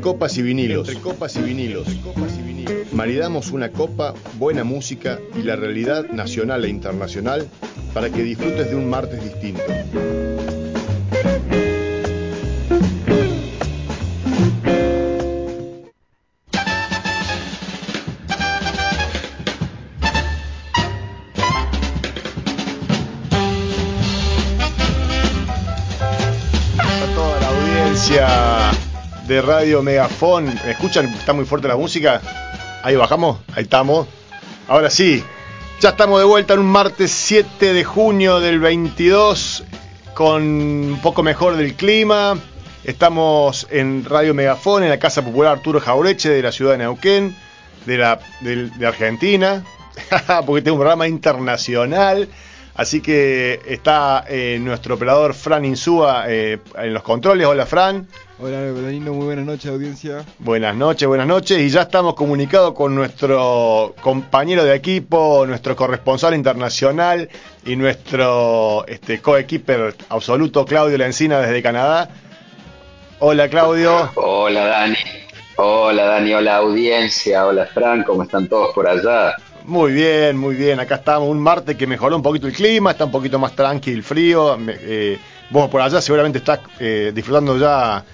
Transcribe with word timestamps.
Entre 0.00 0.12
copas 0.12 0.38
y 0.38 0.42
vinilos. 0.42 0.88
Entre 0.88 1.02
copas 1.02 1.36
y 1.36 1.42
vinilos. 1.42 1.86
Maridamos 2.92 3.50
una 3.50 3.70
copa, 3.70 4.14
buena 4.38 4.64
música 4.64 5.18
y 5.38 5.42
la 5.42 5.56
realidad 5.56 6.08
nacional 6.08 6.64
e 6.64 6.70
internacional 6.70 7.46
para 7.92 8.08
que 8.08 8.22
disfrutes 8.22 8.70
de 8.70 8.76
un 8.76 8.88
martes 8.88 9.22
distinto. 9.22 9.60
Radio 29.42 29.82
Megafón. 29.82 30.46
¿Me 30.64 30.72
escuchan? 30.72 31.06
¿Está 31.06 31.32
muy 31.32 31.44
fuerte 31.44 31.68
la 31.68 31.76
música? 31.76 32.20
Ahí 32.82 32.96
bajamos, 32.96 33.38
ahí 33.54 33.64
estamos. 33.64 34.06
Ahora 34.68 34.90
sí, 34.90 35.22
ya 35.80 35.90
estamos 35.90 36.18
de 36.18 36.24
vuelta 36.24 36.54
en 36.54 36.60
un 36.60 36.66
martes 36.66 37.10
7 37.10 37.72
de 37.72 37.84
junio 37.84 38.40
del 38.40 38.60
22 38.60 39.64
con 40.14 40.42
un 40.42 41.00
poco 41.02 41.22
mejor 41.22 41.56
del 41.56 41.74
clima. 41.74 42.38
Estamos 42.84 43.66
en 43.70 44.04
Radio 44.04 44.34
Megafón, 44.34 44.82
en 44.82 44.90
la 44.90 44.98
Casa 44.98 45.24
Popular 45.24 45.58
Arturo 45.58 45.80
Jaureche 45.80 46.28
de 46.28 46.42
la 46.42 46.52
ciudad 46.52 46.72
de 46.72 46.78
Neuquén, 46.78 47.36
de, 47.86 47.98
la, 47.98 48.20
de 48.40 48.86
Argentina, 48.86 49.64
porque 50.46 50.62
tengo 50.62 50.76
un 50.76 50.80
programa 50.80 51.08
internacional. 51.08 52.28
Así 52.74 53.00
que 53.00 53.60
está 53.66 54.24
eh, 54.28 54.58
nuestro 54.60 54.94
operador 54.94 55.34
Fran 55.34 55.64
Insúa 55.64 56.24
eh, 56.28 56.58
en 56.76 56.94
los 56.94 57.02
controles. 57.02 57.46
Hola 57.46 57.66
Fran. 57.66 58.06
Hola, 58.42 58.72
Danilo, 58.72 59.12
muy 59.12 59.26
buenas 59.26 59.44
noches, 59.44 59.70
audiencia. 59.70 60.24
Buenas 60.38 60.74
noches, 60.74 61.06
buenas 61.06 61.26
noches. 61.26 61.58
Y 61.58 61.68
ya 61.68 61.82
estamos 61.82 62.14
comunicados 62.14 62.72
con 62.72 62.94
nuestro 62.94 63.94
compañero 64.00 64.64
de 64.64 64.74
equipo, 64.74 65.44
nuestro 65.46 65.76
corresponsal 65.76 66.34
internacional 66.34 67.28
y 67.66 67.76
nuestro 67.76 68.86
este, 68.86 69.20
coequiper 69.20 69.94
absoluto, 70.08 70.64
Claudio 70.64 70.96
Lencina, 70.96 71.38
desde 71.40 71.62
Canadá. 71.62 72.08
Hola, 73.18 73.50
Claudio. 73.50 74.10
Hola 74.14 74.64
Dani, 74.64 74.96
hola 75.56 76.04
Dani, 76.04 76.32
hola 76.32 76.56
audiencia, 76.56 77.46
hola 77.46 77.66
Fran, 77.66 78.04
¿cómo 78.04 78.22
están 78.22 78.48
todos 78.48 78.72
por 78.74 78.88
allá? 78.88 79.34
Muy 79.70 79.92
bien, 79.92 80.36
muy 80.36 80.56
bien. 80.56 80.80
Acá 80.80 80.96
estamos 80.96 81.28
un 81.28 81.38
martes 81.38 81.76
que 81.76 81.86
mejoró 81.86 82.16
un 82.16 82.22
poquito 82.22 82.48
el 82.48 82.52
clima, 82.52 82.90
está 82.90 83.04
un 83.04 83.12
poquito 83.12 83.38
más 83.38 83.54
tranquilo 83.54 83.98
el 83.98 84.02
frío. 84.02 84.58
Eh, 84.68 85.16
vos 85.48 85.70
por 85.70 85.80
allá 85.80 86.00
seguramente 86.00 86.38
estás 86.38 86.58
eh, 86.80 87.12
disfrutando 87.14 87.56
ya 87.56 88.04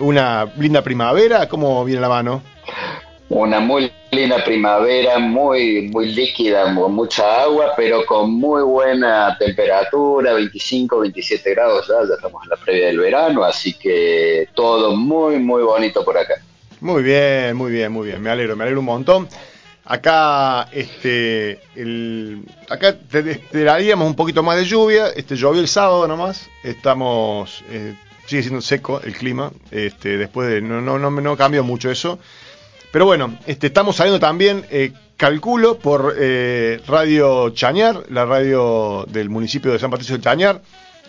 una 0.00 0.52
linda 0.58 0.82
primavera. 0.82 1.48
¿Cómo 1.48 1.82
viene 1.86 2.02
la 2.02 2.10
mano? 2.10 2.42
Una 3.30 3.58
muy 3.58 3.90
linda 4.10 4.44
primavera, 4.44 5.18
muy, 5.18 5.88
muy 5.88 6.12
líquida, 6.12 6.74
con 6.74 6.92
mucha 6.92 7.40
agua, 7.40 7.72
pero 7.74 8.04
con 8.04 8.30
muy 8.30 8.62
buena 8.62 9.34
temperatura, 9.38 10.34
25, 10.34 11.00
27 11.00 11.54
grados 11.54 11.88
ya, 11.88 12.06
ya 12.06 12.16
estamos 12.16 12.42
en 12.44 12.50
la 12.50 12.56
previa 12.56 12.88
del 12.88 12.98
verano, 12.98 13.44
así 13.44 13.72
que 13.72 14.46
todo 14.54 14.94
muy, 14.94 15.38
muy 15.38 15.62
bonito 15.62 16.04
por 16.04 16.18
acá. 16.18 16.34
Muy 16.82 17.02
bien, 17.02 17.56
muy 17.56 17.72
bien, 17.72 17.90
muy 17.92 18.08
bien. 18.08 18.20
Me 18.20 18.28
alegro, 18.28 18.56
me 18.56 18.64
alegro 18.64 18.80
un 18.80 18.86
montón. 18.86 19.28
Acá, 19.90 20.68
este, 20.70 21.60
el, 21.74 22.44
acá 22.68 22.94
te 22.94 23.30
esperaríamos 23.30 24.06
un 24.06 24.14
poquito 24.14 24.42
más 24.42 24.58
de 24.58 24.66
lluvia. 24.66 25.08
Este 25.16 25.34
llovió 25.34 25.62
el 25.62 25.68
sábado 25.68 26.06
nomás. 26.06 26.50
Estamos, 26.62 27.64
eh, 27.70 27.94
sigue 28.26 28.42
siendo 28.42 28.60
seco 28.60 29.00
el 29.02 29.14
clima. 29.14 29.50
Este, 29.70 30.18
después 30.18 30.50
de, 30.50 30.60
no, 30.60 30.82
no, 30.82 30.98
no, 30.98 31.10
no 31.10 31.36
cambió 31.38 31.64
mucho 31.64 31.90
eso. 31.90 32.18
Pero 32.92 33.06
bueno, 33.06 33.38
este, 33.46 33.68
estamos 33.68 33.96
saliendo 33.96 34.20
también, 34.20 34.66
eh, 34.70 34.92
calculo, 35.16 35.78
por 35.78 36.14
eh, 36.18 36.82
Radio 36.86 37.48
Chañar, 37.48 38.04
la 38.10 38.26
radio 38.26 39.06
del 39.08 39.30
municipio 39.30 39.72
de 39.72 39.78
San 39.78 39.90
Patricio 39.90 40.18
de 40.18 40.22
Chañar, 40.22 40.60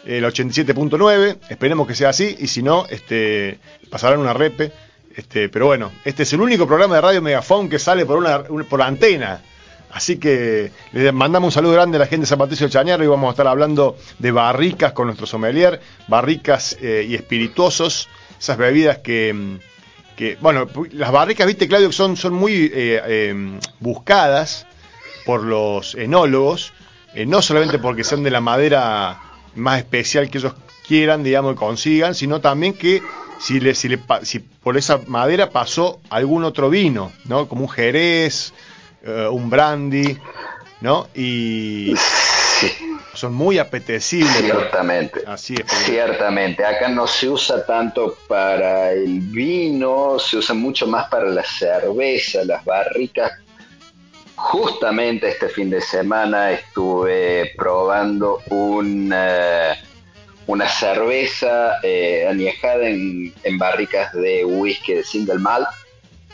el 0.06 0.24
87.9. 0.24 1.38
Esperemos 1.50 1.86
que 1.86 1.96
sea 1.96 2.10
así, 2.10 2.34
y 2.40 2.48
si 2.48 2.64
no, 2.64 2.86
este, 2.90 3.60
pasarán 3.90 4.22
una 4.22 4.32
repe. 4.32 4.72
Este, 5.20 5.50
pero 5.50 5.66
bueno, 5.66 5.92
este 6.06 6.24
es 6.24 6.32
el 6.32 6.40
único 6.40 6.66
programa 6.66 6.96
de 6.96 7.02
Radio 7.02 7.22
Megafón 7.22 7.68
que 7.68 7.78
sale 7.78 8.06
por 8.06 8.18
una, 8.18 8.38
un- 8.48 8.64
por 8.64 8.82
antena. 8.82 9.42
Así 9.92 10.18
que 10.18 10.72
le 10.94 11.12
mandamos 11.12 11.48
un 11.48 11.52
saludo 11.52 11.74
grande 11.74 11.98
a 11.98 12.00
la 12.00 12.06
gente 12.06 12.22
de 12.22 12.28
San 12.28 12.38
Patricio 12.40 12.68
de 12.68 12.72
Chañar. 12.72 13.02
Hoy 13.02 13.08
vamos 13.08 13.28
a 13.28 13.32
estar 13.32 13.46
hablando 13.48 13.98
de 14.18 14.32
barricas 14.32 14.94
con 14.94 15.08
nuestro 15.08 15.28
sommelier, 15.28 15.82
barricas 16.08 16.78
eh, 16.80 17.06
y 17.06 17.16
espirituosos, 17.16 18.08
esas 18.40 18.58
bebidas 18.58 19.00
que, 19.00 19.34
mm, 19.34 19.58
bueno, 20.40 20.68
las 20.92 21.12
barricas, 21.12 21.48
viste, 21.48 21.68
Claudio, 21.68 21.92
son, 21.92 22.16
son 22.16 22.34
muy 22.34 22.72
eh, 22.74 23.02
eh, 23.06 23.60
buscadas 23.82 24.68
por 25.26 25.44
los 25.44 25.96
enólogos, 25.96 26.72
no 27.26 27.42
solamente 27.42 27.78
porque 27.80 28.06
sean 28.06 28.24
de 28.24 28.32
la 28.32 28.40
madera 28.40 29.20
más 29.56 29.80
especial 29.80 30.30
que 30.30 30.38
ellos 30.38 30.54
quieran, 30.88 31.24
digamos, 31.24 31.54
que 31.54 31.60
consigan, 31.60 32.16
sino 32.16 32.40
también 32.40 32.74
que 32.74 33.02
si, 33.40 33.60
le, 33.60 33.74
si, 33.74 33.88
le, 33.90 34.00
si 34.24 34.40
por 34.40 34.78
esa 34.78 35.00
madera 35.08 35.50
pasó 35.50 36.02
algún 36.10 36.44
otro 36.44 36.70
vino, 36.70 37.12
¿no? 37.26 37.48
Como 37.48 37.62
un 37.64 37.70
jerez, 37.70 38.54
eh, 39.04 39.28
un 39.32 39.50
brandy, 39.50 40.18
¿no? 40.82 41.08
Y 41.16 41.94
Sí, 42.60 42.70
son 43.14 43.34
muy 43.34 43.58
apetecibles. 43.58 44.36
ciertamente. 44.36 45.24
Así 45.26 45.56
es. 45.56 45.64
Ciertamente, 45.86 46.66
acá 46.66 46.90
no 46.90 47.08
se 47.08 47.30
usa 47.30 47.66
tanto 47.66 48.18
para 48.28 48.92
el 48.92 49.22
vino, 49.22 50.20
se 50.20 50.36
usa 50.38 50.54
mucho 50.54 50.86
más 50.86 51.08
para 51.10 51.26
la 51.30 51.44
cerveza, 51.44 52.44
las 52.44 52.64
barricas. 52.66 53.32
Justamente 54.36 55.30
este 55.30 55.50
fin 55.50 55.70
de 55.70 55.82
semana 55.82 56.52
estuve 56.52 57.52
probando 57.58 58.42
un, 58.50 59.12
eh, 59.14 59.74
una 60.50 60.68
cerveza 60.68 61.78
eh, 61.84 62.26
añejada 62.28 62.90
en, 62.90 63.32
en 63.44 63.60
barricas 63.60 64.12
de 64.14 64.44
whisky 64.44 64.96
de 64.96 65.04
single 65.04 65.38
malt. 65.38 65.68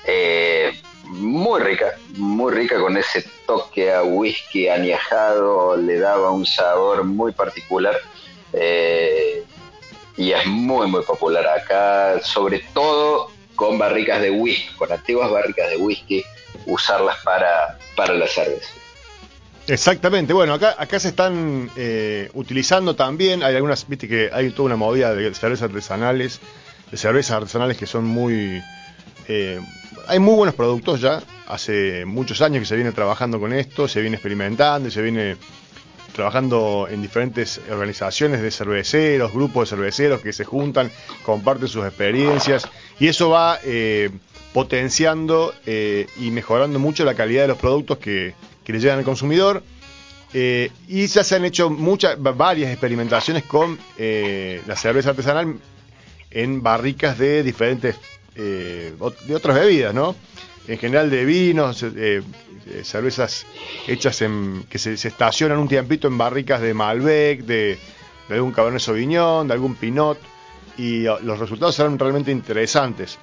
Eh, 0.06 0.72
muy 1.04 1.60
rica, 1.60 1.98
muy 2.16 2.54
rica 2.54 2.80
con 2.80 2.96
ese 2.96 3.26
toque 3.46 3.92
a 3.92 4.04
whisky 4.04 4.70
añejado, 4.70 5.76
le 5.76 6.00
daba 6.00 6.32
un 6.32 6.46
sabor 6.46 7.04
muy 7.04 7.34
particular 7.34 7.98
eh, 8.54 9.44
y 10.16 10.32
es 10.32 10.46
muy 10.46 10.88
muy 10.88 11.04
popular 11.04 11.46
acá, 11.46 12.22
sobre 12.24 12.60
todo 12.74 13.32
con 13.58 13.78
barricas 13.78 14.22
de 14.22 14.32
whisky, 14.32 14.74
con 14.78 14.94
antiguas 14.94 15.30
barricas 15.30 15.70
de 15.72 15.76
whisky, 15.76 16.24
usarlas 16.66 17.18
para, 17.26 17.78
para 17.98 18.14
la 18.14 18.28
cerveza. 18.28 18.72
Exactamente, 19.68 20.32
bueno, 20.32 20.54
acá, 20.54 20.76
acá 20.78 21.00
se 21.00 21.08
están 21.08 21.72
eh, 21.76 22.30
utilizando 22.34 22.96
también, 22.96 23.42
hay 23.42 23.56
algunas, 23.56 23.88
viste 23.88 24.08
que 24.08 24.30
hay 24.32 24.52
toda 24.52 24.68
una 24.68 24.76
movida 24.76 25.16
de 25.16 25.34
cervezas 25.34 25.70
artesanales, 25.70 26.40
de 26.92 26.98
cervezas 26.98 27.38
artesanales 27.38 27.76
que 27.76 27.88
son 27.88 28.06
muy... 28.06 28.62
eh, 29.28 29.60
hay 30.08 30.20
muy 30.20 30.36
buenos 30.36 30.54
productos 30.54 31.02
ya, 31.02 31.24
hace 31.48 32.06
muchos 32.06 32.42
años 32.42 32.60
que 32.60 32.66
se 32.68 32.76
viene 32.76 32.92
trabajando 32.92 33.40
con 33.40 33.54
esto, 33.54 33.88
se 33.88 34.02
viene 34.02 34.18
experimentando 34.18 34.88
y 34.88 34.92
se 34.92 35.02
viene 35.02 35.36
trabajando 36.14 36.88
en 36.90 37.02
diferentes 37.02 37.60
organizaciones 37.70 38.44
de 38.44 38.52
cerveceros, 38.52 39.34
grupos 39.34 39.68
de 39.68 39.76
cerveceros 39.76 40.22
que 40.22 40.32
se 40.32 40.46
juntan, 40.46 40.92
comparten 41.24 41.68
sus 41.68 41.86
experiencias 41.86 42.68
y 43.00 43.08
eso 43.08 43.32
va 43.32 43.58
eh, 43.64 44.12
potenciando 44.54 45.56
eh, 45.66 46.06
y 46.20 46.30
mejorando 46.30 46.78
mucho 46.78 47.04
la 47.04 47.16
calidad 47.16 47.42
de 47.42 47.48
los 47.50 47.58
productos 47.58 47.98
que, 47.98 48.36
que 48.66 48.74
le 48.74 48.80
llegan 48.80 48.98
al 49.00 49.06
consumidor. 49.06 49.64
Eh, 50.34 50.70
y 50.90 51.06
ya 51.08 51.24
se 51.24 51.36
han 51.36 51.46
hecho 51.46 51.70
muchas, 51.70 52.18
va- 52.18 52.34
varias 52.34 52.70
experimentaciones 52.72 53.44
con 53.44 53.80
eh, 53.98 54.62
la 54.68 54.76
cerveza 54.76 55.12
artesanal 55.12 55.56
en 56.32 56.62
barricas 56.62 57.18
de 57.18 57.42
diferentes, 57.44 57.96
eh, 58.36 58.94
de 59.28 59.36
otras 59.36 59.56
bebidas, 59.58 59.94
¿no? 59.94 60.14
En 60.68 60.78
general 60.78 61.10
de 61.10 61.24
vinos, 61.24 61.84
eh, 61.84 62.22
cervezas 62.84 63.46
hechas 63.88 64.22
en, 64.24 64.66
que 64.70 64.80
se, 64.80 64.94
estacionan 64.96 65.60
un 65.60 65.68
tiempito 65.70 66.08
en 66.08 66.18
barricas 66.18 66.60
de 66.60 66.74
Malbec, 66.74 67.42
de, 67.42 67.78
de 68.28 68.36
algún 68.36 68.52
Cabernet 68.52 68.82
Sauvignon, 68.82 69.48
de 69.48 69.54
algún 69.54 69.76
Pinot, 69.76 70.18
y 70.78 71.06
oh, 71.08 71.20
los 71.20 71.40
resultados 71.40 71.76
serán 71.76 71.98
realmente 72.00 72.32
interesantes. 72.32 73.20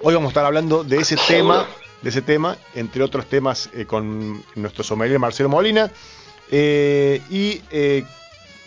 Hoy 0.00 0.14
vamos 0.14 0.28
a 0.28 0.30
estar 0.30 0.44
hablando 0.46 0.82
de 0.84 0.98
ese 0.98 1.16
tema, 1.28 1.66
de 2.02 2.10
ese 2.10 2.22
tema, 2.22 2.56
entre 2.74 3.02
otros 3.02 3.26
temas 3.26 3.70
eh, 3.72 3.86
con 3.86 4.42
nuestro 4.56 4.84
sommelier 4.84 5.18
Marcelo 5.18 5.48
Molina. 5.48 5.90
Eh, 6.54 7.22
y 7.30 7.62
eh, 7.70 8.04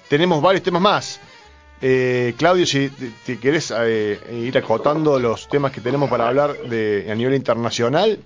tenemos 0.10 0.42
varios 0.42 0.64
temas 0.64 0.82
más. 0.82 1.22
Eh, 1.80 2.34
Claudio, 2.36 2.66
si 2.66 2.90
te, 2.90 3.40
querés 3.40 3.72
ir 4.32 4.58
acotando 4.58 5.20
los 5.20 5.48
temas 5.48 5.72
que 5.72 5.82
tenemos 5.82 6.10
para 6.10 6.28
hablar 6.28 6.58
de, 6.58 7.08
a 7.12 7.16
nivel 7.16 7.36
internacional. 7.36 8.18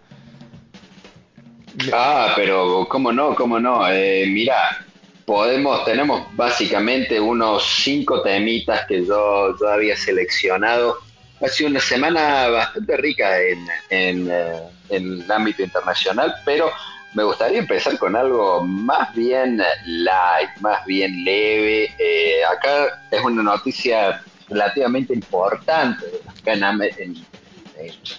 Ah, 1.92 2.34
pero 2.38 2.88
cómo 2.88 3.12
no, 3.12 3.36
cómo 3.36 3.60
no. 3.60 3.82
Mira, 4.28 4.86
podemos, 5.26 5.84
tenemos 5.84 6.24
básicamente 6.36 7.20
unos 7.20 7.64
cinco 7.84 8.22
temitas 8.22 8.86
que 8.88 9.06
yo, 9.06 9.58
yo 9.60 9.68
había 9.68 9.98
seleccionado 9.98 11.00
ha 11.42 11.48
sido 11.48 11.70
una 11.70 11.80
semana 11.80 12.48
bastante 12.50 12.98
rica 12.98 13.42
en, 13.42 13.68
en, 13.90 14.28
eh, 14.32 14.62
en 14.90 15.22
el 15.22 15.32
ámbito 15.32 15.64
internacional, 15.64 16.36
pero 16.46 16.72
me 17.14 17.24
gustaría 17.24 17.60
empezar 17.60 17.98
con 17.98 18.16
algo 18.16 18.64
más 18.64 19.14
bien 19.16 19.62
light, 19.86 20.50
más 20.60 20.86
bien 20.86 21.24
leve. 21.24 21.92
Eh, 21.98 22.42
acá 22.46 23.02
es 23.10 23.22
una 23.22 23.42
noticia 23.42 24.22
relativamente 24.48 25.14
importante 25.14 26.06
acá 26.28 26.54
en, 26.54 27.16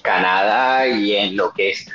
Canadá 0.01 0.87
y 0.87 1.15
en 1.17 1.37
lo 1.37 1.53
que 1.53 1.71
es 1.71 1.87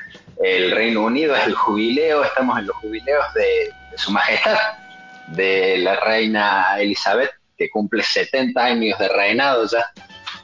el 0.43 0.69
Reino 0.69 1.03
Unido, 1.03 1.35
es 1.35 1.47
el 1.47 1.55
jubileo, 1.55 2.23
estamos 2.23 2.59
en 2.59 2.67
los 2.67 2.75
jubileos 2.75 3.33
de, 3.33 3.71
Su 3.97 4.11
Majestad, 4.11 4.57
de 5.29 5.79
la 5.79 5.95
reina 5.95 6.79
Elizabeth, 6.79 7.31
que 7.57 7.69
cumple 7.71 8.03
70 8.03 8.63
años 8.63 8.99
de 8.99 9.07
reinado 9.07 9.65
ya, 9.67 9.83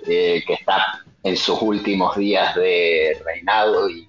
eh, 0.08 0.44
que 0.46 0.54
está 0.54 1.04
en 1.24 1.38
sus 1.38 1.62
últimos 1.62 2.16
días 2.18 2.56
de 2.56 3.22
reinado 3.26 3.90
y 3.90 4.08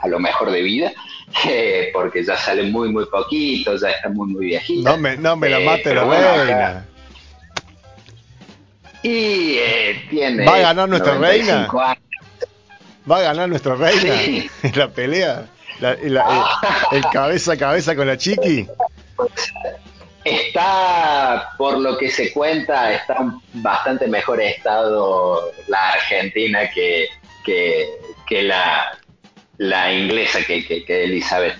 a 0.00 0.08
lo 0.08 0.18
mejor 0.18 0.50
de 0.50 0.62
vida. 0.62 0.92
porque 1.92 2.24
ya 2.24 2.36
sale 2.36 2.64
muy, 2.64 2.88
muy 2.90 3.06
poquito, 3.06 3.76
ya 3.76 3.90
está 3.90 4.08
muy, 4.08 4.28
muy 4.28 4.46
viejita. 4.46 4.90
No 4.90 4.96
me, 4.96 5.16
no 5.16 5.36
me 5.36 5.48
la 5.48 5.60
eh, 5.60 5.64
mate 5.64 5.94
la 5.94 6.04
reina. 6.04 6.86
Y 9.02 9.56
eh, 9.58 10.06
tiene. 10.10 10.44
¿Va 10.44 10.56
a 10.56 10.60
ganar 10.60 10.88
nuestra 10.88 11.14
reina? 11.16 11.68
¿Va 13.10 13.16
a 13.16 13.22
ganar 13.22 13.48
nuestra 13.48 13.74
reina 13.76 14.22
en 14.62 14.72
la 14.74 14.88
pelea? 14.88 15.46
Ah. 15.82 16.88
el, 16.92 17.02
cabeza 17.12 17.52
a 17.52 17.56
cabeza 17.56 17.96
con 17.96 18.06
la 18.06 18.16
chiqui. 18.16 18.66
Está, 20.24 21.50
por 21.56 21.78
lo 21.78 21.96
que 21.96 22.10
se 22.10 22.32
cuenta, 22.32 22.92
está 22.92 23.16
en 23.16 23.62
bastante 23.62 24.06
mejor 24.06 24.40
estado 24.40 25.50
la 25.68 25.92
Argentina 25.92 26.70
que, 26.70 27.08
que, 27.44 27.88
que 28.26 28.42
la, 28.42 28.98
la 29.56 29.92
inglesa 29.92 30.40
que, 30.46 30.64
que, 30.64 31.04
Elizabeth. 31.04 31.58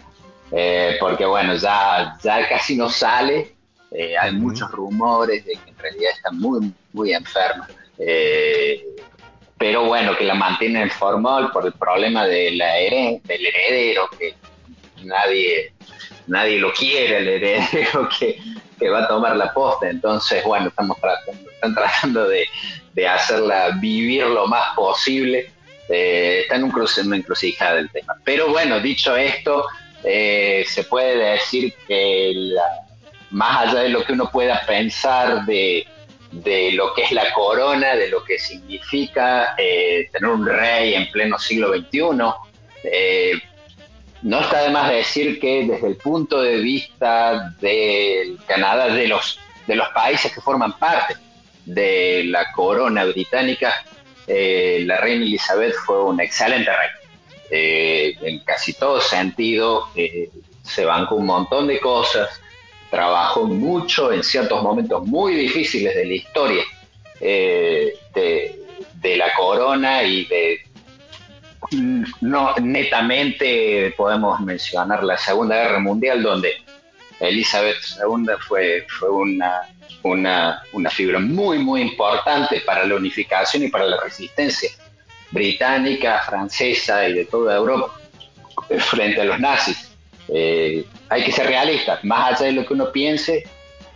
Eh, 0.52 0.96
porque 0.98 1.24
bueno, 1.24 1.54
ya, 1.54 2.16
ya 2.22 2.48
casi 2.48 2.76
no 2.76 2.90
sale, 2.90 3.54
eh, 3.92 4.16
hay 4.18 4.32
muchos 4.32 4.70
rumores 4.70 5.44
de 5.44 5.52
que 5.52 5.70
en 5.70 5.78
realidad 5.78 6.12
está 6.14 6.30
muy, 6.30 6.72
muy 6.92 7.12
enferma. 7.12 7.68
Eh, 7.98 8.84
pero 9.58 9.84
bueno, 9.84 10.16
que 10.16 10.24
la 10.24 10.34
mantiene 10.34 10.82
en 10.82 10.90
formol 10.90 11.52
por 11.52 11.66
el 11.66 11.72
problema 11.72 12.26
de 12.26 12.52
la 12.52 12.74
del 12.74 13.46
heredero, 13.46 14.08
que 14.18 14.34
nadie, 15.04 15.74
nadie 16.30 16.58
lo 16.58 16.72
quiere, 16.72 17.18
el 17.18 17.28
heredero 17.28 18.08
que, 18.18 18.38
va 18.88 19.00
a 19.00 19.08
tomar 19.08 19.36
la 19.36 19.52
posta. 19.52 19.90
Entonces, 19.90 20.42
bueno, 20.44 20.68
estamos 20.68 20.98
tratando, 21.00 21.50
están 21.50 21.74
tratando 21.74 22.28
de, 22.28 22.46
hacerla 23.06 23.70
vivir 23.80 24.26
lo 24.26 24.46
más 24.46 24.74
posible 24.76 25.50
eh, 25.88 26.40
está 26.42 26.56
en, 26.56 26.64
un 26.64 26.70
cruce, 26.70 27.00
una 27.00 27.16
encrucijada 27.16 27.76
del 27.76 27.90
tema. 27.90 28.14
Pero 28.24 28.48
bueno, 28.48 28.78
dicho 28.78 29.16
esto, 29.16 29.64
eh, 30.04 30.64
se 30.68 30.84
puede 30.84 31.16
decir 31.16 31.72
que 31.88 32.52
más 33.30 33.66
allá 33.66 33.80
de 33.80 33.88
lo 33.88 34.04
que 34.04 34.12
uno 34.12 34.30
pueda 34.30 34.60
pensar 34.66 35.46
de, 35.46 35.86
lo 36.74 36.92
que 36.92 37.02
es 37.04 37.12
la 37.12 37.32
corona, 37.32 37.96
de 37.96 38.08
lo 38.08 38.22
que 38.22 38.38
significa 38.38 39.54
eh, 39.56 40.08
tener 40.12 40.30
un 40.30 40.46
rey 40.46 40.94
en 40.94 41.10
pleno 41.10 41.38
siglo 41.38 41.72
XXI, 41.74 42.00
no 44.22 44.40
está 44.40 44.62
de 44.62 44.70
más 44.70 44.90
decir 44.90 45.40
que 45.40 45.64
desde 45.67 45.87
el 45.87 45.96
punto 45.96 46.43
de 46.43 46.56
vista 46.56 47.55
del 47.61 48.38
Canadá, 48.46 48.88
de 48.88 49.08
los, 49.08 49.38
de 49.67 49.76
los 49.76 49.88
países 49.90 50.32
que 50.32 50.40
forman 50.40 50.78
parte 50.78 51.17
de 51.64 52.25
la 52.25 52.52
corona 52.52 53.05
británica, 53.05 53.75
eh, 54.26 54.82
la 54.84 54.99
reina 54.99 55.25
Elizabeth 55.25 55.75
fue 55.75 56.05
un 56.05 56.20
excelente 56.20 56.70
rey. 56.70 56.88
Eh, 57.50 58.14
en 58.22 58.40
casi 58.40 58.75
todo 58.75 59.00
sentido, 59.00 59.88
eh, 59.96 60.31
se 60.62 60.84
bancó 60.84 61.16
un 61.16 61.26
montón 61.26 61.66
de 61.66 61.81
cosas, 61.81 62.28
trabajó 62.90 63.46
mucho 63.46 64.12
en 64.12 64.23
ciertos 64.23 64.62
momentos 64.62 65.06
muy 65.06 65.34
difíciles 65.34 65.94
de 65.94 66.05
la 66.05 66.14
historia 66.14 66.64
de, 67.20 67.96
la 69.16 69.34
corona 69.34 70.02
y 70.02 70.25
de 70.26 70.61
no 72.20 72.55
netamente 72.61 73.94
podemos 73.96 74.40
mencionar 74.40 75.05
la 75.05 75.17
Segunda 75.17 75.56
Guerra 75.56 75.78
Mundial 75.78 76.22
donde 76.22 76.55
Elizabeth 77.20 77.78
II 77.99 78.26
fue, 78.40 78.87
fue 78.88 79.11
una 79.11 79.62
una, 80.02 80.90
figura 80.90 81.19
muy, 81.19 81.58
muy 81.58 81.82
importante 81.82 82.61
para 82.61 82.84
la 82.84 82.96
unificación 82.96 83.64
y 83.64 83.69
para 83.69 83.87
la 83.87 84.00
resistencia 84.00 84.70
británica, 85.31 86.22
francesa 86.26 87.08
y 87.08 87.14
de 87.14 87.25
toda 87.26 87.56
Europa 87.56 87.94
frente 88.78 89.20
a 89.20 89.25
los 89.25 89.38
nazis. 89.38 89.90
Eh, 90.28 90.84
hay 91.08 91.25
que 91.25 91.32
ser 91.32 91.46
realistas, 91.46 92.02
más 92.05 92.40
allá 92.40 92.46
de 92.46 92.52
lo 92.52 92.66
que 92.66 92.75
uno 92.75 92.93
piense 92.93 93.44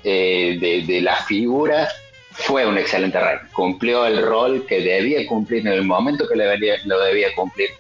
eh, 0.03 0.85
de, 0.87 1.01
la 1.01 1.17
figura, 1.17 1.89
fue 2.35 2.67
un 2.67 2.77
excelente 2.79 3.19
rey. 3.19 3.39
Cumplió 3.53 4.07
el 4.07 4.23
rol 4.23 4.67
que 4.67 4.81
debía 4.81 5.27
cumplir 5.27 5.67
en 5.67 5.73
el 5.73 5.85
momento 5.85 6.29
que 6.29 6.37
lo 6.37 7.01
debía 7.01 7.35
cumplir 7.35 7.71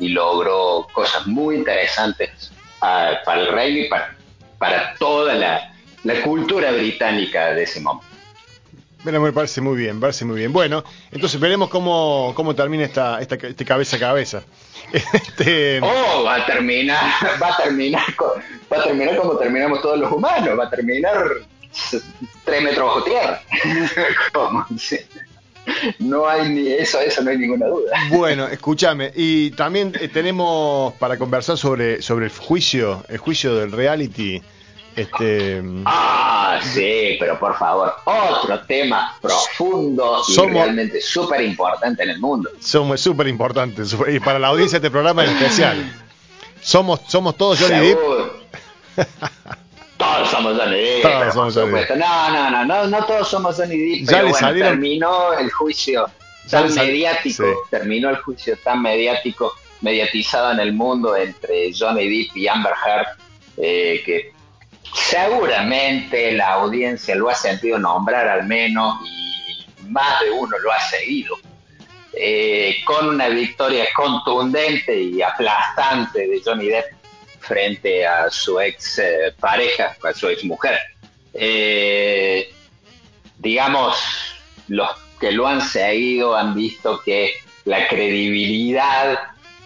y 0.00 0.08
logró 0.08 0.86
cosas 0.92 1.26
muy 1.26 1.56
interesantes 1.56 2.52
ah, 2.80 3.18
para 3.24 3.40
el 3.40 3.48
rey 3.48 3.80
y 3.80 3.88
para, 3.88 4.16
para 4.58 4.94
toda 4.94 5.34
la, 5.34 5.72
la 6.04 6.22
cultura 6.22 6.72
británica 6.72 7.54
de 7.54 7.64
ese 7.64 7.80
momento. 7.80 8.06
Bueno, 9.04 9.20
me 9.20 9.32
parece 9.32 9.60
muy 9.60 9.76
bien, 9.76 10.00
parece 10.00 10.24
muy 10.24 10.36
bien. 10.36 10.52
Bueno, 10.52 10.82
entonces 11.12 11.38
veremos 11.38 11.68
cómo, 11.68 12.32
cómo 12.34 12.54
termina 12.54 12.84
esta, 12.84 13.20
esta 13.20 13.36
este 13.36 13.64
cabeza 13.64 13.96
a 13.96 14.00
cabeza. 14.00 14.42
Este... 14.92 15.80
Oh, 15.82 16.24
va 16.24 16.36
a 16.36 16.46
terminar, 16.46 16.98
va 17.42 17.48
a 17.48 17.56
terminar, 17.56 18.02
va 18.72 18.78
a 18.78 18.84
terminar 18.84 19.16
como 19.16 19.36
terminamos 19.36 19.82
todos 19.82 19.98
los 19.98 20.10
humanos, 20.10 20.58
va 20.58 20.64
a 20.64 20.70
terminar 20.70 21.26
tres 22.44 22.62
metros 22.62 22.86
bajo 22.86 23.04
tierra. 23.04 23.42
No 25.98 26.26
hay 26.26 26.48
ni 26.48 26.72
eso, 26.72 26.98
eso 26.98 27.22
no 27.22 27.30
hay 27.30 27.36
ninguna 27.36 27.66
duda. 27.66 27.92
Bueno, 28.08 28.48
escúchame, 28.48 29.12
y 29.14 29.50
también 29.50 29.92
eh, 30.00 30.08
tenemos 30.08 30.94
para 30.94 31.18
conversar 31.18 31.58
sobre, 31.58 32.00
sobre 32.00 32.24
el 32.24 32.32
juicio, 32.32 33.04
el 33.10 33.18
juicio 33.18 33.54
del 33.54 33.70
reality 33.72 34.40
este, 34.98 35.62
ah, 35.84 36.60
sí, 36.60 37.16
pero 37.20 37.38
por 37.38 37.56
favor, 37.56 37.94
otro 38.04 38.60
tema 38.66 39.16
profundo 39.22 40.22
y 40.26 40.36
realmente 40.36 41.00
súper 41.00 41.42
importante 41.42 42.02
en 42.02 42.10
el 42.10 42.18
mundo. 42.18 42.50
Somos 42.58 43.00
súper 43.00 43.28
importantes, 43.28 43.96
y 44.08 44.18
para 44.18 44.40
la 44.40 44.48
audiencia 44.48 44.80
de 44.80 44.88
este 44.88 44.90
programa 44.90 45.24
en 45.24 45.30
especial. 45.30 45.92
Somos, 46.60 47.02
somos 47.06 47.36
todos 47.36 47.60
Johnny 47.60 47.78
Depp. 47.78 47.98
Somos 50.38 50.58
Johnny 50.58 50.76
Depp. 50.76 51.02
Todos 51.02 51.34
somos 51.34 51.54
Johnny. 51.54 51.80
No, 51.96 52.30
no, 52.30 52.50
no, 52.50 52.64
no, 52.64 52.86
no 52.86 53.04
todos 53.06 53.28
somos 53.28 53.56
Johnny 53.56 53.76
Depp. 53.76 54.08
Pero 54.08 54.28
bueno, 54.28 54.52
terminó 54.52 55.32
el 55.34 55.50
juicio 55.50 56.10
tan 56.50 56.74
mediático, 56.74 57.44
terminó 57.70 58.10
el 58.10 58.16
juicio 58.16 58.56
tan 58.64 58.82
mediático, 58.82 59.52
mediatizado 59.80 60.52
en 60.52 60.60
el 60.60 60.72
mundo 60.72 61.16
entre 61.16 61.72
Johnny 61.72 62.08
Depp 62.08 62.36
y 62.36 62.48
Amber 62.48 62.72
Heard, 62.84 63.06
eh, 63.58 64.02
que 64.04 64.32
Seguramente 64.94 66.32
la 66.32 66.54
audiencia 66.54 67.14
lo 67.14 67.28
ha 67.28 67.34
sentido 67.34 67.78
nombrar 67.78 68.26
al 68.28 68.46
menos 68.46 68.96
y 69.04 69.66
más 69.88 70.20
de 70.20 70.30
uno 70.30 70.58
lo 70.58 70.72
ha 70.72 70.80
seguido. 70.80 71.36
Eh, 72.20 72.76
con 72.84 73.08
una 73.08 73.28
victoria 73.28 73.86
contundente 73.94 74.98
y 74.98 75.22
aplastante 75.22 76.26
de 76.26 76.40
Johnny 76.44 76.68
Depp 76.68 76.97
frente 77.48 78.06
a 78.06 78.30
su 78.30 78.60
ex 78.60 78.98
eh, 78.98 79.34
pareja, 79.40 79.96
a 80.02 80.12
su 80.12 80.28
ex 80.28 80.44
mujer. 80.44 80.78
Eh, 81.32 82.52
digamos, 83.38 83.96
los 84.68 84.90
que 85.18 85.32
lo 85.32 85.46
han 85.46 85.60
seguido 85.62 86.36
han 86.36 86.54
visto 86.54 87.00
que 87.02 87.32
la 87.64 87.88
credibilidad 87.88 89.18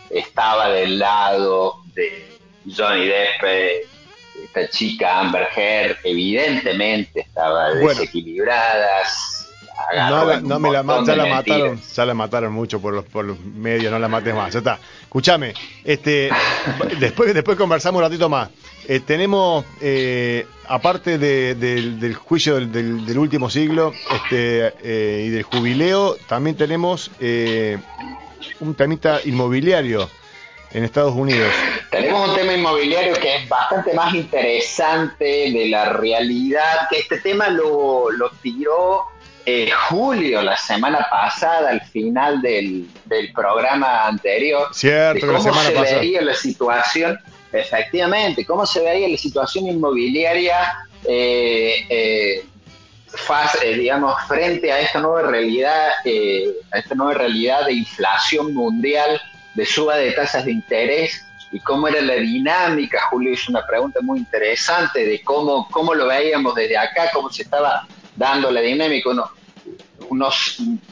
estaba 0.08 0.70
del 0.70 0.98
lado 0.98 1.82
de 1.94 2.38
Johnny 2.64 3.06
Depp 3.06 3.90
esta 4.44 4.68
chica 4.68 5.20
Amber 5.20 5.48
Heard 5.54 5.98
evidentemente 6.04 7.20
estaba 7.20 7.74
desequilibrada. 7.74 8.88
No, 10.40 10.60
me 10.60 10.70
la, 10.70 10.82
ya 11.04 11.16
la 11.16 11.26
mataron, 11.26 11.80
ya 11.80 12.04
la 12.06 12.14
mataron 12.14 12.52
mucho 12.52 12.80
por 12.80 12.94
los, 12.94 13.04
por 13.04 13.24
los 13.24 13.40
medios, 13.40 13.90
no 13.90 13.98
la 13.98 14.08
mates 14.08 14.34
más, 14.34 14.52
ya 14.52 14.58
está. 14.58 14.78
Escúchame, 15.12 15.52
este, 15.84 16.30
después, 16.98 17.34
después 17.34 17.58
conversamos 17.58 17.98
un 17.98 18.04
ratito 18.08 18.30
más. 18.30 18.48
Eh, 18.88 19.00
tenemos, 19.00 19.62
eh, 19.82 20.46
aparte 20.66 21.18
del 21.18 22.14
juicio 22.14 22.54
del, 22.54 23.18
último 23.18 23.50
siglo 23.50 23.92
este, 24.10 24.72
eh, 24.82 25.24
y 25.26 25.28
del 25.28 25.42
jubileo, 25.42 26.16
también 26.26 26.56
tenemos 26.56 27.10
un 28.60 28.74
temita 28.74 29.20
inmobiliario 29.26 30.08
en 30.70 30.82
Estados 30.82 31.14
Unidos. 31.14 31.52
Tenemos 31.90 32.30
un 32.30 32.34
tema 32.34 32.54
inmobiliario 32.54 33.12
que 33.16 33.36
es 33.36 33.48
bastante 33.50 33.92
más 33.92 34.14
interesante 34.14 35.26
de 35.52 35.66
la 35.68 35.92
realidad, 35.92 36.88
que 36.88 37.00
este 37.00 37.18
tema 37.18 37.50
lo, 37.50 38.10
lo 38.10 38.30
tiró 38.40 39.11
eh, 39.44 39.70
Julio, 39.88 40.40
la 40.42 40.56
semana 40.56 41.06
pasada, 41.10 41.70
al 41.70 41.80
final 41.80 42.40
del, 42.40 42.88
programa 43.34 44.06
anterior, 44.06 44.68
Cierto, 44.72 45.26
cómo 45.26 45.32
la 45.32 45.40
semana 45.40 45.86
se 45.86 45.98
veía 45.98 46.22
la 46.22 46.34
situación, 46.34 47.18
efectivamente, 47.52 48.44
cómo 48.46 48.64
se 48.64 48.80
veía 48.80 49.08
la 49.08 49.16
situación 49.16 49.66
inmobiliaria, 49.66 50.86
eh, 51.04 51.86
eh, 51.88 52.44
digamos, 53.76 54.14
frente 54.28 54.70
a 54.70 54.80
esta 54.80 55.00
nueva 55.00 55.28
realidad, 55.28 55.88
a 56.70 56.78
esta 56.78 56.94
nueva 56.94 57.14
realidad 57.14 57.66
de 57.66 57.72
inflación 57.72 58.54
mundial, 58.54 59.20
de 59.54 59.66
suba 59.66 59.96
de 59.96 60.12
tasas 60.12 60.44
de 60.44 60.52
interés 60.52 61.26
y 61.50 61.60
cómo 61.60 61.88
era 61.88 62.00
la 62.00 62.14
dinámica. 62.14 63.08
Julio 63.10 63.32
hizo 63.32 63.50
una 63.50 63.66
pregunta 63.66 64.00
muy 64.02 64.20
interesante 64.20 65.04
de 65.04 65.22
cómo, 65.22 65.68
cómo 65.70 65.94
lo 65.94 66.06
veíamos 66.06 66.54
desde 66.54 66.78
acá, 66.78 67.10
cómo 67.12 67.30
se 67.30 67.42
estaba 67.42 67.86
dando 68.16 68.50
la 68.50 68.60
dinámica. 68.60 69.10
Uno, 70.08 70.30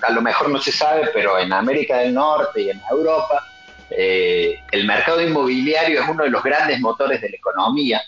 a 0.02 0.12
lo 0.12 0.22
mejor 0.22 0.48
no 0.50 0.60
se 0.60 0.72
sabe, 0.72 1.08
pero 1.12 1.38
en 1.38 1.52
América 1.52 1.98
del 1.98 2.14
Norte 2.14 2.62
y 2.62 2.70
en 2.70 2.80
Europa, 2.90 3.44
eh, 3.90 4.60
el 4.70 4.86
mercado 4.86 5.20
inmobiliario 5.20 6.02
es 6.02 6.08
uno 6.08 6.24
de 6.24 6.30
los 6.30 6.42
grandes 6.42 6.80
motores 6.80 7.20
de 7.20 7.30
la 7.30 7.36
economía. 7.36 8.02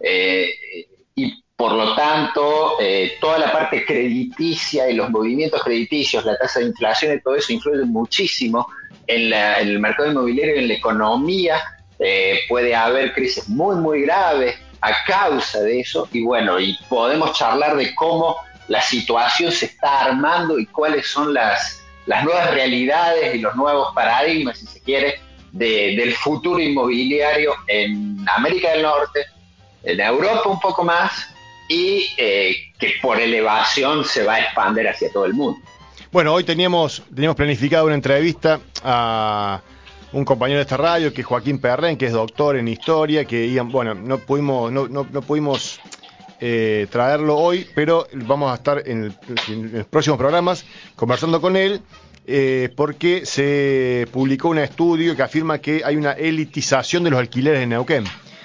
Eh, 0.00 0.54
y 1.14 1.42
por 1.56 1.72
lo 1.72 1.94
tanto, 1.94 2.76
eh, 2.80 3.16
toda 3.20 3.38
la 3.38 3.52
parte 3.52 3.84
crediticia 3.84 4.88
y 4.88 4.94
los 4.94 5.10
movimientos 5.10 5.62
crediticios, 5.62 6.24
la 6.24 6.36
tasa 6.36 6.60
de 6.60 6.66
inflación 6.66 7.14
y 7.14 7.20
todo 7.20 7.36
eso 7.36 7.52
influyen 7.52 7.88
muchísimo 7.88 8.68
en, 9.06 9.32
en 9.32 9.68
el 9.68 9.80
mercado 9.80 10.10
inmobiliario 10.10 10.56
y 10.56 10.58
en 10.60 10.68
la 10.68 10.74
economía 10.74 11.62
puede 12.48 12.74
haber 12.74 13.14
crisis 13.14 13.48
muy, 13.48 13.76
muy 13.76 14.02
graves 14.02 14.58
a 14.84 15.04
causa 15.06 15.62
de 15.62 15.80
eso 15.80 16.06
y 16.12 16.22
bueno, 16.22 16.60
y 16.60 16.76
podemos 16.90 17.32
charlar 17.32 17.74
de 17.76 17.94
cómo 17.94 18.36
la 18.68 18.80
situación 18.82 19.52
se 19.52 19.66
está 19.66 20.04
armando 20.04 20.58
y 20.58 20.66
cuáles 20.66 21.06
son 21.06 21.34
las, 21.34 21.82
las 22.06 22.24
nuevas 22.24 22.50
realidades 22.52 23.34
y 23.34 23.38
los 23.38 23.54
nuevos 23.56 23.94
paradigmas, 23.94 24.58
si 24.58 24.66
se 24.66 24.80
quiere, 24.80 25.20
del 25.52 26.12
futuro 26.14 26.58
inmobiliario 26.58 27.54
en 27.68 28.24
América 28.34 28.72
del 28.72 28.82
Norte, 28.82 29.26
en 29.84 30.00
Europa 30.00 30.48
un 30.48 30.58
poco 30.58 30.82
más 30.82 31.28
y 31.68 32.08
eh, 32.16 32.56
que 32.78 32.94
por 33.00 33.20
elevación 33.20 34.04
se 34.04 34.24
va 34.24 34.34
a 34.34 34.40
expandir 34.40 34.88
hacia 34.88 35.12
todo 35.12 35.26
el 35.26 35.34
mundo. 35.34 35.60
Bueno, 36.10 36.32
hoy 36.32 36.44
teníamos, 36.44 37.02
teníamos 37.14 37.36
planificado 37.36 37.86
una 37.86 37.94
entrevista 37.94 38.60
a 38.82 39.60
un 40.12 40.24
compañero 40.24 40.58
de 40.58 40.62
esta 40.62 40.76
radio, 40.76 41.12
que 41.12 41.22
es 41.22 41.26
Joaquín 41.26 41.58
Perren, 41.58 41.96
que 41.96 42.06
es 42.06 42.12
doctor 42.12 42.56
en 42.56 42.68
historia, 42.68 43.24
que 43.24 43.60
bueno, 43.64 43.94
no 43.94 44.18
pudimos, 44.18 44.70
no, 44.70 44.86
no, 44.88 45.22
pudimos 45.22 45.80
eh, 46.40 46.86
traerlo 46.90 47.36
hoy, 47.36 47.66
pero 47.74 48.06
vamos 48.12 48.52
a 48.52 48.56
estar 48.56 48.82
en, 48.86 49.14
los 49.72 49.86
próximos 49.86 50.18
programas 50.18 50.64
conversando 50.96 51.40
con 51.40 51.56
él. 51.56 51.80
Eh, 52.26 52.70
porque 52.74 53.26
se 53.26 54.08
publicó 54.10 54.48
un 54.48 54.58
estudio 54.58 55.14
que 55.14 55.22
afirma 55.22 55.58
que 55.58 55.82
hay 55.84 55.96
una 55.96 56.12
elitización 56.12 57.04
de 57.04 57.10
los 57.10 57.20
alquileres 57.20 57.60
en 57.60 57.68
Neuquén. 57.68 58.04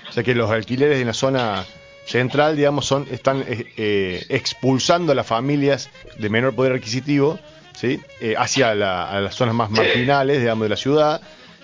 O 0.09 0.11
sea 0.11 0.21
que 0.21 0.35
los 0.35 0.51
alquileres 0.51 0.99
en 0.99 1.07
la 1.07 1.13
zona 1.13 1.65
central, 2.05 2.57
digamos, 2.57 2.85
son, 2.85 3.07
están 3.09 3.45
eh, 3.47 4.25
expulsando 4.27 5.13
a 5.13 5.15
las 5.15 5.25
familias 5.25 5.89
de 6.17 6.29
menor 6.29 6.55
poder 6.55 6.73
adquisitivo 6.73 7.39
¿sí? 7.73 8.01
hacia 8.37 8.75
las 8.75 9.33
zonas 9.33 9.55
más 9.55 9.71
marginales, 9.71 10.39
digamos, 10.39 10.63
de 10.63 10.69
la 10.69 10.77
ciudad. 10.77 11.21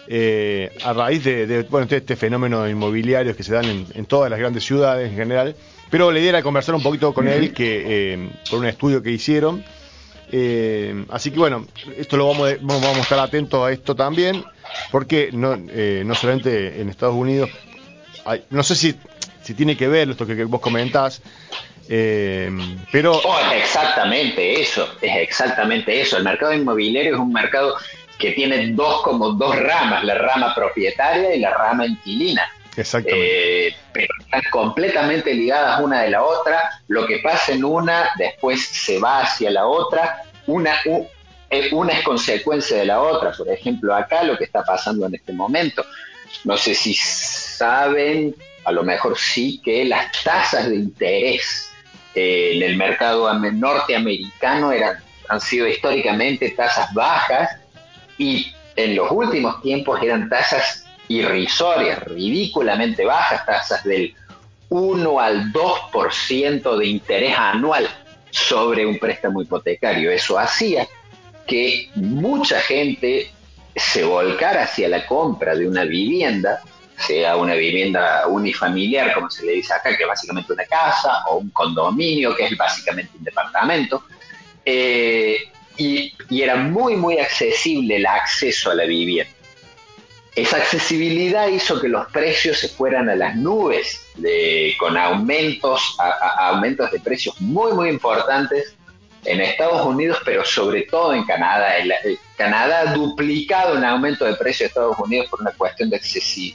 Eh, 0.08 0.72
a 0.84 0.94
raíz 0.94 1.24
de, 1.24 1.64
bueno, 1.64 1.88
este 1.90 2.16
fenómeno 2.16 2.70
inmobiliario 2.70 3.36
que 3.36 3.42
se 3.42 3.54
dan 3.54 3.66
en, 3.66 4.06
todas 4.06 4.30
las 4.30 4.40
grandes 4.40 4.64
ciudades 4.64 5.10
en 5.10 5.18
general. 5.18 5.56
Pero 5.90 6.12
la 6.12 6.20
idea 6.20 6.30
era 6.30 6.44
conversar 6.44 6.76
un 6.76 6.84
poquito 6.84 7.14
con 7.14 7.28
él 7.28 7.54
que 7.54 8.14
eh, 8.14 8.30
por 8.50 8.60
un 8.60 8.66
estudio 8.66 9.02
que 9.02 9.12
hicieron. 9.12 9.64
Eh, 10.32 11.06
así 11.10 11.32
que 11.32 11.38
bueno, 11.38 11.68
esto 11.98 12.18
lo 12.18 12.28
vamos, 12.28 12.56
vamos 12.62 12.98
a 12.98 13.02
estar 13.02 13.20
atentos 13.20 13.66
a 13.66 13.72
esto 13.72 13.96
también, 13.96 14.44
porque 14.92 15.30
no, 15.32 15.56
no 15.56 16.16
solamente 16.16 16.82
en 16.82 16.90
Estados 16.90 17.16
Unidos, 17.16 17.50
no 18.50 18.64
sé 18.64 18.76
si, 18.76 18.96
si 19.44 19.54
tiene 19.54 19.78
que 19.78 19.88
ver 19.88 20.10
esto 20.10 20.26
que, 20.26 20.44
vos 20.46 20.60
comentás, 20.60 21.22
pero... 21.88 23.22
Oh, 23.24 23.40
es 23.52 23.64
exactamente 23.64 24.60
eso, 24.60 24.90
es 25.00 25.16
exactamente 25.18 26.02
eso. 26.02 26.18
El 26.18 26.24
mercado 26.24 26.54
inmobiliario 26.54 27.14
es 27.14 27.20
un 27.20 27.32
mercado 27.32 27.76
que 28.18 28.32
tiene 28.32 28.72
dos 28.72 29.02
como 29.04 29.32
dos 29.32 29.56
ramas, 29.56 30.04
la 30.04 30.16
rama 30.16 30.54
propietaria 30.56 31.36
y 31.36 31.40
la 31.40 31.52
rama 31.52 31.86
inquilina. 31.86 32.44
Exactamente. 32.78 33.68
Eh, 33.68 33.76
pero 33.94 34.14
están 34.20 34.42
completamente 34.52 35.34
ligadas 35.34 35.80
una 35.82 36.02
de 36.04 36.10
la 36.10 36.24
otra. 36.24 36.82
Lo 36.88 37.06
que 37.06 37.20
pasa 37.20 37.54
en 37.54 37.64
una, 37.64 38.10
después 38.18 38.66
se 38.66 39.00
va 39.00 39.22
hacia 39.22 39.50
la 39.50 39.66
otra. 39.66 40.24
Una, 40.48 40.76
eh, 40.86 41.70
una 41.72 41.94
es 41.94 42.04
consecuencia 42.04 42.78
de 42.78 42.86
la 42.86 43.02
otra. 43.02 43.32
Por 43.32 43.50
ejemplo, 43.50 43.96
acá 43.96 44.24
lo 44.24 44.38
que 44.38 44.46
está 44.46 44.64
pasando 44.64 45.06
en 45.06 45.16
este 45.16 45.34
momento. 45.34 45.86
No 46.44 46.58
sé 46.58 46.76
si 46.76 46.94
saben, 46.94 48.36
a 48.66 48.72
lo 48.72 48.84
mejor 48.84 49.18
sí, 49.18 49.62
que 49.64 49.86
las 49.86 50.12
tasas 50.24 50.70
de 50.70 50.76
interés 50.76 51.72
eh, 52.14 52.52
en 52.56 52.64
el 52.64 52.78
mercado 52.78 53.32
norteamericano 53.34 54.72
eran, 54.72 54.98
han 55.30 55.42
sido 55.42 55.68
históricamente 55.68 56.50
tasas 56.52 56.94
bajas 56.94 57.58
y 58.18 58.54
en 58.76 58.96
los 58.96 59.10
últimos 59.12 59.62
tiempos 59.62 60.02
eran 60.02 60.30
tasas 60.30 60.85
irrisorias, 61.08 62.04
ridículamente 62.04 63.06
bajas, 63.06 63.46
tasas 63.46 63.84
del 63.84 64.14
1 64.70 65.20
al 65.20 65.52
2% 65.52 66.78
de 66.78 66.86
interés 66.88 67.36
anual 67.38 67.88
sobre 68.32 68.86
un 68.86 68.98
préstamo 68.98 69.42
hipotecario. 69.42 70.12
Eso 70.12 70.38
hacía 70.38 70.88
que 71.48 71.90
mucha 71.96 72.60
gente 72.60 73.32
se 73.76 74.04
volcara 74.04 74.64
hacia 74.64 74.88
la 74.88 75.06
compra 75.06 75.56
de 75.56 75.68
una 75.68 75.84
vivienda, 75.84 76.62
sea 76.98 77.36
una 77.36 77.54
vivienda 77.56 78.26
unifamiliar, 78.28 79.14
como 79.14 79.30
se 79.30 79.46
le 79.46 79.54
dice 79.54 79.74
acá, 79.74 79.96
que 79.96 80.04
es 80.04 80.10
básicamente 80.10 80.54
una 80.54 80.66
casa, 80.66 81.24
o 81.30 81.38
un 81.38 81.50
condominio, 81.50 82.36
que 82.36 82.46
es 82.46 82.58
básicamente 82.58 83.12
un 83.18 83.24
departamento, 83.24 84.04
eh, 84.64 85.38
y, 85.78 86.14
era 86.32 86.56
muy, 86.56 86.96
muy 86.96 87.20
accesible 87.20 87.98
el 87.98 88.06
acceso 88.06 88.72
a 88.72 88.76
la 88.76 88.86
vivienda. 88.86 89.32
Esa 90.36 90.58
accesibilidad 90.58 91.48
hizo 91.48 91.80
que 91.80 91.88
los 91.88 92.08
precios 92.08 92.60
se 92.60 92.68
fueran 92.68 93.10
a 93.10 93.16
las 93.16 93.38
nubes, 93.38 94.06
con 94.78 94.98
aumentos, 94.98 95.98
aumentos 96.38 96.92
de 96.92 97.00
precios 97.00 97.40
muy, 97.40 97.72
muy 97.72 97.90
importantes 97.90 98.76
en 99.24 99.42
Estados 99.42 99.86
Unidos, 99.86 100.20
pero 100.26 100.46
sobre 100.46 100.84
todo 100.84 101.14
en 101.14 101.24
Canadá. 101.24 101.74
Canadá 102.38 102.82
ha 102.82 102.94
duplicado 102.94 103.78
un 103.78 103.86
aumento 103.86 104.26
de 104.26 104.36
precios 104.36 104.60
de 104.60 104.66
Estados 104.68 105.00
Unidos 105.00 105.28
por 105.30 105.42
una 105.42 105.52
cuestión 105.52 105.90
de, 105.90 106.00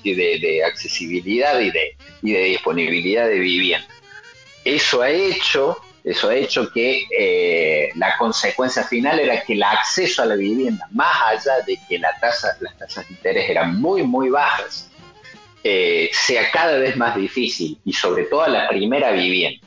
de, 0.05 0.65
accesibilidad 0.65 1.59
y 1.59 1.71
de, 1.71 1.97
y 2.23 2.33
de 2.33 2.45
disponibilidad 2.45 3.27
de 3.27 3.39
vivienda. 3.39 3.89
Eso 4.65 5.01
ha 5.01 5.11
hecho 5.11 5.79
eso 6.03 6.31
ha 6.31 6.35
hecho 6.35 6.71
que 6.71 7.05
eh, 7.17 7.91
la 7.97 8.17
consecuencia 8.17 8.85
final 8.85 9.21
era 9.21 9.43
que 9.43 9.53
el 9.53 9.63
acceso 9.63 10.23
a 10.23 10.27
la 10.27 10.35
vivienda, 10.35 10.87
más 10.93 11.15
allá 11.27 11.61
de 11.67 11.79
que 11.89 11.99
las 11.99 12.19
tasas 12.21 12.59
de 12.59 12.67
interés 13.11 13.51
eran 13.51 13.81
muy, 13.81 14.03
muy 14.03 14.31
bajas, 14.31 14.91
eh, 15.63 16.09
sea 16.13 16.51
cada 16.51 16.79
vez 16.79 16.97
más 16.97 17.15
difícil 17.17 17.79
y 17.85 17.93
sobre 17.93 18.25
todo 18.25 18.43
a 18.43 18.49
la 18.49 18.69
primera 18.69 19.13
vivienda. 19.13 19.67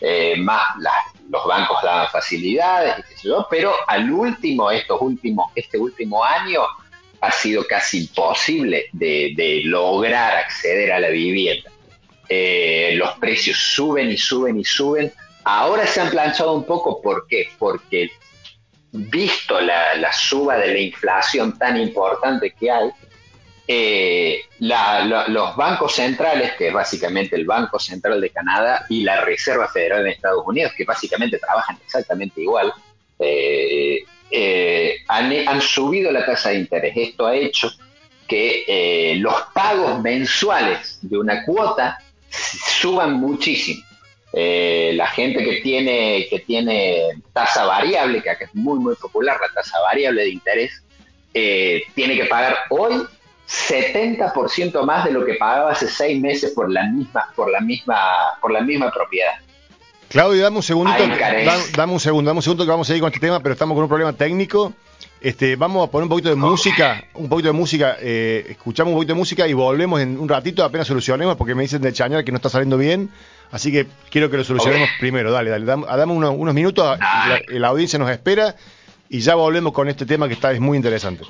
Eh, 0.00 0.36
más 0.36 0.62
los 1.28 1.46
bancos 1.46 1.78
daban 1.82 2.08
facilidades, 2.10 3.04
pero 3.50 3.74
al 3.86 4.10
último, 4.10 4.70
estos 4.70 5.00
últimos, 5.00 5.50
este 5.54 5.78
último 5.78 6.24
año 6.24 6.60
ha 7.20 7.30
sido 7.30 7.64
casi 7.66 8.00
imposible 8.00 8.86
de 8.92 9.62
lograr 9.64 10.36
acceder 10.36 10.92
a 10.92 11.00
la 11.00 11.08
vivienda. 11.08 11.70
los 12.94 13.12
precios 13.18 13.56
suben 13.58 14.10
y 14.10 14.16
suben 14.16 14.58
y 14.58 14.64
suben 14.64 15.12
Ahora 15.44 15.86
se 15.86 16.00
han 16.00 16.10
planchado 16.10 16.52
un 16.52 16.64
poco, 16.64 17.02
¿por 17.02 17.26
qué? 17.26 17.48
Porque 17.58 18.10
visto 18.92 19.60
la, 19.60 20.12
suba 20.12 20.58
de 20.58 20.72
la 20.72 20.78
inflación 20.78 21.58
tan 21.58 21.80
importante 21.80 22.52
que 22.52 22.70
hay, 22.70 22.90
eh, 23.66 24.42
los 24.58 25.56
bancos 25.56 25.94
centrales, 25.94 26.52
que 26.52 26.68
es 26.68 26.74
básicamente 26.74 27.36
el 27.36 27.46
Banco 27.46 27.78
Central 27.78 28.20
de 28.20 28.30
Canadá 28.30 28.84
y 28.88 29.02
la 29.02 29.22
Reserva 29.22 29.68
Federal 29.68 30.04
de 30.04 30.10
Estados 30.10 30.44
Unidos, 30.46 30.72
que 30.76 30.84
básicamente 30.84 31.38
trabajan 31.38 31.78
exactamente 31.84 32.42
igual, 32.42 32.72
eh, 33.18 34.04
eh, 34.30 34.96
han, 35.08 35.60
subido 35.60 36.12
la 36.12 36.24
tasa 36.24 36.50
de 36.50 36.56
interés. 36.56 36.92
Esto 36.96 37.26
ha 37.26 37.34
hecho 37.34 37.70
que 38.28 39.16
los 39.18 39.34
pagos 39.54 40.00
mensuales 40.00 40.98
de 41.02 41.18
una 41.18 41.44
cuota 41.44 41.98
suban 42.30 43.14
muchísimo. 43.14 43.84
Eh, 44.32 44.92
la 44.94 45.08
gente 45.08 45.44
que 45.44 45.60
tiene, 45.60 46.26
que 46.30 46.40
tiene 46.40 47.10
tasa 47.32 47.64
variable, 47.64 48.22
que 48.22 48.30
acá 48.30 48.46
es 48.46 48.54
muy, 48.54 48.78
muy 48.78 48.94
popular, 48.96 49.38
la 49.40 49.52
tasa 49.52 49.78
variable 49.80 50.22
de 50.22 50.30
interés, 50.30 50.82
eh, 51.34 51.82
tiene 51.94 52.16
que 52.16 52.24
pagar 52.26 52.56
hoy 52.70 53.06
70% 53.46 54.84
más 54.84 55.04
de 55.04 55.12
lo 55.12 55.24
que 55.24 55.34
pagaba 55.34 55.72
hace 55.72 55.88
seis 55.88 56.20
meses 56.20 56.52
por 56.52 56.70
la 56.70 56.84
misma, 56.84 57.28
por 57.36 57.50
la 57.50 57.60
misma, 57.60 57.96
por 58.40 58.52
la 58.52 58.62
misma 58.62 58.90
propiedad. 58.90 59.34
Claudio, 60.08 60.42
dame 60.42 60.56
un 60.56 60.62
segundito. 60.62 60.98
dame 61.76 61.92
un 61.92 62.00
segundo, 62.00 62.28
dame 62.28 62.38
un 62.38 62.42
segundo 62.42 62.64
que 62.64 62.70
vamos 62.70 62.88
a 62.88 62.94
ir 62.94 63.00
con 63.00 63.08
este 63.08 63.20
tema, 63.20 63.40
pero 63.40 63.54
estamos 63.54 63.74
con 63.74 63.82
un 63.82 63.88
problema 63.88 64.12
técnico. 64.12 64.72
Este, 65.20 65.56
vamos 65.56 65.86
a 65.86 65.90
poner 65.90 66.04
un 66.04 66.08
poquito 66.08 66.28
de 66.28 66.34
música, 66.34 67.04
un 67.14 67.28
poquito 67.28 67.48
de 67.48 67.52
música, 67.52 67.96
eh, 68.00 68.44
escuchamos 68.50 68.90
un 68.92 68.98
poquito 68.98 69.12
de 69.14 69.18
música 69.18 69.46
y 69.46 69.52
volvemos 69.52 70.00
en 70.00 70.18
un 70.18 70.28
ratito, 70.28 70.64
apenas 70.64 70.86
solucionemos, 70.86 71.36
porque 71.36 71.54
me 71.54 71.62
dicen 71.62 71.80
de 71.80 71.92
Chañar 71.92 72.24
que 72.24 72.32
no 72.32 72.36
está 72.36 72.48
saliendo 72.48 72.76
bien, 72.76 73.08
así 73.52 73.70
que 73.70 73.86
quiero 74.10 74.30
que 74.30 74.38
lo 74.38 74.44
solucionemos 74.44 74.88
primero, 74.98 75.30
dale, 75.30 75.50
dale, 75.50 75.64
dame, 75.64 76.12
unos, 76.12 76.54
minutos, 76.54 76.98
la, 77.48 77.68
audiencia 77.68 77.98
nos 77.98 78.10
espera 78.10 78.56
y 79.08 79.20
ya 79.20 79.36
volvemos 79.36 79.72
con 79.72 79.88
este 79.88 80.06
tema 80.06 80.26
que 80.26 80.34
está 80.34 80.50
es 80.52 80.60
muy 80.60 80.76
interesante. 80.76 81.24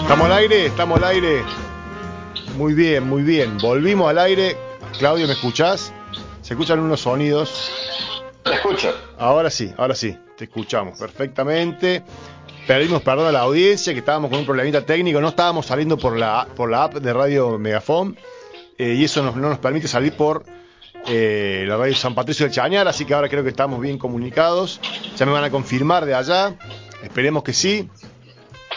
¿Estamos 0.00 0.26
al 0.26 0.32
aire? 0.32 0.66
¿Estamos 0.66 0.98
al 0.98 1.04
aire? 1.04 1.42
Muy 2.56 2.74
bien, 2.74 3.08
muy 3.08 3.22
bien. 3.22 3.58
Volvimos 3.58 4.08
al 4.08 4.18
aire. 4.18 4.56
Claudio, 4.98 5.26
¿me 5.26 5.32
escuchás? 5.32 5.92
Se 6.40 6.54
escuchan 6.54 6.78
unos 6.78 7.00
sonidos. 7.00 7.93
Te 8.44 8.52
escucho. 8.52 8.94
Ahora 9.18 9.50
sí, 9.50 9.72
ahora 9.76 9.94
sí. 9.94 10.16
Te 10.36 10.44
escuchamos 10.44 10.98
perfectamente. 10.98 12.02
Pedimos 12.66 13.02
perdón 13.02 13.28
a 13.28 13.32
la 13.32 13.40
audiencia 13.40 13.92
que 13.92 14.00
estábamos 14.00 14.30
con 14.30 14.40
un 14.40 14.44
problemita 14.44 14.84
técnico. 14.84 15.20
No 15.20 15.28
estábamos 15.28 15.66
saliendo 15.66 15.96
por 15.96 16.16
la, 16.16 16.46
por 16.54 16.70
la 16.70 16.84
app 16.84 16.94
de 16.94 17.12
Radio 17.12 17.58
Megafon. 17.58 18.16
Eh, 18.76 18.94
y 18.98 19.04
eso 19.04 19.22
no 19.22 19.32
nos 19.32 19.58
permite 19.58 19.86
salir 19.86 20.14
por 20.14 20.44
eh, 21.06 21.64
la 21.66 21.76
radio 21.76 21.94
San 21.94 22.14
Patricio 22.14 22.46
del 22.46 22.54
Chañar. 22.54 22.88
Así 22.88 23.04
que 23.04 23.14
ahora 23.14 23.28
creo 23.28 23.42
que 23.42 23.50
estamos 23.50 23.80
bien 23.80 23.98
comunicados. 23.98 24.80
Ya 25.16 25.24
me 25.24 25.32
van 25.32 25.44
a 25.44 25.50
confirmar 25.50 26.04
de 26.04 26.14
allá. 26.14 26.54
Esperemos 27.02 27.42
que 27.44 27.52
sí. 27.52 27.88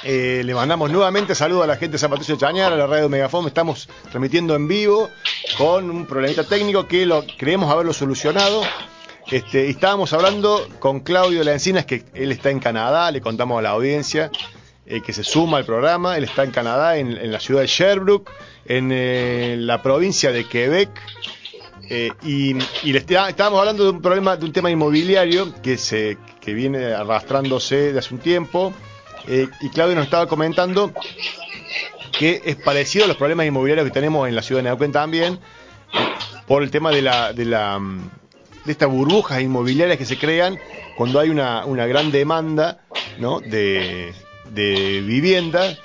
Eh, 0.04 0.44
le 0.46 0.54
mandamos 0.54 0.92
nuevamente 0.92 1.34
saludos 1.34 1.64
a 1.64 1.68
la 1.68 1.76
gente 1.76 1.94
de 1.94 1.98
San 1.98 2.12
Patricio 2.12 2.36
de 2.36 2.42
Chañar, 2.42 2.72
a 2.72 2.76
la 2.76 2.88
radio 2.88 3.10
Megafon. 3.10 3.48
Estamos 3.48 3.90
transmitiendo 4.04 4.56
en 4.56 4.68
vivo 4.68 5.10
con 5.58 5.90
un 5.90 6.06
problemita 6.06 6.44
técnico 6.44 6.88
que 6.88 7.06
lo 7.06 7.26
creemos 7.38 7.72
haberlo 7.72 7.94
solucionado. 7.94 8.62
Este, 9.32 9.70
estábamos 9.70 10.14
hablando 10.14 10.68
con 10.80 11.02
Claudio 11.02 11.44
de 11.44 11.52
Encinas, 11.52 11.86
que 11.86 12.06
él 12.14 12.32
está 12.32 12.50
en 12.50 12.60
Canadá, 12.60 13.12
le 13.12 13.22
contamos 13.22 13.60
a 13.60 13.62
la 13.62 13.72
audiencia 13.72 14.32
eh, 14.86 15.02
que 15.02 15.14
se 15.14 15.24
suma 15.24 15.58
al 15.58 15.66
programa. 15.66 16.18
Él 16.18 16.24
está 16.24 16.44
en 16.44 16.52
Canadá, 16.52 16.98
en, 16.98 17.32
la 17.32 17.40
ciudad 17.40 17.62
de 17.62 17.68
Sherbrooke, 17.68 18.32
en 18.66 18.90
eh, 18.92 19.56
la 19.58 19.82
provincia 19.82 20.32
de 20.32 20.46
Quebec. 20.46 20.90
y, 22.24 22.54
le 22.54 22.98
estábamos 22.98 23.60
hablando 23.60 23.84
de 23.84 23.90
un 23.92 24.02
problema, 24.02 24.38
de 24.38 24.46
un 24.46 24.54
tema 24.54 24.70
inmobiliario 24.70 25.54
que, 25.62 25.78
se, 25.78 26.18
que 26.42 26.54
viene 26.54 26.94
arrastrándose 26.94 27.94
de 27.94 28.00
hace 28.00 28.14
un 28.14 28.20
tiempo 28.20 28.74
eh, 29.28 29.50
y 29.60 29.70
Claudio 29.70 29.96
nos 29.96 30.06
estaba 30.06 30.26
comentando 30.26 30.94
que 32.18 32.42
es 32.46 32.56
parecido 32.56 33.06
a 33.06 33.08
los 33.10 33.18
problemas 33.18 33.46
inmobiliarios 33.46 33.86
que 33.86 33.94
tenemos 33.94 34.28
en 34.28 34.36
la 34.36 34.42
ciudad 34.42 34.64
de 34.64 34.70
Neuquén 34.70 34.92
también, 34.92 35.40
por 36.48 36.64
el 36.64 36.72
tema 36.72 36.92
de 36.92 37.02
la, 37.02 37.34
de 37.34 37.46
la 37.46 37.80
de 38.68 38.74
estas 38.74 38.90
burbujas 38.90 39.42
inmobiliarias 39.42 39.98
que 39.98 40.06
se 40.06 40.18
crean 40.18 40.60
cuando 40.96 41.20
hay 41.20 41.30
una, 41.30 41.66
una 41.66 41.88
gran 41.88 42.12
demanda 42.12 42.82
¿no? 43.18 43.40
de, 43.40 44.14
de 44.52 45.02
vivienda, 45.02 45.76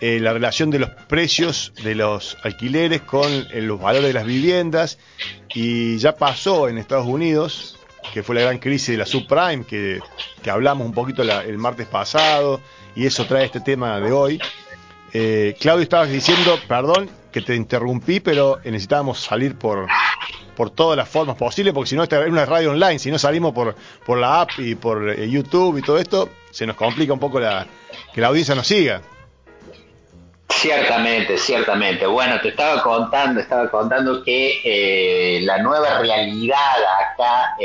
eh, 0.00 0.18
la 0.20 0.32
relación 0.32 0.70
de 0.70 0.80
los 0.80 0.90
precios 1.08 1.72
de 1.82 1.94
los 1.94 2.36
alquileres 2.42 3.02
con 3.02 3.30
eh, 3.30 3.60
los 3.62 3.80
valores 3.80 4.08
de 4.08 4.12
las 4.12 4.26
viviendas, 4.26 4.98
y 5.54 5.96
ya 5.98 6.16
pasó 6.16 6.68
en 6.68 6.78
Estados 6.78 7.06
Unidos, 7.06 7.78
que 8.12 8.22
fue 8.22 8.34
la 8.34 8.42
gran 8.42 8.58
crisis 8.58 8.88
de 8.88 8.96
la 8.96 9.06
subprime, 9.06 9.64
que, 9.64 10.00
que 10.42 10.50
hablamos 10.50 10.86
un 10.86 10.92
poquito 10.92 11.22
el 11.22 11.58
martes 11.58 11.86
pasado, 11.86 12.60
y 12.96 13.06
eso 13.06 13.24
trae 13.26 13.44
este 13.44 13.60
tema 13.60 14.00
de 14.00 14.12
hoy. 14.12 14.40
Eh, 15.12 15.54
Claudio, 15.60 15.84
estabas 15.84 16.10
diciendo, 16.10 16.58
perdón 16.66 17.08
que 17.30 17.40
te 17.40 17.54
interrumpí, 17.54 18.20
pero 18.20 18.58
necesitábamos 18.64 19.20
salir 19.20 19.56
por, 19.56 19.86
por 20.56 20.70
todas 20.70 20.96
las 20.96 21.08
formas 21.08 21.36
posibles, 21.36 21.72
porque 21.72 21.90
si 21.90 21.96
no, 21.96 22.02
esta 22.02 22.22
es 22.22 22.28
una 22.28 22.46
radio 22.46 22.70
online, 22.70 22.98
si 22.98 23.10
no 23.10 23.18
salimos 23.18 23.52
por, 23.52 23.74
por 24.04 24.18
la 24.18 24.42
app 24.42 24.50
y 24.58 24.74
por 24.74 25.10
eh, 25.10 25.28
YouTube 25.28 25.78
y 25.78 25.82
todo 25.82 25.98
esto, 25.98 26.28
se 26.50 26.66
nos 26.66 26.76
complica 26.76 27.12
un 27.12 27.18
poco 27.18 27.40
la, 27.40 27.66
que 28.12 28.20
la 28.20 28.28
audiencia 28.28 28.54
nos 28.54 28.66
siga. 28.66 29.02
Ciertamente, 30.48 31.38
ciertamente. 31.38 32.06
Bueno, 32.06 32.40
te 32.40 32.50
estaba 32.50 32.82
contando, 32.82 33.40
estaba 33.40 33.70
contando 33.70 34.22
que 34.22 34.60
eh, 34.64 35.40
la 35.42 35.58
nueva 35.58 35.98
realidad 35.98 36.76
acá, 37.00 37.56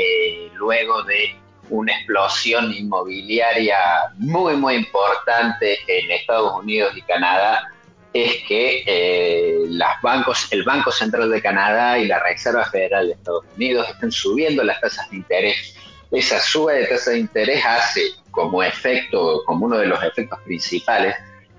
luego 0.54 1.02
de 1.04 1.36
una 1.70 1.92
explosión 1.92 2.72
inmobiliaria 2.72 3.76
muy, 4.16 4.56
muy 4.56 4.74
importante 4.74 5.78
en 5.86 6.10
Estados 6.10 6.52
Unidos 6.62 6.96
y 6.96 7.02
Canadá 7.02 7.70
es 8.12 8.42
que 8.46 8.84
eh, 8.86 9.58
bancos, 10.02 10.48
el 10.50 10.62
Banco 10.64 10.90
Central 10.90 11.30
de 11.30 11.42
Canadá 11.42 11.98
y 11.98 12.06
la 12.06 12.22
Reserva 12.22 12.64
Federal 12.64 13.08
de 13.08 13.14
Estados 13.14 13.44
Unidos 13.56 13.88
están 13.90 14.10
subiendo 14.10 14.64
las 14.64 14.80
tasas 14.80 15.10
de 15.10 15.16
interés. 15.16 15.74
Esa 16.10 16.40
suba 16.40 16.72
de 16.72 16.86
tasas 16.86 17.14
de 17.14 17.20
interés 17.20 17.64
hace 17.64 18.02
como 18.30 18.62
efecto, 18.62 19.42
como 19.44 19.66
uno 19.66 19.78
de 19.78 19.86
los 19.86 20.02
efectos 20.02 20.38
principales, 20.44 21.14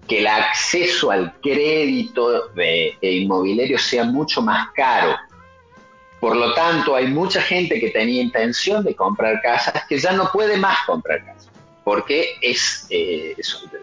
que 0.07 0.19
el 0.19 0.27
acceso 0.27 1.11
al 1.11 1.33
crédito 1.41 2.47
de, 2.49 2.97
inmobiliario 3.01 3.77
sea 3.77 4.03
mucho 4.03 4.41
más 4.41 4.69
caro 4.73 5.15
por 6.19 6.35
lo 6.35 6.53
tanto, 6.53 6.95
hay 6.95 7.07
mucha 7.07 7.41
gente 7.41 7.79
que 7.79 7.89
tenía 7.91 8.21
intención 8.21 8.83
de 8.83 8.93
comprar 8.93 9.41
casas 9.41 9.85
que 9.87 9.97
ya 9.97 10.11
no 10.11 10.29
puede 10.31 10.57
más 10.57 10.77
comprar 10.85 11.23
casas, 11.25 11.49
porque 11.83 12.35
es, 12.41 12.85
eh, 12.89 13.35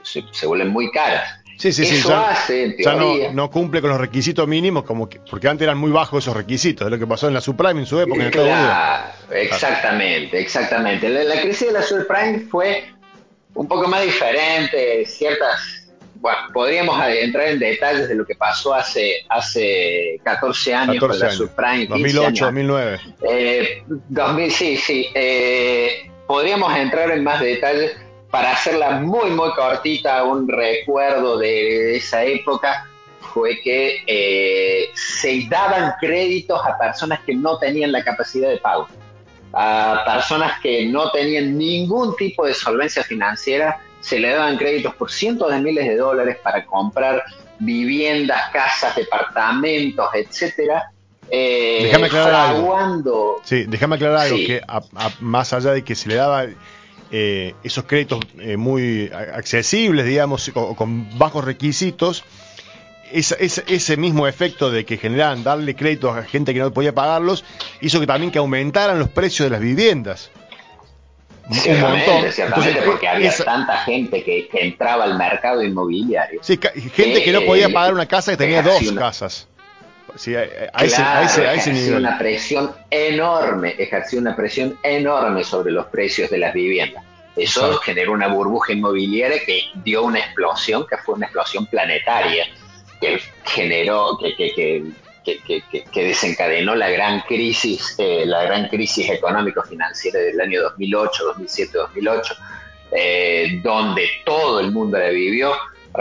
se, 0.02 0.46
vuelven 0.46 0.68
muy 0.68 0.90
caras. 0.90 1.40
Sí, 1.58 1.72
sí, 1.72 1.86
sí, 1.86 2.06
ya, 2.78 2.94
no, 3.32 3.50
cumple 3.50 3.80
con 3.80 3.90
los 3.90 4.00
requisitos 4.00 4.46
mínimos, 4.46 4.84
como 4.84 5.08
porque 5.08 5.48
antes 5.48 5.64
eran 5.64 5.78
muy 5.78 5.90
bajos 5.90 6.24
esos 6.24 6.36
requisitos, 6.36 6.86
es 6.86 6.90
lo 6.90 6.98
que 6.98 7.06
pasó 7.06 7.28
en 7.28 7.34
la 7.34 7.40
subprime 7.40 7.80
en 7.80 7.86
su 7.86 7.98
época 7.98 8.26
en 8.26 8.38
Unidos. 8.38 8.76
Exactamente, 9.30 10.38
exactamente. 10.38 11.08
La, 11.08 11.40
crisis 11.40 11.68
de 11.68 11.72
la 11.72 11.82
subprime 11.82 12.40
fue 12.50 12.84
un 13.54 13.66
poco 13.66 13.88
más 13.88 14.02
diferente, 14.02 15.06
ciertas 15.06 15.86
bueno, 16.20 16.38
podríamos 16.52 16.98
entrar 17.06 17.48
en 17.48 17.58
detalles 17.58 18.08
de 18.08 18.14
lo 18.14 18.26
que 18.26 18.34
pasó 18.34 18.74
hace, 18.74 19.24
hace 19.28 20.20
14 20.24 20.74
años 20.74 20.98
con 20.98 21.18
la 21.18 21.30
subprime. 21.30 21.86
2008, 21.86 22.44
2009. 22.46 23.00
Eh, 23.30 23.84
sí, 24.50 24.76
sí. 24.76 25.08
Eh, 25.14 26.10
podríamos 26.26 26.74
entrar 26.76 27.10
en 27.10 27.22
más 27.22 27.40
detalles 27.40 27.96
para 28.30 28.52
hacerla 28.52 29.00
muy, 29.00 29.30
muy 29.30 29.50
cortita. 29.52 30.24
Un 30.24 30.48
recuerdo 30.48 31.38
de 31.38 31.96
esa 31.96 32.24
época 32.24 32.88
fue 33.32 33.60
que 33.60 34.02
eh, 34.06 34.90
se 34.94 35.46
daban 35.48 35.94
créditos 36.00 36.60
a 36.64 36.78
personas 36.78 37.20
que 37.20 37.34
no 37.34 37.58
tenían 37.58 37.92
la 37.92 38.02
capacidad 38.02 38.48
de 38.48 38.58
pago, 38.58 38.88
a 39.52 40.02
personas 40.06 40.60
que 40.60 40.86
no 40.86 41.10
tenían 41.10 41.56
ningún 41.56 42.16
tipo 42.16 42.46
de 42.46 42.54
solvencia 42.54 43.02
financiera 43.02 43.80
se 44.06 44.20
le 44.20 44.30
daban 44.30 44.56
créditos 44.56 44.94
por 44.94 45.10
cientos 45.10 45.50
de 45.50 45.58
miles 45.58 45.84
de 45.84 45.96
dólares 45.96 46.38
para 46.40 46.64
comprar 46.64 47.24
viviendas, 47.58 48.52
casas, 48.52 48.94
departamentos, 48.94 50.06
etcétera. 50.14 50.92
Eh, 51.28 51.80
déjame 51.82 52.06
aclarar 52.06 52.54
algo. 52.54 53.40
Sí, 53.42 53.64
déjame 53.66 53.96
aclarar 53.96 54.18
algo 54.18 54.36
que 54.36 54.62
más 55.18 55.52
allá 55.52 55.72
de 55.72 55.82
que 55.82 55.96
se 55.96 56.08
le 56.08 56.14
daba 56.14 56.44
eh, 57.10 57.54
esos 57.62 57.84
créditos 57.84 58.20
eh, 58.38 58.56
muy 58.56 59.10
accesibles, 59.12 60.06
digamos, 60.06 60.50
o, 60.54 60.74
con 60.74 61.18
bajos 61.18 61.44
requisitos, 61.44 62.24
ese 63.12 63.96
mismo 63.96 64.26
efecto 64.26 64.70
de 64.70 64.84
que 64.84 64.96
generaban 64.96 65.44
darle 65.44 65.76
créditos 65.76 66.16
a 66.16 66.24
gente 66.24 66.52
que 66.52 66.60
no 66.60 66.72
podía 66.72 66.92
pagarlos, 66.92 67.44
hizo 67.80 68.00
que 68.00 68.06
también 68.06 68.32
que 68.32 68.38
aumentaran 68.38 68.98
los 68.98 69.08
precios 69.08 69.46
de 69.46 69.50
las 69.50 69.60
viviendas. 69.60 70.30
Ciertamente, 71.50 72.32
ciertamente, 72.32 72.82
porque 72.82 73.06
había 73.06 73.32
tanta 73.36 73.78
gente 73.84 74.24
que, 74.24 74.48
entraba 74.52 75.04
al 75.04 75.16
mercado 75.16 75.62
inmobiliario. 75.62 76.40
Sí, 76.42 76.58
gente 76.92 77.22
que, 77.22 77.32
no 77.32 77.42
podía 77.42 77.68
pagar 77.68 77.94
una 77.94 78.06
casa 78.06 78.32
que 78.32 78.36
tenía 78.36 78.62
dos 78.62 78.90
casas. 78.92 79.46
Sí, 80.16 80.34
nivel. 81.72 82.00
una 82.00 82.18
presión 82.18 82.74
enorme, 82.90 83.74
ejerció 83.78 84.18
una 84.18 84.34
presión 84.34 84.78
enorme 84.82 85.44
sobre 85.44 85.72
los 85.72 85.86
precios 85.86 86.30
de 86.30 86.38
las 86.38 86.54
viviendas. 86.54 87.04
Eso 87.36 87.76
generó 87.78 88.12
una 88.12 88.28
burbuja 88.28 88.72
inmobiliaria 88.72 89.38
que 89.44 89.60
dio 89.84 90.04
una 90.04 90.20
explosión, 90.20 90.86
que 90.86 90.96
fue 90.96 91.16
una 91.16 91.26
explosión 91.26 91.66
planetaria, 91.66 92.46
que 92.98 93.20
generó, 93.44 94.18
que, 94.18 94.34
que 94.34 94.84
que, 95.34 96.04
desencadenó 96.04 96.74
la 96.74 96.88
gran 96.88 97.20
crisis, 97.22 97.96
eh, 97.98 98.24
la 98.26 98.44
gran 98.44 98.68
crisis 98.68 99.10
económico-financiera 99.10 100.20
del 100.20 100.40
año 100.40 100.62
2008, 100.62 101.24
2007, 101.24 101.78
2008, 101.78 102.34
donde 103.62 104.08
todo 104.24 104.60
el 104.60 104.70
mundo 104.70 104.98
la 104.98 105.08
vivió. 105.08 105.52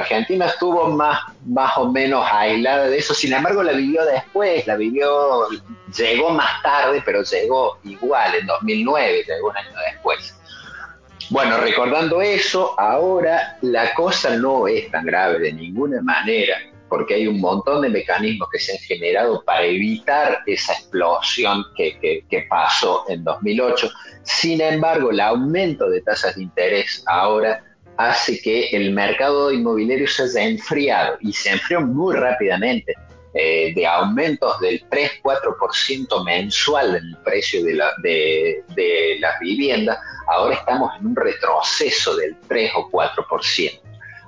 Argentina 0.01 0.47
estuvo 0.47 0.89
más, 0.89 1.21
más 1.45 1.77
o 1.77 1.91
menos 1.91 2.25
aislada 2.31 2.88
de 2.88 2.97
eso, 2.97 3.13
sin 3.13 3.34
embargo 3.34 3.63
la 3.63 3.73
vivió 3.73 4.05
después, 4.05 4.65
la 4.67 4.75
vivió, 4.75 5.47
llegó 5.95 6.29
más 6.29 6.62
tarde, 6.62 7.01
pero 7.05 7.23
llegó 7.23 7.77
igual, 7.84 8.36
en 8.36 8.45
2009, 8.47 9.23
llegó 9.27 9.49
un 9.49 9.58
año 9.58 9.77
después. 9.91 10.36
Bueno, 11.29 11.58
recordando 11.58 12.21
eso, 12.21 12.79
ahora 12.79 13.58
la 13.62 13.93
cosa 13.95 14.36
no 14.36 14.67
es 14.67 14.91
tan 14.91 15.05
grave 15.05 15.39
de 15.39 15.53
ninguna 15.53 16.01
manera, 16.01 16.58
porque 16.88 17.15
hay 17.15 17.27
un 17.27 17.41
montón 17.41 17.81
de 17.81 17.89
mecanismos 17.89 18.47
que 18.51 18.60
se 18.60 18.73
han 18.73 18.77
generado 18.79 19.43
para 19.43 19.63
evitar 19.63 20.43
esa 20.45 20.73
explosión 20.73 21.65
que, 21.75 22.47
pasó 22.47 23.05
en 23.10 23.23
2008. 23.23 23.89
Sin 24.21 24.62
embargo, 24.62 25.10
el 25.10 25.19
aumento 25.19 25.89
de 25.89 26.01
tasas 26.01 26.36
de 26.36 26.43
interés 26.43 27.03
ahora 27.08 27.63
hace 27.97 28.41
que 28.41 28.69
el 28.69 28.91
mercado 28.91 29.51
inmobiliario 29.51 30.08
se 30.08 30.23
haya 30.23 30.43
enfriado 30.43 31.17
y 31.21 31.34
se 31.34 31.51
enfrió 31.51 31.81
muy 31.81 32.15
rápidamente. 32.15 32.93
Eh, 33.38 33.73
de 33.75 33.86
aumentos 33.86 34.58
del 34.62 34.81
3-4% 34.89 36.23
mensual 36.23 36.95
en 36.95 37.03
el 37.03 37.17
precio 37.17 37.62
de, 37.65 38.63
de 38.73 39.17
las 39.19 39.38
viviendas, 39.41 39.99
ahora 40.29 40.55
estamos 40.55 40.89
en 40.97 41.08
un 41.08 41.15
retroceso 41.17 42.15
del 42.15 42.38
3 42.47 42.71
o 42.75 42.89
4%. 42.89 43.81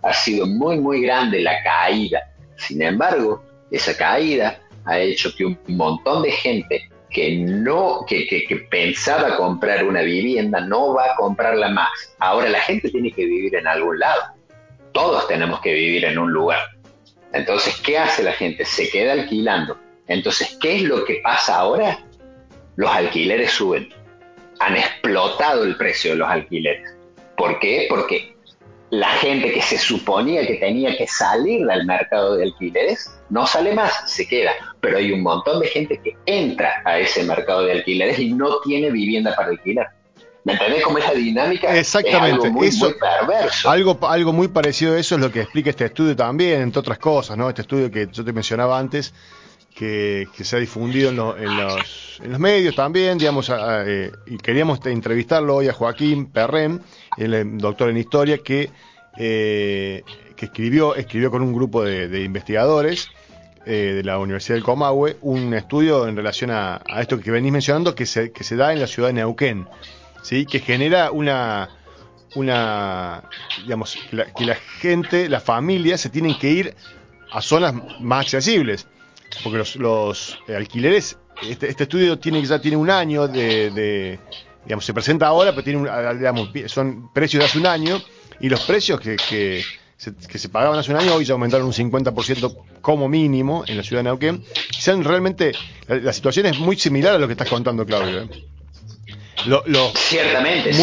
Ha 0.03 0.13
sido 0.13 0.45
muy, 0.45 0.82
muy 0.82 1.03
grande 1.03 1.39
la 1.39 1.63
caída. 1.63 2.21
Sin 2.58 2.82
embargo, 2.82 3.41
esa 3.71 3.95
caída 3.95 4.60
ha 4.84 4.99
hecho 4.99 5.34
que 5.38 5.45
un 5.45 5.58
montón 5.67 6.23
de 6.23 6.32
gente 6.32 6.89
que 7.10 7.38
no 7.38 8.06
que, 8.08 8.28
que, 8.28 8.56
pensaba 8.70 9.38
comprar 9.38 9.86
una 9.86 10.02
vivienda 10.02 10.60
no 10.62 10.93
va 10.93 11.13
a 11.13 11.15
comprarla 11.15 11.70
más. 11.70 11.89
Ahora 12.20 12.50
la 12.50 12.62
gente 12.62 12.89
tiene 12.89 13.12
que 13.12 13.26
vivir 13.26 13.56
en 13.56 13.67
algún 13.67 14.00
lado. 14.00 14.22
Todos 14.91 15.28
tenemos 15.28 15.62
que 15.62 15.74
vivir 15.74 16.06
en 16.06 16.17
un 16.17 16.32
lugar. 16.32 16.60
Entonces, 17.34 17.80
¿qué 17.82 17.98
hace 17.98 18.24
la 18.24 18.34
gente? 18.34 18.65
Se 18.65 18.89
queda 18.89 19.13
alquilando. 19.13 19.78
Entonces, 20.08 20.58
¿qué 20.62 20.78
es 20.78 20.84
lo 20.84 21.06
que 21.06 21.20
pasa 21.24 21.58
ahora? 21.58 22.00
Los 22.76 22.89
alquileres 22.89 23.52
suben. 23.52 23.89
Han 24.60 24.76
explotado 24.76 25.63
el 25.63 25.76
precio 25.78 26.12
de 26.12 26.17
los 26.17 26.30
alquileres. 26.30 26.96
¿Por 27.36 27.60
qué? 27.60 27.86
Porque 27.89 28.37
la 28.89 29.10
gente 29.10 29.52
que 29.52 29.62
se 29.62 29.78
suponía 29.78 30.47
que 30.47 30.56
tenía 30.56 30.95
que 30.97 31.08
salir 31.08 31.65
del 31.65 31.86
mercado 31.86 32.38
de 32.38 32.45
alquileres 32.45 33.13
no 33.30 33.45
sale 33.45 33.73
más, 33.73 34.10
se 34.10 34.28
queda. 34.28 34.52
Pero 34.80 34.97
hay 34.97 35.12
un 35.12 35.21
montón 35.21 35.60
de 35.60 35.67
gente 35.67 36.00
que 36.02 36.15
entra 36.26 36.82
a 36.86 36.97
ese 37.00 37.23
mercado 37.23 37.63
de 37.63 37.73
alquileres 37.73 38.19
y 38.19 38.34
no 38.34 38.60
tiene 38.62 38.89
vivienda 38.89 39.36
para 39.36 39.50
alquilar. 39.50 39.88
¿Me 40.45 40.54
entendés 40.54 40.82
cómo 40.82 40.97
es 40.97 41.06
la 41.06 41.13
dinámica? 41.13 41.78
Exactamente. 41.78 42.47
algo 42.47 42.52
muy, 42.52 42.69
perverso. 42.71 43.69
Algo, 43.69 44.00
algo 44.08 44.32
muy 44.32 44.47
parecido 44.47 44.95
a 44.95 45.00
eso 45.00 45.15
es 45.15 45.21
lo 45.21 45.30
que 45.30 45.41
explica 45.41 45.71
este 45.71 45.84
estudio 45.84 46.15
también, 46.15 46.62
entre 46.62 46.80
otras 46.80 47.00
cosas, 47.00 47.38
¿no? 47.38 47.50
Este 47.50 47.63
estudio 47.63 47.91
que 47.91 48.08
yo 48.10 48.23
te 48.23 48.32
mencionaba 48.32 48.80
antes, 48.80 49.13
que, 49.76 50.26
se 50.41 50.56
ha 50.56 50.60
difundido 50.60 51.10
en, 51.10 51.17
los, 51.17 52.21
en 52.23 52.32
los 52.32 52.39
medios 52.39 52.76
también, 52.76 53.17
digamos, 53.17 53.52
eh, 53.86 54.12
y 54.26 54.38
queríamos 54.38 54.80
entrevistarlo 54.86 55.58
hoy 55.58 55.67
a 55.67 55.73
Joaquín 55.73 56.32
Perrem, 56.32 56.80
el 57.17 57.34
eh, 57.34 57.43
doctor 57.45 57.89
en 57.89 57.97
historia, 57.97 58.38
que, 58.39 58.69
eh, 59.17 60.03
que 60.36 60.45
escribió, 60.45 60.95
escribió 60.95 61.32
con 61.32 61.41
un 61.41 61.53
grupo 61.53 61.84
de, 61.84 62.23
investigadores 62.23 63.10
de 63.65 64.01
la 64.01 64.17
Universidad 64.17 64.56
del 64.56 64.63
Comahue 64.63 65.17
un 65.19 65.53
estudio 65.53 66.08
en 66.08 66.15
relación 66.15 66.51
a, 66.51 66.82
a, 66.88 67.01
esto 67.01 67.19
que 67.19 67.32
venís 67.32 67.51
mencionando 67.51 67.95
que 67.95 68.06
se, 68.06 68.32
que 68.32 68.45
se 68.45 68.56
da 68.56 68.71
en 68.71 68.80
la 68.80 68.88
ciudad 68.88 69.10
de 69.10 69.15
Neuquén. 69.15 69.67
¿sí? 70.27 70.45
que 70.45 70.60
genera 70.60 71.12
una, 71.12 71.69
una 72.36 73.23
digamos, 73.63 73.97
que 74.10 74.45
la, 74.45 74.56
gente, 74.56 75.30
las 75.30 75.43
familias 75.43 76.01
se 76.01 76.10
tienen 76.10 76.38
que 76.38 76.49
ir 76.49 76.75
a 77.32 77.41
zonas 77.41 77.73
más 78.01 78.25
accesibles, 78.25 78.88
porque 79.43 79.58
los, 79.58 79.75
los 79.77 80.39
alquileres, 80.47 81.17
este, 81.43 81.69
este, 81.69 81.84
estudio 81.84 82.19
tiene 82.19 82.43
ya 82.43 82.60
tiene 82.60 82.77
un 82.77 82.89
año 82.89 83.27
de, 83.27 84.19
digamos, 84.67 84.86
se 84.86 84.93
presenta 84.93 85.27
ahora, 85.27 85.51
pero 85.51 85.63
tiene 85.63 85.80
digamos, 86.15 86.49
son 86.67 87.10
precios 87.13 87.39
de 87.39 87.45
hace 87.45 87.58
un 87.58 87.65
año, 87.65 88.01
y 88.41 88.49
los 88.49 88.62
precios 88.65 88.99
que, 88.99 89.15
que 89.15 89.63
se, 89.95 90.13
que 90.13 90.38
se 90.38 90.49
pagaban 90.49 90.77
hace 90.77 90.91
un 90.91 90.97
año 90.97 91.15
hoy 91.15 91.23
ya 91.23 91.34
aumentaron 91.34 91.65
un 91.65 91.73
50% 91.73 92.56
como 92.82 93.08
mínimo 93.08 93.63
en 93.65 93.77
la 93.77 93.84
ciudad 93.84 93.99
de 93.99 94.10
Neuquén. 94.10 94.43
Sean 94.77 95.03
realmente, 95.06 95.53
la, 95.88 96.12
situación 96.12 96.45
es 96.47 96.60
muy 96.60 96.77
similar 96.77 97.15
a 97.15 97.17
lo 97.17 97.27
que 97.27 97.34
estás 97.34 97.49
contando, 97.49 97.86
Claudio. 97.86 98.23
¿eh? 98.23 98.30
ciertamente, 99.95 100.73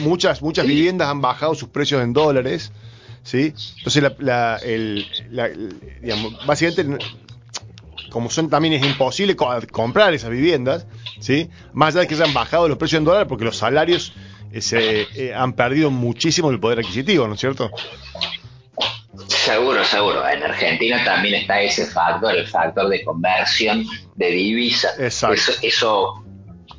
Muchas, 0.00 0.40
muchas 0.40 0.66
viviendas 0.66 1.08
han 1.08 1.20
bajado 1.20 1.54
sus 1.54 1.68
precios 1.68 2.02
en 2.02 2.14
dólares, 2.14 2.72
¿sí? 3.22 3.52
Entonces, 3.78 4.12
la, 4.18 4.56
el, 4.56 5.06
digamos, 6.00 6.46
básicamente, 6.46 7.04
como 8.10 8.30
son 8.30 8.48
también 8.48 8.74
es 8.74 8.84
imposible 8.84 9.36
comprar 9.36 10.14
esas 10.14 10.30
viviendas, 10.30 10.86
¿sí? 11.20 11.48
Más 11.72 11.94
allá 11.94 12.02
de 12.02 12.08
que 12.08 12.14
se 12.14 12.24
han 12.24 12.34
bajado 12.34 12.68
los 12.68 12.78
precios 12.78 12.98
en 12.98 13.04
dólares, 13.04 13.26
porque 13.28 13.44
los 13.44 13.56
salarios 13.56 14.12
eh, 14.52 14.60
se 14.60 15.02
eh, 15.14 15.34
han 15.34 15.52
perdido 15.52 15.90
muchísimo 15.90 16.50
el 16.50 16.60
poder 16.60 16.80
adquisitivo, 16.80 17.26
¿no 17.26 17.34
es 17.34 17.40
cierto? 17.40 17.70
Seguro, 19.26 19.84
seguro. 19.84 20.28
En 20.28 20.42
Argentina 20.42 21.02
también 21.04 21.34
está 21.34 21.60
ese 21.60 21.86
factor, 21.86 22.34
el 22.34 22.46
factor 22.46 22.88
de 22.88 23.02
conversión 23.02 23.84
de 24.14 24.30
divisa. 24.30 24.90
Exacto. 24.98 25.52
eso 25.62 26.24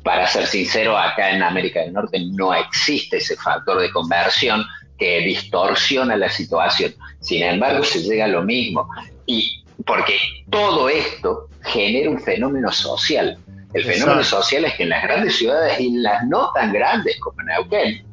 para 0.02 0.26
ser 0.26 0.46
sincero, 0.46 0.96
acá 0.96 1.30
en 1.30 1.42
América 1.42 1.80
del 1.80 1.92
Norte 1.92 2.18
no 2.32 2.54
existe 2.54 3.18
ese 3.18 3.36
factor 3.36 3.80
de 3.80 3.90
conversión 3.90 4.64
que 4.98 5.20
distorsiona 5.20 6.16
la 6.16 6.30
situación. 6.30 6.94
Sin 7.20 7.42
embargo, 7.42 7.84
se 7.84 8.02
llega 8.02 8.24
a 8.24 8.28
lo 8.28 8.42
mismo. 8.42 8.88
Y 9.26 9.64
porque 9.86 10.18
todo 10.50 10.88
esto 10.88 11.48
genera 11.62 12.10
un 12.10 12.20
fenómeno 12.20 12.70
social. 12.72 13.38
El 13.72 13.84
fenómeno 13.84 14.24
social 14.24 14.64
es 14.64 14.74
que 14.74 14.82
en 14.82 14.88
las 14.88 15.02
grandes 15.02 15.36
ciudades 15.36 15.78
y 15.78 15.88
en 15.88 16.02
las 16.02 16.26
no 16.26 16.50
tan 16.52 16.72
grandes 16.72 17.18
como 17.20 17.42
Neuquén, 17.42 18.04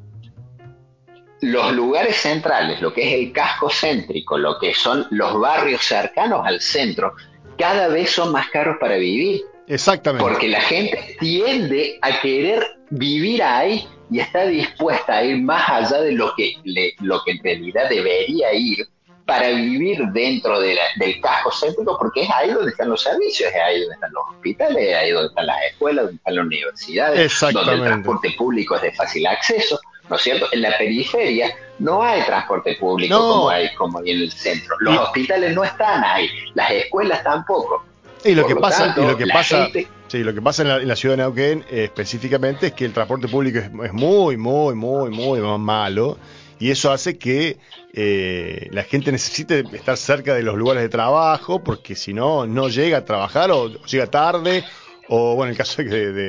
los 1.41 1.73
lugares 1.73 2.15
centrales, 2.15 2.81
lo 2.81 2.93
que 2.93 3.07
es 3.07 3.13
el 3.19 3.31
casco 3.31 3.69
céntrico, 3.69 4.37
lo 4.37 4.59
que 4.59 4.73
son 4.73 5.07
los 5.11 5.39
barrios 5.39 5.83
cercanos 5.83 6.45
al 6.45 6.61
centro, 6.61 7.15
cada 7.57 7.87
vez 7.87 8.11
son 8.11 8.31
más 8.31 8.49
caros 8.49 8.77
para 8.79 8.97
vivir. 8.97 9.41
Exactamente. 9.67 10.23
Porque 10.23 10.47
la 10.47 10.61
gente 10.61 11.17
tiende 11.19 11.97
a 12.01 12.21
querer 12.21 12.63
vivir 12.89 13.43
ahí 13.43 13.87
y 14.09 14.19
está 14.19 14.45
dispuesta 14.45 15.17
a 15.17 15.23
ir 15.23 15.41
más 15.41 15.67
allá 15.67 16.01
de 16.01 16.13
lo 16.13 16.33
que, 16.35 16.53
lo 17.01 17.23
que 17.23 17.31
en 17.31 17.43
realidad 17.43 17.89
debería 17.89 18.53
ir 18.53 18.87
para 19.27 19.49
vivir 19.49 19.99
dentro 20.13 20.57
del 20.61 20.79
casco 21.21 21.51
céntrico, 21.51 21.97
porque 21.99 22.21
es 22.21 22.29
ahí 22.29 22.49
donde 22.49 22.71
están 22.71 22.89
los 22.89 23.03
servicios, 23.03 23.51
es 23.53 23.61
ahí 23.61 23.81
donde 23.81 23.95
están 23.95 24.13
los 24.13 24.23
hospitales, 24.31 24.77
es 24.77 24.95
ahí 24.95 25.11
donde 25.11 25.27
están 25.27 25.45
las 25.45 25.57
escuelas, 25.69 26.05
donde 26.05 26.17
están 26.17 26.35
las 26.35 26.45
universidades, 26.45 27.39
donde 27.41 27.73
el 27.73 27.81
transporte 27.81 28.31
público 28.37 28.77
es 28.77 28.83
de 28.83 28.91
fácil 28.93 29.27
acceso, 29.27 29.77
¿no 30.09 30.15
es 30.15 30.21
cierto? 30.21 30.47
En 30.53 30.61
la 30.61 30.77
periferia 30.77 31.53
no 31.79 32.01
hay 32.01 32.21
transporte 32.21 32.75
público 32.75 33.19
como 33.19 33.49
hay 33.49 33.75
como 33.75 33.99
hay 33.99 34.11
en 34.11 34.21
el 34.21 34.31
centro, 34.31 34.73
los 34.79 34.97
hospitales 34.97 35.53
no 35.53 35.65
están 35.65 36.05
ahí, 36.05 36.29
las 36.53 36.71
escuelas 36.71 37.21
tampoco. 37.21 37.83
Y 38.23 38.33
lo 38.33 38.47
que 38.47 38.55
pasa, 38.55 38.95
y 38.95 39.01
lo 39.01 39.17
que 39.17 39.27
pasa, 39.27 39.67
sí, 40.07 40.23
lo 40.23 40.33
que 40.33 40.41
pasa 40.41 40.61
en 40.61 40.87
la, 40.87 40.95
ciudad 40.95 41.17
de 41.17 41.23
Neuquén 41.23 41.65
eh, 41.69 41.83
específicamente 41.83 42.67
es 42.67 42.73
que 42.73 42.85
el 42.85 42.93
transporte 42.93 43.27
público 43.27 43.59
es, 43.59 43.93
muy, 43.93 44.37
muy, 44.37 44.73
muy, 44.73 45.09
muy 45.11 45.41
malo 45.59 46.17
y 46.59 46.71
eso 46.71 46.91
hace 46.91 47.17
que 47.17 47.57
eh, 47.93 48.67
la 48.71 48.83
gente 48.83 49.11
necesite 49.11 49.63
estar 49.73 49.97
cerca 49.97 50.33
de 50.33 50.43
los 50.43 50.55
lugares 50.55 50.83
de 50.83 50.89
trabajo 50.89 51.63
porque 51.63 51.95
si 51.95 52.13
no 52.13 52.47
no 52.47 52.69
llega 52.69 52.99
a 52.99 53.05
trabajar 53.05 53.51
o 53.51 53.69
llega 53.85 54.07
tarde 54.07 54.63
o 55.07 55.35
bueno 55.35 55.45
en 55.45 55.51
el 55.51 55.57
caso 55.57 55.81
de 55.81 55.89
que 55.89 55.95
de, 55.95 56.27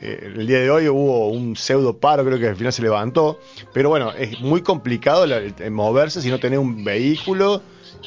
eh, 0.00 0.32
el 0.36 0.46
día 0.46 0.60
de 0.60 0.70
hoy 0.70 0.88
hubo 0.88 1.28
un 1.28 1.56
pseudo 1.56 1.98
paro 1.98 2.24
creo 2.24 2.38
que 2.38 2.48
al 2.48 2.56
final 2.56 2.72
se 2.72 2.82
levantó 2.82 3.40
pero 3.72 3.88
bueno 3.88 4.12
es 4.12 4.40
muy 4.40 4.62
complicado 4.62 5.26
moverse 5.70 6.22
si 6.22 6.30
no 6.30 6.38
tenés 6.38 6.58
un 6.58 6.84
vehículo 6.84 7.62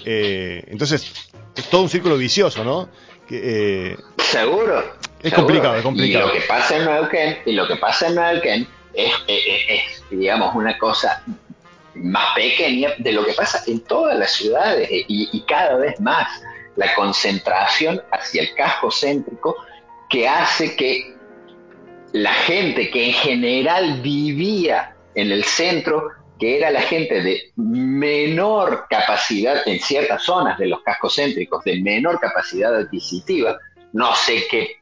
entonces 0.05 1.29
es 1.55 1.69
todo 1.69 1.81
un 1.81 1.89
círculo 1.89 2.17
vicioso 2.17 2.63
no 2.63 2.89
eh, 3.31 3.95
seguro. 4.17 4.83
Es 5.21 5.33
complicado, 5.33 5.75
es 5.75 5.83
complicado. 5.83 6.25
Y 6.25 6.27
lo 6.27 6.33
que 6.33 6.47
pasa 6.47 6.77
en 6.77 6.85
Neuquén, 6.85 7.37
y 7.45 7.51
lo 7.53 7.67
que 7.67 7.75
pasa 7.75 8.07
en 8.07 8.67
es, 8.93 10.03
digamos, 10.09 10.55
una 10.55 10.77
cosa 10.77 11.23
más 11.95 12.35
pequeña 12.35 12.91
de 12.97 13.11
lo 13.11 13.25
que 13.25 13.33
pasa 13.33 13.63
en 13.67 13.79
todas 13.81 14.17
las 14.17 14.31
ciudades 14.31 14.87
y, 14.91 15.43
cada 15.47 15.77
vez 15.77 15.99
más 15.99 16.27
la 16.75 16.93
concentración 16.95 18.01
hacia 18.11 18.43
el 18.43 18.53
casco 18.55 18.89
céntrico 18.91 19.55
que 20.09 20.27
hace 20.27 20.75
que 20.75 21.15
la 22.13 22.33
gente 22.33 22.89
que 22.89 23.07
en 23.07 23.13
general 23.13 24.01
vivía 24.01 24.95
en 25.15 25.31
el 25.31 25.43
centro 25.43 26.09
que 26.39 26.57
era 26.57 26.71
la 26.71 26.81
gente 26.81 27.21
de 27.21 27.51
menor 27.57 28.85
capacidad 28.89 29.61
en 29.67 29.79
ciertas 29.79 30.23
zonas 30.23 30.57
de 30.57 30.67
los 30.67 30.81
cascos 30.83 31.15
céntricos, 31.15 31.63
de 31.65 31.81
menor 31.81 32.19
capacidad 32.19 32.73
adquisitiva. 32.73 33.59
No 33.91 34.15
sé 34.15 34.45
qué, 34.49 34.77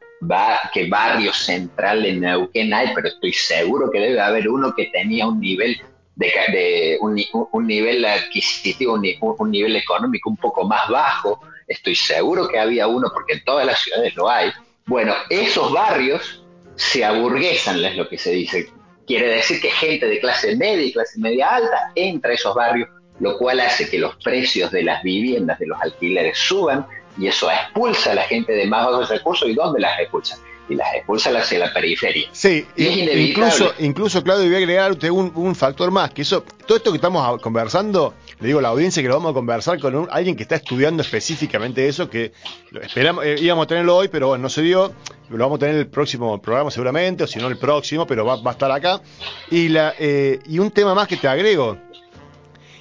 qué 0.71 0.87
barrio 0.87 1.33
central 1.33 2.05
en 2.05 2.21
Neuquén 2.21 2.73
hay, 2.73 2.93
pero 2.93 3.07
estoy 3.07 3.33
seguro 3.33 3.89
que 3.89 3.99
debe 3.99 4.21
haber 4.21 4.47
uno 4.47 4.75
que 4.75 4.85
tenía 4.93 5.27
un 5.27 5.39
nivel 5.39 5.81
de, 6.17 6.97
un, 7.01 7.67
nivel 7.67 8.05
adquisitivo, 8.05 8.93
un, 8.93 9.05
un, 9.39 9.51
nivel 9.51 9.75
económico 9.75 10.29
un 10.29 10.37
poco 10.37 10.65
más 10.65 10.89
bajo. 10.89 11.39
Estoy 11.67 11.95
seguro 11.95 12.47
que 12.47 12.59
había 12.59 12.87
uno, 12.87 13.09
porque 13.13 13.33
en 13.33 13.43
todas 13.43 13.65
las 13.65 13.79
ciudades 13.79 14.15
lo 14.15 14.29
hay. 14.29 14.51
Bueno, 14.85 15.13
esos 15.29 15.71
barrios 15.71 16.43
se 16.75 17.03
aburguesan, 17.03 17.83
es 17.83 17.95
lo 17.95 18.07
que 18.07 18.17
se 18.17 18.31
dice 18.31 18.71
quiere 19.07 19.27
decir 19.29 19.59
que 19.61 19.71
gente 19.71 20.05
de 20.05 20.19
clase 20.19 20.55
media 20.55 20.85
y 20.85 20.91
clase 20.91 21.19
media 21.19 21.55
alta 21.55 21.91
entra 21.95 22.31
a 22.31 22.33
esos 22.35 22.53
barrios, 22.53 22.89
lo 23.19 23.37
cual 23.37 23.61
hace 23.61 23.89
que 23.89 23.97
los 23.97 24.15
precios 24.17 24.69
de 24.71 24.83
las 24.83 25.01
viviendas, 25.01 25.57
de 25.57 25.67
los 25.67 25.81
alquileres 25.81 26.37
suban 26.37 26.85
y 27.17 27.27
eso 27.27 27.49
expulsa 27.49 28.11
a 28.11 28.15
la 28.15 28.23
gente 28.23 28.51
de 28.51 28.67
más 28.67 28.85
bajos 28.85 29.09
recursos. 29.09 29.49
¿Y 29.49 29.55
dónde 29.55 29.79
las 29.79 29.99
expulsa? 29.99 30.37
Y 30.69 30.75
las 30.75 30.93
expulsa 30.95 31.29
hacia 31.29 31.59
la 31.59 31.73
periferia. 31.73 32.27
Sí, 32.31 32.65
incluso, 32.75 33.73
incluso, 33.79 34.21
Claudio, 34.21 34.45
voy 34.45 34.55
a 34.55 34.57
agregar 34.57 34.91
usted 34.91 35.09
un, 35.09 35.31
un, 35.33 35.55
factor 35.55 35.91
más, 35.91 36.11
que 36.11 36.23
eso, 36.23 36.43
todo 36.65 36.77
esto 36.77 36.91
que 36.91 36.97
estamos 36.97 37.41
conversando, 37.41 38.13
le 38.39 38.47
digo 38.47 38.59
a 38.59 38.61
la 38.61 38.67
audiencia 38.69 39.01
que 39.01 39.07
lo 39.07 39.15
vamos 39.15 39.31
a 39.31 39.33
conversar 39.33 39.79
con 39.79 40.09
alguien 40.11 40.35
que 40.35 40.43
está 40.43 40.55
estudiando 40.55 41.03
específicamente 41.03 41.87
eso, 41.87 42.09
que 42.09 42.33
esperamos, 42.81 43.25
eh, 43.25 43.35
íbamos 43.39 43.63
a 43.63 43.67
tenerlo 43.67 43.95
hoy, 43.95 44.09
pero 44.09 44.27
bueno, 44.27 44.43
no 44.43 44.49
se 44.49 44.61
dio, 44.61 44.93
lo 45.29 45.37
vamos 45.37 45.57
a 45.57 45.59
tener 45.59 45.75
el 45.75 45.87
próximo 45.87 46.41
programa 46.41 46.69
seguramente, 46.69 47.23
o 47.23 47.27
si 47.27 47.39
no 47.39 47.47
el 47.47 47.57
próximo, 47.57 48.05
pero 48.05 48.25
va, 48.25 48.35
va 48.35 48.51
a 48.51 48.53
estar 48.53 48.71
acá. 48.71 49.01
Y, 49.49 49.69
la, 49.69 49.93
eh, 49.97 50.39
y 50.45 50.59
un 50.59 50.71
tema 50.71 50.93
más 50.93 51.07
que 51.07 51.15
te 51.15 51.29
agrego, 51.29 51.77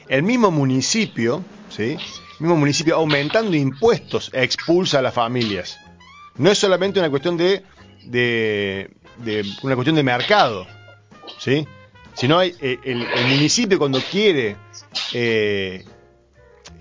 el 0.08 0.22
mismo 0.22 0.50
municipio, 0.50 1.44
¿sí? 1.68 1.96
mismo 2.38 2.56
municipio 2.56 2.96
aumentando 2.96 3.56
impuestos 3.56 4.30
expulsa 4.32 4.98
a 4.98 5.02
las 5.02 5.14
familias. 5.14 5.78
No 6.36 6.50
es 6.50 6.58
solamente 6.58 6.98
una 6.98 7.08
cuestión 7.08 7.36
de, 7.36 7.62
de, 8.06 8.90
una 9.62 9.74
cuestión 9.74 9.96
de 9.96 10.02
mercado, 10.02 10.66
¿sí? 11.38 11.66
Sino 12.14 12.38
hay, 12.38 12.54
eh, 12.60 12.78
el, 12.84 13.06
municipio 13.28 13.78
cuando 13.78 14.00
quiere 14.00 14.56
eh, 15.12 15.84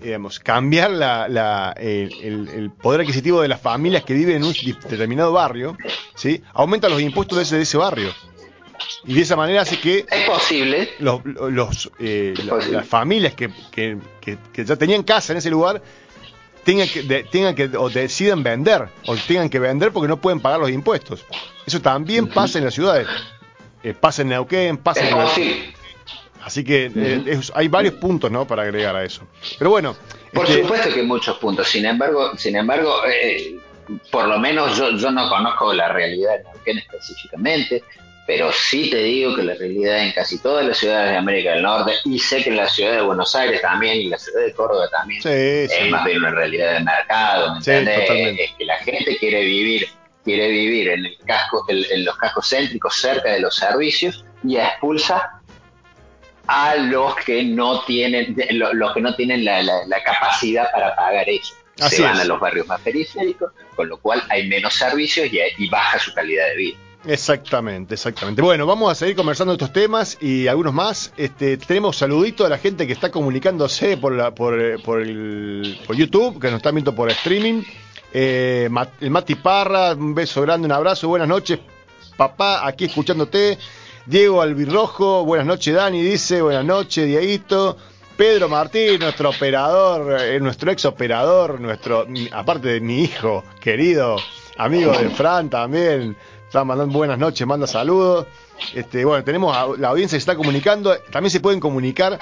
digamos, 0.00 0.38
cambiar 0.40 0.90
la, 0.90 1.28
la, 1.28 1.74
el, 1.78 2.48
el, 2.48 2.70
poder 2.70 3.00
adquisitivo 3.00 3.40
de 3.40 3.48
las 3.48 3.60
familias 3.60 4.04
que 4.04 4.14
viven 4.14 4.36
en 4.36 4.44
un 4.44 4.52
determinado 4.52 5.32
barrio, 5.32 5.76
¿sí? 6.14 6.42
aumenta 6.52 6.88
los 6.88 7.00
impuestos 7.00 7.36
de 7.38 7.44
ese, 7.44 7.56
de 7.56 7.62
ese 7.62 7.76
barrio. 7.76 8.12
Y 9.04 9.14
de 9.14 9.22
esa 9.22 9.36
manera 9.36 9.62
hace 9.62 9.80
que... 9.80 10.04
Es 10.10 10.28
posible. 10.28 10.90
Los, 10.98 11.24
los 11.24 11.90
eh, 11.98 12.34
las 12.46 12.86
familias 12.86 13.34
que, 13.34 13.50
que, 13.70 13.98
que, 14.20 14.64
ya 14.64 14.76
tenían 14.76 15.02
casa 15.02 15.32
en 15.32 15.38
ese 15.38 15.50
lugar 15.50 15.82
tengan 16.66 16.88
que, 16.88 17.24
tengan 17.30 17.54
que 17.54 17.70
o 17.78 17.88
decidan 17.88 18.42
vender 18.42 18.88
o 19.06 19.16
tengan 19.16 19.48
que 19.48 19.60
vender 19.60 19.92
porque 19.92 20.08
no 20.08 20.16
pueden 20.18 20.40
pagar 20.40 20.58
los 20.58 20.70
impuestos. 20.70 21.24
Eso 21.64 21.80
también 21.80 22.26
pasa 22.26 22.58
en 22.58 22.64
las 22.64 22.74
ciudades. 22.74 23.06
Eh, 23.82 23.94
pasa 23.94 24.22
en 24.22 24.28
Neuquén, 24.28 24.76
pasa 24.76 25.08
en... 25.08 25.74
Así 26.42 26.62
que 26.64 26.90
eh, 26.94 27.40
hay 27.54 27.68
varios 27.68 27.94
puntos 27.94 28.30
¿no? 28.30 28.46
para 28.46 28.62
agregar 28.62 28.94
a 28.96 29.04
eso. 29.04 29.22
Pero 29.58 29.70
bueno. 29.70 29.96
Por 30.32 30.44
este 30.44 30.62
supuesto 30.62 30.92
que 30.92 31.00
hay 31.00 31.06
muchos 31.06 31.38
puntos. 31.38 31.68
Sin 31.68 31.86
embargo, 31.86 32.36
sin 32.36 32.56
embargo 32.56 32.92
por 34.10 34.26
lo 34.26 34.38
menos 34.40 34.76
yo, 34.76 34.90
yo 34.96 35.12
no 35.12 35.28
conozco 35.28 35.72
la 35.72 35.88
realidad 35.88 36.38
de 36.38 36.44
Neuquén 36.44 36.78
específicamente 36.78 37.84
pero 38.26 38.50
sí 38.52 38.90
te 38.90 38.98
digo 38.98 39.36
que 39.36 39.44
la 39.44 39.54
realidad 39.54 40.00
en 40.00 40.12
casi 40.12 40.38
todas 40.38 40.66
las 40.66 40.78
ciudades 40.78 41.12
de 41.12 41.16
América 41.16 41.52
del 41.52 41.62
Norte, 41.62 41.92
y 42.04 42.18
sé 42.18 42.42
que 42.42 42.50
en 42.50 42.56
la 42.56 42.68
ciudad 42.68 42.92
de 42.92 43.02
Buenos 43.02 43.34
Aires 43.36 43.62
también, 43.62 43.98
y 43.98 44.08
la 44.08 44.18
ciudad 44.18 44.44
de 44.44 44.52
Córdoba 44.52 44.88
también, 44.90 45.22
es 45.24 45.90
más 45.90 46.04
bien 46.04 46.18
una 46.18 46.32
realidad 46.32 46.74
de 46.74 46.80
mercado, 46.80 47.52
¿me 47.52 47.56
entiendes? 47.58 48.10
Es 48.40 48.52
que 48.58 48.64
la 48.64 48.78
gente 48.78 49.16
quiere 49.18 49.44
vivir, 49.44 49.88
quiere 50.24 50.48
vivir 50.48 50.88
en 50.88 51.06
el 51.06 51.16
casco, 51.24 51.64
en, 51.68 52.04
los 52.04 52.16
cascos 52.16 52.48
céntricos 52.48 52.96
cerca 52.96 53.30
de 53.30 53.40
los 53.40 53.54
servicios 53.54 54.24
y 54.42 54.56
expulsa 54.56 55.40
a 56.48 56.74
los 56.76 57.14
que 57.16 57.44
no 57.44 57.84
tienen, 57.84 58.36
los 58.50 58.92
que 58.92 59.00
no 59.00 59.14
tienen 59.14 59.44
la, 59.44 59.62
capacidad 60.04 60.70
para 60.72 60.96
pagar 60.96 61.28
eso. 61.28 61.54
Se 61.76 62.02
van 62.02 62.18
a 62.18 62.24
los 62.24 62.40
barrios 62.40 62.66
más 62.66 62.80
periféricos, 62.80 63.52
con 63.76 63.88
lo 63.88 63.98
cual 63.98 64.22
hay 64.30 64.48
menos 64.48 64.74
servicios 64.74 65.28
y 65.30 65.68
baja 65.68 65.98
su 66.00 66.12
calidad 66.12 66.48
de 66.48 66.56
vida. 66.56 66.78
Exactamente, 67.06 67.94
exactamente. 67.94 68.42
Bueno, 68.42 68.66
vamos 68.66 68.90
a 68.90 68.94
seguir 68.96 69.14
conversando 69.14 69.52
estos 69.52 69.72
temas 69.72 70.18
y 70.20 70.48
algunos 70.48 70.74
más. 70.74 71.12
Este, 71.16 71.56
tenemos 71.56 71.96
saludito 71.96 72.44
a 72.44 72.48
la 72.48 72.58
gente 72.58 72.86
que 72.86 72.92
está 72.92 73.10
comunicándose 73.10 73.96
por, 73.96 74.12
la, 74.12 74.34
por, 74.34 74.60
eh, 74.60 74.78
por, 74.78 75.00
el, 75.00 75.78
por 75.86 75.94
YouTube, 75.94 76.40
que 76.40 76.48
nos 76.50 76.56
está 76.56 76.72
viendo 76.72 76.94
por 76.94 77.08
streaming. 77.10 77.62
Eh, 78.12 78.68
el 79.00 79.10
Mati 79.10 79.36
Parra, 79.36 79.94
un 79.94 80.14
beso 80.14 80.42
grande, 80.42 80.66
un 80.66 80.72
abrazo, 80.72 81.06
buenas 81.06 81.28
noches, 81.28 81.60
papá, 82.16 82.66
aquí 82.66 82.86
escuchándote. 82.86 83.56
Diego 84.04 84.42
Albirrojo, 84.42 85.24
buenas 85.24 85.46
noches, 85.46 85.74
Dani, 85.74 86.02
dice, 86.02 86.42
buenas 86.42 86.64
noches, 86.64 87.06
Dieguito. 87.06 87.76
Pedro 88.16 88.48
Martín, 88.48 88.98
nuestro 89.00 89.28
operador, 89.28 90.20
eh, 90.22 90.40
nuestro 90.40 90.72
ex 90.72 90.86
operador, 90.86 91.60
nuestro, 91.60 92.06
aparte 92.32 92.68
de 92.68 92.80
mi 92.80 93.02
hijo 93.02 93.44
querido, 93.60 94.16
amigo 94.56 94.92
de 94.92 95.10
Fran 95.10 95.50
también 95.50 96.16
Está 96.56 96.64
mandando 96.64 96.96
buenas 96.96 97.18
noches, 97.18 97.46
manda 97.46 97.66
saludos. 97.66 98.26
Este, 98.74 99.04
bueno, 99.04 99.22
tenemos 99.22 99.54
a, 99.54 99.66
la 99.76 99.88
audiencia 99.88 100.16
que 100.16 100.20
está 100.20 100.36
comunicando. 100.36 100.96
También 101.10 101.30
se 101.30 101.38
pueden 101.38 101.60
comunicar 101.60 102.18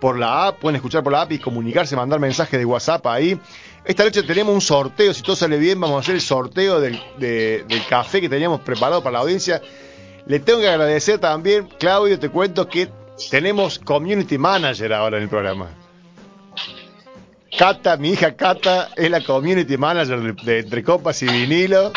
por 0.00 0.18
la 0.18 0.48
app, 0.48 0.58
pueden 0.58 0.74
escuchar 0.74 1.04
por 1.04 1.12
la 1.12 1.20
app 1.22 1.30
y 1.30 1.38
comunicarse, 1.38 1.94
mandar 1.94 2.18
mensajes 2.18 2.58
de 2.58 2.64
WhatsApp 2.64 3.06
ahí. 3.06 3.38
Esta 3.84 4.02
noche 4.02 4.24
tenemos 4.24 4.52
un 4.52 4.60
sorteo, 4.60 5.14
si 5.14 5.22
todo 5.22 5.36
sale 5.36 5.56
bien, 5.58 5.78
vamos 5.78 5.98
a 5.98 6.00
hacer 6.00 6.16
el 6.16 6.20
sorteo 6.20 6.80
del, 6.80 7.00
del 7.16 7.86
café 7.88 8.20
que 8.20 8.28
teníamos 8.28 8.60
preparado 8.62 9.04
para 9.04 9.12
la 9.12 9.18
audiencia. 9.20 9.62
Le 10.26 10.40
tengo 10.40 10.58
que 10.58 10.68
agradecer 10.68 11.20
también, 11.20 11.68
Claudio, 11.78 12.18
te 12.18 12.28
cuento 12.28 12.66
que 12.66 12.90
tenemos 13.30 13.78
community 13.78 14.36
manager 14.36 14.94
ahora 14.94 15.18
en 15.18 15.22
el 15.22 15.28
programa. 15.28 15.68
Cata, 17.56 17.96
mi 17.96 18.10
hija 18.10 18.34
Cata, 18.34 18.88
es 18.96 19.08
la 19.08 19.22
community 19.22 19.76
manager 19.76 20.34
de 20.34 20.58
Entre 20.58 20.82
Copas 20.82 21.22
y 21.22 21.26
Vinilo. 21.26 21.92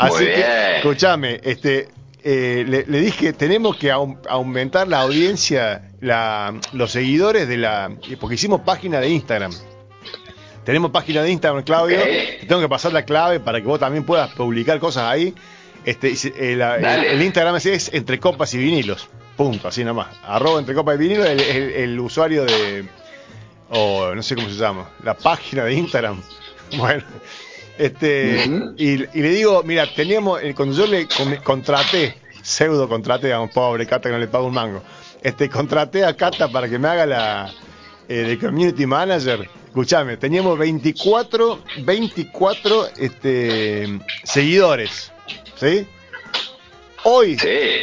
Así 0.00 0.24
que, 0.24 0.76
escúchame, 0.76 1.40
este, 1.42 1.88
eh, 2.22 2.64
le, 2.66 3.00
dije, 3.00 3.32
tenemos 3.32 3.76
que 3.76 3.90
aumentar 3.90 4.88
la 4.88 5.00
audiencia, 5.00 5.90
la, 6.00 6.58
los 6.72 6.92
seguidores 6.92 7.48
de 7.48 7.56
la... 7.56 7.90
Porque 8.20 8.34
hicimos 8.34 8.60
página 8.60 9.00
de 9.00 9.08
Instagram. 9.08 9.52
Tenemos 10.64 10.90
página 10.90 11.22
de 11.22 11.30
Instagram, 11.30 11.64
Claudio. 11.64 11.98
tengo 12.46 12.60
que 12.60 12.68
pasar 12.68 12.92
la 12.92 13.04
clave 13.04 13.40
para 13.40 13.60
que 13.60 13.66
vos 13.66 13.80
también 13.80 14.04
puedas 14.04 14.32
publicar 14.34 14.78
cosas 14.78 15.04
ahí. 15.04 15.34
Este, 15.84 16.12
eh, 16.12 17.10
el, 17.10 17.22
Instagram 17.22 17.56
es, 17.56 17.90
entre 17.92 18.18
copas 18.18 18.52
y 18.54 18.58
vinilos. 18.58 19.08
Punto, 19.36 19.68
así 19.68 19.84
nomás. 19.84 20.08
Arroba 20.22 20.60
entre 20.60 20.74
copas 20.74 20.96
y 20.96 20.98
vinilos, 20.98 21.26
el, 21.26 21.40
el 21.40 22.00
usuario 22.00 22.44
de... 22.44 22.84
O 23.70 24.14
no 24.14 24.22
sé 24.22 24.34
cómo 24.34 24.48
se 24.48 24.56
llama. 24.56 24.90
La 25.02 25.14
página 25.14 25.64
de 25.64 25.74
Instagram. 25.74 26.22
Bueno, 26.78 27.02
este, 27.80 28.44
y, 28.76 28.98
le 28.98 29.30
digo, 29.30 29.62
mira, 29.64 29.86
teníamos, 29.94 30.42
eh, 30.42 30.52
cuando 30.54 30.76
yo 30.76 30.86
le 30.86 31.08
contraté, 31.42 32.14
pseudo 32.42 32.86
contraté 32.86 33.32
a 33.32 33.40
un 33.40 33.48
pobre 33.48 33.86
Cata 33.86 34.10
que 34.10 34.12
no 34.12 34.18
le 34.18 34.28
pago 34.28 34.48
un 34.48 34.52
mango, 34.52 34.82
este, 35.22 35.48
contraté 35.48 36.04
a 36.04 36.14
Cata 36.14 36.48
para 36.48 36.68
que 36.68 36.78
me 36.78 36.88
haga 36.88 37.06
la 37.06 37.50
eh, 38.06 38.16
de 38.16 38.38
community 38.38 38.84
manager. 38.84 39.48
Escuchame, 39.64 40.18
teníamos 40.18 40.58
24, 40.58 41.62
24 41.82 42.88
este, 42.98 43.98
seguidores, 44.24 45.10
¿sí? 45.56 45.86
Hoy, 47.04 47.38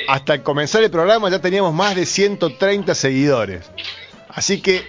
hasta 0.08 0.44
comenzar 0.44 0.84
el 0.84 0.92
programa, 0.92 1.32
ya 1.32 1.40
teníamos 1.40 1.74
más 1.74 1.96
de 1.96 2.06
130 2.06 2.94
seguidores. 2.94 3.66
Así 4.30 4.62
que 4.62 4.84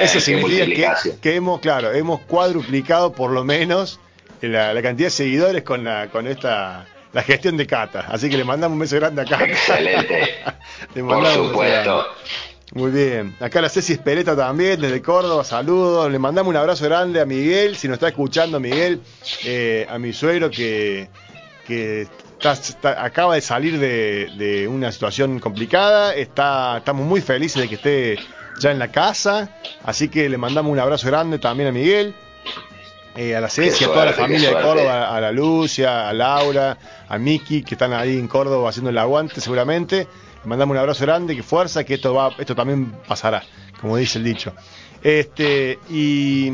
eso 0.00 0.20
significa 0.20 0.66
que, 1.02 1.18
que, 1.20 1.34
hemos, 1.34 1.58
claro, 1.58 1.92
hemos 1.92 2.20
cuadruplicado 2.20 3.10
por 3.10 3.32
lo 3.32 3.42
menos 3.42 3.98
la, 4.48 4.82
cantidad 4.82 5.06
de 5.06 5.10
seguidores 5.10 5.62
con, 5.62 5.84
la, 5.84 6.08
con 6.08 6.26
esta 6.26 6.86
la 7.12 7.22
gestión 7.22 7.56
de 7.56 7.66
Cata. 7.66 8.06
Así 8.08 8.28
que 8.28 8.36
le 8.36 8.44
mandamos 8.44 8.74
un 8.74 8.80
beso 8.80 8.96
grande 8.96 9.22
a 9.22 9.24
Cata. 9.24 9.44
Excelente. 9.44 10.34
Por 10.94 11.26
supuesto. 11.26 12.06
Muy 12.74 12.90
bien. 12.90 13.34
Acá 13.40 13.60
la 13.60 13.68
Ceci 13.68 13.94
Espeleta 13.94 14.36
también, 14.36 14.80
desde 14.80 15.00
Córdoba, 15.00 15.44
saludos. 15.44 16.10
Le 16.10 16.18
mandamos 16.18 16.50
un 16.50 16.56
abrazo 16.56 16.84
grande 16.84 17.20
a 17.20 17.24
Miguel, 17.24 17.76
si 17.76 17.88
nos 17.88 17.94
está 17.94 18.08
escuchando 18.08 18.58
Miguel, 18.58 19.00
eh, 19.44 19.86
a 19.88 19.98
mi 19.98 20.12
suegro 20.12 20.50
que, 20.50 21.08
que 21.66 22.06
acaba 22.82 23.36
de 23.36 23.40
salir 23.40 23.78
de, 23.78 24.30
de, 24.36 24.68
una 24.68 24.90
situación 24.92 25.38
complicada. 25.38 26.14
Está, 26.14 26.78
estamos 26.78 27.06
muy 27.06 27.20
felices 27.20 27.62
de 27.62 27.68
que 27.68 27.76
esté 27.76 28.18
ya 28.60 28.72
en 28.72 28.78
la 28.78 28.90
casa. 28.90 29.56
Así 29.84 30.08
que 30.08 30.28
le 30.28 30.36
mandamos 30.36 30.72
un 30.72 30.78
abrazo 30.78 31.06
grande 31.06 31.38
también 31.38 31.68
a 31.68 31.72
Miguel. 31.72 32.14
Eh, 33.16 33.34
a 33.34 33.40
la 33.40 33.48
Ceci, 33.48 33.84
a 33.84 33.86
toda 33.86 34.04
la 34.04 34.12
familia 34.12 34.50
de 34.50 34.62
Córdoba, 34.62 35.16
a 35.16 35.20
la 35.22 35.32
Lucia, 35.32 36.06
a 36.06 36.12
Laura, 36.12 36.76
a 37.08 37.18
Miki, 37.18 37.62
que 37.62 37.74
están 37.74 37.94
ahí 37.94 38.18
en 38.18 38.28
Córdoba 38.28 38.68
haciendo 38.68 38.90
el 38.90 38.98
aguante 38.98 39.40
seguramente. 39.40 40.06
Le 40.42 40.48
mandamos 40.48 40.74
un 40.74 40.78
abrazo 40.78 41.04
grande, 41.04 41.34
que 41.34 41.42
fuerza, 41.42 41.82
que 41.84 41.94
esto 41.94 42.12
va, 42.12 42.34
esto 42.38 42.54
también 42.54 42.92
pasará, 43.08 43.42
como 43.80 43.96
dice 43.96 44.18
el 44.18 44.24
dicho. 44.24 44.52
Este, 45.02 45.78
y 45.88 46.50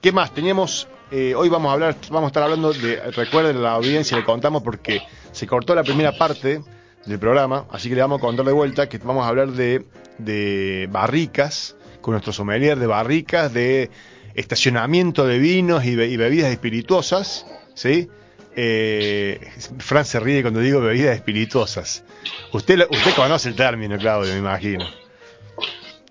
¿qué 0.00 0.10
más? 0.10 0.34
Teníamos, 0.34 0.88
eh, 1.12 1.36
hoy 1.36 1.48
vamos 1.48 1.70
a 1.70 1.74
hablar, 1.74 1.96
vamos 2.10 2.24
a 2.24 2.26
estar 2.28 2.42
hablando 2.42 2.72
de, 2.72 2.96
recuerden 3.12 3.62
la 3.62 3.72
audiencia, 3.74 4.16
le 4.16 4.24
contamos 4.24 4.62
porque 4.62 5.02
se 5.30 5.46
cortó 5.46 5.72
la 5.72 5.84
primera 5.84 6.18
parte 6.18 6.62
del 7.06 7.18
programa, 7.20 7.66
así 7.70 7.88
que 7.88 7.94
le 7.94 8.00
vamos 8.00 8.18
a 8.18 8.22
contar 8.22 8.44
de 8.44 8.52
vuelta 8.52 8.88
que 8.88 8.98
vamos 8.98 9.24
a 9.24 9.28
hablar 9.28 9.52
de, 9.52 9.86
de 10.18 10.88
barricas, 10.90 11.76
con 12.00 12.12
nuestro 12.12 12.32
sommelier 12.32 12.76
de 12.78 12.86
barricas, 12.88 13.52
de 13.52 13.88
estacionamiento 14.34 15.26
de 15.26 15.38
vinos 15.38 15.84
y, 15.84 15.94
bebidas 15.96 16.50
espirituosas, 16.50 17.46
¿sí? 17.74 18.08
Eh, 18.54 19.40
Fran 19.78 20.04
se 20.04 20.20
ríe 20.20 20.42
cuando 20.42 20.60
digo 20.60 20.80
bebidas 20.80 21.14
espirituosas. 21.16 22.04
Usted, 22.52 22.76
lo- 22.78 22.88
usted 22.90 23.14
conoce 23.14 23.48
el 23.48 23.54
término, 23.56 23.96
Claudio, 23.98 24.32
me 24.32 24.38
imagino. 24.38 24.86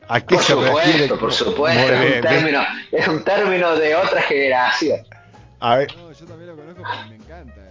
¿A 0.07 0.19
qué 0.21 0.35
Por 0.35 0.43
se 0.43 0.55
refiere? 0.55 0.91
supuesto, 1.07 1.19
por 1.19 1.33
supuesto, 1.33 1.93
es 1.93 2.15
un, 2.15 2.21
término, 2.21 2.61
es 2.91 3.07
un 3.07 3.23
término 3.23 3.75
de 3.75 3.95
otra 3.95 4.21
generación. 4.23 4.99
A 5.59 5.77
ver, 5.77 5.95
No, 5.95 6.11
yo 6.11 6.25
también 6.25 6.49
lo 6.49 6.55
conozco, 6.57 6.83
pero 6.83 7.07
me 7.09 7.15
encanta. 7.15 7.61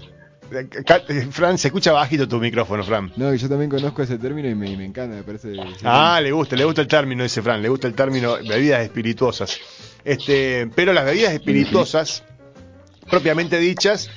eh, 0.53 1.21
eh, 1.21 1.29
Fran, 1.33 1.59
se 1.59 1.69
escucha 1.69 1.93
bajito 1.93 2.27
tu 2.29 2.39
micrófono, 2.39 2.83
Fran. 2.85 3.13
No, 3.17 3.35
yo 3.35 3.49
también 3.49 3.69
conozco 3.71 4.03
ese 4.03 4.17
término 4.19 4.49
y 4.49 4.55
me, 4.55 4.75
me 4.77 4.85
encanta, 4.87 5.17
me 5.17 5.23
parece. 5.25 5.53
Ah, 5.85 6.19
le 6.23 6.31
gusta, 6.33 6.57
le 6.57 6.65
gusta 6.65 6.81
el 6.81 6.87
término, 6.89 7.25
dice 7.25 7.43
Fran, 7.43 7.61
le 7.61 7.69
gusta 7.69 7.89
el 7.89 7.95
término 7.95 8.37
bebidas 8.37 8.81
espirituosas. 8.83 9.59
Este, 10.05 10.69
pero 10.75 10.93
las 10.93 11.05
bebidas 11.05 11.33
espirituosas, 11.33 12.25
propiamente 13.09 13.59
dichas, 13.59 14.09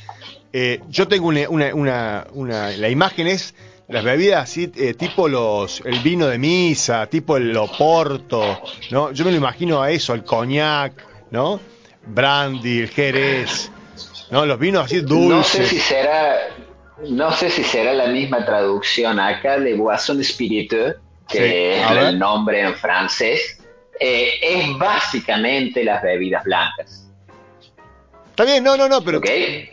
eh, 0.54 0.80
yo 0.90 1.08
tengo 1.08 1.28
una, 1.28 1.50
una, 1.50 1.74
una, 1.74 2.28
una- 2.34 2.70
la 2.72 2.90
imagen 2.90 3.28
es 3.28 3.54
las 3.88 4.04
bebidas 4.04 4.44
así, 4.44 4.72
eh, 4.76 4.94
tipo 4.94 5.28
los, 5.28 5.82
el 5.86 6.00
vino 6.00 6.28
de 6.28 6.38
misa, 6.38 7.08
tipo 7.08 7.38
el 7.38 7.56
oporto, 7.58 8.62
¿no? 8.92 9.12
Yo 9.12 9.26
me 9.26 9.32
lo 9.32 9.38
imagino 9.38 9.82
a 9.82 9.92
eso, 9.92 10.14
al 10.14 10.24
coñac, 10.24 10.94
¿no? 11.32 11.60
Brandy, 12.06 12.80
el 12.82 12.90
jerez, 12.90 13.72
¿no? 14.32 14.46
Los 14.46 14.58
vinos 14.60 14.86
así 14.86 15.02
No 15.02 15.08
sé 15.44 15.60
dulces. 15.60 15.68
si 15.70 15.80
será, 15.80 16.36
no 17.10 17.32
sé 17.34 17.50
si 17.50 17.64
será 17.64 17.94
la 17.94 18.08
misma 18.08 18.46
traducción 18.46 19.20
acá 19.20 19.60
de 19.60 19.74
boisson 19.76 20.24
spiritueux, 20.24 20.96
que 21.28 21.38
Sí, 21.88 21.94
es 21.96 22.04
el 22.10 22.20
nombre 22.20 22.62
en 22.62 22.76
francés. 22.76 23.60
Eh, 24.00 24.40
es 24.42 24.78
básicamente 24.78 25.84
las 25.84 26.02
bebidas 26.02 26.44
blancas. 26.44 27.00
Está 28.30 28.46
bien, 28.46 28.64
no, 28.64 28.76
no, 28.76 28.90
no, 28.90 29.04
pero 29.04 29.20
¿Ok? 29.20 29.28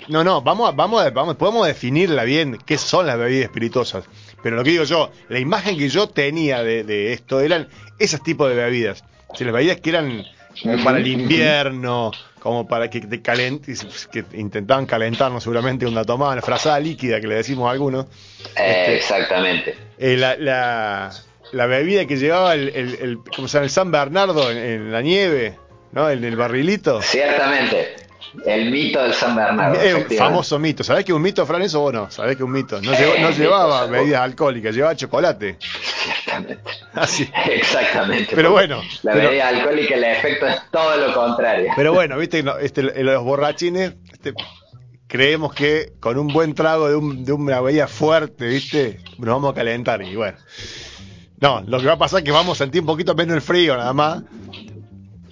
No, 0.08 0.22
no, 0.22 0.42
vamos 0.42 0.68
a, 0.68 0.72
vamos 0.72 1.02
a, 1.02 1.08
vamos, 1.10 1.36
podemos 1.36 1.66
definirla 1.66 2.24
bien, 2.24 2.58
qué 2.66 2.76
son 2.76 3.06
las 3.06 3.16
bebidas 3.16 3.44
espirituosas. 3.44 4.04
Pero 4.42 4.56
lo 4.56 4.64
que 4.64 4.70
digo 4.70 4.84
yo, 4.84 5.10
la 5.30 5.38
imagen 5.38 5.78
que 5.78 5.88
yo 5.88 6.08
tenía 6.10 6.62
de, 6.62 6.84
de 6.84 7.14
esto 7.14 7.40
eran 7.40 7.68
esos 7.98 8.22
tipos 8.22 8.50
de 8.50 8.56
bebidas. 8.56 9.02
O 9.28 9.34
sea, 9.34 9.46
las 9.46 9.54
bebidas 9.54 9.80
que 9.80 9.88
eran 9.90 10.24
como 10.62 10.84
para 10.84 10.98
el 10.98 11.06
invierno, 11.06 12.10
como 12.38 12.68
para 12.68 12.90
que 12.90 13.00
te 13.00 13.22
calent 13.22 13.64
que 14.12 14.24
intentaban 14.34 14.84
calentarnos 14.84 15.42
seguramente 15.42 15.86
cuando 15.86 16.04
tomaban 16.04 16.36
la 16.36 16.42
frazada 16.42 16.78
líquida 16.80 17.18
que 17.20 17.28
le 17.28 17.36
decimos 17.36 17.66
a 17.66 17.72
algunos. 17.72 18.04
Eh, 18.06 18.80
Este- 18.82 18.96
exactamente. 18.96 19.74
Eh, 19.98 20.16
la, 20.18 20.36
la, 20.36 21.12
la 21.52 21.66
bebida 21.66 22.06
que 22.06 22.16
llevaba 22.16 22.54
el, 22.54 22.68
el, 22.70 22.94
el- 23.00 23.18
¿cómo 23.34 23.48
se 23.48 23.54
llama? 23.58 23.64
el 23.64 23.70
San 23.70 23.90
Bernardo 23.90 24.50
en, 24.50 24.58
en 24.58 24.92
la 24.92 25.02
nieve, 25.02 25.58
¿no? 25.92 26.08
En 26.10 26.22
el 26.24 26.36
barrilito. 26.36 27.00
Ciertamente. 27.02 27.96
El 28.46 28.70
mito 28.70 29.02
del 29.02 29.12
San 29.12 29.34
Bernardo. 29.34 29.80
Eh, 29.82 29.92
un 29.94 30.16
famoso 30.16 30.56
mito. 30.60 30.84
¿Sabés 30.84 31.04
que 31.04 31.10
es 31.10 31.16
un 31.16 31.22
mito, 31.22 31.44
Fran, 31.46 31.62
eso 31.62 31.82
o 31.82 31.90
no? 31.90 32.08
¿Sabés 32.12 32.36
que 32.36 32.42
es 32.42 32.46
un 32.46 32.52
mito? 32.52 32.80
No, 32.80 32.92
lleva- 32.92 33.18
no 33.18 33.30
llevaba 33.36 33.86
bebidas 33.86 34.20
alcohólicas, 34.22 34.72
llevaba 34.72 34.94
chocolate. 34.94 35.56
Ciertamente. 35.60 36.58
Así. 36.94 37.28
Exactamente. 37.50 38.32
Pero 38.36 38.52
bueno, 38.52 38.80
La 39.02 39.12
pero- 39.14 39.28
bebida 39.30 39.48
alcohólica, 39.48 39.94
el 39.96 40.04
efecto 40.04 40.46
es 40.46 40.56
todo 40.70 40.96
lo 40.96 41.12
contrario. 41.12 41.72
Pero 41.74 41.92
bueno, 41.92 42.16
viste, 42.18 42.44
este, 42.60 42.82
los 43.02 43.24
borrachines, 43.24 43.94
este, 44.12 44.32
creemos 45.08 45.52
que 45.52 45.94
con 45.98 46.16
un 46.16 46.28
buen 46.28 46.54
trago 46.54 46.88
de, 46.88 46.94
un- 46.94 47.24
de 47.24 47.32
una 47.32 47.60
bebida 47.60 47.88
fuerte, 47.88 48.46
viste, 48.46 49.00
nos 49.18 49.26
vamos 49.34 49.50
a 49.50 49.54
calentar. 49.56 50.02
Y 50.02 50.14
bueno, 50.14 50.38
no, 51.40 51.62
lo 51.66 51.80
que 51.80 51.86
va 51.86 51.94
a 51.94 51.98
pasar 51.98 52.20
es 52.20 52.24
que 52.24 52.32
vamos 52.32 52.60
a 52.60 52.64
sentir 52.64 52.80
un 52.82 52.86
poquito 52.86 53.14
menos 53.14 53.34
el 53.34 53.42
frío, 53.42 53.76
nada 53.76 53.92
más. 53.92 54.22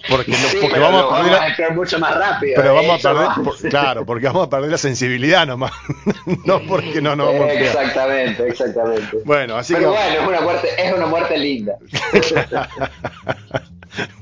Porque, 0.09 0.31
no- 0.31 0.37
Sí, 0.37 0.57
porque 0.61 0.75
pero 0.75 0.81
vamos 0.85 1.03
a 1.03 1.07
perder. 1.09 1.23
vamos 1.23 1.31
la- 1.31 1.43
a 1.43 1.47
entrar 1.49 1.75
mucho 1.75 1.99
más 1.99 2.15
rápido. 2.17 2.53
pero 2.55 2.73
vamos 2.73 3.05
a 3.05 3.09
perder, 3.13 3.29
por- 3.43 3.69
claro, 3.69 4.05
porque 4.05 4.25
vamos 4.27 4.47
a 4.47 4.49
perder 4.49 4.71
la 4.71 4.77
sensibilidad 4.77 5.45
nomás. 5.45 5.71
no 6.45 6.61
porque 6.67 7.01
no 7.01 7.15
nos 7.17 7.27
vamos 7.27 7.41
a 7.49 7.53
enfriar. 7.53 7.75
Exactamente, 7.75 8.47
exactamente. 8.47 9.17
Bueno, 9.25 9.57
así 9.57 9.73
Pero 9.73 9.91
que. 9.91 9.97
bueno, 9.97 10.21
es 10.21 10.27
una 10.27 10.41
muerte, 10.41 10.67
es 10.87 10.93
una 10.93 11.05
muerte 11.05 11.37
linda. 11.37 11.73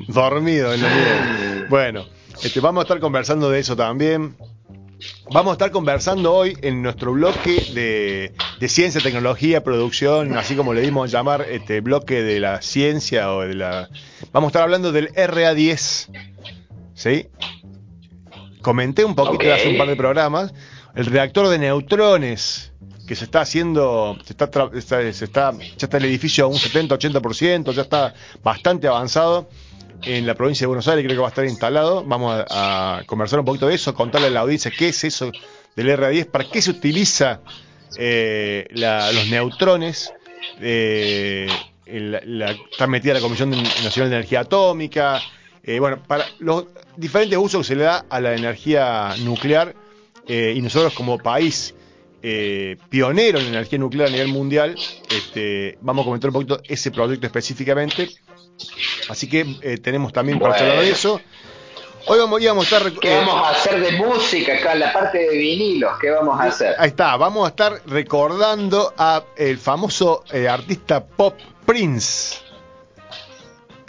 Dormido 0.07 0.73
en 0.73 0.81
mío. 0.81 1.65
Bueno, 1.69 2.05
este, 2.43 2.59
vamos 2.59 2.81
a 2.81 2.83
estar 2.83 2.99
conversando 2.99 3.49
de 3.49 3.59
eso 3.59 3.75
también. 3.75 4.35
Vamos 5.31 5.51
a 5.51 5.53
estar 5.53 5.71
conversando 5.71 6.33
hoy 6.33 6.57
en 6.61 6.81
nuestro 6.81 7.11
bloque 7.13 7.63
de, 7.73 8.33
de 8.59 8.67
ciencia, 8.69 8.99
tecnología, 9.01 9.63
producción, 9.63 10.35
así 10.37 10.55
como 10.55 10.73
le 10.73 10.81
dimos 10.81 11.09
a 11.13 11.17
llamar 11.17 11.45
este 11.49 11.81
bloque 11.81 12.23
de 12.23 12.39
la 12.39 12.61
ciencia 12.61 13.31
o 13.33 13.41
de 13.41 13.53
la. 13.53 13.89
Vamos 14.31 14.47
a 14.47 14.49
estar 14.49 14.63
hablando 14.63 14.91
del 14.91 15.09
RA10. 15.13 16.07
¿Sí? 16.95 17.27
Comenté 18.61 19.05
un 19.05 19.13
poquito 19.15 19.45
Ok. 19.45 19.51
hace 19.53 19.69
un 19.69 19.77
par 19.77 19.87
de 19.87 19.95
programas. 19.95 20.53
El 20.95 21.05
reactor 21.05 21.47
de 21.49 21.59
neutrones 21.59 22.71
que 23.07 23.15
se 23.15 23.25
está 23.25 23.41
haciendo, 23.41 24.17
se 24.25 24.33
está- 24.33 24.49
se 25.11 25.25
está, 25.25 25.51
ya 25.53 25.59
está 25.85 25.97
el 25.97 26.05
edificio 26.05 26.45
a 26.45 26.47
un 26.47 26.55
70-80%, 26.57 27.71
ya 27.71 27.83
está 27.83 28.13
bastante 28.43 28.87
avanzado 28.87 29.47
en 30.03 30.25
la 30.25 30.35
provincia 30.35 30.63
de 30.63 30.67
Buenos 30.67 30.87
Aires, 30.87 31.03
creo 31.05 31.15
que 31.17 31.21
va 31.21 31.27
a 31.27 31.29
estar 31.29 31.45
instalado. 31.45 32.03
Vamos 32.05 32.43
a, 32.49 33.01
conversar 33.05 33.39
un 33.39 33.45
poquito 33.45 33.67
de 33.67 33.75
eso, 33.75 33.93
contarle 33.93 34.27
a 34.27 34.29
la 34.31 34.39
audiencia 34.41 34.71
qué 34.77 34.89
es 34.89 35.03
eso 35.03 35.31
del 35.75 35.87
RA10, 35.97 36.25
para 36.31 36.49
qué 36.49 36.61
se 36.61 36.71
utiliza 36.71 37.41
eh, 37.97 38.67
los 38.71 39.27
neutrones. 39.29 40.13
eh, 40.61 41.47
la, 41.85 42.21
la- 42.25 42.51
está 42.51 42.85
metida 42.87 43.13
la 43.13 43.21
Comisión 43.21 43.49
Nacional 43.51 44.09
de 44.09 44.15
Energía 44.17 44.41
Atómica. 44.41 45.21
eh, 45.63 45.79
bueno, 45.79 46.01
para 46.05 46.25
los 46.39 46.65
diferentes 46.97 47.37
usos 47.37 47.61
que 47.61 47.67
se 47.73 47.75
le 47.75 47.83
da 47.83 48.05
a 48.09 48.19
la 48.19 48.33
energía 48.35 49.13
nuclear 49.23 49.73
eh, 50.27 50.53
y 50.55 50.61
nosotros 50.61 50.93
como 50.93 51.17
país 51.17 51.73
eh, 52.23 52.77
pionero 52.89 53.39
en 53.39 53.47
energía 53.47 53.79
nuclear 53.79 54.09
a 54.09 54.11
nivel 54.11 54.27
mundial, 54.29 54.75
este, 55.09 55.77
vamos 55.81 56.03
a 56.03 56.05
comentar 56.05 56.29
un 56.29 56.33
poquito 56.33 56.59
ese 56.67 56.91
proyecto 56.91 57.25
específicamente. 57.27 58.09
Así 59.09 59.29
que 59.29 59.45
eh, 59.61 59.77
tenemos 59.77 60.11
también 60.13 60.39
para 60.39 60.51
Bueno. 60.53 60.65
charlar 60.67 60.83
de 60.85 60.91
eso. 60.91 61.21
Hoy 62.09 62.19
vamos, 62.19 62.41
íbamos 62.41 62.71
a 62.71 62.77
estar... 62.77 62.91
¿Qué 62.93 63.13
eh, 63.13 63.17
vamos 63.17 63.45
a 63.45 63.49
hacer 63.49 63.81
de 63.81 63.91
música 63.97 64.53
acá 64.55 64.73
en 64.73 64.79
la 64.79 64.93
parte 64.93 65.17
de 65.17 65.37
vinilos? 65.37 65.91
¿Qué 65.99 66.09
vamos 66.09 66.39
a 66.39 66.43
hacer? 66.45 66.75
Ahí 66.79 66.87
está, 66.89 67.17
vamos 67.17 67.45
a 67.45 67.49
estar 67.49 67.81
recordando 67.85 68.93
a 68.97 69.23
el 69.35 69.57
famoso 69.57 70.23
eh, 70.31 70.47
artista 70.47 71.05
pop 71.05 71.37
Prince. 71.65 72.37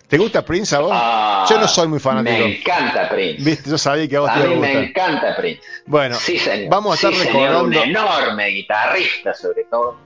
¿Te 0.09 0.17
gusta 0.19 0.43
Prince 0.45 0.75
a 0.75 0.79
vos? 0.81 0.91
Ah, 0.93 1.47
Yo 1.49 1.61
no 1.61 1.69
soy 1.69 1.87
muy 1.87 2.01
fanático. 2.01 2.39
Me 2.39 2.59
encanta 2.59 3.09
Prince. 3.09 3.45
Viste, 3.45 3.71
yo 3.71 3.79
sabía 3.79 4.09
que 4.09 4.17
a 4.17 4.21
vos 4.21 4.31
A 4.31 4.35
te 4.35 4.41
iba 4.41 4.49
a 4.51 4.55
mí 4.55 4.61
me 4.61 4.85
encanta 4.89 5.37
Prince. 5.37 5.61
Bueno, 5.87 6.17
sí, 6.17 6.39
señor. 6.39 6.71
vamos 6.71 6.93
a 6.93 6.95
estar 6.97 7.13
Sí, 7.13 7.19
señor, 7.19 7.43
recordando. 7.51 7.83
Un 7.83 7.89
enorme 7.89 8.47
guitarrista, 8.49 9.35
sobre 9.35 9.65
todo. 9.71 9.97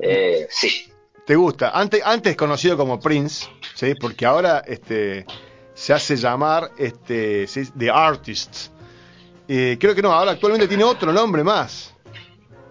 Eh, 0.00 0.46
sí. 0.50 0.90
¿Te 1.26 1.34
gusta? 1.36 1.70
Antes, 1.70 2.02
antes 2.04 2.36
conocido 2.36 2.76
como 2.76 3.00
Prince, 3.00 3.46
¿sí? 3.74 3.94
Porque 3.94 4.26
ahora 4.26 4.62
este, 4.66 5.24
se 5.72 5.92
hace 5.94 6.16
llamar 6.16 6.70
este, 6.76 7.46
¿sí? 7.46 7.62
The 7.78 7.90
Artist. 7.90 8.68
Eh, 9.48 9.76
creo 9.80 9.94
que 9.94 10.02
no, 10.02 10.12
ahora 10.12 10.32
actualmente 10.32 10.68
tiene 10.68 10.84
otro 10.84 11.12
nombre 11.12 11.42
más. 11.42 11.94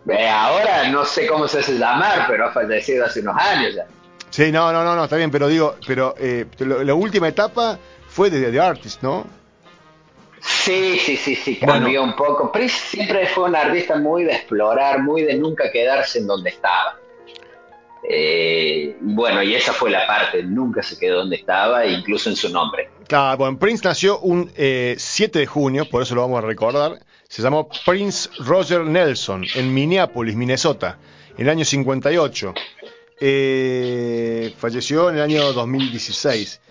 Eh, 0.08 0.28
ahora 0.30 0.90
no 0.90 1.04
sé 1.06 1.26
cómo 1.28 1.48
se 1.48 1.60
hace 1.60 1.78
llamar, 1.80 2.26
pero 2.28 2.48
ha 2.48 2.52
fallecido 2.52 3.06
hace 3.06 3.22
unos 3.22 3.38
años 3.38 3.74
ya. 3.76 3.86
Sí, 4.30 4.52
no, 4.52 4.72
no, 4.72 4.84
no, 4.84 4.96
no, 4.96 5.04
está 5.04 5.16
bien, 5.16 5.32
pero 5.32 5.48
digo, 5.48 5.76
pero 5.88 6.14
eh, 6.18 6.46
lo- 6.60 6.84
la 6.84 6.94
última 6.94 7.28
etapa 7.28 7.78
fue 8.08 8.30
de 8.30 8.52
The 8.52 8.60
Artist, 8.60 9.02
¿no? 9.02 9.26
Sí, 10.42 10.98
sí, 11.00 11.16
sí, 11.16 11.36
sí, 11.36 11.58
Bueno. 11.62 11.74
cambió 11.86 12.04
un 12.04 12.16
poco. 12.16 12.52
Prince 12.52 12.76
siempre 12.90 13.28
fue 13.28 13.46
un 13.46 13.56
artista 13.56 13.96
muy 13.96 14.24
de 14.26 14.34
explorar, 14.34 15.00
muy 15.02 15.24
de 15.24 15.36
nunca 15.36 15.72
quedarse 15.72 16.20
en 16.20 16.28
donde 16.28 16.50
estaba. 16.50 16.98
Eh, 18.10 18.98
bueno, 19.00 19.42
y 19.44 19.56
esa 19.56 19.72
fue 19.72 19.90
la 19.90 20.06
parte, 20.06 20.44
nunca 20.44 20.84
se 20.84 20.98
quedó 20.98 21.20
donde 21.20 21.38
estaba, 21.38 21.86
incluso 21.86 22.30
en 22.30 22.36
su 22.36 22.50
nombre. 22.50 22.90
Claro, 23.08 23.38
bueno, 23.38 23.58
Prince 23.58 23.84
nació 23.84 24.20
un 24.20 24.52
eh, 24.56 24.96
7 24.98 25.40
de 25.40 25.46
junio, 25.46 25.90
por 25.90 26.04
eso 26.04 26.16
lo 26.16 26.22
vamos 26.22 26.44
a 26.44 26.46
recordar. 26.46 27.00
Se 27.30 27.42
llamó 27.42 27.70
Prince 27.86 28.30
Roger 28.40 28.82
Nelson 28.82 29.46
en 29.56 29.74
Minneapolis, 29.74 30.36
Minnesota, 30.36 30.98
en 31.38 31.46
el 31.46 31.50
año 31.50 31.66
58. 31.66 32.54
Eh, 33.20 34.54
falleció 34.58 35.10
en 35.10 35.16
el 35.16 35.22
año 35.22 35.54
2016. 35.54 36.62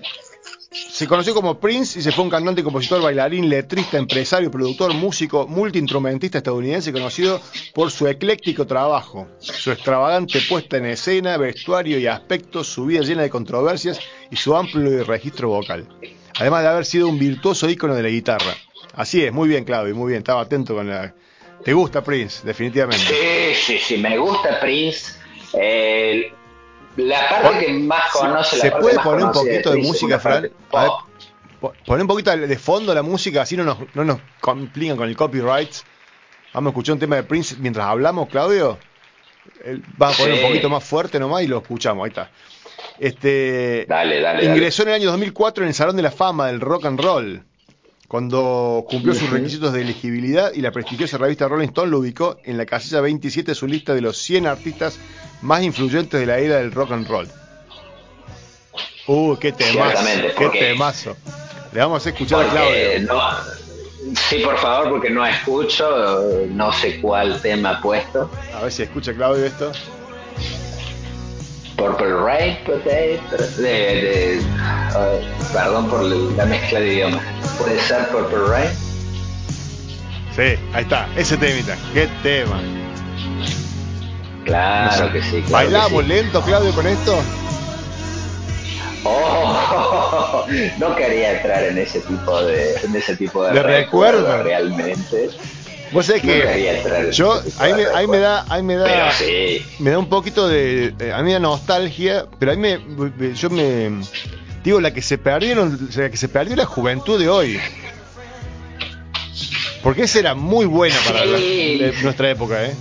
Se 0.72 1.06
conoció 1.06 1.34
como 1.34 1.60
Prince 1.60 1.98
y 1.98 2.02
se 2.02 2.12
fue 2.12 2.24
un 2.24 2.30
cantante, 2.30 2.62
compositor, 2.62 3.02
bailarín, 3.02 3.48
letrista, 3.48 3.98
empresario, 3.98 4.50
productor, 4.50 4.94
músico, 4.94 5.46
multiinstrumentista 5.46 6.38
estadounidense 6.38 6.92
conocido 6.92 7.40
por 7.74 7.90
su 7.90 8.08
ecléctico 8.08 8.66
trabajo, 8.66 9.28
su 9.38 9.70
extravagante 9.70 10.40
puesta 10.48 10.78
en 10.78 10.86
escena, 10.86 11.36
vestuario 11.36 11.98
y 11.98 12.06
aspectos, 12.06 12.68
su 12.68 12.86
vida 12.86 13.02
llena 13.02 13.22
de 13.22 13.30
controversias 13.30 14.00
y 14.30 14.36
su 14.36 14.56
amplio 14.56 15.04
registro 15.04 15.48
vocal. 15.48 15.86
Además 16.40 16.62
de 16.62 16.68
haber 16.68 16.86
sido 16.86 17.08
un 17.08 17.18
virtuoso 17.18 17.68
ícono 17.68 17.94
de 17.94 18.02
la 18.02 18.08
guitarra. 18.08 18.54
Así 18.94 19.22
es, 19.22 19.32
muy 19.32 19.48
bien, 19.48 19.64
Claudio, 19.64 19.94
muy 19.94 20.08
bien, 20.08 20.18
estaba 20.18 20.40
atento 20.40 20.74
con 20.74 20.88
la... 20.88 21.14
¿Te 21.62 21.74
gusta 21.74 22.02
Prince? 22.02 22.46
Definitivamente. 22.46 23.04
Sí, 23.04 23.54
sí, 23.54 23.78
sí, 23.78 23.98
me 23.98 24.16
gusta 24.16 24.58
Prince. 24.58 25.12
La 26.96 27.28
parte 27.28 27.66
que 27.66 27.72
más 27.74 28.10
conoce, 28.12 28.56
la 28.56 28.62
¿Se 28.62 28.70
parte 28.70 28.82
puede 28.82 28.96
más 28.96 29.04
poner 29.04 29.24
un 29.26 29.32
poquito 29.32 29.70
de 29.72 29.78
música, 29.78 30.18
Fran? 30.18 30.50
A 30.72 30.82
ver, 30.82 30.90
poner 31.86 32.02
un 32.02 32.08
poquito 32.08 32.36
de 32.36 32.58
fondo 32.58 32.94
la 32.94 33.02
música, 33.02 33.42
así 33.42 33.56
no 33.56 33.64
nos, 33.64 33.78
no 33.94 34.04
nos 34.04 34.18
complican 34.40 34.96
con 34.96 35.08
el 35.08 35.16
copyright. 35.16 35.70
Vamos 36.52 36.70
a 36.70 36.72
escuchar 36.72 36.94
un 36.94 36.98
tema 36.98 37.16
de 37.16 37.22
Prince 37.22 37.56
mientras 37.58 37.86
hablamos, 37.86 38.28
Claudio. 38.28 38.78
Va 40.00 40.08
a 40.08 40.12
poner 40.12 40.36
Sí. 40.36 40.42
un 40.42 40.48
poquito 40.48 40.68
más 40.70 40.84
fuerte 40.84 41.18
nomás 41.18 41.42
y 41.42 41.46
lo 41.46 41.58
escuchamos, 41.58 42.04
ahí 42.04 42.10
está. 42.10 42.30
Este, 42.98 43.86
Dale, 43.88 44.20
dale. 44.20 44.44
ingresó 44.44 44.82
en 44.82 44.88
el 44.90 44.94
año 44.96 45.10
2004 45.10 45.64
en 45.64 45.68
el 45.68 45.74
Salón 45.74 45.96
de 45.96 46.02
la 46.02 46.10
Fama 46.10 46.48
del 46.48 46.60
Rock 46.60 46.84
and 46.86 47.00
Roll, 47.00 47.42
cuando 48.06 48.84
cumplió 48.88 49.14
sus 49.14 49.30
requisitos 49.30 49.72
de 49.72 49.80
elegibilidad 49.82 50.52
y 50.52 50.60
la 50.60 50.70
prestigiosa 50.70 51.16
revista 51.18 51.48
Rolling 51.48 51.68
Stone 51.68 51.90
lo 51.90 51.98
ubicó 51.98 52.36
en 52.44 52.58
la 52.58 52.66
casilla 52.66 53.00
27 53.00 53.52
de 53.52 53.54
su 53.54 53.66
lista 53.66 53.94
de 53.94 54.02
los 54.02 54.18
100 54.18 54.46
artistas 54.46 54.98
más 55.42 55.62
influyentes 55.62 56.18
de 56.20 56.26
la 56.26 56.38
era 56.38 56.56
del 56.56 56.72
rock 56.72 56.92
and 56.92 57.06
roll. 57.08 57.28
Uh, 59.06 59.36
qué 59.36 59.52
temazo, 59.52 60.04
qué 60.38 60.48
temazo. 60.50 61.16
Le 61.72 61.80
vamos 61.80 62.04
a 62.06 62.08
escuchar 62.10 62.44
a 62.46 62.48
Claudio. 62.50 63.00
no, 63.02 63.20
sí, 64.28 64.38
por 64.44 64.56
favor, 64.58 64.90
porque 64.90 65.10
no 65.10 65.26
escucho, 65.26 66.46
no 66.50 66.72
sé 66.72 67.00
cuál 67.00 67.40
tema 67.40 67.70
ha 67.70 67.80
puesto. 67.80 68.30
A 68.54 68.62
ver 68.62 68.72
si 68.72 68.82
escucha 68.84 69.12
Claudio 69.14 69.44
esto. 69.46 69.72
Purple 71.76 72.14
Rain, 72.14 72.58
Potato, 72.64 73.42
de, 73.60 73.68
de- 73.68 74.42
perdón 75.52 75.88
por 75.88 76.02
la 76.04 76.44
mezcla 76.46 76.78
de 76.78 76.94
idiomas. 76.94 77.22
¿Puede 77.58 77.80
ser 77.80 78.06
Purple 78.08 78.38
Rain? 78.46 78.70
Sí, 80.36 80.60
ahí 80.74 80.82
está, 80.84 81.08
ese 81.16 81.36
temita, 81.36 81.76
qué 81.92 82.08
tema. 82.22 82.60
Claro 84.44 85.12
que 85.12 85.22
sí. 85.22 85.42
Claro 85.42 85.50
¿Bailamos 85.50 86.02
que 86.02 86.08
sí. 86.08 86.08
lento, 86.08 86.42
Claudio, 86.42 86.72
con 86.72 86.86
esto? 86.86 87.18
Oh, 89.04 90.46
no 90.78 90.94
quería 90.96 91.32
entrar 91.36 91.64
en 91.64 91.78
ese 91.78 92.00
tipo 92.00 92.42
de, 92.44 92.74
en 92.84 92.94
ese 92.94 93.16
tipo 93.16 93.44
de, 93.44 93.62
recuerdo. 93.62 94.42
realmente. 94.42 95.30
Vos 95.90 96.06
sabés 96.06 96.24
No 96.24 96.30
que 96.32 96.70
en 97.04 97.10
yo, 97.10 97.42
ahí 97.58 97.74
me, 97.74 97.84
ahí 97.94 98.06
me 98.06 98.18
da, 98.18 98.46
ahí 98.48 98.62
me 98.62 98.76
da, 98.76 99.12
sí. 99.12 99.62
me 99.78 99.90
da 99.90 99.98
un 99.98 100.08
poquito 100.08 100.48
de, 100.48 100.94
eh, 100.98 101.12
a 101.12 101.18
mí 101.18 101.24
me 101.24 101.32
da 101.34 101.38
nostalgia, 101.40 102.26
pero 102.38 102.52
ahí 102.52 102.56
me, 102.58 102.78
me- 102.78 103.34
yo 103.34 103.50
me, 103.50 103.90
digo, 104.64 104.80
la 104.80 104.94
que 104.94 105.02
se 105.02 105.18
perdieron, 105.18 105.90
la 105.94 106.08
que 106.08 106.16
se 106.16 106.28
perdió 106.28 106.56
la 106.56 106.64
juventud 106.64 107.18
de 107.18 107.28
hoy. 107.28 107.60
Porque 109.82 110.04
esa 110.04 110.20
era 110.20 110.34
muy 110.34 110.64
buena 110.64 110.96
para 111.04 111.24
la- 111.26 111.36
Sí. 111.38 111.78
de 111.78 111.92
nuestra 112.02 112.30
época, 112.30 112.64
¿eh? 112.64 112.74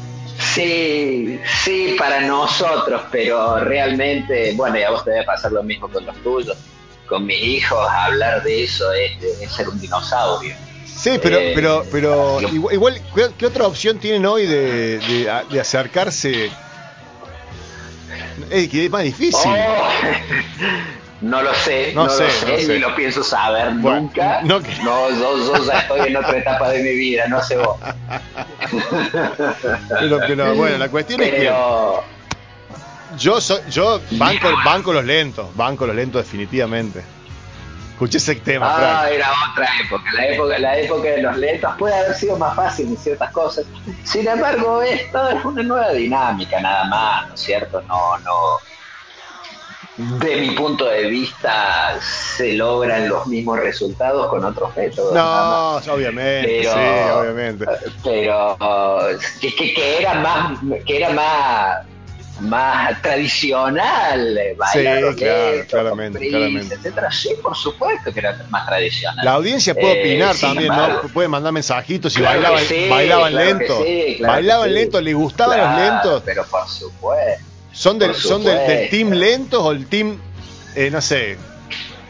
Sí, 0.53 1.39
sí, 1.63 1.95
para 1.97 2.21
nosotros, 2.21 3.01
pero 3.11 3.59
realmente, 3.59 4.53
bueno, 4.55 4.77
y 4.77 4.83
a 4.83 4.91
vos 4.91 5.03
te 5.03 5.11
debe 5.11 5.23
pasar 5.23 5.51
lo 5.51 5.63
mismo 5.63 5.87
con 5.89 6.05
los 6.05 6.15
tuyos. 6.17 6.57
Con 7.07 7.25
mis 7.25 7.41
hijos, 7.41 7.79
hablar 7.89 8.41
de 8.43 8.63
eso 8.63 8.91
es, 8.93 9.21
es 9.41 9.51
ser 9.51 9.67
un 9.67 9.79
dinosaurio. 9.79 10.55
Sí, 10.85 11.19
pero, 11.21 11.37
Eh, 11.39 11.53
pero, 11.55 11.85
pero 11.91 12.41
igual, 12.41 12.73
igual, 12.75 13.01
¿qué, 13.15 13.29
qué 13.37 13.45
otra 13.47 13.65
opción 13.65 13.97
tienen 13.97 14.25
hoy 14.25 14.45
de, 14.45 14.99
de, 15.49 15.59
acercarse? 15.59 16.51
Es 18.49 18.69
que 18.69 18.85
es 18.85 18.91
más 18.91 19.03
difícil. 19.03 19.51
Oh, 19.51 19.89
no 21.22 21.41
lo 21.41 21.53
sé, 21.53 21.91
No 21.93 22.05
no, 22.05 22.09
sé, 22.09 22.24
lo 22.24 22.30
sé, 22.32 22.51
no 22.51 22.57
sé. 22.57 22.67
ni 22.74 22.80
lo 22.80 22.95
pienso 22.95 23.24
saber 23.24 23.72
Bueno, 23.76 24.01
nunca. 24.01 24.41
no 24.43 24.61
que- 24.61 24.76
No, 24.84 25.09
yo, 25.11 25.38
yo 25.38 25.65
ya 25.65 25.80
estoy 25.80 26.07
en 26.09 26.17
otra 26.17 26.38
etapa 26.38 26.69
de 26.69 26.84
mi 26.84 26.95
vida, 26.95 27.28
no 27.28 27.41
sé 27.41 27.57
vos. 27.57 27.78
Pero, 29.99 30.19
pero 30.28 30.55
bueno, 30.55 30.78
la 30.78 30.89
cuestión 30.89 31.22
es 31.22 31.30
que 31.32 31.51
yo 33.17 33.41
soy, 33.41 33.59
yo 33.69 34.01
banco, 34.11 34.47
banco 34.63 34.93
los 34.93 35.03
lentos, 35.03 35.53
banco 35.55 35.86
los 35.86 35.95
lentos 35.95 36.24
definitivamente. 36.24 37.03
Escuché 37.91 38.17
ese 38.17 38.36
tema, 38.36 38.67
Ah, 38.74 38.78
Frank. 39.01 39.13
era 39.13 39.28
otra 39.51 39.67
época. 39.84 40.03
La 40.13 40.26
época, 40.28 40.57
la 40.59 40.78
época 40.78 41.09
de 41.09 41.22
los 41.22 41.38
lentos 41.38 41.72
puede 41.78 41.93
haber 41.95 42.15
sido 42.15 42.36
más 42.38 42.55
fácil 42.55 42.88
en 42.88 42.97
ciertas 42.97 43.30
cosas. 43.32 43.65
Sin 44.03 44.28
embargo, 44.28 44.82
esto 44.82 45.30
es 45.30 45.45
una 45.45 45.61
nueva 45.61 45.91
dinámica, 45.91 46.59
nada 46.61 46.86
más, 46.86 47.28
¿no 47.28 47.36
es 47.36 47.41
cierto? 47.41 47.82
No, 47.88 48.17
no. 48.19 48.32
De 49.97 50.37
mi 50.37 50.51
punto 50.51 50.85
de 50.85 51.03
vista, 51.07 51.99
se 52.01 52.53
logran 52.53 53.09
los 53.09 53.27
mismos 53.27 53.59
resultados 53.59 54.27
con 54.29 54.43
otros 54.45 54.75
métodos. 54.75 55.13
No, 55.13 55.75
obviamente, 55.93 56.59
Pero, 56.61 56.71
sí, 56.73 56.79
obviamente. 57.19 57.65
pero 58.03 58.57
que, 59.41 59.53
que, 59.55 59.73
que 59.73 59.99
era 59.99 60.13
más, 60.15 60.59
que 60.85 60.97
era 60.97 61.09
más, 61.09 61.77
más 62.39 63.01
tradicional, 63.01 64.37
eh, 64.37 64.55
bailar 64.57 64.97
Sí, 65.13 65.15
claro, 65.23 65.65
claramente, 65.69 66.29
claramente. 66.29 66.75
etcétera. 66.75 67.11
Sí, 67.11 67.35
por 67.43 67.55
supuesto 67.55 68.13
que 68.13 68.19
era 68.19 68.39
más 68.49 68.65
tradicional. 68.65 69.25
La 69.25 69.33
audiencia 69.33 69.73
puede 69.75 69.93
Eh, 69.93 69.99
opinar 69.99 70.35
también, 70.37 70.71
embargo- 70.71 70.99
¿no? 71.03 71.09
Puede 71.09 71.27
mandar 71.27 71.51
mensajitos 71.51 72.13
si 72.13 72.19
Claro 72.19 72.39
bailaban, 72.41 72.63
sí, 72.65 72.87
bailaban 72.89 73.31
claro 73.33 73.45
lento. 73.59 73.83
sí, 73.83 74.15
claro 74.17 74.33
bailaban 74.33 74.73
lento, 74.73 75.01
¿les 75.01 75.15
gustaban 75.15 75.59
los 75.59 75.75
lentos? 75.81 76.23
Pero 76.25 76.45
por 76.45 76.67
supuesto. 76.67 77.50
¿Son 77.82 77.97
del, 77.97 78.13
son 78.13 78.43
del, 78.43 78.89
team 78.91 79.09
lentos 79.09 79.59
o 79.59 79.71
el 79.71 79.88
team, 79.88 80.15
eh, 80.75 80.91
no 80.91 81.01
sé, 81.01 81.36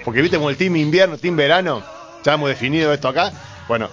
porque 0.03 0.21
viste 0.21 0.35
como 0.35 0.49
el 0.49 0.57
team 0.57 0.75
invierno, 0.75 1.17
team 1.17 1.37
verano, 1.37 1.81
ya 2.25 2.33
hemos 2.33 2.49
definido 2.49 2.91
esto 2.93 3.07
acá. 3.07 3.31
Bueno, 3.69 3.89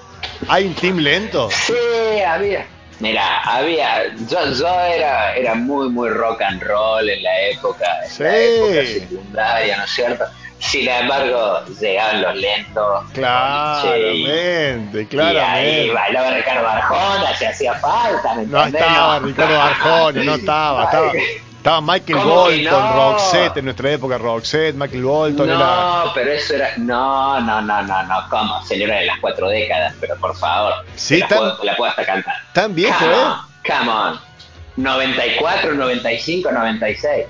¿hay 0.49 0.65
un 0.67 0.75
team 0.75 0.97
lento? 0.99 1.49
Sí, 1.53 2.21
había. 2.27 2.67
Mira, 2.99 3.43
había. 3.45 4.09
Yo, 4.29 4.53
yo 4.55 4.81
era, 4.81 5.37
era 5.37 5.55
muy, 5.55 5.89
muy 5.89 6.09
rock 6.09 6.43
and 6.43 6.61
roll 6.65 7.09
en 7.09 7.23
la 7.23 7.41
época, 7.51 7.87
en 8.05 8.11
Sí. 8.11 8.23
la 8.25 8.37
época 8.37 8.85
secundaria, 9.01 9.77
¿no 9.77 9.85
es 9.85 9.91
cierto? 9.93 10.25
Sin 10.59 10.89
embargo, 10.89 11.61
llegaban 11.81 12.23
los 12.23 12.35
lentos. 12.35 13.05
Claramente, 13.15 14.97
Y 14.99 15.01
ahí 15.01 15.07
claramente. 15.07 15.93
bailaba 15.93 16.31
Ricardo 16.33 16.69
Arjona, 16.69 17.37
se 17.37 17.47
hacía 17.47 17.75
falta, 17.75 18.35
¿me 18.35 18.47
No 18.47 18.65
entendés? 18.65 18.83
estaba 18.83 19.19
Ricardo 19.21 19.63
Arjona, 19.63 20.25
no 20.25 20.35
estaba, 20.35 20.85
estaba, 20.91 21.13
estaba 21.69 21.81
Michael 21.83 22.19
¿Cómo 22.19 22.47
que 22.47 22.65
Bolton, 22.65 22.83
no? 22.83 22.93
Roxette, 23.13 23.57
en 23.59 23.65
nuestra 23.67 23.91
época 23.91 24.17
Roxette, 24.17 24.75
Michael 24.75 25.05
Bolton 25.05 25.51
era... 25.51 25.59
No, 26.05 26.13
pero 26.15 26.33
eso 26.33 26.55
era. 26.55 26.71
No, 26.79 27.41
no, 27.41 27.61
no, 27.61 27.83
no, 27.83 28.03
no. 28.05 28.29
¿Cómo? 28.31 28.65
Señora 28.65 28.97
de 28.97 29.07
las 29.07 29.19
cuatro 29.21 29.49
décadas, 29.51 29.95
pero 30.01 30.17
por 30.17 30.35
favor. 30.35 30.73
Sí, 30.97 31.19
la, 31.19 31.29
tan- 31.29 31.39
puedo, 31.39 31.65
la 31.65 31.77
puedo 31.77 31.91
hasta 31.91 32.07
cantar. 32.07 32.35
Tan 32.55 32.75
viejo, 32.75 32.99
come 32.99 33.13
¿eh? 33.13 33.17
on, 33.19 33.37
come 33.67 33.91
on. 33.91 34.21
94, 34.77 35.75
95, 35.75 36.51
96. 36.53 37.27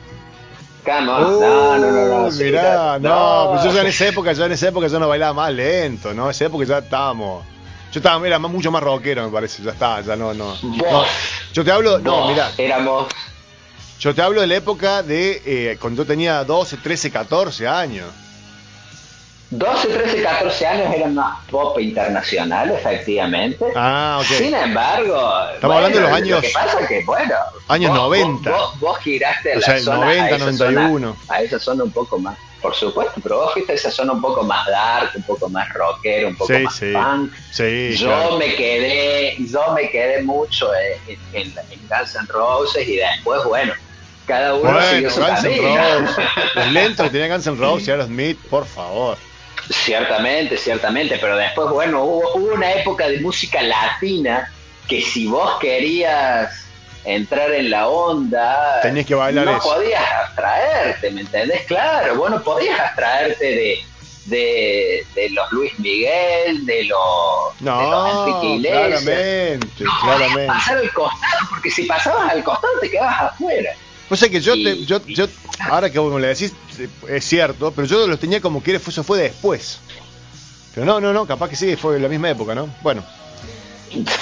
Come 0.85 1.11
on. 1.11 1.25
Uh, 1.25 1.41
no, 1.41 1.79
no, 1.79 1.91
no, 1.91 2.23
no. 2.23 2.31
mirá, 2.31 2.99
no, 3.01 3.49
pues 3.51 3.65
yo 3.65 3.73
ya 3.73 3.81
en 3.81 3.87
esa 3.89 4.07
época, 4.07 4.33
yo 4.35 4.45
en 4.45 4.53
esa 4.53 4.69
época 4.69 4.87
yo 4.87 5.01
no 5.01 5.09
bailaba 5.09 5.35
más 5.35 5.53
lento, 5.53 6.15
¿no? 6.15 6.27
En 6.27 6.31
esa 6.31 6.45
época 6.45 6.65
ya 6.65 6.79
estábamos. 6.79 7.45
Yo 7.91 7.99
estaba, 7.99 8.25
era 8.25 8.39
mucho 8.39 8.71
más 8.71 8.83
rockero, 8.85 9.25
me 9.25 9.33
parece, 9.33 9.65
ya 9.65 9.73
está, 9.73 10.01
ya 10.01 10.15
no, 10.15 10.33
no. 10.33 10.55
no. 10.63 11.05
Yo 11.53 11.65
te 11.65 11.73
hablo, 11.73 11.99
no, 11.99 12.29
mira, 12.29 12.53
Éramos. 12.57 13.09
Yo 13.99 14.15
te 14.15 14.23
hablo 14.23 14.41
de 14.41 14.47
la 14.47 14.57
época 14.57 15.03
de 15.03 15.43
eh, 15.45 15.79
cuando 15.81 16.03
yo 16.03 16.07
tenía 16.07 16.45
12, 16.45 16.77
13, 16.79 17.11
14 17.11 17.67
años. 17.67 18.07
12, 19.51 19.89
13, 19.89 20.23
14 20.23 20.67
años 20.67 20.95
eran 20.95 21.15
más 21.15 21.39
pop 21.51 21.79
internacional, 21.81 22.71
efectivamente. 22.71 23.65
Ah, 23.75 24.19
ok. 24.21 24.27
Sin 24.27 24.55
embargo, 24.55 25.19
Estamos 25.55 25.77
hablando 25.77 25.99
de 25.99 26.05
los 26.05 26.13
años- 26.13 26.37
Lo 26.37 26.41
que 26.43 26.51
pasa 26.53 26.81
es 26.81 26.87
que, 26.89 27.03
bueno, 27.07 27.35
años 27.69 27.91
vos, 27.91 27.99
90. 27.99 28.51
Vos, 28.51 28.61
vos, 28.73 28.81
vos 28.81 28.99
giraste 28.99 29.53
a 29.53 29.57
O 29.57 29.61
la 29.61 29.65
sea, 29.65 29.77
el 29.77 29.83
zona, 29.83 29.97
90, 30.05 30.23
a 30.23 30.29
esa 30.29 30.39
91. 30.39 30.99
Zona, 30.99 31.17
a 31.35 31.43
esa 31.43 31.59
zona 31.59 31.85
un 31.85 31.93
poco 31.93 32.19
más, 32.19 32.39
por 32.61 32.75
supuesto, 32.75 33.21
pero 33.23 33.39
vos 33.39 33.53
fuiste 33.55 33.73
a 33.73 33.75
esa 33.77 33.91
zona 33.91 34.13
un 34.13 34.21
poco 34.21 34.43
más 34.43 34.67
dark, 34.67 35.13
un 35.17 35.23
poco 35.23 35.49
más 35.49 35.67
rockero, 35.71 36.29
un 36.29 36.37
poco 36.37 36.53
Sí, 36.53 36.63
más 36.65 36.75
sí. 36.77 36.93
punk. 36.93 37.33
Sí, 37.51 37.97
yo 37.97 38.07
claro. 38.09 38.37
me 38.37 38.55
quedé, 38.55 39.35
yo 39.39 39.73
me 39.75 39.89
quedé 39.89 40.23
mucho 40.25 40.69
en, 41.07 41.19
en, 41.33 41.55
en 41.71 41.89
Guns 41.89 42.15
N' 42.17 42.27
Roses 42.29 42.87
y 42.87 42.97
después, 42.97 43.43
bueno, 43.47 43.73
cada 44.29 44.55
uno 44.55 44.71
Bueno, 44.71 44.83
siguió 44.91 45.11
su 45.11 45.21
Guns 45.21 45.45
N'. 45.45 45.57
Roses. 45.57 46.27
Los 46.55 46.73
lentos 46.73 47.07
que 47.07 47.11
tenía 47.11 47.29
Guns 47.35 47.47
N' 47.49 47.57
Roses 47.57 47.89
y 47.89 47.91
Aerosmith, 47.91 48.39
por 48.49 48.65
favor. 48.67 49.19
Ciertamente, 49.71 50.57
ciertamente, 50.57 51.19
pero 51.21 51.37
después, 51.37 51.69
bueno, 51.71 52.03
hubo, 52.05 52.23
hubo 52.37 52.55
una 52.55 52.73
época 52.73 53.09
de 53.09 53.21
música 53.21 53.61
latina 53.63 54.51
que 54.89 55.03
si 55.03 55.27
vos 55.27 55.59
querías 55.61 56.65
entrar 57.05 57.51
en 57.53 57.71
la 57.71 57.89
onda, 57.89 58.81
Tenías 58.83 59.07
que 59.07 59.15
bailar 59.15 59.45
no 59.45 59.57
eso. 59.59 59.75
podías 59.75 60.03
abstraerte, 60.25 61.11
¿me 61.11 61.21
entendés? 61.23 61.63
Claro, 61.67 62.17
vos 62.17 62.31
no 62.31 62.43
podías 62.43 62.79
abstraerte 62.81 63.45
de, 63.45 63.85
de, 64.27 65.07
de 65.15 65.31
los 65.31 65.51
Luis 65.53 65.79
Miguel, 65.79 66.65
de 66.65 66.85
los, 66.85 67.59
de 67.61 67.65
los 67.65 67.91
No, 67.91 68.27
Enrique 68.27 68.47
Iglesias. 68.55 69.03
claramente, 69.05 69.85
No 69.85 69.91
claramente. 70.03 70.47
pasar 70.47 70.77
al 70.79 70.93
costado, 70.93 71.47
porque 71.51 71.71
si 71.71 71.83
pasabas 71.85 72.31
al 72.33 72.43
costado 72.45 72.73
te 72.81 72.91
quedabas 72.91 73.21
afuera. 73.33 73.71
Pues 74.09 74.23
es 74.23 74.31
que 74.31 74.41
yo, 74.41 74.55
Y- 74.55 74.65
te, 74.65 74.85
yo, 74.87 75.05
yo, 75.07 75.27
ahora 75.69 75.91
que 75.91 75.99
vos 75.99 76.13
me 76.13 76.21
lo 76.21 76.27
decís, 76.27 76.53
eh, 76.79 76.89
es 77.09 77.25
cierto, 77.25 77.73
pero 77.73 77.87
yo 77.87 78.07
los 78.07 78.19
tenía 78.19 78.41
como 78.41 78.63
que 78.63 78.75
eso 78.77 79.05
fue 79.05 79.19
después. 79.19 79.81
Pero 80.75 80.87
no, 80.87 81.01
no, 81.01 81.13
no, 81.13 81.27
capaz 81.27 81.51
que 81.51 81.57
sí, 81.57 81.77
fue 81.77 81.97
en 81.97 82.03
la 82.03 82.09
misma 82.09 82.31
época, 82.31 82.55
¿no? 82.55 82.69
Bueno, 82.83 83.05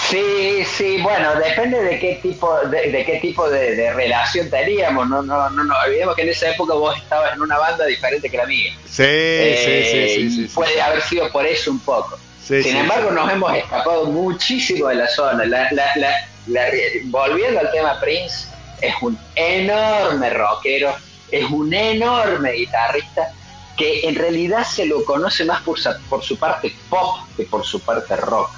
Sí, 0.08 0.64
sí, 0.64 0.98
bueno, 1.02 1.34
depende 1.40 1.82
de 1.82 1.98
qué 1.98 2.20
tipo 2.22 2.56
de, 2.68 2.90
de 2.92 3.04
qué 3.04 3.18
tipo 3.18 3.50
de, 3.50 3.74
de 3.74 3.92
relación 3.92 4.48
teníamos. 4.48 5.08
No, 5.08 5.22
no, 5.22 5.50
no, 5.50 5.64
no 5.64 5.74
olvidemos 5.84 6.14
que 6.14 6.22
en 6.22 6.28
esa 6.28 6.50
época 6.50 6.74
vos 6.74 6.96
estabas 6.96 7.34
en 7.34 7.42
una 7.42 7.58
banda 7.58 7.84
diferente 7.84 8.30
que 8.30 8.36
la 8.36 8.46
mía. 8.46 8.72
Sí, 8.88 9.02
Eh, 9.04 10.14
sí, 10.14 10.20
sí, 10.22 10.30
sí, 10.30 10.46
sí. 10.48 10.54
Puede 10.54 10.80
haber 10.80 11.02
sido 11.02 11.30
por 11.32 11.44
eso 11.44 11.72
un 11.72 11.80
poco. 11.80 12.16
Sí, 12.46 12.62
Sin 12.62 12.76
embargo, 12.76 13.10
nos 13.10 13.30
hemos 13.32 13.52
escapado 13.56 14.04
muchísimo 14.06 14.86
de 14.86 14.94
la 14.94 15.08
zona. 15.08 15.44
La- 15.44 15.68
la- 15.72 15.90
la- 15.96 16.28
la- 16.46 16.70
volviendo 17.06 17.58
al 17.58 17.70
tema 17.72 17.98
Prince, 18.00 18.46
es 18.80 18.94
un 19.00 19.18
enorme 19.34 20.30
rockero, 20.30 20.94
es 21.30 21.44
un 21.50 21.72
enorme 21.72 22.52
guitarrista 22.52 23.32
que 23.76 24.08
en 24.08 24.14
realidad 24.14 24.64
se 24.66 24.86
lo 24.86 25.04
conoce 25.04 25.44
más 25.44 25.60
por, 25.62 25.78
por 26.08 26.22
su 26.22 26.38
parte 26.38 26.74
pop 26.88 27.16
que 27.36 27.44
por 27.44 27.64
su 27.64 27.80
parte 27.80 28.16
rock. 28.16 28.50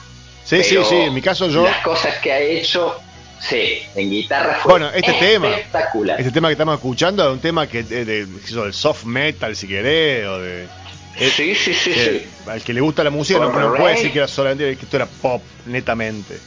Sí, 0.45 0.63
sí, 0.63 0.71
Pero 0.71 0.85
sí, 0.85 0.95
en 0.97 1.15
mi 1.15 1.21
caso 1.21 1.49
yo, 1.49 1.65
Las 1.65 1.83
cosas 1.83 2.17
que 2.19 2.33
ha 2.33 2.39
hecho, 2.39 2.97
sí, 3.41 3.83
en 3.95 4.11
guitarra 4.11 4.59
fue 4.63 4.73
Bueno, 4.73 4.91
este 4.95 5.13
tema, 5.15 5.51
espectacular. 5.51 6.19
este 6.21 6.33
tema 6.33 6.49
que 6.49 6.53
estamos 6.53 6.75
escuchando 6.77 7.27
es 7.27 7.33
un 7.33 7.41
tema 7.41 7.67
que 7.67 7.83
de, 7.83 8.05
del 8.05 8.73
soft 8.73 9.05
metal, 9.05 9.55
si 9.57 9.67
querés, 9.69 10.27
o 10.27 10.39
de... 10.39 10.65
eh, 11.19 11.31
sí, 11.35 11.55
sí, 11.55 11.75
sí, 11.75 11.91
que 11.93 12.21
sí. 12.21 12.51
Al 12.51 12.63
que 12.63 12.73
le 12.73 12.81
gusta 12.81 13.03
la 13.05 13.11
música 13.11 13.41
no, 13.41 13.51
Por 13.53 13.61
no 13.61 13.75
puede 13.75 13.97
decir 13.97 14.13
que 14.13 14.19
era 14.19 14.29
solamente 14.29 14.77
que 14.77 14.85
esto 14.85 14.97
era 14.97 15.07
pop, 15.07 15.43
netamente. 15.67 16.39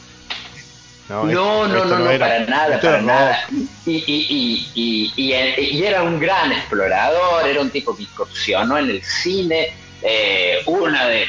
No, 1.10 1.28
esto- 1.30 1.68
no, 1.68 1.76
esto 1.78 1.86
no, 1.89 1.99
no, 2.06 2.12
era- 2.12 2.26
para 2.28 2.45
nada, 2.45 2.76
esto 2.76 2.88
para 2.88 3.02
nada. 3.02 3.39
Y, 3.86 3.95
y, 4.08 4.72
y, 4.76 5.14
y, 5.18 5.84
era 5.84 6.04
un 6.04 6.20
gran 6.20 6.52
explorador, 6.52 7.47
era 7.47 7.62
un 7.62 7.70
tipo 7.70 7.95
que 7.95 8.04
incursionó 8.04 8.78
en 8.78 8.89
el 8.89 9.04
cine. 9.04 9.68
eh, 10.04 10.60
una 10.66 11.08
de, 11.08 11.26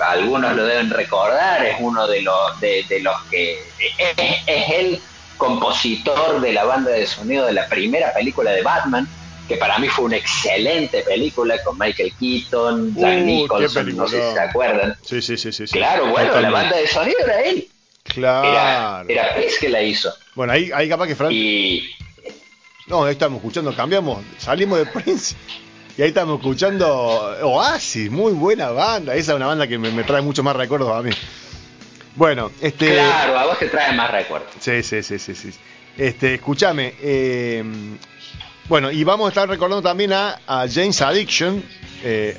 algunos 0.00 0.56
lo 0.56 0.64
deben 0.64 0.90
recordar, 0.90 1.64
es 1.64 1.76
uno 1.80 2.06
de 2.08 2.22
los, 2.22 2.60
de, 2.60 2.84
de 2.88 3.00
los 3.00 3.14
que 3.30 3.52
es, 3.98 4.38
es 4.46 4.70
el 4.70 5.02
compositor 5.36 6.40
de 6.40 6.52
la 6.52 6.64
banda 6.64 6.90
de 6.92 7.06
sonido 7.06 7.46
de 7.46 7.52
la 7.52 7.68
primera 7.68 8.12
película 8.14 8.52
de 8.52 8.62
Batman, 8.62 9.06
que 9.48 9.56
para 9.56 9.78
mí 9.78 9.88
fue 9.88 10.06
una 10.06 10.16
excelente 10.16 11.02
película 11.02 11.56
con 11.64 11.76
Michael 11.78 12.12
Keaton, 12.18 12.94
Jack 12.96 13.18
Uh, 13.18 13.24
Nicholson, 13.24 13.96
no 13.96 14.06
sé 14.08 14.22
si 14.22 14.34
se 14.34 14.40
acuerdan. 14.40 14.96
Sí, 15.02 15.20
sí, 15.20 15.36
sí, 15.36 15.52
sí. 15.52 15.64
Claro, 15.66 16.06
bueno, 16.06 16.40
la 16.40 16.50
banda 16.50 16.76
de 16.76 16.86
sonido 16.86 17.18
era 17.24 17.40
él. 17.42 17.68
Era, 18.04 18.14
Claro. 18.14 19.08
era 19.08 19.34
Prince 19.34 19.56
que 19.60 19.68
la 19.68 19.82
hizo. 19.82 20.12
Bueno, 20.34 20.52
ahí, 20.52 20.70
ahí 20.74 20.88
capaz 20.88 21.06
que 21.06 21.14
Fran... 21.16 21.30
Y 21.32 21.82
No, 22.86 23.04
ahí 23.04 23.12
estamos 23.12 23.36
escuchando, 23.38 23.74
cambiamos, 23.74 24.22
salimos 24.38 24.78
de 24.78 24.86
Prince 24.86 25.34
y 25.96 26.02
ahí 26.02 26.08
estamos 26.08 26.38
escuchando 26.40 26.88
Oasis, 27.42 28.10
muy 28.10 28.32
buena 28.32 28.70
banda. 28.70 29.14
Esa 29.14 29.32
es 29.32 29.36
una 29.36 29.46
banda 29.46 29.66
que 29.66 29.78
me, 29.78 29.90
me 29.90 30.04
trae 30.04 30.22
muchos 30.22 30.44
más 30.44 30.56
recuerdos 30.56 30.90
a 30.94 31.02
mí. 31.02 31.10
Bueno, 32.16 32.50
este... 32.60 32.94
claro, 32.94 33.38
a 33.38 33.46
vos 33.46 33.58
te 33.58 33.68
trae 33.68 33.92
más 33.94 34.10
recuerdos. 34.10 34.50
Sí, 34.60 34.82
sí, 34.82 35.02
sí, 35.02 35.18
sí, 35.18 35.34
sí. 35.34 35.50
Este, 35.96 36.34
escúchame. 36.34 36.94
eh, 37.00 37.62
bueno, 38.68 38.90
y 38.90 39.02
vamos 39.04 39.26
a 39.26 39.28
estar 39.28 39.48
recordando 39.48 39.82
también 39.82 40.12
a, 40.12 40.40
a 40.46 40.66
James 40.72 41.00
Addiction. 41.02 41.62
Eh, 42.02 42.36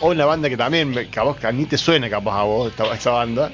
una 0.00 0.24
banda 0.26 0.48
que 0.48 0.56
también, 0.56 1.08
que 1.10 1.20
a 1.20 1.22
vos 1.22 1.36
que 1.36 1.50
ni 1.52 1.64
te 1.66 1.78
suena 1.78 2.10
capaz 2.10 2.40
a 2.40 2.42
vos, 2.44 2.70
esta, 2.70 2.92
esta 2.94 3.10
banda. 3.10 3.50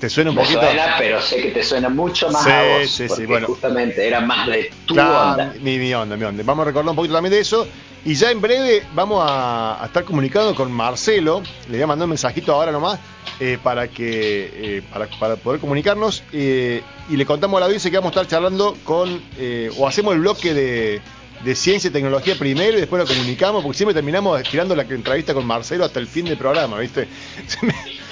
¿Te 0.00 0.08
suena 0.08 0.30
un 0.30 0.36
Me 0.36 0.42
poquito? 0.42 0.60
suena, 0.60 0.94
pero 0.98 1.20
sé 1.20 1.42
que 1.42 1.50
te 1.50 1.62
suena 1.64 1.88
mucho 1.88 2.30
más 2.30 2.44
Sí, 2.44 2.50
a 2.50 2.62
vos. 2.62 2.90
sí, 2.90 3.08
sí, 3.08 3.26
bueno. 3.26 3.46
justamente 3.48 4.06
era 4.06 4.20
más 4.20 4.46
de 4.46 4.70
tu 4.86 4.94
Claro, 4.94 5.30
onda. 5.32 5.54
Mi, 5.60 5.76
mi 5.78 5.92
onda, 5.92 6.16
mi 6.16 6.24
onda. 6.24 6.42
Vamos 6.44 6.62
a 6.62 6.66
recordar 6.66 6.90
un 6.90 6.96
poquito 6.96 7.14
también 7.14 7.32
de 7.32 7.40
eso. 7.40 7.66
Y 8.04 8.14
ya 8.14 8.30
en 8.30 8.40
breve 8.40 8.84
vamos 8.94 9.24
a, 9.28 9.82
a 9.82 9.86
estar 9.86 10.04
comunicando 10.04 10.54
con 10.54 10.70
Marcelo. 10.70 11.42
Le 11.68 11.72
voy 11.78 11.82
a 11.82 11.86
mandar 11.88 12.04
un 12.04 12.10
mensajito 12.10 12.52
ahora 12.54 12.70
nomás 12.70 13.00
eh, 13.40 13.58
para 13.60 13.88
que 13.88 14.50
eh, 14.78 14.82
para, 14.92 15.08
para 15.18 15.34
poder 15.36 15.58
comunicarnos. 15.60 16.22
eh, 16.32 16.80
y 17.10 17.16
le 17.16 17.26
contamos 17.26 17.56
a 17.56 17.60
la 17.60 17.66
audiencia 17.66 17.90
que 17.90 17.96
vamos 17.96 18.10
a 18.16 18.20
estar 18.20 18.28
charlando 18.30 18.76
con. 18.84 19.20
eh, 19.36 19.68
o 19.78 19.88
hacemos 19.88 20.14
el 20.14 20.20
bloque 20.20 20.54
de, 20.54 21.00
de 21.44 21.54
ciencia 21.56 21.88
y 21.88 21.92
tecnología 21.92 22.36
primero 22.38 22.76
y 22.78 22.80
después 22.80 23.02
lo 23.02 23.08
comunicamos, 23.08 23.64
porque 23.64 23.76
siempre 23.76 23.94
terminamos 23.94 24.40
estirando 24.40 24.76
la 24.76 24.82
entrevista 24.84 25.34
con 25.34 25.44
Marcelo 25.44 25.84
hasta 25.84 25.98
el 25.98 26.06
fin 26.06 26.24
del 26.26 26.38
programa, 26.38 26.78
¿viste? 26.78 27.08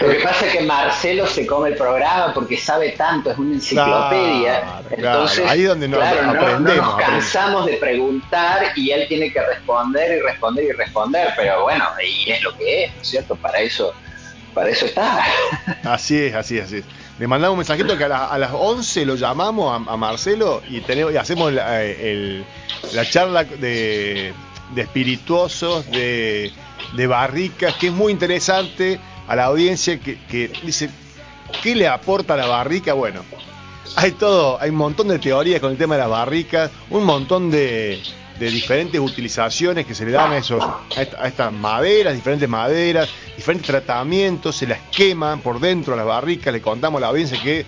Lo 0.00 0.08
que 0.08 0.16
pasa 0.16 0.46
es 0.46 0.52
que 0.52 0.62
Marcelo 0.62 1.26
se 1.28 1.46
come 1.46 1.68
el 1.68 1.76
programa 1.76 2.34
porque 2.34 2.56
sabe 2.56 2.90
tanto, 2.92 3.30
es 3.30 3.38
una 3.38 3.54
enciclopedia. 3.54 4.60
Claro, 4.62 4.84
claro. 4.88 4.96
Entonces, 4.96 5.46
Ahí 5.48 5.62
es 5.62 5.68
donde 5.68 5.86
nos 5.88 6.00
claro, 6.00 6.58
no- 6.60 6.74
nos 6.74 6.94
cansamos 6.96 7.66
de 7.66 7.74
preguntar 7.74 8.72
y 8.74 8.90
él 8.90 9.06
tiene 9.08 9.32
que 9.32 9.40
responder 9.40 10.18
y 10.18 10.20
responder 10.22 10.64
y 10.64 10.72
responder. 10.72 11.28
Pero 11.36 11.62
bueno, 11.62 11.84
y 12.04 12.30
es 12.32 12.42
lo 12.42 12.56
que 12.56 12.84
es, 12.84 12.94
¿no 12.96 13.00
es 13.02 13.08
cierto? 13.08 13.36
Para 13.36 13.60
eso, 13.60 13.94
para 14.54 14.70
eso 14.70 14.86
está. 14.86 15.20
Así 15.84 16.18
es, 16.20 16.34
así 16.34 16.58
es, 16.58 16.64
así 16.64 16.76
es. 16.78 16.84
Le 17.20 17.28
mandamos 17.28 17.52
un 17.52 17.58
mensajito 17.58 17.96
que 17.96 18.04
a, 18.04 18.08
la- 18.08 18.26
a 18.26 18.38
las 18.38 18.50
11 18.52 19.04
lo 19.06 19.14
llamamos 19.14 19.70
a, 19.86 19.92
a 19.92 19.96
Marcelo 19.96 20.62
y, 20.68 20.80
tenemos, 20.80 21.12
y 21.12 21.16
hacemos 21.16 21.52
la, 21.52 21.84
eh, 21.84 22.10
el- 22.12 22.44
la 22.92 23.08
charla 23.08 23.44
de, 23.44 24.32
de 24.74 24.82
espirituosos, 24.82 25.88
de, 25.90 26.50
de 26.94 27.06
barricas, 27.06 27.74
que 27.74 27.88
es 27.88 27.92
muy 27.92 28.10
interesante 28.12 28.98
a 29.30 29.36
la 29.36 29.44
audiencia 29.44 29.98
que, 30.00 30.18
que 30.26 30.50
dice, 30.64 30.90
¿qué 31.62 31.74
le 31.76 31.86
aporta 31.88 32.36
la 32.36 32.46
barrica? 32.46 32.92
Bueno, 32.94 33.22
hay 33.96 34.10
todo, 34.12 34.60
hay 34.60 34.70
un 34.70 34.76
montón 34.76 35.08
de 35.08 35.18
teorías 35.18 35.60
con 35.60 35.70
el 35.72 35.78
tema 35.78 35.94
de 35.94 36.00
las 36.00 36.10
barricas, 36.10 36.70
un 36.90 37.04
montón 37.04 37.50
de, 37.50 38.02
de 38.38 38.50
diferentes 38.50 39.00
utilizaciones 39.00 39.86
que 39.86 39.94
se 39.94 40.04
le 40.04 40.10
dan 40.12 40.32
a, 40.32 40.38
esos, 40.38 40.62
a, 40.62 41.02
esta- 41.02 41.22
a 41.22 41.28
estas 41.28 41.52
maderas, 41.52 42.14
diferentes 42.14 42.48
maderas, 42.48 43.08
diferentes 43.36 43.66
tratamientos, 43.68 44.56
se 44.56 44.66
las 44.66 44.80
queman 44.94 45.40
por 45.40 45.60
dentro 45.60 45.92
de 45.92 45.98
las 45.98 46.06
barricas, 46.06 46.52
le 46.52 46.60
contamos 46.60 46.98
a 46.98 47.02
la 47.02 47.06
audiencia 47.08 47.40
que, 47.40 47.64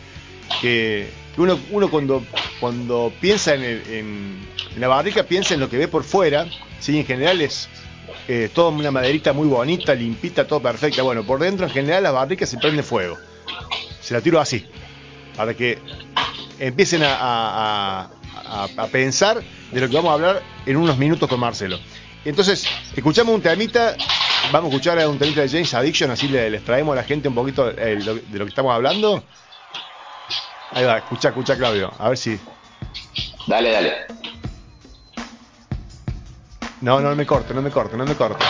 que 0.61 1.11
uno, 1.37 1.59
uno 1.71 1.89
cuando, 1.91 2.25
cuando 2.61 3.13
piensa 3.21 3.55
en, 3.55 3.63
el- 3.63 3.83
en- 3.89 4.49
en 4.75 4.81
la 4.81 4.89
barrica 4.89 5.23
piensa 5.23 5.55
en 5.55 5.61
lo 5.61 5.69
que 5.71 5.79
ve 5.79 5.87
por 5.89 6.03
fuera, 6.05 6.47
¿sí? 6.81 6.99
en 6.99 7.07
general 7.07 7.41
es 7.41 7.69
eh, 8.29 8.51
toda 8.55 8.71
una 8.71 8.91
maderita 8.91 9.33
muy 9.33 9.49
bonita, 9.49 9.95
limpita, 9.95 10.47
todo 10.47 10.61
perfecta, 10.61 11.03
bueno, 11.03 11.25
por 11.25 11.41
dentro 11.41 11.67
en 11.67 11.73
general 11.73 12.03
las 12.05 12.13
barricas 12.13 12.49
se 12.49 12.59
prende 12.59 12.83
fuego, 12.83 13.19
se 14.01 14.15
la 14.15 14.21
tiro 14.21 14.41
así, 14.41 14.65
para 15.37 15.55
que 15.55 15.79
empiecen 16.59 17.03
a, 17.05 17.17
a- 17.21 18.87
pensar 18.93 19.43
de 19.71 19.81
lo 19.81 19.89
que 19.89 19.97
vamos 19.97 20.11
a 20.11 20.15
hablar 20.15 20.43
en 20.67 20.77
unos 20.77 20.99
minutos 20.99 21.29
con 21.29 21.41
Marcelo. 21.41 21.79
Entonces, 22.25 22.67
escuchamos 22.95 23.35
un 23.35 23.41
temita, 23.43 23.97
vamos 24.53 24.71
a 24.71 24.75
escuchar 24.77 25.07
un 25.09 25.19
temita 25.19 25.41
de 25.41 25.49
James 25.49 25.73
Addiction, 25.75 26.11
así 26.11 26.29
le- 26.29 26.51
les 26.51 26.63
traemos 26.65 26.93
a 26.93 26.97
la 26.97 27.05
gente 27.05 27.29
un 27.29 27.35
poquito 27.35 27.71
eh, 27.71 27.97
de 27.97 28.39
lo 28.39 28.45
que 28.45 28.51
estamos 28.51 28.73
hablando. 28.73 29.25
Ahí 30.73 30.85
va, 30.85 30.99
escucha, 30.99 31.29
escucha 31.29 31.57
Claudio, 31.57 31.93
a 31.99 32.09
ver 32.09 32.19
si... 32.19 32.39
Dale, 33.47 33.71
dale. 33.73 33.93
No, 36.83 37.01
no 37.01 37.15
me 37.15 37.25
corte, 37.25 37.55
no 37.55 37.63
me 37.63 37.71
corte, 37.71 37.97
no 37.97 38.05
me 38.05 38.17
corte. 38.17 38.45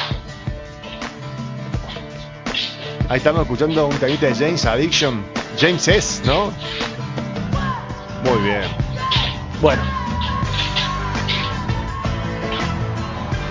Ahí 3.11 3.19
estamos 3.19 3.43
escuchando 3.43 3.87
un 3.87 3.97
temita 3.99 4.27
de 4.27 4.35
James 4.35 4.65
Addiction. 4.65 5.23
James 5.61 5.87
S, 5.87 6.23
¿no? 6.25 6.51
Muy 8.25 8.43
bien. 8.43 8.63
Bueno. 9.61 9.83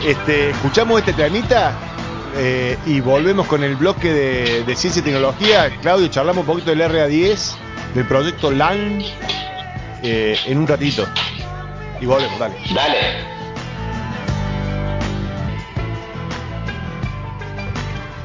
Este, 0.04 0.50
escuchamos 0.50 1.00
este 1.00 1.14
temita 1.14 1.74
eh, 2.36 2.76
y 2.88 3.02
volvemos 3.02 3.46
con 3.46 3.64
el 3.64 3.76
bloque 3.76 4.12
de, 4.66 4.76
ciencia 4.76 5.02
y 5.02 5.04
tecnología. 5.04 5.70
Claudio, 5.82 6.08
charlamos 6.08 6.42
un 6.42 6.48
poquito 6.48 6.72
del 6.72 6.82
RA10, 6.82 7.54
del 7.94 8.08
proyecto 8.08 8.50
LAN, 8.50 9.00
eh, 10.02 10.40
en 10.48 10.58
un 10.58 10.68
ratito. 10.68 11.06
Y 12.02 12.08
volvemos, 12.08 12.40
dale. 12.40 12.56
Dale. 12.74 13.41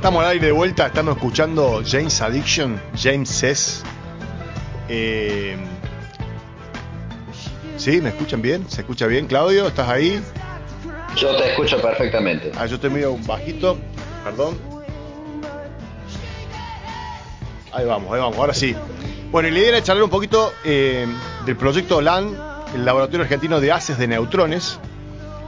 Estamos 0.06 0.22
al 0.22 0.30
aire 0.30 0.46
de 0.46 0.52
vuelta, 0.52 0.86
estamos 0.86 1.16
escuchando 1.16 1.82
James 1.84 2.22
Addiction, 2.22 2.80
James 2.96 3.42
S. 3.42 3.82
Eh, 4.88 5.56
¿Sí? 7.76 8.00
¿Me 8.00 8.10
escuchan 8.10 8.40
bien? 8.40 8.70
¿Se 8.70 8.82
escucha 8.82 9.08
bien, 9.08 9.26
Claudio? 9.26 9.66
¿Estás 9.66 9.88
ahí? 9.88 10.22
Yo 11.16 11.34
te 11.34 11.50
escucho 11.50 11.82
perfectamente. 11.82 12.52
Ah, 12.56 12.66
yo 12.66 12.76
estoy 12.76 12.90
medio 12.90 13.18
bajito, 13.26 13.78
perdón. 14.22 14.56
Ahí 17.72 17.84
vamos, 17.84 18.14
ahí 18.14 18.20
vamos, 18.20 18.38
ahora 18.38 18.54
sí. 18.54 18.76
Bueno, 19.32 19.48
y 19.48 19.50
la 19.50 19.58
idea 19.58 19.68
era 19.70 19.82
charlar 19.82 20.04
un 20.04 20.10
poquito 20.10 20.52
eh, 20.64 21.04
del 21.44 21.56
proyecto 21.56 22.00
LAN, 22.00 22.32
el 22.76 22.84
Laboratorio 22.84 23.24
Argentino 23.24 23.58
de 23.58 23.72
Haces 23.72 23.98
de 23.98 24.06
Neutrones. 24.06 24.78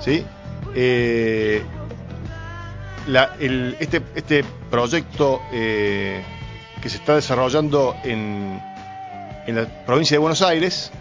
¿Sí? 0.00 0.26
Eh, 0.74 1.62
la- 3.09 3.34
el- 3.40 3.76
este, 3.80 4.00
este 4.14 4.44
proyecto 4.70 5.40
eh, 5.52 6.22
que 6.80 6.88
se 6.88 6.98
está 6.98 7.14
desarrollando 7.16 7.96
en, 8.04 8.61
en 9.46 9.56
la 9.56 9.66
provincia 9.84 10.14
de 10.14 10.18
Buenos 10.18 10.42
Aires. 10.42 10.92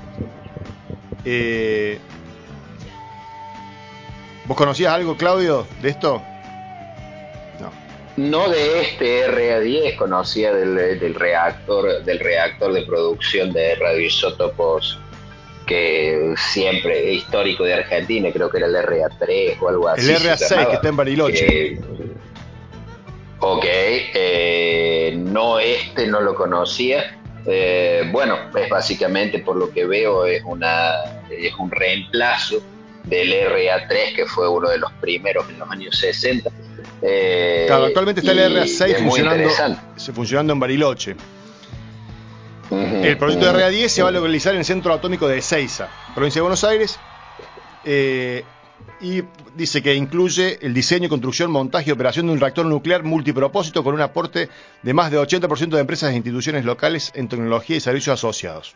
eh, 1.25 1.99
¿Vos 4.45 4.55
conocías 4.55 4.93
algo, 4.93 5.17
Claudio, 5.17 5.67
de 5.81 5.89
esto? 5.89 6.21
No. 7.59 7.71
no 8.15 8.49
de 8.49 8.81
este 8.81 9.27
RA10, 9.29 9.97
conocía 9.97 10.53
del, 10.53 10.75
del, 10.99 11.13
reactor, 11.15 12.03
del 12.05 12.19
reactor 12.19 12.71
de 12.71 12.83
producción 12.83 13.51
de 13.51 13.75
radioisótopos 13.75 14.99
que 15.67 16.33
siempre 16.37 17.13
histórico 17.13 17.63
de 17.63 17.75
Argentina, 17.75 18.29
creo 18.33 18.49
que 18.49 18.57
era 18.57 18.67
el 18.67 18.75
RA3 18.75 19.57
o 19.61 19.69
algo 19.69 19.89
así. 19.89 20.09
El 20.09 20.17
RA6 20.17 20.69
que 20.69 20.75
está 20.75 20.87
en 20.87 20.97
Bariloche. 20.97 21.73
Eh, 21.73 21.79
ok, 23.39 23.65
eh, 23.65 25.15
no 25.17 25.59
este 25.59 26.07
no 26.07 26.21
lo 26.21 26.33
conocía. 26.33 27.19
Eh, 27.45 28.09
bueno, 28.11 28.37
es 28.57 28.69
básicamente 28.69 29.39
por 29.39 29.57
lo 29.57 29.69
que 29.69 29.85
veo 29.85 30.25
es 30.25 30.41
una 30.43 30.95
es 31.29 31.53
un 31.55 31.69
reemplazo 31.69 32.61
del 33.03 33.31
RA3 33.31 34.15
que 34.15 34.25
fue 34.25 34.49
uno 34.49 34.69
de 34.69 34.79
los 34.79 34.91
primeros 34.93 35.47
en 35.49 35.59
los 35.59 35.69
años 35.69 35.97
60. 35.99 36.49
claro, 37.67 37.85
actualmente 37.85 38.21
está 38.21 38.31
el 38.31 38.55
RA6 38.55 39.03
funcionando, 39.03 39.49
funcionando 40.13 40.53
en 40.53 40.59
Bariloche 40.59 41.15
el 42.71 43.17
proyecto 43.17 43.45
de 43.45 43.53
RA10 43.53 43.87
se 43.87 44.03
va 44.03 44.09
a 44.09 44.11
localizar 44.11 44.53
en 44.53 44.59
el 44.59 44.65
centro 44.65 44.93
atómico 44.93 45.27
de 45.27 45.37
Ezeiza, 45.37 45.89
provincia 46.13 46.39
de 46.39 46.43
Buenos 46.43 46.63
Aires, 46.63 46.99
eh, 47.85 48.43
y 48.99 49.23
dice 49.55 49.81
que 49.81 49.93
incluye 49.93 50.59
el 50.61 50.73
diseño, 50.73 51.09
construcción, 51.09 51.51
montaje 51.51 51.89
y 51.89 51.93
operación 51.93 52.27
de 52.27 52.33
un 52.33 52.39
reactor 52.39 52.65
nuclear 52.65 53.03
multipropósito 53.03 53.83
con 53.83 53.93
un 53.93 54.01
aporte 54.01 54.49
de 54.81 54.93
más 54.93 55.11
de 55.11 55.19
80% 55.19 55.69
de 55.69 55.79
empresas 55.79 56.11
e 56.11 56.15
instituciones 56.15 56.65
locales 56.65 57.11
en 57.15 57.27
tecnología 57.27 57.77
y 57.77 57.79
servicios 57.79 58.13
asociados. 58.15 58.75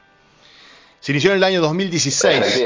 Se 0.99 1.11
inició 1.11 1.31
en 1.31 1.37
el 1.37 1.43
año 1.43 1.61
2016. 1.61 2.65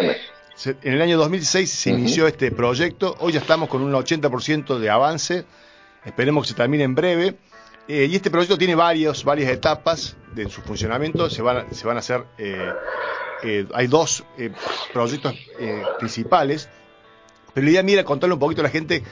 En 0.84 0.94
el 0.94 1.02
año 1.02 1.18
2016 1.18 1.70
se 1.70 1.90
inició 1.90 2.28
este 2.28 2.52
proyecto. 2.52 3.16
Hoy 3.20 3.34
ya 3.34 3.40
estamos 3.40 3.70
con 3.70 3.82
un 3.82 3.94
80% 3.94 4.78
de 4.78 4.90
avance. 4.90 5.46
Esperemos 6.06 6.44
que 6.44 6.50
se 6.50 6.56
termine 6.56 6.84
en 6.84 6.96
breve. 6.96 7.36
Eh, 7.88 8.08
y 8.10 8.16
este 8.16 8.32
proyecto 8.32 8.58
tiene 8.58 8.76
varios, 8.76 9.24
varias 9.24 9.52
etapas 9.52 10.16
de 10.34 10.50
su 10.50 10.62
funcionamiento. 10.62 11.30
Se 11.30 11.42
van, 11.42 11.74
se 11.74 11.86
van 11.86 11.98
a 11.98 12.00
hacer, 12.00 12.26
eh, 12.38 12.74
eh, 13.44 13.68
hay 13.74 13.88
dos 13.88 14.24
proyectos 14.92 15.36
principales. 16.00 16.70
Pero 17.54 17.66
la 17.66 17.72
idea 17.72 17.84
mira 17.84 18.04
contarle 18.04 18.34
un 18.34 18.40
poquito 18.40 18.62
a 18.62 18.64
la 18.64 18.70
gente 18.70 19.04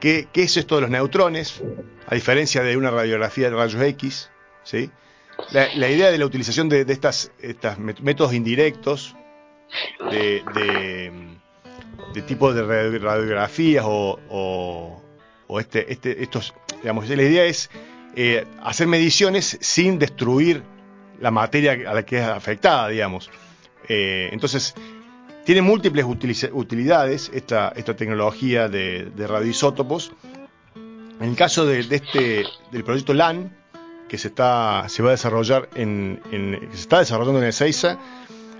qué, 0.00 0.28
qué, 0.32 0.42
es 0.42 0.56
esto 0.56 0.74
de 0.74 0.82
los 0.82 0.90
neutrones, 0.90 1.62
a 2.06 2.14
diferencia 2.14 2.62
de 2.62 2.76
una 2.76 2.90
radiografía 2.90 3.50
de 3.50 3.56
rayos 3.56 3.82
X. 3.82 4.30
¿sí? 4.64 4.90
La, 5.52 5.88
idea 5.88 6.10
de 6.10 6.18
la 6.18 6.26
utilización 6.26 6.68
de, 6.68 6.84
estas, 6.88 7.32
estas 7.40 7.78
métodos 7.78 8.34
indirectos 8.34 9.14
de, 10.10 10.42
de, 12.12 12.22
tipo 12.22 12.52
de 12.52 12.98
radiografías 12.98 13.84
o, 13.86 14.18
o, 14.28 15.02
o 15.46 15.60
este, 15.60 15.90
este, 15.90 16.22
estos, 16.22 16.52
digamos, 16.82 17.08
la 17.08 17.22
idea 17.22 17.44
es 17.44 17.70
eh, 18.16 18.46
hacer 18.62 18.86
mediciones 18.86 19.58
sin 19.60 19.98
destruir 19.98 20.62
la 21.20 21.30
materia 21.30 21.72
a 21.90 21.94
la 21.94 22.04
que 22.04 22.18
es 22.18 22.24
afectada, 22.24 22.88
digamos. 22.88 23.30
Eh, 23.88 24.28
entonces, 24.32 24.74
tiene 25.44 25.62
múltiples 25.62 26.04
utilidades 26.04 27.30
esta, 27.32 27.72
tecnología 27.72 28.68
de, 28.68 29.10
radioisótopos. 29.16 30.12
En 31.20 31.30
el 31.30 31.36
caso 31.36 31.66
de, 31.66 31.80
este, 31.80 32.44
del 32.70 32.84
proyecto 32.84 33.14
LAN, 33.14 33.56
que 34.08 34.18
se, 34.18 34.28
está, 34.28 34.84
se 34.88 35.02
va 35.02 35.10
a 35.10 35.12
desarrollar 35.12 35.68
en, 35.74 36.20
se 36.72 36.80
está 36.80 36.98
desarrollando 37.00 37.42
en 37.42 37.52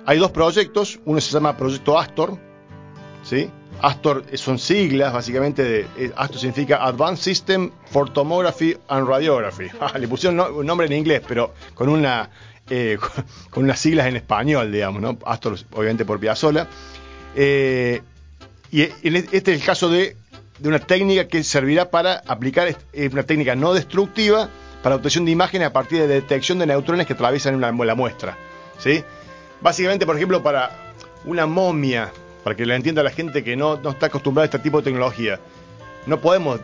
hay 0.09 0.18
dos 0.18 0.30
proyectos. 0.30 0.99
Uno 1.05 1.20
se 1.20 1.30
llama 1.30 1.57
Proyecto 1.59 1.99
Astor, 1.99 2.38
¿sí? 3.22 3.51
Astor 3.83 4.24
son 4.35 4.59
siglas, 4.59 5.12
básicamente, 5.12 5.62
de, 5.62 5.81
eh, 5.97 6.12
Astor 6.16 6.41
significa 6.41 6.85
Advanced 6.85 7.22
System 7.22 7.70
for 7.91 8.11
Tomography 8.12 8.76
and 8.89 9.07
Radiography. 9.07 9.68
Ah, 9.81 9.97
le 9.99 10.09
pusieron 10.09 10.41
un 10.41 10.66
nombre 10.66 10.87
en 10.87 10.93
inglés, 10.93 11.22
pero 11.26 11.55
con 11.74 11.89
una 11.89 12.29
eh, 12.68 12.99
con 13.51 13.64
unas 13.64 13.79
siglas 13.79 14.07
en 14.07 14.16
español, 14.16 14.72
digamos, 14.72 15.01
¿no? 15.01 15.18
Astor, 15.24 15.57
obviamente, 15.72 16.05
por 16.05 16.18
Piazzolla. 16.18 16.66
Eh, 17.35 18.03
y 18.70 18.83
este 18.83 19.53
es 19.53 19.61
el 19.61 19.64
caso 19.64 19.89
de, 19.89 20.16
de, 20.59 20.68
una 20.68 20.79
técnica 20.79 21.26
que 21.26 21.43
servirá 21.43 21.91
para 21.91 22.22
aplicar 22.26 22.76
una 23.12 23.22
técnica 23.22 23.55
no 23.55 23.72
destructiva 23.72 24.51
para 24.83 24.97
obtención 24.97 25.24
de 25.24 25.31
imágenes 25.31 25.68
a 25.68 25.72
partir 25.72 26.01
de 26.01 26.07
detección 26.07 26.59
de 26.59 26.66
neutrones 26.66 27.07
que 27.07 27.14
atraviesan 27.14 27.61
la 27.61 27.95
muestra. 27.95 28.37
¿sí? 28.79 29.03
Básicamente, 29.61 30.05
por 30.05 30.16
ejemplo, 30.16 30.43
para 30.43 30.70
una 31.24 31.47
momia 31.47 32.12
para 32.45 32.57
que 32.57 32.66
lo 32.66 32.74
entienda 32.74 33.03
la 33.03 33.11
gente 33.11 33.45
que 33.45 33.57
no, 33.57 33.74
está 33.89 34.07
acostumbrada 34.07 34.45
a 34.45 34.47
este 34.47 34.59
tipo 34.59 34.78
de 34.78 34.84
tecnología. 34.84 35.41
No 36.07 36.20
podemos 36.20 36.61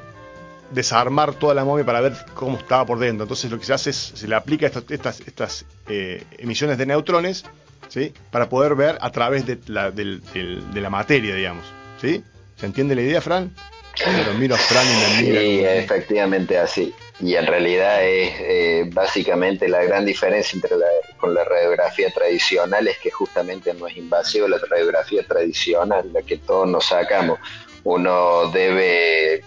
desarmar 0.70 1.34
toda 1.34 1.54
la 1.54 1.64
momia 1.64 1.84
para 1.84 2.00
ver 2.00 2.14
cómo 2.34 2.58
estaba 2.58 2.84
por 2.86 2.98
dentro. 2.98 3.24
Entonces 3.24 3.50
lo 3.50 3.58
que 3.58 3.64
se 3.64 3.72
hace 3.72 3.90
es, 3.90 3.96
se 3.96 4.26
le 4.28 4.34
aplica 4.34 4.66
estas, 4.66 5.20
estas 5.20 5.64
eh, 5.88 6.24
emisiones 6.38 6.78
de 6.78 6.86
neutrones, 6.86 7.44
¿sí? 7.88 8.12
Para 8.30 8.48
poder 8.48 8.74
ver 8.74 8.98
a 9.00 9.10
través 9.10 9.46
de 9.46 9.58
la, 9.66 9.90
de 9.90 10.80
la 10.80 10.90
materia, 10.90 11.34
digamos. 11.34 11.64
¿Sí? 12.00 12.22
¿Se 12.56 12.66
entiende 12.66 12.94
la 12.94 13.02
idea, 13.02 13.20
Fran? 13.20 13.54
Pero 13.96 14.34
miro 14.34 14.54
a 14.54 14.58
Fran 14.58 14.84
y 14.86 15.22
me 15.22 15.28
mira. 15.28 15.40
Sí, 15.40 15.64
efectivamente 15.64 16.58
así 16.58 16.94
y 17.20 17.36
en 17.36 17.46
realidad 17.46 18.04
es 18.04 18.32
eh, 18.40 18.90
básicamente 18.92 19.68
la 19.68 19.82
gran 19.84 20.04
diferencia 20.04 20.56
entre 20.56 20.76
la, 20.76 20.86
con 21.16 21.34
la 21.34 21.44
radiografía 21.44 22.10
tradicional 22.10 22.88
es 22.88 22.98
que 22.98 23.10
justamente 23.10 23.72
no 23.74 23.86
es 23.86 23.96
invasiva 23.96 24.48
la 24.48 24.58
radiografía 24.58 25.22
tradicional, 25.26 26.10
la 26.12 26.22
que 26.22 26.38
todos 26.38 26.68
nos 26.68 26.86
sacamos. 26.86 27.38
Uno 27.84 28.50
debe 28.50 29.44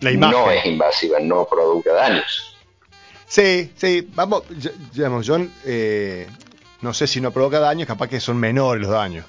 no 0.00 0.50
es 0.50 0.64
invasiva, 0.64 1.20
no 1.20 1.46
produce 1.46 1.90
daños. 1.90 2.53
Sí, 3.26 3.72
sí, 3.76 4.08
vamos, 4.14 4.44
digamos, 4.92 5.26
John, 5.26 5.50
eh, 5.64 6.28
no 6.82 6.92
sé 6.92 7.06
si 7.06 7.20
no 7.20 7.30
provoca 7.30 7.58
daños, 7.58 7.86
capaz 7.88 8.08
que 8.08 8.20
son 8.20 8.36
menores 8.36 8.82
los 8.82 8.90
daños, 8.90 9.24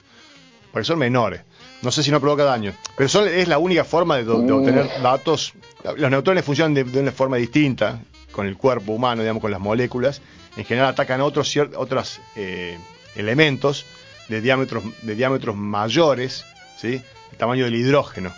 porque 0.71 0.85
son 0.85 0.99
menores. 0.99 1.41
No 1.81 1.91
sé 1.91 2.03
si 2.03 2.11
no 2.11 2.19
provoca 2.19 2.43
daños, 2.43 2.75
pero 2.97 3.09
son, 3.09 3.27
es 3.27 3.47
la 3.47 3.57
única 3.57 3.83
forma 3.83 4.17
de, 4.17 4.29
obtener 4.29 4.89
datos. 5.01 5.53
Los 5.97 6.09
neutrones 6.09 6.43
funcionan 6.43 6.73
de, 6.73 6.99
una 6.99 7.11
forma 7.11 7.37
distinta 7.37 7.99
con 8.31 8.47
el 8.47 8.57
cuerpo 8.57 8.93
humano, 8.93 9.21
digamos, 9.21 9.41
con 9.41 9.51
las 9.51 9.59
moléculas. 9.59 10.21
En 10.57 10.65
general 10.65 10.89
atacan 10.89 11.21
otros, 11.21 11.55
otros 11.75 12.19
eh, 12.35 12.77
elementos 13.15 13.85
de 14.29 14.41
diámetros, 14.41 14.83
de 15.01 15.15
diámetros 15.15 15.55
mayores, 15.55 16.45
¿sí? 16.77 17.01
el 17.31 17.37
tamaño 17.37 17.65
del 17.65 17.75
hidrógeno. 17.75 18.33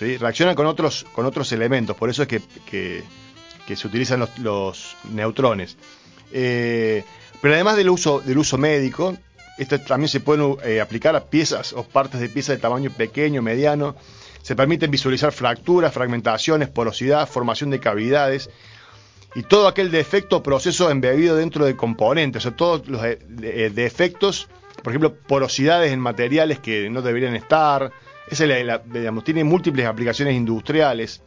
Reaccionan 0.00 0.54
con 0.54 0.66
otros, 0.66 1.04
con 1.12 1.26
otros 1.26 1.52
elementos, 1.52 1.94
por 1.94 2.08
eso 2.08 2.22
es 2.22 2.28
que, 2.28 3.02
se 3.68 3.86
utilizan 3.86 4.26
los, 4.38 4.96
neutrones. 5.10 5.76
Eh, 6.32 7.04
pero 7.40 7.54
además 7.54 7.76
del 7.76 7.90
uso, 7.90 8.20
del 8.20 8.38
uso 8.38 8.58
médico, 8.58 9.16
esto 9.58 9.80
también 9.80 10.08
se 10.08 10.20
pueden 10.20 10.56
eh, 10.64 10.80
aplicar 10.80 11.16
a 11.16 11.24
piezas 11.24 11.72
o 11.72 11.84
partes 11.84 12.20
de 12.20 12.28
piezas 12.28 12.56
de 12.56 12.62
tamaño 12.62 12.90
pequeño, 12.90 13.42
mediano. 13.42 13.96
Se 14.42 14.56
permiten 14.56 14.90
visualizar 14.90 15.32
fracturas, 15.32 15.92
fragmentaciones, 15.92 16.68
porosidad, 16.68 17.28
formación 17.28 17.70
de 17.70 17.80
cavidades 17.80 18.50
y 19.34 19.42
todo 19.42 19.68
aquel 19.68 19.90
defecto 19.90 20.38
o 20.38 20.42
proceso 20.42 20.90
embebido 20.90 21.36
dentro 21.36 21.64
de 21.64 21.76
componentes, 21.76 22.42
o 22.42 22.48
sea, 22.48 22.56
todos 22.56 22.88
los 22.88 23.00
defectos, 23.00 24.48
por 24.82 24.92
ejemplo, 24.92 25.14
porosidades 25.14 25.92
en 25.92 26.00
materiales 26.00 26.58
que 26.58 26.90
no 26.90 27.00
deberían 27.00 27.36
estar, 27.36 27.92
tiene 29.24 29.44
múltiples 29.44 29.86
aplicaciones 29.86 30.34
industriales. 30.34 31.22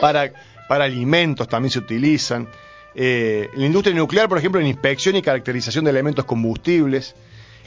Para, 0.00 0.32
para 0.68 0.84
alimentos 0.84 1.48
también 1.48 1.70
se 1.70 1.78
utilizan. 1.78 2.48
Eh, 2.94 3.50
en 3.52 3.60
la 3.60 3.66
industria 3.66 3.94
nuclear, 3.94 4.28
por 4.28 4.38
ejemplo, 4.38 4.60
en 4.60 4.66
inspección 4.66 5.16
y 5.16 5.22
caracterización 5.22 5.84
de 5.84 5.90
elementos 5.90 6.24
combustibles, 6.24 7.14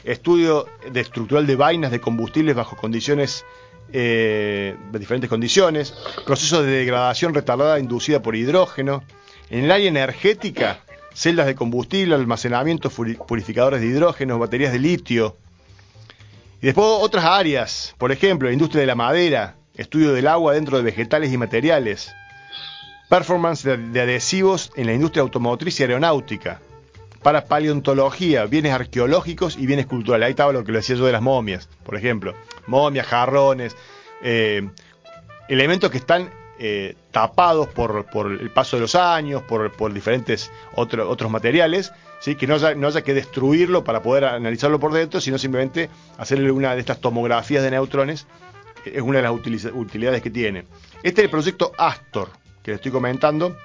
estudio 0.04 0.66
de 0.90 1.00
estructural 1.00 1.46
de 1.46 1.56
vainas 1.56 1.90
de 1.90 2.00
combustibles 2.00 2.54
bajo 2.56 2.76
condiciones 2.76 3.44
eh, 3.92 4.76
diferentes 4.92 5.28
condiciones, 5.28 5.94
procesos 6.24 6.64
de 6.64 6.70
degradación 6.70 7.34
retardada 7.34 7.78
inducida 7.78 8.22
por 8.22 8.36
hidrógeno. 8.36 9.02
En 9.50 9.64
el 9.64 9.70
área 9.70 9.88
energética, 9.88 10.80
celdas 11.12 11.46
de 11.46 11.54
combustible, 11.56 12.14
almacenamiento, 12.14 12.88
purificadores 12.90 13.80
de 13.80 13.88
hidrógeno, 13.88 14.38
baterías 14.38 14.72
de 14.72 14.78
litio, 14.78 15.36
y 16.62 16.66
después 16.66 16.86
otras 16.86 17.24
áreas, 17.24 17.94
por 17.96 18.12
ejemplo, 18.12 18.48
la 18.48 18.52
industria 18.52 18.82
de 18.82 18.86
la 18.86 18.94
madera, 18.94 19.56
estudio 19.74 20.12
del 20.12 20.26
agua 20.26 20.52
dentro 20.52 20.76
de 20.76 20.82
vegetales 20.82 21.32
y 21.32 21.38
materiales, 21.38 22.12
performance 23.10 23.64
de, 23.64 24.00
adhesivos 24.00 24.70
en 24.76 24.86
la 24.86 24.94
industria 24.94 25.22
automotriz 25.22 25.78
y 25.80 25.82
aeronáutica, 25.82 26.62
para 27.22 27.44
paleontología, 27.44 28.46
bienes 28.46 28.72
arqueológicos 28.72 29.58
y 29.58 29.66
bienes 29.66 29.86
culturales. 29.86 30.26
Ahí 30.26 30.30
estaba 30.30 30.52
lo 30.52 30.64
que 30.64 30.72
le 30.72 30.78
decía 30.78 30.96
yo 30.96 31.04
de 31.04 31.12
las 31.12 31.20
momias, 31.20 31.68
por 31.84 31.96
ejemplo, 31.96 32.34
momias, 32.66 33.06
jarrones, 33.06 33.76
eh, 34.22 34.66
elementos 35.48 35.90
que 35.90 35.98
están 35.98 36.30
eh, 36.60 36.94
tapados 37.10 37.66
por, 37.68 38.06
por, 38.06 38.30
el 38.30 38.50
paso 38.50 38.76
de 38.76 38.82
los 38.82 38.94
años, 38.94 39.42
por, 39.42 39.72
por 39.72 39.92
diferentes 39.92 40.52
otro, 40.76 41.10
otros 41.10 41.32
materiales, 41.32 41.92
¿sí? 42.20 42.36
que 42.36 42.46
no 42.46 42.54
haya, 42.54 42.76
no 42.76 42.86
haya 42.86 43.02
que 43.02 43.12
destruirlo 43.12 43.82
para 43.82 44.02
poder 44.02 44.24
analizarlo 44.24 44.78
por 44.78 44.92
dentro, 44.92 45.20
sino 45.20 45.36
simplemente 45.36 45.90
hacerle 46.16 46.52
una 46.52 46.74
de 46.74 46.80
estas 46.80 47.00
tomografías 47.00 47.64
de 47.64 47.72
neutrones, 47.72 48.28
es 48.84 49.02
una 49.02 49.18
de 49.18 49.24
las 49.24 49.32
utilidades 49.32 50.22
que 50.22 50.30
tiene. 50.30 50.64
Este 51.02 51.22
es 51.22 51.24
el 51.24 51.30
proyecto 51.30 51.72
Astor, 51.76 52.39
que 52.62 52.72
le 52.72 52.76
estoy 52.76 52.92
comentando, 52.92 53.56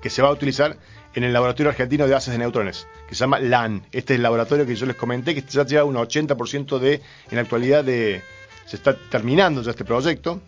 que 0.00 0.10
se 0.10 0.22
va 0.22 0.28
a 0.28 0.32
utilizar 0.32 0.76
en 1.14 1.24
el 1.24 1.32
Laboratorio 1.32 1.70
Argentino 1.70 2.06
de 2.06 2.14
Haces 2.14 2.32
de 2.32 2.38
Neutrones, 2.38 2.86
que 3.08 3.14
se 3.14 3.20
llama 3.20 3.38
LAN. 3.38 3.82
Este 3.92 4.14
es 4.14 4.16
el 4.18 4.22
laboratorio 4.22 4.66
que 4.66 4.74
yo 4.74 4.86
les 4.86 4.96
comenté, 4.96 5.34
que 5.34 5.42
ya 5.42 5.64
lleva 5.64 5.84
un 5.84 5.96
80% 5.96 6.78
de, 6.78 6.94
en 6.94 7.36
la 7.36 7.42
actualidad, 7.42 7.84
de, 7.84 8.22
se 8.66 8.76
está 8.76 8.96
terminando 8.96 9.62
ya 9.62 9.70
este 9.70 9.84
proyecto. 9.84 10.40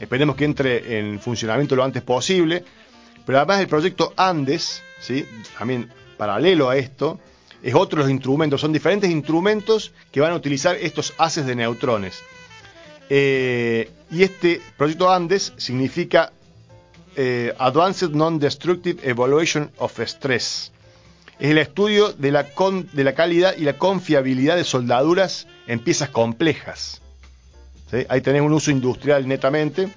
Esperemos 0.00 0.36
que 0.36 0.44
entre 0.44 0.98
en 0.98 1.20
funcionamiento 1.20 1.76
lo 1.76 1.84
antes 1.84 2.02
posible. 2.02 2.64
Pero 3.24 3.38
además 3.38 3.60
el 3.60 3.68
proyecto 3.68 4.14
Andes, 4.16 4.82
¿sí? 5.00 5.26
también 5.58 5.90
paralelo 6.16 6.70
a 6.70 6.76
esto, 6.76 7.20
es 7.62 7.74
otro 7.74 7.98
de 7.98 8.04
los 8.04 8.10
instrumentos, 8.10 8.60
son 8.60 8.72
diferentes 8.72 9.10
instrumentos 9.10 9.92
que 10.10 10.20
van 10.20 10.32
a 10.32 10.34
utilizar 10.34 10.76
estos 10.76 11.12
haces 11.18 11.44
de 11.44 11.54
neutrones. 11.54 12.22
Eh, 13.10 13.90
y 14.10 14.22
este 14.22 14.60
proyecto 14.76 15.12
Andes 15.12 15.52
significa 15.56 16.32
eh, 17.20 17.52
Advanced 17.58 18.10
Non-Destructive 18.10 19.00
Evaluation 19.02 19.72
of 19.78 19.98
Stress. 19.98 20.70
Es 21.40 21.50
el 21.50 21.58
estudio 21.58 22.12
de 22.12 22.30
la, 22.30 22.44
calidad 23.14 23.56
y 23.56 23.62
la 23.62 23.76
confiabilidad 23.76 24.54
de 24.54 24.62
soldaduras 24.62 25.48
en 25.66 25.80
piezas 25.80 26.10
complejas. 26.10 27.02
Ahí 28.08 28.20
tenés 28.20 28.42
un 28.42 28.52
uso 28.52 28.70
industrial 28.70 29.26
netamente, 29.26 29.88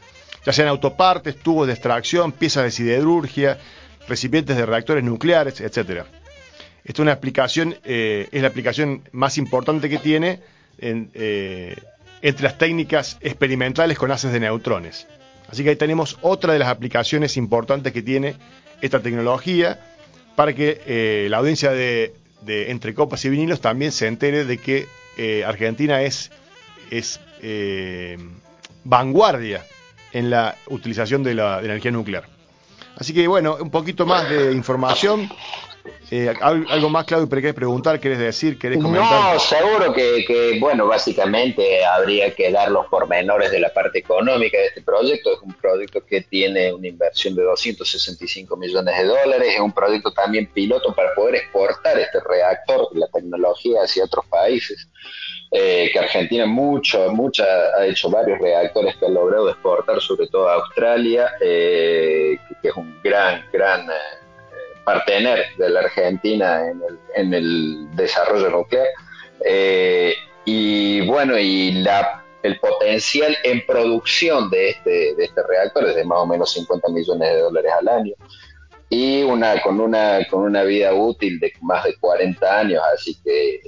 ya 0.44 0.52
sean 0.52 0.68
autopartes, 0.70 1.36
tubos 1.38 1.68
de 1.68 1.74
extracción, 1.74 2.32
piezas 2.32 2.64
de 2.64 2.72
siderurgia, 2.72 3.60
recipientes 4.08 4.58
de 4.58 4.66
reactores 4.66 5.04
nucleares, 5.04 5.62
etc. 5.62 5.78
Esta 5.78 6.06
es 6.84 7.00
una 7.00 7.12
aplicación, 7.12 7.76
eh, 7.84 8.30
es 8.32 8.42
la 8.42 8.48
aplicación 8.48 9.08
más 9.12 9.38
importante 9.38 9.90
que 9.90 10.00
tiene 10.00 10.40
eh, 10.80 11.76
entre 12.24 12.44
las 12.44 12.58
técnicas 12.58 13.18
experimentales 13.22 14.00
con 14.00 14.12
haces 14.12 14.34
de 14.34 14.40
neutrones. 14.40 15.06
Así 15.52 15.64
que 15.64 15.72
ahí 15.72 15.76
tenemos 15.76 16.18
otra 16.22 16.54
de 16.54 16.60
las 16.60 16.70
aplicaciones 16.70 17.36
importantes 17.36 17.92
que 17.92 18.02
tiene 18.02 18.36
esta 18.82 19.02
tecnología 19.02 19.80
para 20.36 20.54
que 20.54 20.82
eh, 20.86 21.28
la 21.30 21.38
audiencia 21.38 21.72
de, 21.72 22.14
Entre 22.46 22.94
Copas 22.94 23.24
y 23.26 23.30
Vinilos 23.30 23.60
también 23.62 23.92
se 23.92 24.08
entere 24.08 24.46
de 24.46 24.58
que 24.58 24.88
eh, 25.18 25.44
Argentina 25.46 26.02
es, 26.02 26.32
eh, 26.90 28.18
vanguardia 28.84 29.66
en 30.14 30.30
la 30.30 30.56
utilización 30.68 31.22
de 31.22 31.36
la 31.36 31.60
energía 31.60 31.92
nuclear. 31.92 32.28
Así 32.96 33.14
que 33.14 33.28
bueno, 33.28 33.58
un 33.60 33.70
poquito 33.70 34.06
más 34.06 34.30
de 34.30 34.54
información 34.54 35.30
eh, 36.12 36.34
¿Algo 36.42 36.90
más, 36.90 37.06
Claudio, 37.06 37.30
querés 37.30 37.54
preguntar, 37.54 38.00
querés 38.00 38.20
decir, 38.20 38.58
querés 38.60 38.82
comentar? 38.82 39.34
No, 39.34 39.40
seguro 39.40 39.94
que, 39.94 40.58
bueno, 40.60 40.88
básicamente 40.88 41.86
habría 41.86 42.34
que 42.36 42.52
dar 42.52 42.72
los 42.72 42.88
pormenores 42.88 43.52
de 43.52 43.60
la 43.60 43.74
parte 43.74 44.00
económica 44.00 44.58
de 44.58 44.68
este 44.68 44.82
proyecto. 44.82 45.34
Es 45.34 45.40
un 45.42 45.54
proyecto 45.54 46.06
que 46.06 46.22
tiene 46.22 46.74
una 46.74 46.88
inversión 46.88 47.36
de 47.36 47.44
265 47.44 48.56
millones 48.58 48.98
de 48.98 49.06
dólares, 49.06 49.54
es 49.54 49.60
un 49.60 49.72
proyecto 49.72 50.12
también 50.12 50.48
piloto 50.48 50.94
para 50.94 51.14
poder 51.14 51.36
exportar 51.36 51.98
este 52.00 52.20
reactor, 52.20 52.88
la 52.94 53.08
tecnología 53.08 53.82
hacia 53.84 54.04
otros 54.04 54.26
países. 54.28 54.88
Eh, 55.54 55.90
que 55.92 56.00
Argentina 56.00 56.46
mucho, 56.46 57.12
mucha, 57.12 57.44
ha 57.78 57.86
hecho 57.86 58.10
varios 58.10 58.40
reactores 58.40 58.96
que 58.96 59.06
ha 59.06 59.10
logrado 59.10 59.50
exportar, 59.50 60.00
sobre 60.00 60.28
todo 60.28 60.48
a 60.48 60.54
Australia, 60.54 61.30
eh, 61.42 62.38
que, 62.62 62.70
es 62.70 62.76
un 62.78 63.02
gran, 63.04 63.44
gran 63.52 63.86
partener 64.92 65.46
de 65.58 65.70
la 65.70 65.82
Argentina 65.82 66.62
en 67.16 67.34
el, 67.34 67.96
desarrollo 67.96 68.50
nuclear. 68.50 68.88
Eh, 69.46 70.14
y 70.46 71.02
bueno, 71.08 71.38
y 71.38 71.72
la, 71.74 72.24
el 72.44 72.60
potencial 72.60 73.36
en 73.44 73.66
producción 73.66 74.50
de 74.50 74.70
este, 74.70 75.16
de 75.16 75.24
este 75.24 75.42
reactor 75.48 75.88
es 75.88 75.96
de 75.96 76.04
más 76.04 76.20
o 76.20 76.26
menos 76.26 76.54
50 76.54 76.90
millones 76.90 77.30
de 77.30 77.40
dólares 77.40 77.72
al 77.80 77.88
año 77.88 78.14
y 78.90 79.24
una 79.24 79.62
con 79.62 79.80
una 79.80 80.20
con 80.30 80.44
una 80.44 80.64
vida 80.64 80.94
útil 80.94 81.40
de 81.40 81.54
más 81.62 81.86
de 81.86 81.96
40 81.96 82.60
años, 82.60 82.82
así 82.94 83.16
que 83.24 83.62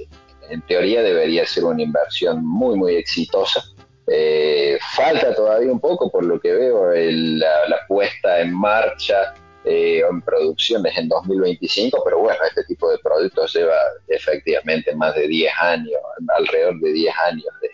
en 0.50 0.60
teoría 0.62 1.02
debería 1.02 1.46
ser 1.46 1.64
una 1.64 1.82
inversión 1.82 2.44
muy 2.44 2.76
muy 2.76 2.96
exitosa. 2.96 3.64
Eh, 4.06 4.78
falta 4.94 5.34
todavía 5.34 5.72
un 5.72 5.80
poco 5.80 6.10
por 6.10 6.26
lo 6.26 6.38
que 6.38 6.52
veo 6.52 6.92
la, 6.92 7.68
la 7.68 7.78
puesta 7.88 8.40
en 8.40 8.52
marcha 8.52 9.32
eh, 9.64 10.02
en 10.08 10.20
producciones 10.22 10.96
en 10.98 11.08
2025, 11.08 12.02
pero 12.04 12.18
bueno, 12.18 12.38
este 12.46 12.64
tipo 12.64 12.90
de 12.90 12.98
productos 12.98 13.54
lleva 13.54 13.76
efectivamente 14.08 14.94
más 14.94 15.14
de 15.14 15.26
10 15.26 15.52
años, 15.60 16.00
alrededor 16.36 16.78
de 16.80 16.92
10 16.92 17.14
años 17.30 17.46
de, 17.60 17.70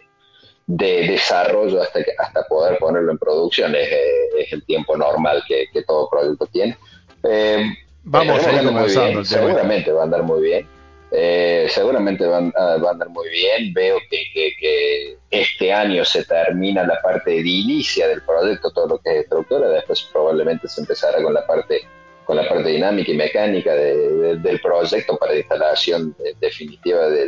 desarrollo 0.67 1.83
hasta, 1.83 2.05
que, 2.05 2.13
hasta 2.17 2.45
poder 2.45 2.79
ponerlo 2.79 3.11
en 3.11 3.19
producción, 3.19 3.75
es, 3.75 3.89
eh, 3.91 4.47
el 4.53 4.65
tiempo 4.65 4.97
normal 4.97 5.43
que, 5.49 5.67
todo 5.85 6.09
producto 6.09 6.47
tiene. 6.47 6.79
Eh, 7.25 7.65
Vamos 8.05 8.47
a 8.47 8.53
ir 8.53 8.65
comenzando. 8.65 9.25
Seguramente 9.25 9.93
va 9.93 10.03
a 10.03 10.05
andar 10.05 10.23
muy 10.23 10.43
bien. 10.43 10.80
Eh, 11.13 11.67
seguramente 11.69 12.25
van, 12.27 12.53
a 12.57 12.75
andar 12.75 13.09
muy 13.09 13.29
bien. 13.29 13.73
Veo 13.73 13.99
que, 14.09 14.23
que, 14.33 15.17
este 15.31 15.73
año 15.73 16.05
se 16.05 16.25
termina 16.25 16.85
la 16.85 17.01
parte 17.01 17.31
de 17.31 17.49
inicia 17.49 18.09
del 18.09 18.23
proyecto, 18.23 18.71
todo 18.73 18.89
lo 18.89 18.99
que 18.99 19.11
es 19.11 19.23
estructura. 19.23 19.69
Después 19.69 20.09
probablemente 20.13 20.69
se 20.69 20.81
empezará 20.81 21.23
con 21.23 21.35
la 21.35 21.47
parte 21.47 21.83
con 22.25 22.37
la 22.37 22.49
parte 22.49 22.69
dinámica 22.69 23.11
y 23.11 23.17
mecánica 23.17 23.75
del 23.75 24.61
proyecto 24.63 25.17
para 25.17 25.33
la 25.33 25.39
instalación 25.39 26.15
definitiva 26.41 27.09
de, 27.09 27.27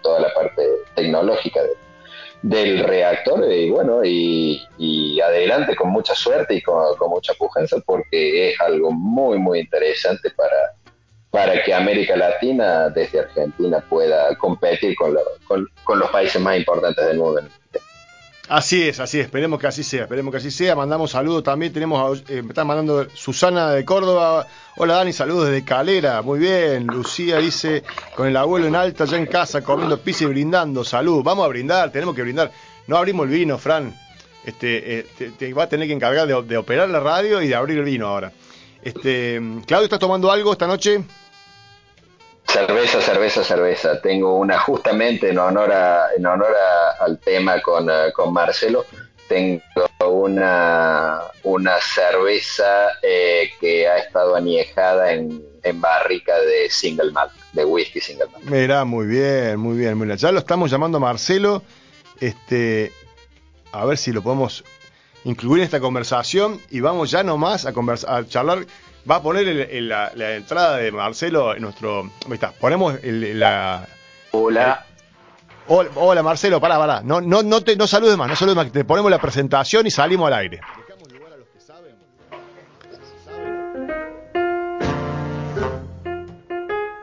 toda 0.00 0.20
la 0.20 0.32
parte 0.32 0.62
tecnológica 0.94 1.60
del 2.42 2.84
reactor 2.84 3.50
y 3.50 3.70
bueno 3.70 4.04
y, 4.04 5.20
adelante 5.20 5.74
con 5.74 5.90
mucha 5.90 6.14
suerte 6.14 6.54
y 6.54 6.62
con, 6.62 6.96
con 6.98 7.10
mucha 7.10 7.34
pujanza 7.34 7.78
porque 7.84 8.50
es 8.50 8.60
algo 8.60 8.92
muy 8.92 9.38
muy 9.38 9.58
interesante 9.58 10.30
para 10.30 10.76
para 11.34 11.64
que 11.64 11.74
América 11.74 12.16
Latina 12.16 12.90
desde 12.90 13.18
Argentina 13.18 13.84
pueda 13.88 14.36
competir 14.36 14.94
con, 14.94 15.16
con, 15.82 15.98
los 15.98 16.08
países 16.10 16.40
más 16.40 16.56
importantes 16.56 17.04
del 17.04 17.18
mundo. 17.18 17.42
Así 18.48 18.86
es, 18.86 19.00
así 19.00 19.18
es, 19.18 19.24
esperemos 19.24 19.58
que 19.58 19.66
así 19.66 19.82
sea, 19.82 20.02
esperemos 20.02 20.30
que 20.30 20.38
así 20.38 20.52
sea. 20.52 20.76
Mandamos 20.76 21.10
saludos 21.10 21.42
también, 21.42 21.72
tenemos, 21.72 22.22
eh, 22.28 22.40
me 22.40 22.50
están 22.50 22.68
mandando 22.68 23.08
Susana 23.14 23.72
de 23.72 23.84
Córdoba. 23.84 24.46
Hola 24.76 24.94
Dani, 24.94 25.12
saludos 25.12 25.48
desde 25.48 25.64
Calera, 25.64 26.22
muy 26.22 26.38
bien. 26.38 26.86
Lucía 26.86 27.38
dice, 27.38 27.82
con 28.14 28.28
el 28.28 28.36
abuelo 28.36 28.68
en 28.68 28.76
alta, 28.76 29.04
ya 29.04 29.16
en 29.16 29.26
casa, 29.26 29.60
comiendo 29.60 29.98
pizza 29.98 30.22
y 30.22 30.28
brindando, 30.28 30.84
salud. 30.84 31.24
Vamos 31.24 31.44
a 31.46 31.48
brindar, 31.48 31.90
tenemos 31.90 32.14
que 32.14 32.22
brindar. 32.22 32.52
No 32.86 32.96
abrimos 32.96 33.24
el 33.24 33.32
vino, 33.32 33.58
Fran. 33.58 33.92
Este, 34.44 35.00
eh, 35.00 35.06
te, 35.36 35.52
va 35.52 35.64
a 35.64 35.68
tener 35.68 35.88
que 35.88 35.94
encargar 35.94 36.28
de, 36.28 36.42
de, 36.44 36.56
operar 36.56 36.88
la 36.90 37.00
radio 37.00 37.42
y 37.42 37.48
de 37.48 37.56
abrir 37.56 37.78
el 37.78 37.84
vino 37.84 38.06
ahora. 38.06 38.30
Este, 38.84 39.40
Claudio, 39.66 39.86
¿estás 39.86 39.98
tomando 39.98 40.30
algo 40.30 40.52
esta 40.52 40.68
noche? 40.68 41.02
Cerveza, 42.54 43.00
cerveza, 43.00 43.42
cerveza. 43.42 44.00
Tengo 44.00 44.38
una 44.38 44.60
justamente 44.60 45.30
en 45.30 45.38
honor 45.38 45.72
en 46.16 46.24
honor 46.24 46.54
al 47.00 47.18
tema 47.18 47.60
con, 47.60 47.90
eh, 47.90 48.12
con, 48.14 48.32
Marcelo. 48.32 48.86
Tengo 49.26 49.60
una, 50.08 51.18
una 51.42 51.80
cerveza 51.80 52.92
eh, 53.02 53.50
que 53.60 53.88
ha 53.88 53.98
estado 53.98 54.36
añejada 54.36 55.14
en, 55.14 55.42
en, 55.64 55.80
barrica 55.80 56.38
de 56.38 56.70
single 56.70 57.10
malt, 57.10 57.32
de 57.54 57.64
whisky 57.64 58.00
single 58.00 58.26
malt. 58.30 58.44
Mira, 58.44 58.84
muy 58.84 59.08
bien, 59.08 59.58
muy 59.58 59.76
bien. 59.76 59.98
Mira, 59.98 60.14
ya 60.14 60.30
lo 60.30 60.38
estamos 60.38 60.70
llamando 60.70 61.00
Marcelo. 61.00 61.60
Este, 62.20 62.92
a 63.72 63.84
ver 63.84 63.98
si 63.98 64.12
lo 64.12 64.22
podemos 64.22 64.62
incluir 65.24 65.58
en 65.58 65.64
esta 65.64 65.80
conversación 65.80 66.60
y 66.70 66.78
vamos 66.78 67.10
ya 67.10 67.24
nomás 67.24 67.66
a, 67.66 67.72
conversar, 67.72 68.14
a 68.14 68.28
charlar 68.28 68.64
va 69.10 69.16
a 69.16 69.22
poner 69.22 69.46
la, 69.82 70.34
entrada 70.34 70.76
de 70.76 70.90
Marcelo 70.90 71.54
en 71.54 71.62
nuestro. 71.62 72.10
Ahí 72.26 72.32
está, 72.32 72.52
ponemos 72.52 72.98
la. 73.02 73.86
Hola. 74.32 74.84
hola, 75.68 76.22
Marcelo, 76.22 76.60
pará, 76.60 76.78
pará. 76.78 77.02
No, 77.02 77.20
no, 77.20 77.42
no, 77.42 77.60
te, 77.62 77.76
no 77.76 77.86
saludes 77.86 78.16
más, 78.16 78.28
no 78.28 78.36
saludes 78.36 78.56
más. 78.56 78.72
Te 78.72 78.84
ponemos 78.84 79.10
la 79.10 79.18
presentación 79.18 79.86
y 79.86 79.90
salimos 79.90 80.26
al 80.28 80.34
aire. 80.34 80.60
Dejamos 80.86 81.12
lugar 81.12 81.32
a 81.32 81.36
los 81.36 81.48
que 81.48 81.60
saben. 81.60 81.94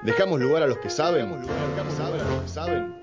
Dejamos 0.04 0.40
lugar 0.40 0.64
a 0.64 0.68
los 0.68 0.78
que 0.78 0.90
saben. 0.90 1.26
Dejamos 1.26 1.48
lugar 1.48 2.14
a 2.14 2.30
los 2.30 2.42
que 2.42 2.48
saben. 2.48 3.02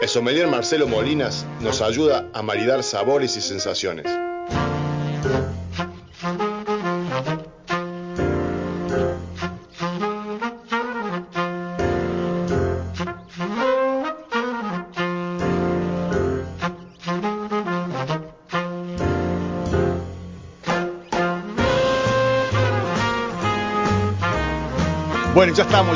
El 0.00 0.08
sommelier 0.08 0.46
Marcelo 0.46 0.86
Molinas 0.86 1.44
nos 1.60 1.82
ayuda 1.82 2.28
a 2.32 2.42
maridar 2.42 2.84
sabores 2.84 3.36
y 3.36 3.40
sensaciones. 3.40 4.27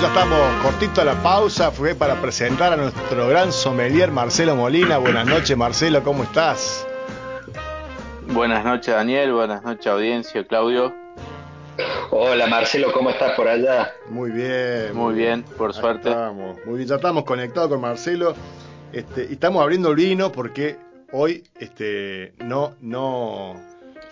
Ya 0.03 0.09
estamos. 0.09 0.39
Cortito 0.63 1.01
a 1.01 1.05
la 1.05 1.23
pausa. 1.23 1.71
Fue 1.71 1.95
para 1.95 2.21
presentar 2.21 2.73
a 2.73 2.77
nuestro 2.77 3.29
gran 3.29 3.53
sommelier 3.53 4.11
Marcelo 4.11 4.57
Molina. 4.57 4.99
Buenas 4.99 5.27
noches, 5.27 5.57
Marcelo, 5.57 6.03
¿cómo 6.03 6.25
estás? 6.25 6.87
Buenas 8.29 8.65
noches, 8.65 8.95
Daniel. 8.95 9.33
Buenas 9.33 9.63
noches, 9.63 9.87
audiencia, 9.87 10.45
Claudio. 10.47 10.93
Hola, 12.11 12.47
Marcelo, 12.47 12.93
¿cómo 12.93 13.11
estás 13.11 13.33
por 13.33 13.49
allá? 13.49 13.93
Muy 14.09 14.31
bien. 14.31 14.95
Muy 14.95 15.15
bien, 15.15 15.43
por 15.57 15.71
Ahí 15.75 15.81
suerte. 15.81 16.09
Estamos. 16.11 16.59
Muy 16.67 16.77
bien, 16.77 16.89
ya 16.89 16.97
estamos 16.97 17.25
conectados 17.25 17.71
con 17.71 17.81
Marcelo. 17.81 18.35
Este, 18.93 19.27
y 19.31 19.35
estamos 19.35 19.63
abriendo 19.63 19.91
el 19.91 19.97
vino 19.97 20.31
porque 20.33 20.77
hoy 21.13 21.43
este, 21.59 22.35
no, 22.45 22.75
no. 22.81 23.55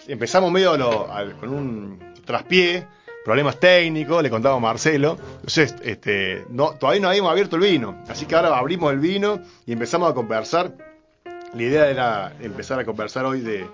Empezamos 0.09 0.51
medio 0.51 0.73
a 0.73 0.79
lo- 0.79 1.13
al- 1.13 1.37
con 1.37 1.51
un 1.51 2.15
traspié, 2.25 2.87
problemas 3.25 3.59
técnicos, 3.61 4.23
le 4.23 4.31
contamos 4.31 4.59
a 4.59 4.61
Marcelo. 4.61 5.17
Entonces, 5.35 5.75
este, 5.83 6.45
no, 6.51 6.73
todavía 6.73 7.03
no 7.03 7.09
habíamos 7.09 7.31
abierto 7.31 7.57
el 7.57 7.63
vino. 7.63 8.03
Así 8.09 8.27
que 8.27 8.35
ahora 8.35 8.57
abrimos 8.57 8.93
el 8.93 8.99
vino 8.99 9.41
y 9.67 9.73
empezamos 9.73 10.11
a 10.11 10.15
conversar. 10.15 10.73
La 11.55 11.63
idea 11.63 11.91
era 11.91 12.33
empezar 12.41 12.79
a 12.79 12.85
conversar 12.85 13.25
hoy 13.25 13.41
de, 13.41 13.67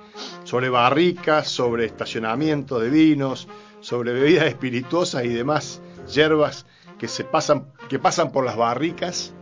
sobre 0.45 0.71
barricas, 0.71 1.49
sobre 1.49 1.85
estacionamiento 1.85 2.79
de 2.79 2.89
vinos, 2.89 3.49
sobre 3.81 4.13
bebidas 4.13 4.47
espirituosas 4.47 5.25
y 5.25 5.29
demás 5.29 5.83
hierbas 6.13 6.67
que 6.99 7.09
se 7.09 7.25
pasan, 7.25 7.67
que 7.89 7.99
pasan 7.99 8.33
por 8.33 8.45
las 8.45 8.57
barricas 8.57 9.35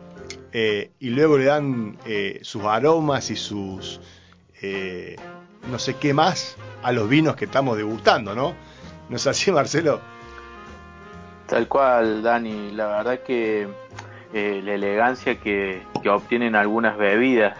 eh, 0.53 0.91
y 0.99 1.11
luego 1.11 1.39
le 1.39 1.45
dan 1.45 1.99
eh, 2.07 2.41
sus 2.43 2.63
aromas 2.65 3.31
y 3.31 3.37
sus 3.37 4.01
eh, 4.63 5.17
no 5.71 5.79
sé 5.79 5.97
qué 5.97 6.15
más 6.15 6.57
a 6.83 6.93
los 6.93 7.09
vinos 7.09 7.37
que 7.37 7.47
estamos 7.47 7.77
degustando, 7.77 8.35
¿no? 8.35 8.55
¿No 9.09 9.17
es 9.17 9.27
así, 9.27 9.51
Marcelo? 9.53 10.01
Tal 11.47 11.69
cual, 11.69 12.23
Dani. 12.23 12.73
La 12.73 12.87
verdad 12.87 13.21
que 13.21 13.69
eh, 14.33 14.61
la 14.65 14.75
elegancia 14.75 15.39
que, 15.39 15.83
que 16.03 16.09
obtienen 16.09 16.57
algunas 16.57 16.97
bebidas, 16.97 17.57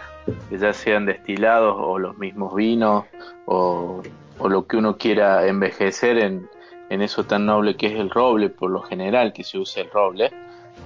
ya 0.49 0.73
sean 0.73 1.05
destilados 1.05 1.75
o 1.77 1.99
los 1.99 2.17
mismos 2.17 2.55
vinos 2.55 3.05
o, 3.45 4.01
o 4.39 4.49
lo 4.49 4.65
que 4.65 4.77
uno 4.77 4.97
quiera 4.97 5.45
envejecer 5.47 6.17
en, 6.17 6.49
en 6.89 7.01
eso 7.01 7.25
tan 7.25 7.45
noble 7.45 7.75
que 7.75 7.87
es 7.87 7.99
el 7.99 8.09
roble, 8.09 8.49
por 8.49 8.71
lo 8.71 8.81
general 8.81 9.33
que 9.33 9.43
se 9.43 9.57
usa 9.57 9.83
el 9.83 9.91
roble, 9.91 10.31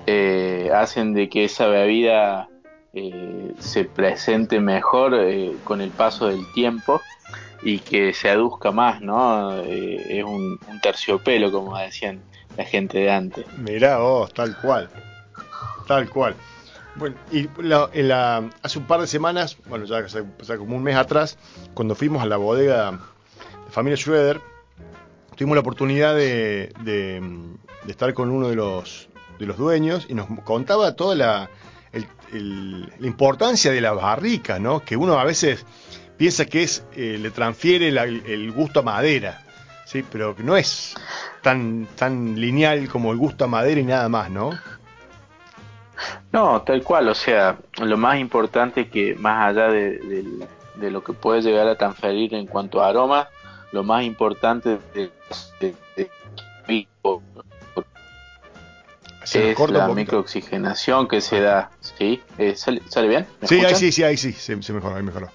eh, 0.06 0.72
hacen 0.74 1.14
de 1.14 1.30
que 1.30 1.46
esa 1.46 1.68
bebida 1.68 2.50
eh, 2.94 3.54
se 3.60 3.86
presente 3.86 4.60
mejor 4.60 5.14
eh, 5.16 5.56
con 5.64 5.82
el 5.82 5.92
paso 5.92 6.28
del 6.28 6.42
tiempo 6.54 7.02
y 7.62 7.80
que 7.80 8.14
se 8.14 8.30
aduzca 8.30 8.72
más, 8.72 9.02
¿no? 9.02 9.58
Eh, 9.64 10.20
es 10.20 10.24
un, 10.24 10.60
terciopelo, 10.82 11.52
como 11.52 11.78
decían 11.78 12.22
la 12.58 12.64
gente 12.66 13.00
de 13.00 13.12
antes. 13.12 13.46
Mirá 13.58 13.98
vos, 13.98 14.34
tal 14.34 14.56
cual. 14.62 14.90
Tal 15.88 16.10
cual. 16.10 16.36
Bueno, 16.96 17.16
y 17.32 17.48
la- 17.62 17.90
en 17.94 18.08
la- 18.08 18.50
hace 18.62 18.80
un 18.80 18.86
par 18.86 19.02
de 19.02 19.08
semanas, 19.08 19.58
bueno, 19.68 19.86
ya 19.86 20.04
como 20.58 20.76
un 20.76 20.84
mes 20.84 20.96
atrás, 20.96 21.38
cuando 21.74 21.96
fuimos 21.96 22.22
a 22.22 22.26
la 22.26 22.38
bodega 22.38 22.92
de 22.92 23.72
familia 23.72 23.96
Schroeder, 23.98 24.42
tuvimos 25.36 25.56
la 25.56 25.62
oportunidad 25.62 26.16
de, 26.16 26.74
estar 27.88 28.14
con 28.14 28.30
uno 28.32 28.50
de 28.50 28.56
los, 28.56 29.10
de 29.40 29.46
los 29.46 29.58
dueños 29.58 30.06
y 30.10 30.14
nos 30.14 30.28
contaba 30.44 30.96
toda 30.96 31.16
la, 31.16 31.50
el- 31.94 32.86
la 33.00 33.08
importancia 33.08 33.72
de 33.72 33.82
las 33.82 33.96
barricas, 33.96 34.60
¿no? 34.60 34.82
Que 34.82 34.96
uno 34.98 35.18
a 35.18 35.24
veces 35.24 35.66
piensa 36.20 36.46
que 36.46 36.62
es 36.62 36.84
eh, 36.96 37.18
le 37.20 37.32
transfiere 37.32 37.92
la- 37.92 38.04
el 38.04 38.52
gusto 38.52 38.82
a 38.82 38.84
madera, 38.84 39.42
sí, 39.86 40.04
pero 40.12 40.36
que 40.36 40.44
no 40.44 40.56
es 40.56 40.94
tan 41.42 41.88
tan 41.96 42.40
lineal 42.40 42.88
como 42.90 43.12
el 43.12 43.18
gusto 43.18 43.46
a 43.46 43.48
madera 43.48 43.80
y 43.82 43.86
nada 43.86 44.08
más, 44.10 44.30
¿no? 44.30 44.52
No, 46.32 46.62
tal 46.62 46.84
cual, 46.84 47.10
o 47.10 47.16
sea, 47.16 47.58
lo 47.82 47.98
más 47.98 48.20
importante 48.20 48.88
que 48.90 49.16
más 49.16 49.50
allá 49.50 49.68
de, 49.70 49.98
de- 49.98 50.48
de 50.76 50.92
lo 50.92 51.04
que 51.04 51.12
puede 51.14 51.42
llegar 51.42 51.68
a 51.68 51.76
transferir 51.76 52.34
en 52.36 52.46
cuanto 52.48 52.82
a 52.82 52.88
aroma, 52.90 53.28
lo 53.72 53.84
más 53.84 54.04
importante 54.04 54.78
de, 54.94 55.12
es 59.34 59.70
la 59.70 59.88
microoxigenación 59.90 61.08
que 61.08 61.22
se 61.22 61.42
da. 61.42 61.72
¿Sí? 61.82 62.22
Eh, 62.38 62.56
¿sale, 62.56 62.82
sale 62.88 63.08
bien? 63.08 63.28
¿Me 63.42 63.48
Sí, 63.48 63.64
ahí 63.66 63.76
sí, 63.76 63.92
sí, 63.92 64.04
ahí 64.04 64.18
sí, 64.18 64.32
se, 64.34 64.62
se 64.62 64.74
mejoró, 64.74 64.96
ahí 64.96 65.04
mejoró. 65.04 65.30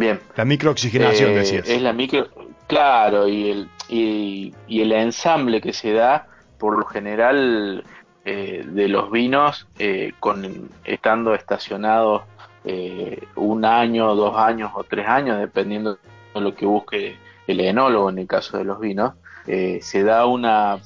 Bien. 0.00 0.18
La 0.34 0.46
microoxigenación, 0.46 1.32
Eh, 1.32 1.34
decías. 1.34 1.68
Es 1.68 1.82
la 1.82 1.92
micro, 1.92 2.26
claro, 2.66 3.28
y 3.28 3.50
el, 3.50 3.68
y, 3.90 4.54
y 4.66 4.80
el 4.80 4.92
ensamble 4.92 5.60
que 5.60 5.74
se 5.74 5.92
da 5.92 6.26
por 6.58 6.78
lo 6.78 6.86
general 6.86 7.84
eh, 8.24 8.64
de 8.66 8.88
los 8.88 9.10
vinos 9.10 9.66
eh, 9.78 10.12
con 10.18 10.70
estando 10.84 11.34
estacionados 11.34 12.22
eh, 12.64 13.22
un 13.36 13.66
año, 13.66 14.14
dos 14.14 14.38
años 14.38 14.70
o 14.74 14.84
tres 14.84 15.06
años, 15.06 15.38
dependiendo 15.38 15.98
de 16.34 16.40
lo 16.40 16.54
que 16.54 16.64
busque 16.64 17.18
el 17.46 17.60
enólogo 17.60 18.08
en 18.08 18.20
el 18.20 18.26
caso 18.26 18.56
de 18.56 18.64
los 18.64 18.80
vinos, 18.80 19.12
se 19.44 20.02
da 20.02 20.24
una 20.24 20.78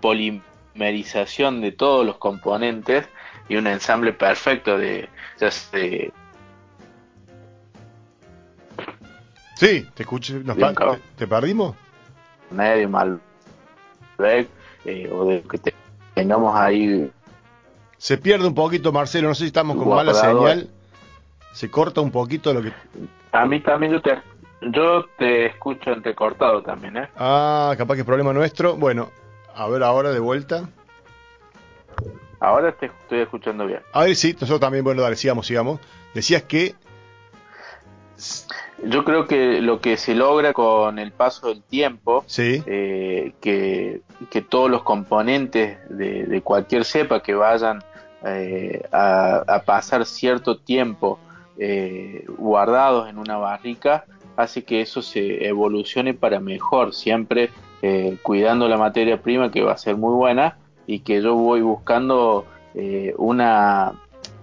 polimerización 0.00 1.60
de 1.60 1.72
todos 1.72 2.06
los 2.06 2.16
componentes 2.16 3.08
y 3.46 3.56
un 3.56 3.66
ensamble 3.66 4.14
perfecto 4.14 4.78
de, 4.78 5.10
ya 5.38 5.50
sea 5.50 5.80
de 5.80 6.12
Sí, 9.54 9.86
te 9.94 10.02
escuché. 10.02 10.34
nos 10.40 10.56
pa- 10.56 10.72
te, 10.74 11.00
te 11.16 11.26
perdimos? 11.26 11.76
medio 12.50 12.88
Malbec 12.88 14.48
eh, 14.84 15.08
o 15.12 15.24
de 15.26 15.42
que 15.42 15.58
te- 15.58 15.74
tengamos 16.14 16.54
ahí 16.56 17.10
Se 17.98 18.18
pierde 18.18 18.46
un 18.46 18.54
poquito, 18.54 18.92
Marcelo. 18.92 19.28
No 19.28 19.34
sé 19.34 19.40
si 19.42 19.46
estamos 19.46 19.76
con 19.76 19.88
mala 19.88 20.12
señal. 20.14 20.68
Se 21.52 21.70
corta 21.70 22.00
un 22.00 22.10
poquito 22.10 22.52
lo 22.52 22.62
que. 22.62 22.72
a 23.32 23.46
mí 23.46 23.60
también 23.60 23.92
yo 23.92 24.02
te 24.02 24.20
yo 24.62 25.04
te 25.18 25.46
escucho 25.46 25.90
entrecortado 25.92 26.62
también 26.62 26.96
eh 26.96 27.08
Ah, 27.16 27.74
capaz 27.78 27.94
que 27.94 28.00
es 28.00 28.06
problema 28.06 28.32
nuestro. 28.32 28.76
Bueno, 28.76 29.10
a 29.54 29.68
ver 29.68 29.82
ahora 29.82 30.10
de 30.10 30.18
vuelta. 30.20 30.68
ahora 32.40 32.72
te 32.72 32.86
estoy 32.86 33.20
escuchando 33.20 33.66
bien 33.66 33.80
A 33.92 34.04
ver, 34.04 34.16
sí, 34.16 34.32
nosotros 34.32 34.60
también, 34.60 34.84
bueno, 34.84 35.02
dale, 35.02 35.16
sigamos, 35.16 35.46
sigamos. 35.46 35.80
Decías 36.14 36.42
que. 36.42 36.74
Yo 38.82 39.04
creo 39.04 39.26
que 39.26 39.60
lo 39.60 39.80
que 39.80 39.96
se 39.96 40.14
logra 40.14 40.52
con 40.52 40.98
el 40.98 41.12
paso 41.12 41.48
del 41.48 41.62
tiempo 41.62 42.24
Sí, 42.26 42.62
eh, 42.66 43.32
que, 43.40 44.00
que 44.30 44.42
todos 44.42 44.70
los 44.70 44.82
componentes 44.82 45.78
de, 45.88 46.24
de 46.24 46.40
cualquier 46.42 46.84
cepa 46.84 47.22
que 47.22 47.34
vayan 47.34 47.82
eh, 48.24 48.82
a, 48.90 49.44
a 49.46 49.62
pasar 49.62 50.04
cierto 50.06 50.58
tiempo 50.58 51.18
eh, 51.58 52.24
guardados 52.38 53.08
en 53.08 53.18
una 53.18 53.36
barrica 53.36 54.04
hace 54.36 54.64
que 54.64 54.80
eso 54.80 55.02
se 55.02 55.46
evolucione 55.46 56.14
para 56.14 56.40
mejor, 56.40 56.94
siempre 56.94 57.50
eh, 57.82 58.16
cuidando 58.22 58.68
la 58.68 58.78
materia 58.78 59.20
prima 59.20 59.50
que 59.50 59.62
va 59.62 59.72
a 59.72 59.78
ser 59.78 59.96
muy 59.96 60.14
buena 60.14 60.56
y 60.86 61.00
que 61.00 61.22
yo 61.22 61.34
voy 61.34 61.60
buscando 61.60 62.46
eh, 62.74 63.14
una, 63.18 63.92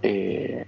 eh, 0.01 0.65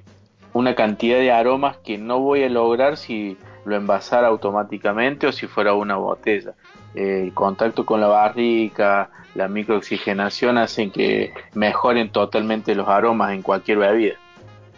una 0.53 0.75
cantidad 0.75 1.19
de 1.19 1.31
aromas 1.31 1.77
que 1.77 1.97
no 1.97 2.19
voy 2.19 2.43
a 2.43 2.49
lograr 2.49 2.97
si 2.97 3.37
lo 3.65 3.75
envasara 3.75 4.27
automáticamente 4.27 5.27
o 5.27 5.31
si 5.31 5.47
fuera 5.47 5.73
una 5.73 5.95
botella. 5.95 6.53
El 6.93 7.33
contacto 7.33 7.85
con 7.85 8.01
la 8.01 8.07
barrica, 8.07 9.09
la 9.35 9.47
microoxigenación 9.47 10.57
hacen 10.57 10.91
que 10.91 11.33
mejoren 11.53 12.11
totalmente 12.11 12.75
los 12.75 12.87
aromas 12.87 13.33
en 13.33 13.41
cualquier 13.41 13.79
bebida. 13.79 14.15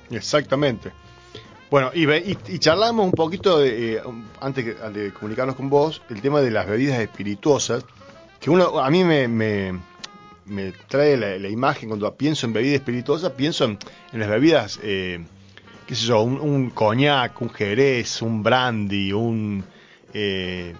exactamente. 0.09 0.91
Bueno, 1.69 1.91
y, 1.93 2.09
y, 2.09 2.37
y 2.47 2.59
charlamos 2.59 3.05
un 3.05 3.11
poquito, 3.11 3.59
de, 3.59 3.95
eh, 3.95 4.01
antes 4.39 4.65
de 4.93 5.11
comunicarnos 5.11 5.55
con 5.55 5.69
vos, 5.69 6.01
el 6.09 6.21
tema 6.21 6.41
de 6.41 6.51
las 6.51 6.67
bebidas 6.67 6.99
espirituosas. 6.99 7.83
Que 8.39 8.49
uno, 8.49 8.79
a 8.79 8.89
mí 8.91 9.03
me, 9.03 9.27
me, 9.27 9.79
me 10.45 10.71
trae 10.87 11.17
la, 11.17 11.49
imagen 11.49 11.89
cuando 11.89 12.13
pienso 12.13 12.45
en 12.45 12.53
bebidas 12.53 12.75
espirituosas, 12.75 13.31
pienso 13.31 13.65
en, 13.65 13.79
en 14.13 14.19
las 14.19 14.29
bebidas, 14.29 14.79
eh, 14.83 15.25
qué 15.87 15.95
sé 15.95 16.05
yo, 16.07 16.21
un, 16.23 16.69
coñac, 16.71 17.39
un 17.41 17.49
jerez, 17.49 18.21
un 18.21 18.41
brandy, 18.43 19.11
un... 19.13 19.63
eh, 20.13 20.73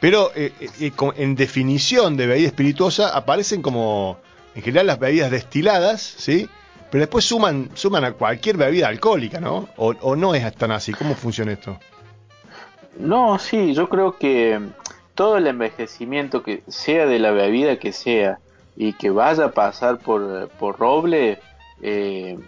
pero 0.00 0.30
eh, 0.34 0.52
eh, 0.80 0.90
con- 0.96 1.14
en 1.16 1.34
definición 1.36 2.16
de 2.16 2.26
bebida 2.26 2.48
espirituosa 2.48 3.16
aparecen 3.16 3.62
como, 3.62 4.18
en 4.54 4.62
general, 4.62 4.86
las 4.88 4.98
bebidas 4.98 5.30
destiladas, 5.30 6.00
¿sí? 6.02 6.48
Pero 6.90 7.02
después 7.02 7.24
suman, 7.24 7.70
suman 7.74 8.04
a 8.04 8.12
cualquier 8.12 8.56
bebida 8.56 8.88
alcohólica, 8.88 9.40
¿no? 9.40 9.68
O, 9.76 9.94
o 10.00 10.16
no 10.16 10.34
es 10.34 10.54
tan 10.56 10.72
así. 10.72 10.92
¿Cómo 10.92 11.14
funciona 11.14 11.52
esto? 11.52 11.78
No, 12.98 13.38
sí, 13.38 13.72
yo 13.74 13.88
creo 13.88 14.18
que 14.18 14.60
todo 15.14 15.38
el 15.38 15.46
envejecimiento 15.46 16.42
que 16.42 16.62
sea 16.68 17.06
de 17.06 17.18
la 17.18 17.30
bebida 17.30 17.78
que 17.78 17.92
sea 17.92 18.40
y 18.76 18.92
que 18.94 19.08
vaya 19.10 19.46
a 19.46 19.50
pasar 19.52 19.98
por, 19.98 20.48
por 20.58 20.78
roble, 20.78 21.38
eh, 21.80 22.38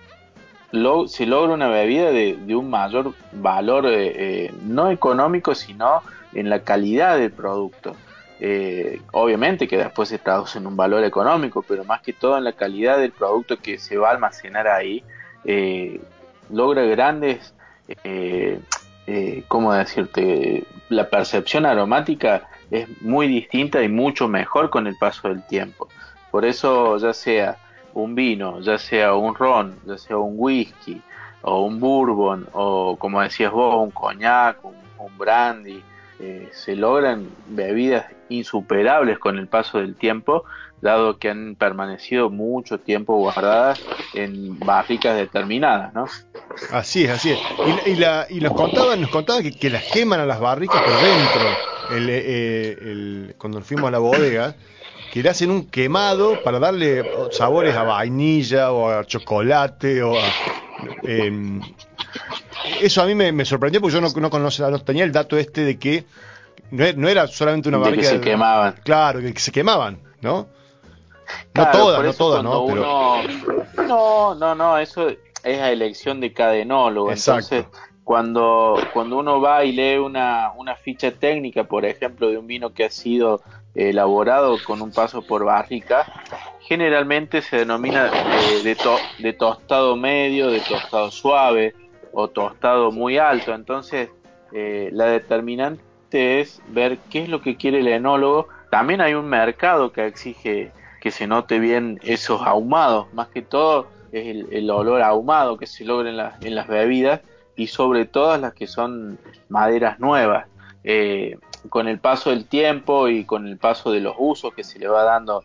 lo- 0.74 1.06
se 1.08 1.24
logra 1.26 1.54
una 1.54 1.68
bebida 1.68 2.10
de, 2.10 2.36
un 2.56 2.68
mayor 2.70 3.14
valor, 3.32 3.86
eh, 3.86 4.46
eh, 4.46 4.54
no 4.62 4.90
económico, 4.90 5.54
sino 5.54 6.02
en 6.32 6.50
la 6.50 6.60
calidad 6.60 7.18
del 7.18 7.32
producto. 7.32 7.96
eh, 8.40 9.00
obviamente 9.12 9.68
que 9.68 9.78
después 9.78 10.08
se 10.08 10.18
traduce 10.18 10.58
en 10.58 10.66
un 10.66 10.76
valor 10.76 11.04
económico, 11.04 11.62
pero 11.62 11.84
más 11.84 12.02
que 12.02 12.12
todo 12.12 12.36
en 12.36 12.44
la 12.44 12.52
calidad 12.52 12.98
del 12.98 13.12
producto 13.12 13.56
que 13.58 13.78
se 13.78 13.96
va 13.96 14.08
a 14.08 14.12
almacenar 14.12 14.66
ahí, 14.66 15.02
logra 16.50 16.82
grandes, 16.82 17.54
¿cómo 19.48 19.72
decirte? 19.72 20.64
La 20.88 21.08
percepción 21.08 21.64
aromática 21.66 22.48
es 22.70 22.88
muy 23.02 23.28
distinta 23.28 23.82
y 23.82 23.88
mucho 23.88 24.28
mejor 24.28 24.68
con 24.70 24.86
el 24.86 24.96
paso 24.96 25.28
del 25.28 25.42
tiempo. 25.46 25.88
Por 26.30 26.44
eso, 26.44 26.98
ya 26.98 27.12
sea 27.14 27.56
un 27.94 28.14
vino, 28.14 28.60
ya 28.60 28.78
sea 28.78 29.14
un 29.14 29.34
ron, 29.34 29.76
ya 29.86 29.96
sea 29.98 30.18
un 30.18 30.34
whisky, 30.36 31.00
o 31.42 31.62
un 31.62 31.80
bourbon, 31.80 32.46
o 32.52 32.96
como 32.96 33.20
decías 33.20 33.52
vos, 33.52 33.76
un 33.82 33.90
coñac, 33.90 34.58
un, 34.64 34.74
brandy, 35.18 35.82
eh, 36.18 36.48
se 36.52 36.74
logran 36.74 37.28
bebidas 37.46 38.06
insuperables 38.30 39.18
con 39.18 39.38
el 39.38 39.46
paso 39.46 39.78
del 39.78 39.94
tiempo, 39.94 40.44
dado 40.80 41.18
que 41.18 41.30
han 41.30 41.54
permanecido 41.54 42.30
mucho 42.30 42.78
tiempo 42.78 43.16
guardadas 43.16 43.80
en 44.14 44.58
barricas 44.58 45.16
determinadas, 45.16 45.94
¿no? 45.94 46.06
Así 46.72 47.04
es, 47.04 47.10
así 47.10 47.32
es. 47.32 47.38
Y, 47.86 47.90
y, 47.90 47.96
la, 47.96 48.26
y 48.28 48.40
nos 48.40 48.54
contaban, 48.54 49.00
nos 49.00 49.10
contaban 49.10 49.42
que, 49.42 49.52
que, 49.52 49.70
las 49.70 49.84
queman 49.84 50.20
a 50.20 50.26
las 50.26 50.40
barricas 50.40 50.80
por 50.82 50.92
dentro. 50.92 51.96
El, 51.96 52.08
eh, 52.10 52.78
el, 52.80 53.34
cuando 53.38 53.60
fuimos 53.60 53.88
a 53.88 53.90
la 53.90 53.98
bodega, 53.98 54.54
que 55.14 55.22
le 55.22 55.30
hacen 55.30 55.52
un 55.52 55.70
quemado 55.70 56.42
para 56.42 56.58
darle 56.58 57.08
sabores 57.30 57.76
a 57.76 57.84
vainilla 57.84 58.72
o 58.72 58.90
a 58.90 59.04
chocolate 59.04 60.02
o 60.02 60.18
a... 60.18 60.24
Eh, 61.04 61.60
eso 62.80 63.00
a 63.00 63.06
mí 63.06 63.14
me, 63.14 63.30
me, 63.30 63.44
sorprendió 63.44 63.80
porque 63.80 63.94
yo 63.94 64.00
no, 64.00 64.08
no, 64.08 64.28
conocía, 64.28 64.68
no 64.70 64.80
tenía 64.80 65.04
el 65.04 65.12
dato 65.12 65.38
este 65.38 65.60
de 65.60 65.78
que 65.78 66.04
no, 66.72 66.84
no 66.96 67.08
era 67.08 67.28
solamente 67.28 67.68
una. 67.68 67.78
De 67.78 67.92
que 67.92 68.02
se 68.02 68.20
quemaban. 68.20 68.74
Claro, 68.82 69.20
que, 69.20 69.32
que 69.32 69.38
se 69.38 69.52
quemaban, 69.52 70.00
¿no? 70.20 70.48
Claro, 71.52 71.70
no 71.72 71.78
todas, 71.78 72.04
no 72.04 72.12
todas, 72.14 72.42
¿no? 72.42 72.64
Uno... 72.64 73.22
Pero... 73.76 73.86
No, 73.86 74.34
no, 74.34 74.54
no, 74.56 74.78
eso 74.78 75.10
es 75.44 75.60
a 75.60 75.70
elección 75.70 76.18
de 76.18 76.32
cada 76.32 76.56
enólogo. 76.56 77.12
Exacto. 77.12 77.54
Entonces, 77.54 77.80
cuando, 78.02 78.80
cuando 78.92 79.18
uno 79.18 79.40
va 79.40 79.64
y 79.64 79.70
lee 79.70 79.96
una, 79.96 80.50
una 80.56 80.74
ficha 80.74 81.12
técnica, 81.12 81.62
por 81.62 81.84
ejemplo, 81.84 82.30
de 82.30 82.36
un 82.36 82.48
vino 82.48 82.74
que 82.74 82.84
ha 82.84 82.90
sido 82.90 83.42
elaborado 83.74 84.56
con 84.64 84.82
un 84.82 84.92
paso 84.92 85.22
por 85.22 85.44
barrica, 85.44 86.06
generalmente 86.60 87.42
se 87.42 87.58
denomina 87.58 88.04
de, 88.04 88.62
de, 88.62 88.76
to, 88.76 88.96
de 89.18 89.32
tostado 89.32 89.96
medio, 89.96 90.50
de 90.50 90.60
tostado 90.60 91.10
suave 91.10 91.74
o 92.12 92.28
tostado 92.28 92.92
muy 92.92 93.18
alto. 93.18 93.54
Entonces, 93.54 94.10
eh, 94.52 94.90
la 94.92 95.06
determinante 95.06 96.40
es 96.40 96.62
ver 96.68 96.98
qué 97.10 97.24
es 97.24 97.28
lo 97.28 97.42
que 97.42 97.56
quiere 97.56 97.80
el 97.80 97.88
enólogo. 97.88 98.48
También 98.70 99.00
hay 99.00 99.14
un 99.14 99.26
mercado 99.26 99.92
que 99.92 100.06
exige 100.06 100.70
que 101.00 101.10
se 101.10 101.26
note 101.26 101.58
bien 101.58 102.00
esos 102.02 102.40
ahumados, 102.42 103.12
más 103.12 103.28
que 103.28 103.42
todo 103.42 103.88
es 104.10 104.46
el, 104.50 104.70
olor 104.70 105.02
ahumado 105.02 105.58
que 105.58 105.66
se 105.66 105.84
logra 105.84 106.08
en, 106.08 106.16
la, 106.16 106.38
en, 106.40 106.54
las 106.54 106.68
bebidas 106.68 107.20
y 107.56 107.66
sobre 107.66 108.06
todas 108.06 108.40
las 108.40 108.54
que 108.54 108.66
son 108.66 109.18
maderas 109.48 109.98
nuevas. 109.98 110.46
Eh, 110.82 111.36
con 111.68 111.88
el 111.88 111.98
paso 111.98 112.30
del 112.30 112.46
tiempo 112.46 113.08
y 113.08 113.24
con 113.24 113.46
el 113.46 113.56
paso 113.56 113.90
de 113.90 114.00
los 114.00 114.14
usos 114.18 114.54
que 114.54 114.64
se 114.64 114.78
le 114.78 114.88
va 114.88 115.04
dando 115.04 115.42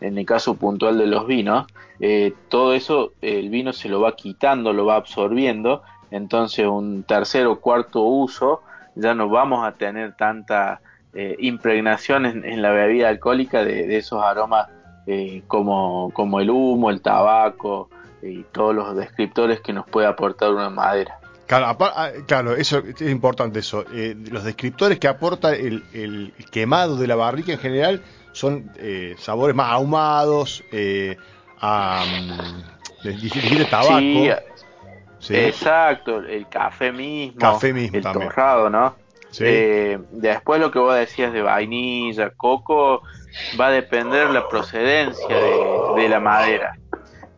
en 0.00 0.18
el 0.18 0.26
caso 0.26 0.54
puntual 0.54 0.98
de 0.98 1.06
los 1.06 1.26
vinos, 1.26 1.66
eh, 2.00 2.34
todo 2.48 2.74
eso 2.74 3.12
el 3.22 3.48
vino 3.48 3.72
se 3.72 3.88
lo 3.88 4.00
va 4.00 4.16
quitando, 4.16 4.72
lo 4.72 4.84
va 4.84 4.96
absorbiendo, 4.96 5.82
entonces 6.10 6.66
un 6.66 7.04
tercer 7.04 7.46
o 7.46 7.60
cuarto 7.60 8.02
uso 8.02 8.62
ya 8.94 9.14
no 9.14 9.28
vamos 9.28 9.66
a 9.66 9.72
tener 9.72 10.14
tanta 10.14 10.80
eh, 11.14 11.36
impregnación 11.38 12.26
en, 12.26 12.62
la 12.62 12.70
bebida 12.70 13.08
alcohólica 13.08 13.64
de, 13.64 13.86
de 13.86 13.96
esos 13.96 14.22
aromas 14.22 14.68
eh, 15.06 15.42
como, 15.46 16.10
como 16.12 16.40
el 16.40 16.50
humo, 16.50 16.90
el 16.90 17.02
tabaco 17.02 17.90
y 18.22 18.42
todos 18.44 18.74
los 18.74 18.96
descriptores 18.96 19.60
que 19.60 19.72
nos 19.72 19.86
puede 19.86 20.06
aportar 20.06 20.50
una 20.50 20.70
madera. 20.70 21.18
Claro, 21.46 21.76
claro, 22.26 22.54
eso 22.56 22.78
es 22.86 23.00
importante 23.02 23.58
eso. 23.58 23.84
Eh, 23.92 24.16
los 24.30 24.44
descriptores 24.44 24.98
que 24.98 25.08
aporta 25.08 25.54
el, 25.54 25.84
el, 25.92 26.32
quemado 26.50 26.96
de 26.96 27.06
la 27.06 27.16
barrica 27.16 27.52
en 27.52 27.58
general 27.58 28.02
son 28.32 28.72
eh, 28.76 29.14
sabores 29.18 29.54
más 29.54 29.70
ahumados, 29.70 30.62
eh, 30.72 31.16
a, 31.60 32.04
dijiste 33.04 33.64
tabaco. 33.66 33.98
Sí, 34.00 34.30
sí, 35.18 35.36
exacto, 35.36 36.18
el 36.20 36.48
café 36.48 36.90
mismo, 36.92 37.38
café 37.38 37.72
mismo 37.72 37.96
el 37.98 38.02
también. 38.02 38.28
torrado, 38.28 38.70
¿no? 38.70 38.96
Sí. 39.30 39.44
Eh, 39.46 39.98
después 40.12 40.60
lo 40.60 40.70
que 40.70 40.78
vos 40.78 40.94
decías 40.94 41.32
de 41.32 41.42
vainilla, 41.42 42.30
coco, 42.30 43.02
va 43.60 43.66
a 43.66 43.70
depender 43.70 44.30
la 44.30 44.48
procedencia 44.48 45.26
de, 45.28 46.02
de 46.02 46.08
la 46.08 46.20
madera. 46.20 46.76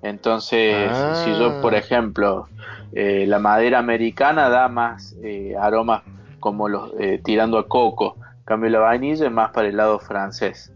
Entonces, 0.02 0.88
Ah. 0.92 1.22
si 1.24 1.30
yo, 1.38 1.60
por 1.60 1.74
ejemplo, 1.74 2.48
eh, 2.92 3.26
la 3.26 3.38
madera 3.38 3.78
americana 3.78 4.48
da 4.48 4.68
más 4.68 5.16
eh, 5.22 5.54
aromas 5.60 6.02
como 6.40 6.68
los 6.68 6.92
eh, 6.98 7.20
tirando 7.24 7.58
a 7.58 7.68
coco, 7.68 8.16
en 8.20 8.44
cambio 8.44 8.70
la 8.70 8.78
vainilla 8.80 9.26
es 9.26 9.32
más 9.32 9.50
para 9.50 9.68
el 9.68 9.76
lado 9.76 9.98
francés. 9.98 10.72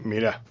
Mira. 0.00 0.42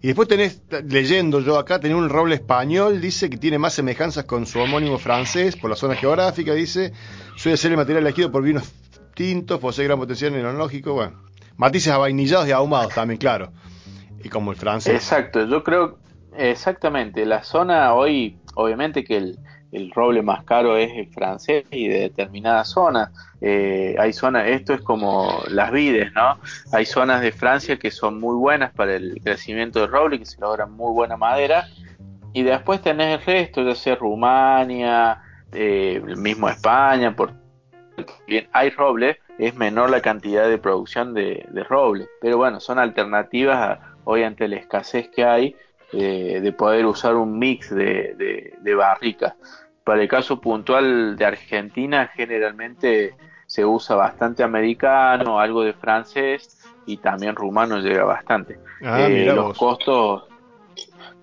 Y 0.00 0.08
después 0.08 0.26
tenés, 0.26 0.60
leyendo 0.88 1.38
yo 1.38 1.58
acá, 1.58 1.78
tenés 1.78 1.96
un 1.96 2.08
roble 2.08 2.34
español, 2.34 3.00
dice 3.00 3.30
que 3.30 3.36
tiene 3.36 3.58
más 3.58 3.72
semejanzas 3.74 4.24
con 4.24 4.46
su 4.46 4.58
homónimo 4.58 4.98
francés 4.98 5.54
por 5.54 5.70
la 5.70 5.76
zona 5.76 5.94
geográfica, 5.94 6.54
dice, 6.54 6.92
suele 7.36 7.56
ser 7.56 7.70
el 7.70 7.76
material 7.76 8.04
elegido 8.04 8.32
por 8.32 8.42
vinos 8.42 8.72
tintos, 9.14 9.60
posee 9.60 9.84
gran 9.84 10.00
potencial 10.00 10.34
enológico, 10.34 10.94
bueno, 10.94 11.22
matices 11.56 11.92
avainillados 11.92 12.48
y 12.48 12.50
ahumados 12.50 12.94
también, 12.94 13.18
claro, 13.18 13.52
y 14.24 14.28
como 14.28 14.50
el 14.50 14.56
francés. 14.56 14.94
Exacto, 14.94 15.46
yo 15.46 15.62
creo, 15.62 15.98
exactamente, 16.36 17.24
la 17.24 17.44
zona 17.44 17.94
hoy, 17.94 18.38
obviamente 18.54 19.04
que 19.04 19.16
el, 19.16 19.38
el 19.72 19.90
roble 19.90 20.22
más 20.22 20.44
caro 20.44 20.76
es 20.76 20.92
el 20.92 21.08
francés 21.08 21.64
y 21.70 21.88
de 21.88 22.00
determinadas 22.00 22.68
zonas. 22.68 23.10
Eh, 23.40 23.96
hay 23.98 24.12
zonas, 24.12 24.46
esto 24.46 24.74
es 24.74 24.82
como 24.82 25.42
las 25.48 25.72
vides, 25.72 26.12
¿no? 26.12 26.38
Hay 26.72 26.84
zonas 26.84 27.22
de 27.22 27.32
Francia 27.32 27.78
que 27.78 27.90
son 27.90 28.20
muy 28.20 28.36
buenas 28.36 28.72
para 28.72 28.94
el 28.94 29.18
crecimiento 29.24 29.80
del 29.80 29.90
roble, 29.90 30.18
que 30.18 30.26
se 30.26 30.40
logran 30.40 30.72
muy 30.72 30.92
buena 30.92 31.16
madera. 31.16 31.66
Y 32.34 32.42
después 32.42 32.82
tenés 32.82 33.18
el 33.18 33.26
resto, 33.26 33.62
ya 33.62 33.74
sea 33.74 33.96
Rumania, 33.96 35.22
eh, 35.52 36.02
el 36.06 36.18
mismo 36.18 36.48
España, 36.48 37.16
por 37.16 37.32
bien 38.26 38.48
hay 38.52 38.70
roble, 38.70 39.18
es 39.38 39.54
menor 39.54 39.90
la 39.90 40.00
cantidad 40.00 40.48
de 40.48 40.58
producción 40.58 41.14
de, 41.14 41.46
de 41.50 41.64
roble. 41.64 42.08
Pero 42.20 42.36
bueno, 42.36 42.60
son 42.60 42.78
alternativas 42.78 43.56
a, 43.56 43.94
hoy 44.04 44.22
ante 44.22 44.48
la 44.48 44.56
escasez 44.56 45.08
que 45.08 45.24
hay 45.24 45.56
eh, 45.92 46.40
de 46.42 46.52
poder 46.52 46.86
usar 46.86 47.16
un 47.16 47.38
mix 47.38 47.70
de, 47.70 48.14
de, 48.16 48.54
de 48.60 48.74
barricas. 48.74 49.34
Para 49.84 50.02
el 50.02 50.08
caso 50.08 50.40
puntual 50.40 51.16
de 51.16 51.24
Argentina, 51.24 52.10
generalmente 52.14 53.14
se 53.46 53.64
usa 53.64 53.96
bastante 53.96 54.42
americano, 54.42 55.38
algo 55.38 55.62
de 55.62 55.74
francés 55.74 56.58
y 56.86 56.96
también 56.98 57.36
rumano 57.36 57.78
llega 57.78 58.04
bastante. 58.04 58.58
Ah, 58.82 59.06
eh, 59.08 59.26
los 59.26 59.56
costos 59.56 60.24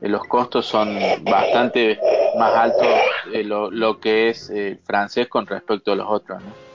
eh, 0.01 0.07
los 0.07 0.25
costos 0.25 0.65
son 0.65 0.97
bastante 1.23 1.99
más 2.37 2.53
altos 2.53 2.87
de 3.31 3.43
lo, 3.43 3.71
lo 3.71 3.99
que 3.99 4.29
es 4.29 4.49
el 4.49 4.79
francés 4.85 5.27
con 5.27 5.47
respecto 5.47 5.91
a 5.91 5.95
los 5.95 6.07
otros. 6.07 6.41
¿no? 6.43 6.69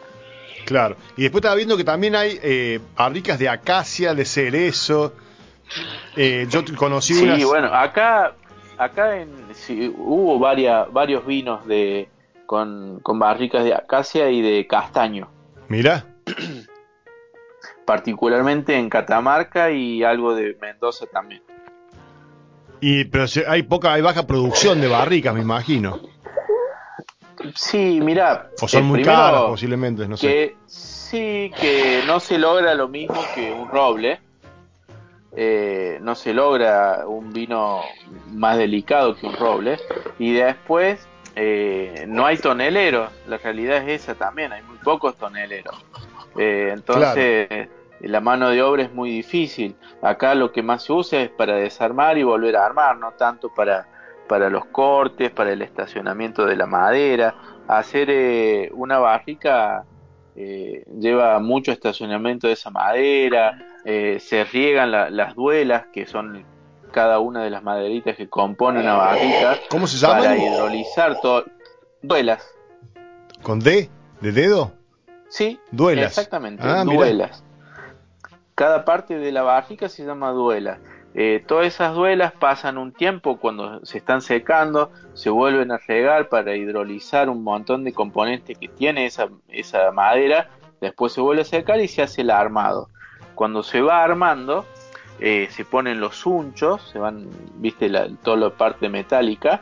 Claro. 0.65 0.97
Y 1.17 1.23
después 1.23 1.41
estaba 1.41 1.55
viendo 1.55 1.77
que 1.77 1.85
también 1.85 2.17
hay 2.17 2.39
eh, 2.43 2.81
barricas 2.97 3.39
de 3.39 3.49
acacia, 3.49 4.15
de 4.15 4.25
cerezo. 4.25 5.13
Eh, 6.17 6.47
yo 6.49 6.63
conocí 6.77 7.15
Sí, 7.15 7.25
unas. 7.25 7.45
bueno, 7.45 7.69
acá 7.75 8.35
acá 8.77 9.19
en, 9.21 9.31
sí, 9.55 9.93
hubo 9.97 10.39
varias, 10.39 10.93
varios 10.93 11.25
vinos 11.27 11.67
de 11.67 12.09
con, 12.47 13.01
con 13.01 13.19
barricas 13.19 13.65
de 13.65 13.73
acacia 13.75 14.31
y 14.31 14.43
de 14.43 14.67
castaño, 14.67 15.29
Mira. 15.69 16.05
particularmente 17.85 18.77
en 18.77 18.89
Catamarca 18.89 19.71
y 19.71 20.03
algo 20.03 20.35
de 20.35 20.57
Mendoza 20.61 21.07
también. 21.07 21.43
Y, 22.81 23.05
pero 23.05 23.25
hay 23.49 23.63
poca, 23.63 23.93
hay 23.93 24.03
baja 24.03 24.27
producción 24.27 24.81
de 24.81 24.89
barricas, 24.89 25.35
me 25.35 25.41
imagino. 25.41 26.01
Sí, 27.55 28.01
mira, 28.03 28.51
O 28.61 28.69
son 28.69 28.85
muy 28.85 29.03
caras, 29.03 29.43
posiblemente, 29.43 30.07
no 30.09 30.17
sé. 30.17 30.27
que 30.27 30.57
sí, 30.67 31.53
que 31.61 32.03
no 32.07 32.21
se 32.21 32.39
logra 32.39 32.75
lo 32.75 32.89
mismo 32.89 33.17
que 33.35 33.53
un 33.53 33.69
roble. 33.69 34.21
Eh, 35.37 35.99
no 36.01 36.15
se 36.15 36.33
logra 36.33 37.07
un 37.07 37.33
vino 37.33 37.83
más 38.33 38.57
delicado 38.57 39.17
que 39.17 39.27
un 39.27 39.37
roble. 39.37 39.79
Y 40.19 40.33
después 40.33 41.07
eh, 41.37 42.05
no 42.09 42.27
hay 42.27 42.39
toneleros. 42.39 43.11
La 43.27 43.39
realidad 43.39 43.89
es 43.89 44.03
esa 44.03 44.15
también. 44.15 44.53
Hay 44.53 44.63
muy 44.63 44.79
pocos 44.79 45.17
toneleros. 45.17 45.85
Eh, 46.37 46.71
entonces 46.73 47.69
la 48.01 48.21
mano 48.21 48.51
de 48.51 48.63
obra 48.63 48.83
es 48.83 48.93
muy 48.93 49.11
difícil. 49.11 49.77
Acá 50.03 50.35
lo 50.35 50.53
que 50.53 50.63
más 50.63 50.85
se 50.85 50.93
usa 50.93 51.23
es 51.23 51.31
para 51.31 51.57
desarmar 51.57 52.19
y 52.19 52.23
volver 52.23 52.57
a 52.57 52.67
armar, 52.67 52.97
no 52.97 53.13
tanto 53.13 53.53
para, 53.53 53.87
para 54.29 54.51
los 54.51 54.67
cortes, 54.67 55.31
para 55.31 55.53
el 55.53 55.63
estacionamiento 55.63 56.45
de 56.45 56.57
la 56.57 56.67
madera. 56.67 57.35
Hacer 57.67 58.09
eh, 58.11 58.71
una 58.75 58.99
barrica 58.99 59.85
eh, 60.37 60.85
lleva 60.99 61.39
mucho 61.39 61.71
estacionamiento 61.73 62.47
de 62.47 62.55
esa 62.55 62.71
madera, 62.71 63.59
eh, 63.85 64.19
se 64.21 64.45
riegan 64.45 64.91
la- 64.91 65.11
las 65.11 65.35
duelas, 65.35 65.87
que 65.93 66.07
son 66.07 66.45
cada 66.91 67.19
una 67.19 67.43
de 67.45 67.51
las 67.51 67.63
maderitas 67.63 68.17
que 68.17 68.29
componen 68.29 68.83
una 68.83 68.97
barrica, 68.97 69.59
¿Cómo 69.69 69.87
se 69.87 70.05
para 70.07 70.35
llaman? 70.37 70.41
hidrolizar 70.41 71.21
todo. 71.21 71.45
Duelas, 72.03 72.47
¿Con 73.43 73.61
D? 73.61 73.89
¿De 74.21 74.33
dedo? 74.33 74.73
sí, 75.29 75.59
Duelas. 75.71 76.07
exactamente, 76.07 76.63
Ah, 76.65 76.85
mirá. 76.85 76.97
duelas. 76.97 77.45
Cada 78.55 78.85
parte 78.85 79.19
de 79.19 79.33
la 79.33 79.43
barrica 79.43 79.89
se 79.89 80.05
llama 80.05 80.31
duela. 80.31 80.79
Eh, 81.17 81.45
todas 81.47 81.69
esas 81.69 81.95
duelas 81.95 82.33
pasan 82.33 82.77
un 82.77 82.93
tiempo 82.93 83.37
cuando 83.37 83.85
se 83.87 83.99
están 83.99 84.21
secando, 84.21 84.91
se 85.15 85.31
vuelven 85.31 85.71
a 85.71 85.79
regar 85.79 86.29
para 86.29 86.57
hidrolizar 86.57 87.31
un 87.31 87.45
montón 87.45 87.85
de 87.85 87.93
componentes 87.93 88.59
que 88.59 88.67
tiene 88.67 89.07
esa, 89.07 89.29
madera, 89.93 90.51
después 90.81 91.13
se 91.13 91.21
vuelve 91.21 91.43
a 91.43 91.45
secar 91.45 91.81
y 91.81 91.87
se 91.87 92.03
hace 92.03 92.23
el 92.23 92.31
armado. 92.31 92.89
Cuando 93.37 93.63
se 93.63 93.81
va 93.81 94.03
armando, 94.03 94.67
eh, 95.21 95.47
se 95.51 95.65
ponen 95.65 96.01
los 96.01 96.27
unchos, 96.27 96.83
se 96.93 96.99
van, 96.99 97.29
viste, 97.59 97.89
la, 97.89 98.09
toda 98.25 98.37
la 98.37 98.51
parte 98.51 98.89
metálica, 98.89 99.61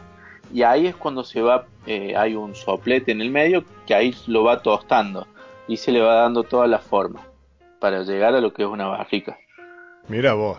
y 0.55 0.63
ahí 0.63 0.87
es 0.87 0.97
cuando 0.97 1.23
se 1.23 1.43
va, 1.43 1.67
eh, 1.87 2.15
hay 2.17 2.35
un 2.35 2.55
soplete 2.55 3.13
en 3.13 3.21
el 3.21 3.31
medio 3.31 3.63
que 3.87 3.95
ahí 3.95 4.15
lo 4.27 4.45
va 4.45 4.63
tostando 4.63 5.27
y 5.69 5.77
se 5.77 5.93
le 5.93 6.01
va 6.01 6.15
dando 6.15 6.45
toda 6.45 6.67
la 6.67 6.79
forma 6.79 7.21
para 7.79 8.03
llegar 8.03 8.35
a 8.35 8.41
lo 8.41 8.55
que 8.55 8.63
es 8.63 8.69
una 8.69 8.87
barrica. 8.87 9.39
Mira 10.09 10.33
vos. 10.33 10.59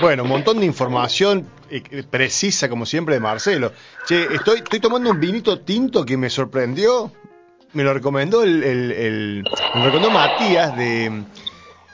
Bueno, 0.00 0.22
un 0.24 0.28
montón 0.28 0.60
de 0.60 0.66
información 0.66 1.48
eh, 1.70 1.82
eh, 1.90 2.02
precisa, 2.08 2.68
como 2.68 2.86
siempre, 2.86 3.14
de 3.14 3.20
Marcelo. 3.20 3.72
Che, 4.06 4.34
estoy, 4.34 4.58
estoy 4.58 4.80
tomando 4.80 5.10
un 5.10 5.20
vinito 5.20 5.60
tinto 5.60 6.04
que 6.04 6.16
me 6.16 6.30
sorprendió. 6.30 7.12
Me 7.72 7.82
lo 7.82 7.94
recomendó 7.94 8.42
el, 8.42 9.44
me 9.74 9.80
lo 9.80 9.86
recomendó 9.86 10.10
Matías 10.10 10.76
de 10.76 11.24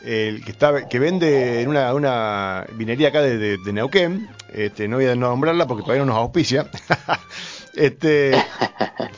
el 0.03 0.45
que 0.45 0.53
está 0.53 0.89
que 0.89 0.99
vende 0.99 1.61
en 1.63 1.69
una, 1.69 2.67
vinería 2.73 3.09
acá 3.09 3.23
de, 3.23 3.59
Neuquén. 3.73 4.29
Este, 4.53 4.89
no 4.89 4.97
voy 4.97 5.07
a 5.07 5.15
nombrarla 5.15 5.67
porque 5.67 5.83
todavía 5.83 6.05
no 6.05 6.13
nos 6.13 6.21
auspicia. 6.21 6.71
este, 7.75 8.33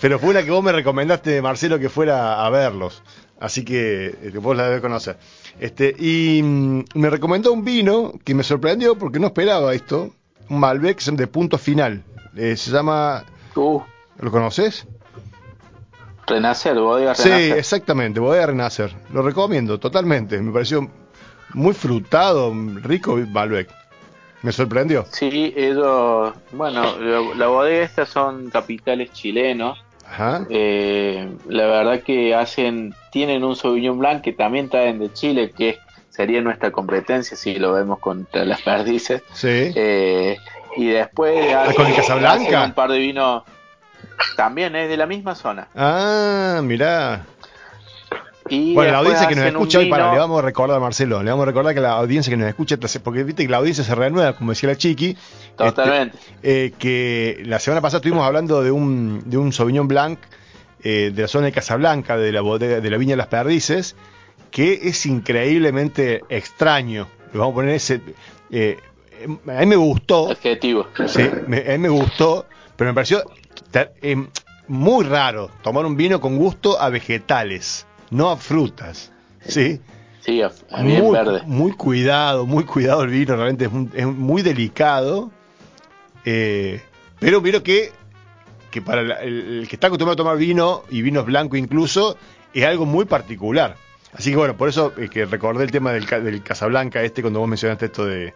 pero 0.00 0.18
fue 0.18 0.30
una 0.30 0.42
que 0.42 0.50
vos 0.50 0.62
me 0.62 0.72
recomendaste, 0.72 1.40
Marcelo, 1.42 1.78
que 1.78 1.88
fuera 1.88 2.44
a 2.44 2.50
verlos. 2.50 3.02
Así 3.38 3.64
que, 3.64 4.06
eh, 4.06 4.30
que 4.32 4.38
vos 4.38 4.56
la 4.56 4.64
debes 4.64 4.80
conocer. 4.80 5.16
Este, 5.58 5.94
y 5.98 6.42
mm, 6.42 6.84
me 6.94 7.10
recomendó 7.10 7.52
un 7.52 7.64
vino 7.64 8.12
que 8.24 8.34
me 8.34 8.42
sorprendió 8.42 8.96
porque 8.96 9.18
no 9.18 9.28
esperaba 9.28 9.74
esto. 9.74 10.10
Un 10.48 10.60
Malbec 10.60 11.00
de 11.02 11.26
punto 11.26 11.58
final. 11.58 12.02
Eh, 12.36 12.56
se 12.56 12.70
llama. 12.70 13.24
Uh, 13.54 13.80
¿Lo 14.18 14.30
conoces? 14.30 14.86
renacer, 16.26 16.78
bodega 16.78 17.14
Sí, 17.14 17.28
renacer. 17.28 17.58
exactamente. 17.58 18.20
Voy 18.20 18.38
a 18.38 18.46
renacer. 18.46 18.94
Lo 19.12 19.22
recomiendo 19.22 19.78
totalmente. 19.78 20.40
Me 20.40 20.52
pareció 20.52 20.88
muy 21.54 21.74
frutado, 21.74 22.52
rico 22.82 23.16
Malbec. 23.16 23.68
Me 24.42 24.52
sorprendió. 24.52 25.04
Sí, 25.10 25.52
ellos, 25.56 26.32
bueno, 26.52 26.96
la 27.34 27.46
bodega 27.48 27.84
estas 27.84 28.08
son 28.08 28.48
capitales 28.48 29.12
chilenos. 29.12 29.78
Ajá. 30.10 30.44
Eh, 30.50 31.30
la 31.48 31.66
verdad 31.66 32.02
que 32.02 32.34
hacen, 32.34 32.94
tienen 33.12 33.44
un 33.44 33.54
Sauvignon 33.54 33.98
Blanc 33.98 34.22
que 34.22 34.32
también 34.32 34.68
traen 34.68 34.98
de 34.98 35.12
Chile, 35.12 35.52
que 35.56 35.78
sería 36.08 36.40
nuestra 36.40 36.72
competencia 36.72 37.36
si 37.36 37.54
lo 37.54 37.72
vemos 37.72 38.00
contra 38.00 38.44
las 38.44 38.60
perdices. 38.62 39.22
Sí. 39.32 39.72
Eh, 39.74 40.36
y 40.76 40.86
después 40.88 41.54
hacen, 41.54 41.74
con 41.74 41.86
el 41.86 41.94
Casablanca? 41.94 42.42
hacen 42.42 42.70
un 42.70 42.74
par 42.74 42.90
de 42.90 42.98
vinos, 42.98 43.44
también 44.36 44.74
es 44.76 44.88
de 44.88 44.96
la 44.96 45.06
misma 45.06 45.34
zona. 45.34 45.68
Ah, 45.76 46.60
mirá. 46.62 47.24
Y 48.48 48.74
Bueno, 48.74 48.92
la 48.92 48.98
audiencia 48.98 49.28
que 49.28 49.36
nos 49.36 49.44
escucha 49.44 49.78
hoy, 49.78 49.90
para, 49.90 50.12
le 50.12 50.18
vamos 50.18 50.38
a 50.38 50.42
recordar 50.42 50.76
a 50.76 50.80
Marcelo, 50.80 51.22
le 51.22 51.30
vamos 51.30 51.44
a 51.44 51.46
recordar 51.46 51.74
que 51.74 51.80
la 51.80 51.92
audiencia 51.92 52.30
que 52.30 52.36
nos 52.36 52.48
escucha, 52.48 52.76
porque 53.02 53.22
viste 53.22 53.44
que 53.44 53.50
la 53.50 53.58
audiencia 53.58 53.84
se 53.84 53.94
renueva, 53.94 54.34
como 54.34 54.52
decía 54.52 54.68
la 54.70 54.76
Chiqui. 54.76 55.16
Totalmente. 55.56 56.16
este, 56.36 56.64
eh, 56.66 56.72
que 56.78 57.42
la 57.44 57.58
semana 57.58 57.80
pasada 57.80 57.98
estuvimos 57.98 58.26
hablando 58.26 58.62
de 58.62 58.70
un, 58.70 59.22
de 59.26 59.36
un 59.36 59.52
Sauvignon 59.52 59.86
Blanc 59.88 60.18
eh, 60.82 61.12
de 61.14 61.22
la 61.22 61.28
zona 61.28 61.46
de 61.46 61.52
Casablanca, 61.52 62.16
de 62.16 62.32
la 62.32 62.40
bodega, 62.40 62.80
de 62.80 62.90
la 62.90 62.96
Viña 62.96 63.12
de 63.12 63.18
las 63.18 63.26
Perdices, 63.26 63.96
que 64.50 64.80
es 64.84 65.04
increíblemente 65.06 66.22
extraño. 66.30 67.06
Le 67.32 67.38
vamos 67.38 67.52
a 67.52 67.54
poner 67.56 67.74
ese. 67.74 68.00
eh, 68.50 68.78
a 69.46 69.60
mí 69.60 69.66
me 69.66 69.76
gustó, 69.76 70.30
Adjetivo. 70.30 70.86
Sí, 71.06 71.28
me, 71.46 71.58
a 71.58 71.72
mí 71.72 71.78
me 71.78 71.88
gustó, 71.90 72.46
pero 72.76 72.90
me 72.90 72.94
pareció 72.94 73.22
eh, 74.02 74.16
muy 74.68 75.04
raro 75.04 75.50
tomar 75.62 75.84
un 75.84 75.96
vino 75.96 76.20
con 76.20 76.36
gusto 76.38 76.80
a 76.80 76.88
vegetales, 76.88 77.86
no 78.10 78.30
a 78.30 78.36
frutas. 78.36 79.12
Sí, 79.40 79.80
Sí, 80.20 80.42
a, 80.42 80.50
a 80.70 80.82
bien 80.82 81.02
muy, 81.02 81.12
verde. 81.12 81.40
muy 81.46 81.72
cuidado, 81.72 82.44
muy 82.46 82.64
cuidado 82.64 83.04
el 83.04 83.10
vino, 83.10 83.34
realmente 83.36 83.64
es, 83.64 83.72
un- 83.72 83.90
es 83.94 84.06
muy 84.06 84.42
delicado, 84.42 85.30
eh, 86.26 86.80
pero 87.18 87.40
vino 87.40 87.62
que, 87.62 87.90
que 88.70 88.82
para 88.82 89.02
la- 89.02 89.14
el, 89.22 89.60
el 89.60 89.68
que 89.68 89.76
está 89.76 89.86
acostumbrado 89.86 90.12
a 90.14 90.16
tomar 90.24 90.36
vino, 90.36 90.82
y 90.90 91.00
vinos 91.02 91.24
blancos 91.24 91.58
incluso, 91.58 92.16
es 92.52 92.64
algo 92.66 92.84
muy 92.84 93.06
particular. 93.06 93.76
Así 94.12 94.30
que 94.30 94.36
bueno, 94.36 94.56
por 94.56 94.68
eso 94.68 94.92
eh, 94.98 95.08
que 95.08 95.24
recordé 95.24 95.64
el 95.64 95.70
tema 95.70 95.92
del, 95.92 96.04
del 96.04 96.42
Casablanca 96.42 97.00
este 97.02 97.22
cuando 97.22 97.38
vos 97.40 97.48
mencionaste 97.48 97.86
esto 97.86 98.04
de, 98.04 98.34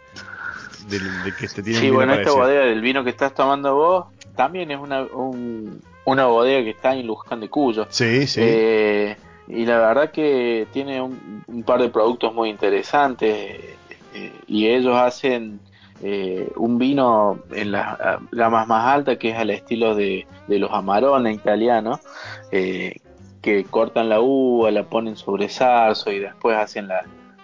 de 0.89 1.33
que 1.39 1.47
este 1.47 1.63
tiene 1.63 1.81
Sí, 1.81 1.91
bueno, 1.91 2.15
esta 2.15 2.31
bodega 2.33 2.65
del 2.65 2.81
vino 2.81 3.05
que 3.05 3.11
estás 3.11 3.35
tomando 3.35 3.75
vos 3.75 4.07
también 4.37 4.71
es 4.71 4.79
una, 4.79 5.03
un- 5.03 5.81
una 6.07 6.27
bodega 6.27 6.63
que 6.65 6.71
está 6.71 6.95
en 6.95 7.07
Luján 7.07 7.41
de 7.41 7.49
Cuyo. 7.51 7.87
Sí, 7.91 8.27
sí. 8.27 8.41
Eh, 8.43 9.17
y 9.49 9.67
la 9.67 9.79
verdad 9.79 10.11
que 10.11 10.67
tiene 10.73 11.01
un, 11.01 11.45
un 11.47 11.63
par 11.63 11.81
de 11.81 11.89
productos 11.89 12.35
muy 12.35 12.49
interesantes 12.49 13.77
eh, 14.15 14.33
y 14.47 14.69
ellos 14.69 14.97
hacen 14.97 15.61
eh, 16.03 16.51
un 16.57 16.79
vino 16.79 17.39
en 17.51 17.73
las 17.73 18.01
ah, 18.01 18.19
gamas 18.31 18.67
más 18.69 18.87
altas 18.87 19.19
que 19.19 19.31
es 19.31 19.37
al 19.37 19.51
estilo 19.51 19.95
de, 19.95 20.27
los 20.49 20.71
Amarone 20.71 21.33
italianos, 21.33 22.01
eh, 22.53 22.97
que 23.43 23.65
cortan 23.65 24.09
la 24.09 24.21
uva, 24.21 24.71
la 24.71 24.85
ponen 24.85 25.17
sobre 25.17 25.49
zarzo 25.49 26.11
y 26.11 26.19
después 26.19 26.57
hacen 26.57 26.89
la, 26.89 27.03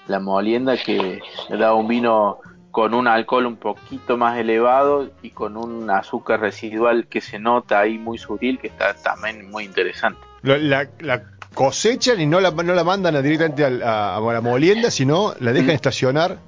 la 0.09 0.21
molienda 0.21 0.77
que 0.77 1.21
da 1.49 1.75
un 1.75 1.89
vino 1.89 2.39
con 2.71 2.95
un 2.95 3.09
alcohol 3.09 3.47
un 3.47 3.57
poquito 3.57 4.17
más 4.17 4.39
elevado 4.39 5.11
y 5.23 5.31
con 5.31 5.57
un 5.57 5.91
azúcar 5.91 6.41
residual 6.41 7.07
que 7.09 7.21
se 7.21 7.39
nota 7.39 7.81
ahí 7.81 7.99
muy 7.99 8.19
sutil 8.19 8.59
que 8.59 8.69
está 8.69 8.95
también 8.95 9.51
muy 9.51 9.65
interesante. 9.65 10.21
La 10.43 11.23
cosechan 11.55 12.21
y 12.21 12.27
no 12.27 12.41
la, 12.41 12.51
no 12.51 12.75
la 12.75 12.85
mandan 12.85 13.17
a- 13.17 13.23
directamente 13.23 13.85
a, 13.85 14.17
a 14.17 14.21
la 14.21 14.41
molienda, 14.41 14.91
sino 14.91 15.35
la 15.41 15.53
dejan 15.53 15.69
Mm. 15.69 15.71
estacionar. 15.71 16.39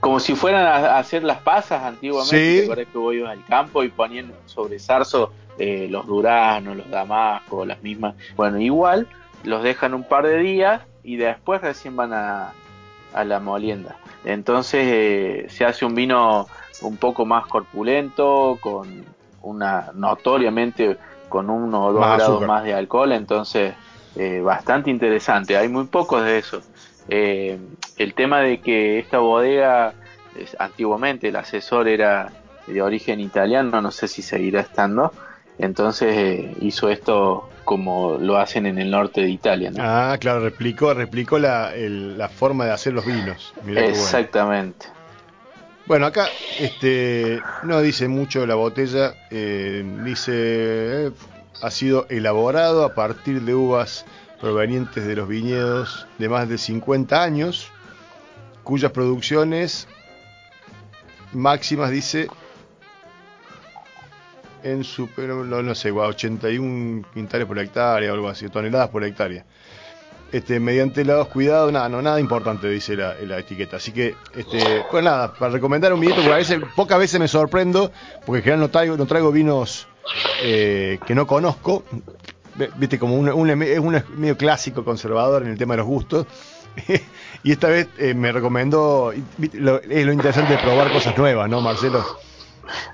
Como 0.00 0.20
si 0.20 0.34
fueran 0.36 0.66
a 0.66 0.98
hacer 0.98 1.24
las 1.24 1.38
pasas 1.38 1.82
antiguamente, 1.82 2.36
Sí. 2.36 2.58
¿te 2.58 2.62
acuerdas 2.64 2.86
que 2.92 3.14
ibas 3.16 3.32
al 3.32 3.44
campo 3.46 3.82
y 3.82 3.88
ponían 3.88 4.32
sobre 4.44 4.78
zarzo 4.78 5.32
eh, 5.58 5.88
los 5.90 6.06
duraznos, 6.06 6.76
los 6.76 6.90
damascos, 6.90 7.66
las 7.66 7.82
mismas? 7.82 8.14
Bueno, 8.36 8.60
igual 8.60 9.08
los 9.42 9.62
dejan 9.62 9.94
un 9.94 10.04
par 10.04 10.26
de 10.26 10.38
días 10.38 10.82
y 11.02 11.16
después 11.16 11.60
recién 11.62 11.96
van 11.96 12.12
a, 12.12 12.52
a 13.14 13.24
la 13.24 13.40
molienda. 13.40 13.96
Entonces 14.24 14.82
eh, 14.86 15.46
se 15.48 15.64
hace 15.64 15.84
un 15.84 15.94
vino 15.94 16.46
un 16.82 16.96
poco 16.98 17.24
más 17.24 17.46
corpulento, 17.46 18.58
con 18.60 19.04
una 19.42 19.90
notoriamente 19.94 20.98
con 21.28 21.50
uno 21.50 21.86
o 21.86 21.92
dos 21.92 22.00
Más 22.00 22.16
grados 22.16 22.34
azúcar. 22.34 22.48
más 22.48 22.64
de 22.64 22.74
alcohol, 22.74 23.12
entonces 23.12 23.74
eh, 24.14 24.40
bastante 24.40 24.90
interesante. 24.90 25.56
Hay 25.56 25.68
muy 25.68 25.86
pocos 25.86 26.24
de 26.24 26.38
esos. 26.38 26.64
Eh, 27.08 27.58
el 27.96 28.14
tema 28.14 28.40
de 28.40 28.60
que 28.60 28.98
esta 28.98 29.18
bodega, 29.18 29.94
es- 30.34 30.56
antiguamente 30.58 31.28
el 31.28 31.36
asesor 31.36 31.88
era 31.88 32.32
de 32.66 32.82
origen 32.82 33.20
italiano, 33.20 33.80
no 33.80 33.90
sé 33.90 34.08
si 34.08 34.22
seguirá 34.22 34.60
estando, 34.60 35.14
entonces 35.58 36.14
eh, 36.16 36.54
hizo 36.60 36.88
esto 36.88 37.48
como 37.64 38.16
lo 38.18 38.36
hacen 38.38 38.66
en 38.66 38.78
el 38.78 38.90
norte 38.90 39.20
de 39.22 39.30
Italia. 39.30 39.70
¿no? 39.70 39.82
Ah, 39.82 40.16
claro, 40.20 40.40
replicó, 40.40 40.94
replicó 40.94 41.38
la, 41.38 41.74
el- 41.74 42.16
la 42.18 42.28
forma 42.28 42.64
de 42.66 42.72
hacer 42.72 42.92
los 42.92 43.04
vinos. 43.04 43.54
Mirá. 43.64 43.82
Exactamente. 43.82 44.86
Bueno, 45.86 46.06
acá 46.06 46.26
este, 46.58 47.40
no 47.62 47.80
dice 47.80 48.08
mucho 48.08 48.44
la 48.44 48.56
botella, 48.56 49.14
eh, 49.30 49.84
dice 50.04 50.32
eh, 50.34 51.12
ha 51.62 51.70
sido 51.70 52.08
elaborado 52.08 52.84
a 52.84 52.92
partir 52.92 53.42
de 53.42 53.54
uvas 53.54 54.04
provenientes 54.40 55.06
de 55.06 55.14
los 55.14 55.28
viñedos 55.28 56.08
de 56.18 56.28
más 56.28 56.48
de 56.48 56.58
50 56.58 57.22
años, 57.22 57.70
cuyas 58.64 58.90
producciones 58.90 59.86
máximas 61.32 61.92
dice 61.92 62.28
en 64.64 64.82
su, 64.82 65.08
no, 65.16 65.62
no 65.62 65.74
sé, 65.76 65.92
guau, 65.92 66.08
81 66.08 67.06
quintales 67.14 67.46
por 67.46 67.60
hectárea 67.60 68.10
o 68.10 68.14
algo 68.14 68.28
así, 68.28 68.48
toneladas 68.48 68.88
por 68.88 69.04
hectárea. 69.04 69.46
Este, 70.32 70.58
mediante 70.58 71.04
los 71.04 71.28
cuidados, 71.28 71.72
nada, 71.72 71.88
no, 71.88 72.02
nada 72.02 72.18
importante, 72.18 72.68
dice 72.68 72.96
la, 72.96 73.38
etiqueta. 73.38 73.76
Así 73.76 73.92
que, 73.92 74.16
este, 74.34 74.84
pues 74.90 75.04
nada, 75.04 75.32
para 75.32 75.52
recomendar 75.52 75.92
un 75.92 76.00
vinito, 76.00 76.20
porque 76.20 76.32
a 76.32 76.36
veces, 76.36 76.60
pocas 76.74 76.98
veces 76.98 77.20
me 77.20 77.28
sorprendo, 77.28 77.92
porque 78.24 78.38
en 78.38 78.42
general 78.42 78.60
no 78.60 78.68
traigo, 78.68 78.96
no 78.96 79.06
traigo 79.06 79.30
vinos 79.30 79.86
eh, 80.42 80.98
que 81.06 81.14
no 81.14 81.26
conozco. 81.26 81.84
viste, 82.76 82.98
como 82.98 83.14
un, 83.16 83.62
es 83.62 83.78
un 83.78 84.02
medio 84.16 84.36
clásico 84.36 84.84
conservador 84.84 85.42
en 85.42 85.50
el 85.50 85.58
tema 85.58 85.74
de 85.74 85.78
los 85.78 85.86
gustos. 85.86 86.26
y 87.44 87.52
esta 87.52 87.68
vez 87.68 87.88
eh, 87.98 88.12
me 88.12 88.32
recomendó, 88.32 89.12
es 89.12 89.54
lo 89.54 90.12
interesante 90.12 90.58
probar 90.58 90.90
cosas 90.92 91.16
nuevas, 91.16 91.48
¿no, 91.48 91.60
Marcelo? 91.60 92.04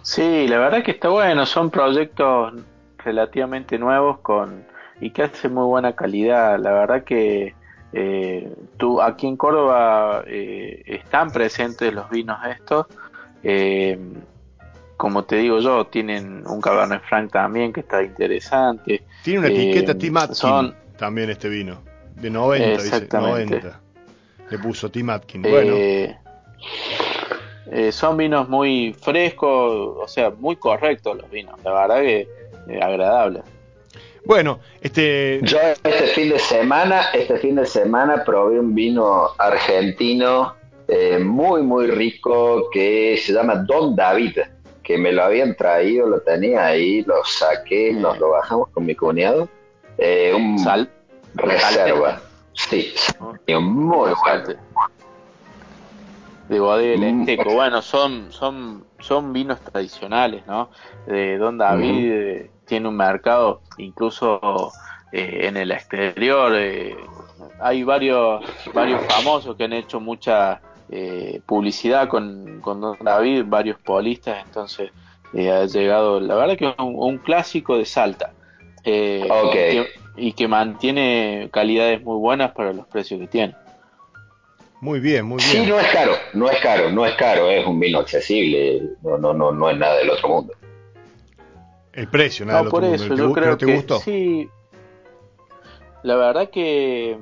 Sí, 0.02 0.46
la 0.48 0.59
verdad 0.59 0.82
que 0.82 0.92
está 0.92 1.09
bueno, 1.09 1.46
son 1.46 1.70
proyectos 1.70 2.52
relativamente 2.98 3.78
nuevos 3.78 4.20
con 4.20 4.64
y 5.02 5.10
que 5.10 5.22
hacen 5.24 5.52
muy 5.52 5.64
buena 5.66 5.94
calidad. 5.94 6.58
La 6.60 6.72
verdad 6.72 7.04
que 7.04 7.54
eh, 7.92 8.52
tú 8.78 9.02
aquí 9.02 9.26
en 9.26 9.36
Córdoba 9.36 10.22
eh, 10.26 10.82
están 10.86 11.30
presentes 11.30 11.92
los 11.92 12.08
vinos 12.08 12.38
estos. 12.46 12.86
Eh, 13.42 13.98
como 14.96 15.24
te 15.24 15.36
digo 15.36 15.58
yo, 15.58 15.86
tienen 15.88 16.46
un 16.46 16.60
Cabernet 16.60 17.02
Franc 17.02 17.32
también 17.32 17.72
que 17.72 17.80
está 17.80 18.02
interesante. 18.02 19.02
Tiene 19.24 19.40
una 19.40 19.48
Eh, 19.48 19.52
etiqueta 19.70 19.98
Tim 19.98 20.16
Atkin 20.16 20.34
son- 20.36 20.74
también 20.96 21.28
este 21.30 21.48
vino. 21.48 21.78
De 22.14 22.30
90, 22.30 22.64
dice. 22.82 22.96
Exactamente. 22.96 23.56
90. 23.60 23.80
Le 24.50 24.58
puso 24.58 24.90
Tim 24.90 25.10
Atkin. 25.10 25.42
Bueno, 25.42 25.72
Eh, 25.74 26.16
eh, 27.72 27.90
son 27.90 28.16
vinos 28.16 28.48
muy 28.48 28.94
frescos, 29.00 29.96
o 30.00 30.06
sea, 30.06 30.30
muy 30.30 30.54
correctos 30.56 31.16
los 31.16 31.28
vinos. 31.30 31.58
La 31.64 31.72
verdad 31.72 32.00
que 32.02 32.28
eh, 32.68 32.80
agradables. 32.80 33.42
Bueno, 34.24 34.61
este. 34.81 35.40
Yo 35.43 35.59
este 35.61 36.07
fin 36.09 36.31
de 36.31 36.39
semana, 36.39 37.11
este 37.12 37.39
fin 37.39 37.57
de 37.57 37.66
semana 37.66 38.24
probé 38.24 38.61
un 38.61 38.74
vino 38.74 39.31
argentino 39.39 40.55
eh, 40.89 41.19
muy 41.19 41.62
muy 41.62 41.86
rico 41.86 42.69
que 42.70 43.16
se 43.16 43.32
llama 43.32 43.57
Don 43.57 43.97
David, 43.97 44.39
que 44.82 44.99
me 44.99 45.12
lo 45.12 45.23
habían 45.23 45.57
traído, 45.57 46.07
lo 46.07 46.20
tenía 46.20 46.66
ahí, 46.66 47.03
lo 47.03 47.24
saqué, 47.24 47.93
nos 47.93 48.19
lo 48.19 48.31
bajamos 48.31 48.69
con 48.70 48.85
mi 48.85 48.94
cuñado. 48.94 49.49
Eh, 49.99 50.32
un 50.35 50.59
Sal. 50.59 50.90
reserva, 51.35 52.20
sí, 52.53 52.94
y 53.47 53.55
un 53.55 53.65
muy 53.65 54.11
bueno. 54.24 54.61
De 56.52 56.60
bodega 56.60 56.96
Mm. 56.98 57.00
Lenteco. 57.00 57.54
Bueno, 57.54 57.80
son, 57.82 58.30
son, 58.30 58.84
son 59.00 59.32
vinos 59.32 59.60
tradicionales, 59.60 60.46
¿no? 60.46 60.70
De 61.06 61.38
Don 61.38 61.56
David 61.58 62.12
eh, 62.12 62.50
tiene 62.66 62.88
un 62.88 62.96
mercado, 62.96 63.62
incluso 63.78 64.70
eh, 65.12 65.40
en 65.48 65.56
el 65.56 65.70
exterior. 65.72 66.52
eh, 66.54 66.96
hay 67.60 67.82
varios, 67.84 68.44
varios 68.74 69.00
famosos 69.06 69.56
que 69.56 69.64
han 69.64 69.72
hecho 69.72 69.98
mucha 70.00 70.60
eh, 70.90 71.40
publicidad 71.46 72.08
con, 72.08 72.60
con 72.60 72.80
Don 72.80 72.96
David, 73.00 73.44
varios 73.46 73.78
polistas, 73.80 74.44
entonces 74.44 74.90
ha 75.34 75.64
llegado, 75.64 76.20
la 76.20 76.34
verdad 76.34 76.56
que 76.58 76.68
es 76.68 76.74
un, 76.78 76.94
un 76.98 77.18
clásico 77.18 77.78
de 77.78 77.86
Salta. 77.86 78.34
eh, 78.84 79.26
Ok. 79.30 79.54
y, 79.54 79.58
que, 79.58 79.86
y 80.16 80.32
que 80.34 80.48
mantiene 80.48 81.48
calidades 81.52 82.02
muy 82.02 82.18
buenas 82.18 82.52
para 82.52 82.72
los 82.74 82.86
precios 82.88 83.18
que 83.20 83.26
tiene. 83.28 83.54
Muy 84.82 84.98
bien, 84.98 85.24
muy 85.26 85.40
Sí, 85.40 85.59
bien. 85.59 85.68
no 85.68 85.78
es 85.78 85.86
caro, 85.92 86.12
no 86.32 86.50
es 86.50 86.59
caro, 86.60 86.90
no 86.90 87.06
es 87.06 87.14
caro, 87.14 87.48
es 87.48 87.64
un 87.64 87.78
vino 87.78 88.00
accesible, 88.00 88.82
no, 89.02 89.16
no, 89.16 89.32
no, 89.32 89.52
no 89.52 89.70
es 89.70 89.78
nada 89.78 89.96
del 89.98 90.10
otro 90.10 90.28
mundo. 90.28 90.54
El 91.92 92.09
precio, 92.09 92.44
nada 92.44 92.59
No, 92.59 92.64
del 92.64 92.70
por 92.72 92.80
otro 92.80 92.88
mundo. 92.90 93.04
eso, 93.04 93.14
¿Te 93.14 93.20
yo 93.20 93.32
creo 93.32 93.56
te 93.56 93.64
que 93.66 93.74
gustó? 93.76 93.98
sí. 94.00 94.50
La 96.02 96.16
verdad 96.16 96.50
que, 96.50 97.16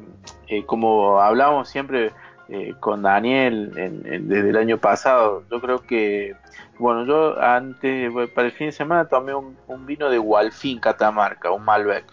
eh, 0.48 0.64
como 0.64 1.20
hablamos 1.20 1.68
siempre 1.68 2.12
eh, 2.48 2.72
con 2.80 3.02
Daniel 3.02 3.72
en- 3.76 4.10
en- 4.10 4.26
desde 4.28 4.48
el 4.50 4.56
año 4.56 4.78
pasado, 4.78 5.44
yo 5.50 5.60
creo 5.60 5.82
que, 5.82 6.34
bueno, 6.78 7.04
yo 7.04 7.38
antes, 7.40 8.10
para 8.34 8.46
el 8.48 8.52
fin 8.54 8.68
de 8.68 8.72
semana 8.72 9.04
tomé 9.04 9.34
un, 9.34 9.56
un 9.68 9.84
vino 9.86 10.08
de 10.08 10.16
Gualfín, 10.18 10.80
Catamarca, 10.80 11.50
un 11.52 11.62
Malbec. 11.64 12.04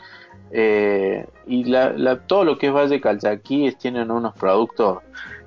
Eh, 0.52 1.26
y 1.48 1.64
la, 1.64 1.92
la- 1.94 2.20
todo 2.20 2.44
lo 2.44 2.58
que 2.58 2.68
es 2.68 2.74
Valle 2.74 3.00
Calchaquí 3.02 3.66
es- 3.66 3.78
tienen 3.78 4.12
unos 4.12 4.36
productos 4.36 5.00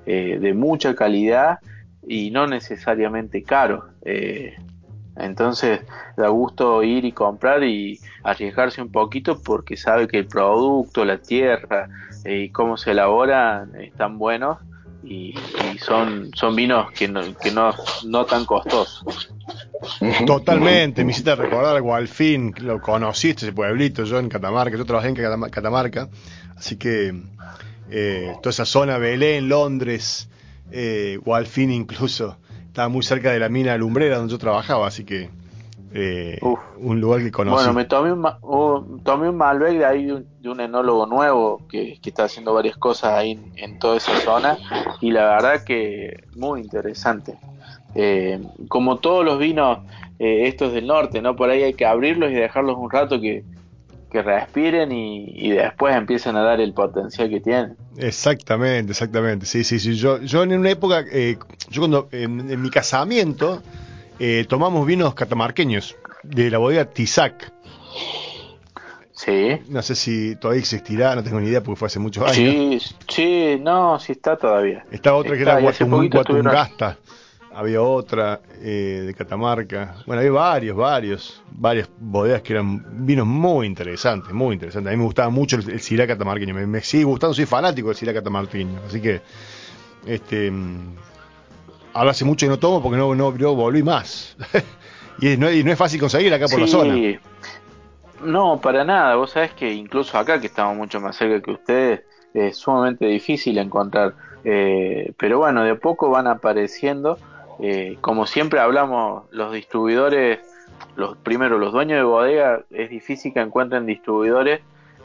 eh, 0.05 0.37
de 0.39 0.53
mucha 0.53 0.95
calidad 0.95 1.59
y 2.07 2.31
no 2.31 2.47
necesariamente 2.47 3.43
caros. 3.43 3.83
Eh, 4.03 4.55
entonces 5.15 5.81
da 6.17 6.29
gusto 6.29 6.81
ir 6.83 7.05
y 7.05 7.11
comprar 7.11 7.63
y 7.63 7.99
arriesgarse 8.23 8.81
un 8.81 8.91
poquito 8.91 9.39
porque 9.41 9.77
sabe 9.77 10.07
que 10.07 10.17
el 10.19 10.27
producto, 10.27 11.05
la 11.05 11.17
tierra 11.17 11.89
eh, 12.23 12.43
y 12.43 12.49
cómo 12.49 12.77
se 12.77 12.91
elabora 12.91 13.67
están 13.79 14.17
buenos 14.17 14.57
y, 15.03 15.35
y 15.73 15.77
son, 15.79 16.31
son 16.35 16.55
vinos 16.55 16.91
que 16.91 17.07
no, 17.07 17.21
que 17.37 17.51
no, 17.51 17.73
no 18.05 18.25
tan 18.25 18.45
costosos. 18.45 19.33
Totalmente, 20.25 21.03
me 21.03 21.11
hiciste 21.11 21.35
recordar 21.35 21.75
algo 21.75 21.95
al 21.95 22.07
fin, 22.07 22.53
lo 22.61 22.79
conociste 22.79 23.45
ese 23.45 23.53
pueblito, 23.53 24.03
yo 24.03 24.19
en 24.19 24.29
Catamarca, 24.29 24.77
yo 24.77 24.85
trabajé 24.85 25.09
en 25.09 25.15
Catama- 25.15 25.49
Catamarca, 25.49 26.09
así 26.55 26.77
que 26.77 27.13
eh, 27.91 28.33
toda 28.41 28.49
esa 28.51 28.65
zona, 28.65 28.97
Belén, 28.97 29.49
Londres, 29.49 30.29
eh, 30.71 31.19
Gualfín 31.23 31.71
incluso, 31.71 32.37
estaba 32.67 32.87
muy 32.89 33.03
cerca 33.03 33.31
de 33.31 33.39
la 33.39 33.49
mina 33.49 33.75
lumbrera 33.77 34.17
donde 34.17 34.31
yo 34.31 34.37
trabajaba, 34.37 34.87
así 34.87 35.03
que 35.03 35.29
eh, 35.93 36.39
un 36.77 37.01
lugar 37.01 37.19
que 37.21 37.31
conocí. 37.31 37.55
Bueno, 37.65 37.73
me 37.73 37.83
tomé 37.85 38.13
un, 38.13 38.25
un- 38.43 39.03
tomé 39.03 39.27
un 39.29 39.35
Malbec 39.35 39.77
de 39.77 39.85
ahí 39.85 40.05
de 40.05 40.13
un, 40.13 40.25
de 40.41 40.49
un 40.49 40.59
enólogo 40.61 41.05
nuevo 41.05 41.61
que, 41.69 41.99
que 42.01 42.09
está 42.09 42.23
haciendo 42.23 42.53
varias 42.53 42.77
cosas 42.77 43.11
ahí 43.13 43.31
en, 43.31 43.51
en 43.57 43.79
toda 43.79 43.97
esa 43.97 44.15
zona 44.21 44.57
y 45.01 45.11
la 45.11 45.25
verdad 45.25 45.63
que 45.65 46.23
muy 46.37 46.61
interesante. 46.61 47.35
Eh, 47.93 48.39
como 48.69 48.99
todos 48.99 49.25
los 49.25 49.37
vinos 49.37 49.79
eh, 50.17 50.47
estos 50.47 50.71
del 50.71 50.87
norte, 50.87 51.21
¿no? 51.21 51.35
Por 51.35 51.49
ahí 51.49 51.61
hay 51.63 51.73
que 51.73 51.85
abrirlos 51.85 52.31
y 52.31 52.35
dejarlos 52.35 52.77
un 52.77 52.89
rato 52.89 53.19
que, 53.19 53.43
que 54.11 54.21
respiren 54.21 54.91
y, 54.91 55.25
y 55.35 55.51
después 55.51 55.95
empiezan 55.95 56.35
a 56.35 56.41
dar 56.41 56.59
el 56.59 56.73
potencial 56.73 57.29
que 57.29 57.39
tienen. 57.39 57.77
Exactamente, 57.97 58.91
exactamente. 58.91 59.45
Sí, 59.45 59.63
sí, 59.63 59.79
sí. 59.79 59.95
Yo, 59.95 60.19
yo 60.21 60.43
en 60.43 60.53
una 60.53 60.69
época, 60.69 61.03
eh, 61.11 61.37
yo 61.69 61.81
cuando 61.81 62.09
en, 62.11 62.51
en 62.51 62.61
mi 62.61 62.69
casamiento 62.69 63.61
eh, 64.19 64.45
tomamos 64.47 64.85
vinos 64.85 65.13
catamarqueños 65.13 65.95
de 66.23 66.51
la 66.51 66.57
bodega 66.57 66.85
Tizac. 66.85 67.51
Sí. 69.13 69.59
No 69.69 69.81
sé 69.83 69.95
si 69.95 70.35
todavía 70.35 70.61
existirá, 70.61 71.15
no 71.15 71.23
tengo 71.23 71.39
ni 71.39 71.47
idea 71.47 71.61
porque 71.61 71.77
fue 71.77 71.85
hace 71.85 71.99
muchos 71.99 72.23
años. 72.23 72.35
Sí, 72.35 72.95
sí, 73.07 73.61
no, 73.61 73.99
sí 73.99 74.13
está 74.13 74.35
todavía. 74.35 74.83
Estaba 74.91 75.17
otra 75.17 75.33
que 75.33 75.39
Está, 75.39 75.59
era 75.59 75.61
Guatum-. 75.61 76.97
Había 77.53 77.81
otra 77.81 78.39
eh, 78.61 79.03
de 79.05 79.13
Catamarca. 79.13 79.95
Bueno, 80.05 80.21
había 80.21 80.31
varios, 80.31 80.77
varios, 80.77 81.43
varias 81.51 81.89
bodegas 81.99 82.41
que 82.41 82.53
eran 82.53 83.05
vinos 83.05 83.27
muy 83.27 83.67
interesantes, 83.67 84.33
muy 84.33 84.53
interesantes. 84.53 84.89
A 84.89 84.91
mí 84.91 84.97
me 84.97 85.03
gustaba 85.03 85.29
mucho 85.29 85.57
el, 85.57 85.69
el 85.69 85.81
Syrah 85.81 86.07
catamarqueño. 86.07 86.53
Me, 86.53 86.65
me 86.65 86.81
sigue 86.81 87.03
gustando, 87.03 87.33
soy 87.33 87.45
fanático 87.45 87.89
del 87.89 87.97
Syrah 87.97 88.13
catamarqueño. 88.13 88.79
Así 88.87 89.01
que, 89.01 89.21
este, 90.05 90.49
mm, 90.49 90.95
ahora 91.93 92.11
hace 92.11 92.23
mucho 92.23 92.45
que 92.45 92.49
no 92.49 92.59
tomo 92.59 92.81
porque 92.81 92.97
no, 92.97 93.13
no, 93.15 93.31
no 93.31 93.55
volví 93.55 93.83
más. 93.83 94.37
y, 95.19 95.35
no, 95.35 95.51
y 95.51 95.63
no 95.63 95.71
es 95.71 95.77
fácil 95.77 95.99
conseguir 95.99 96.33
acá 96.33 96.47
por 96.47 96.61
la 96.61 96.67
zona. 96.67 96.95
No, 98.23 98.61
para 98.61 98.83
nada. 98.83 99.15
Vos 99.15 99.31
sabés 99.31 99.51
que 99.53 99.71
incluso 99.73 100.17
acá, 100.17 100.39
que 100.39 100.47
estamos 100.47 100.77
mucho 100.77 101.01
más 101.01 101.15
cerca 101.15 101.41
que 101.41 101.51
ustedes, 101.51 102.01
es 102.33 102.57
sumamente 102.57 103.05
difícil 103.05 103.57
encontrar. 103.57 104.13
Eh, 104.43 105.13
pero 105.17 105.39
bueno, 105.39 105.63
de 105.63 105.71
a 105.71 105.75
poco 105.75 106.09
van 106.09 106.27
apareciendo. 106.27 107.17
Eh, 107.61 107.97
como 108.01 108.25
siempre 108.25 108.59
hablamos, 108.59 109.23
los 109.31 109.53
distribuidores, 109.53 110.39
los 110.95 111.15
primero 111.17 111.57
los 111.59 111.71
dueños 111.71 111.97
de 111.97 112.03
bodega, 112.03 112.61
es 112.71 112.89
difícil 112.89 113.33
que 113.33 113.39
encuentren 113.39 113.85
distribuidores 113.85 114.61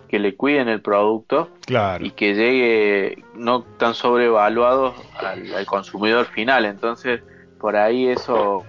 que 0.09 0.19
le 0.19 0.37
cuiden 0.37 0.69
el 0.69 0.81
producto 0.81 1.51
Claro. 1.66 2.05
y 2.05 2.12
que 2.12 2.35
llegue 2.35 3.24
no 3.35 3.62
tan 3.62 3.95
sobrevaluados 3.95 4.95
al, 5.19 5.53
al 5.55 5.66
consumidor 5.66 6.27
final. 6.27 6.65
Entonces, 6.65 7.23
por 7.59 7.77
ahí 7.77 8.07
eso 8.09 8.65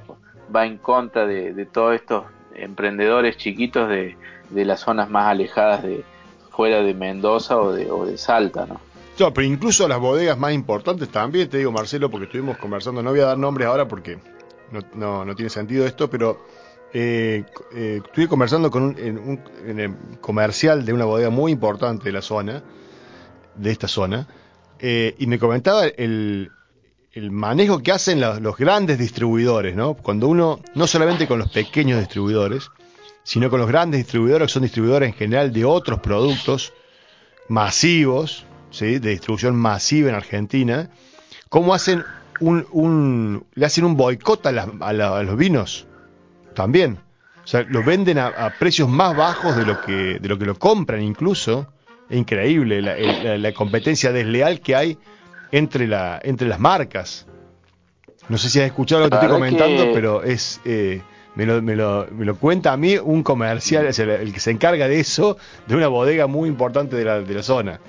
va 0.53 0.65
en 0.65 0.77
contra 0.77 1.25
de, 1.27 1.53
de 1.53 1.65
todos 1.65 1.93
estos 1.95 2.23
emprendedores 2.55 3.37
chiquitos 3.37 3.87
de, 3.87 4.17
de 4.49 4.65
las 4.65 4.79
zonas 4.79 5.09
más 5.09 5.27
alejadas 5.27 5.83
de 5.83 6.03
fuera 6.51 6.81
de 6.81 6.93
Mendoza 6.95 7.57
o 7.57 7.71
de, 7.71 7.91
o 7.91 8.05
de 8.05 8.17
Salta, 8.17 8.65
¿no? 8.65 8.81
No, 9.19 9.33
pero 9.33 9.47
incluso 9.47 9.87
las 9.87 9.99
bodegas 9.99 10.37
más 10.37 10.53
importantes 10.53 11.09
también, 11.09 11.49
te 11.49 11.57
digo 11.57 11.71
Marcelo, 11.71 12.09
porque 12.11 12.25
estuvimos 12.25 12.57
conversando, 12.57 13.01
no 13.01 13.09
voy 13.09 13.19
a 13.19 13.25
dar 13.25 13.37
nombres 13.37 13.67
ahora 13.67 13.87
porque 13.87 14.19
no, 14.93 15.25
no, 15.25 15.35
tiene 15.35 15.49
sentido 15.49 15.87
esto, 15.87 16.07
pero 16.09 16.45
eh, 16.93 17.43
eh, 17.73 18.01
estuve 18.05 18.27
conversando 18.27 18.69
con 18.69 18.83
un, 18.83 18.99
en 18.99 19.17
un 19.17 19.41
en 19.65 19.79
el 19.79 19.95
comercial 20.21 20.85
de 20.85 20.93
una 20.93 21.05
bodega 21.05 21.31
muy 21.31 21.51
importante 21.51 22.05
de 22.05 22.11
la 22.11 22.21
zona, 22.21 22.63
de 23.55 23.71
esta 23.71 23.87
zona, 23.87 24.27
eh, 24.79 25.15
y 25.17 25.25
me 25.25 25.39
comentaba 25.39 25.87
el, 25.87 26.51
el 27.11 27.31
manejo 27.31 27.81
que 27.81 27.91
hacen 27.91 28.21
los, 28.21 28.39
los 28.39 28.55
grandes 28.55 28.99
distribuidores, 28.99 29.75
¿no? 29.75 29.95
Cuando 29.95 30.27
uno, 30.27 30.59
no 30.75 30.85
solamente 30.85 31.27
con 31.27 31.39
los 31.39 31.51
pequeños 31.51 31.99
distribuidores, 31.99 32.69
sino 33.23 33.49
con 33.49 33.59
los 33.59 33.67
grandes 33.67 33.97
distribuidores, 33.99 34.47
que 34.47 34.53
son 34.53 34.63
distribuidores 34.63 35.09
en 35.09 35.15
general 35.15 35.51
de 35.51 35.65
otros 35.65 36.01
productos 36.01 36.71
masivos, 37.49 38.45
¿sí? 38.71 38.99
de 38.99 39.09
distribución 39.11 39.55
masiva 39.55 40.09
en 40.09 40.15
Argentina, 40.15 40.89
cómo 41.49 41.73
hacen 41.73 42.03
un, 42.39 42.65
un 42.71 43.45
le 43.55 43.65
hacen 43.65 43.83
un 43.85 43.95
boicot 43.97 44.45
a, 44.45 44.49
a 44.49 44.93
la- 44.93 45.17
a 45.17 45.23
los 45.23 45.37
vinos 45.37 45.87
también. 46.53 46.99
O 47.43 47.47
sea, 47.49 47.63
lo 47.69 47.81
venden 47.83 48.17
a, 48.17 48.27
a 48.27 48.49
precios 48.51 48.89
más 48.89 49.15
bajos 49.15 49.55
de 49.55 49.65
lo 49.65 49.79
que 49.81 50.19
de 50.19 50.27
lo 50.27 50.37
que 50.37 50.45
lo 50.45 50.55
compran 50.59 51.01
incluso. 51.01 51.67
Es 52.09 52.17
increíble 52.17 52.81
la, 52.81 52.95
el- 52.97 53.41
la- 53.41 53.53
competencia 53.53 54.11
desleal 54.11 54.59
que 54.61 54.75
hay 54.75 54.97
entre 55.51 55.87
la 55.87 56.19
entre 56.23 56.47
las 56.47 56.59
marcas. 56.59 57.25
No 58.29 58.37
sé 58.37 58.49
si 58.49 58.59
has 58.59 58.65
escuchado 58.65 59.01
lo 59.01 59.05
que 59.07 59.11
te 59.11 59.15
estoy 59.15 59.29
comentando, 59.39 59.83
que- 59.85 59.93
pero 59.93 60.23
es 60.23 60.59
eh, 60.65 61.01
me, 61.35 61.45
lo, 61.45 61.61
me, 61.61 61.75
lo, 61.75 62.07
me 62.11 62.25
lo 62.25 62.35
cuenta 62.35 62.73
a 62.73 62.77
mí 62.77 62.97
un 62.97 63.23
comercial, 63.23 63.93
sea, 63.93 64.15
el 64.15 64.33
que 64.33 64.39
se 64.39 64.51
encarga 64.51 64.87
de 64.87 64.99
eso, 64.99 65.37
de 65.67 65.75
una 65.75 65.87
bodega 65.87 66.27
muy 66.27 66.49
importante 66.49 66.95
de 66.97 67.05
la, 67.05 67.21
de 67.21 67.33
la 67.33 67.43
zona. 67.43 67.79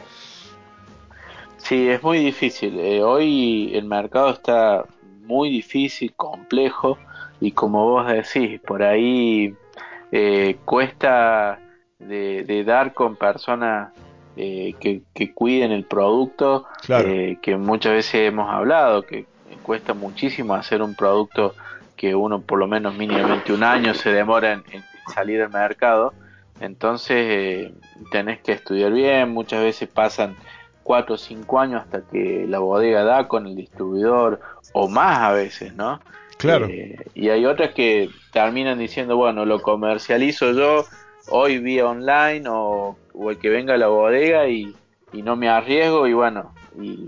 Sí, 1.69 1.89
es 1.89 2.03
muy 2.03 2.19
difícil. 2.19 2.78
Eh, 2.81 3.03
hoy 3.03 3.73
el 3.74 3.85
mercado 3.85 4.31
está 4.31 4.85
muy 5.27 5.51
difícil, 5.51 6.15
complejo 6.16 6.97
y 7.40 7.53
como 7.53 7.85
vos 7.90 8.07
decís, 8.09 8.59
por 8.61 8.82
ahí 8.82 9.55
eh, 10.11 10.57
cuesta 10.65 11.59
de, 11.99 12.45
de 12.45 12.65
dar 12.65 12.95
con 12.95 13.16
personas 13.16 13.93
eh, 14.36 14.74
que, 14.81 15.03
que 15.15 15.35
cuiden 15.35 15.70
el 15.73 15.85
producto, 15.85 16.65
Claro. 16.86 17.07
eh, 17.07 17.39
que 17.43 17.57
muchas 17.59 17.93
veces 17.93 18.15
hemos 18.28 18.49
hablado, 18.51 19.03
que 19.03 19.27
cuesta 19.62 19.93
muchísimo 19.93 20.55
hacer 20.55 20.81
un 20.81 20.95
producto 20.95 21.55
que 21.97 22.15
uno 22.15 22.40
por 22.40 22.59
lo 22.59 22.66
menos 22.66 22.97
mínimamente 22.97 23.53
un 23.53 23.62
año 23.62 23.93
se 23.93 24.11
demora 24.11 24.53
en, 24.53 24.62
en 24.73 24.82
salir 25.12 25.43
al 25.43 25.51
mercado. 25.51 26.15
Entonces 26.61 27.16
eh, 27.19 27.73
tenés 28.11 28.40
que 28.40 28.53
estudiar 28.53 28.90
bien, 28.93 29.28
muchas 29.28 29.62
veces 29.62 29.86
pasan 29.89 30.35
cuatro 30.89 31.16
o 31.16 31.19
cinco 31.19 31.60
años 31.60 31.82
hasta 31.82 32.01
que 32.01 32.47
la 32.48 32.60
bodega 32.60 33.05
da 33.05 33.28
con 33.28 33.47
el 33.47 33.55
distribuidor 33.55 34.40
o 34.73 34.89
más 34.89 35.19
a 35.19 35.32
veces, 35.32 35.74
¿no? 35.74 36.01
Claro. 36.39 36.66
Eh, 36.66 36.97
y 37.15 37.28
hay 37.28 37.44
otras 37.44 37.74
que 37.74 38.09
terminan 38.32 38.78
diciendo, 38.78 39.15
bueno, 39.15 39.44
lo 39.44 39.60
comercializo 39.60 40.52
yo 40.52 40.86
hoy 41.28 41.59
vía 41.59 41.86
online 41.86 42.48
o, 42.48 42.97
o 43.12 43.31
el 43.31 43.36
que 43.36 43.51
venga 43.51 43.74
a 43.74 43.77
la 43.77 43.89
bodega 43.89 44.48
y, 44.48 44.74
y 45.12 45.20
no 45.20 45.36
me 45.36 45.51
arriesgo 45.51 46.06
y 46.06 46.15
bueno, 46.15 46.55
y, 46.81 47.06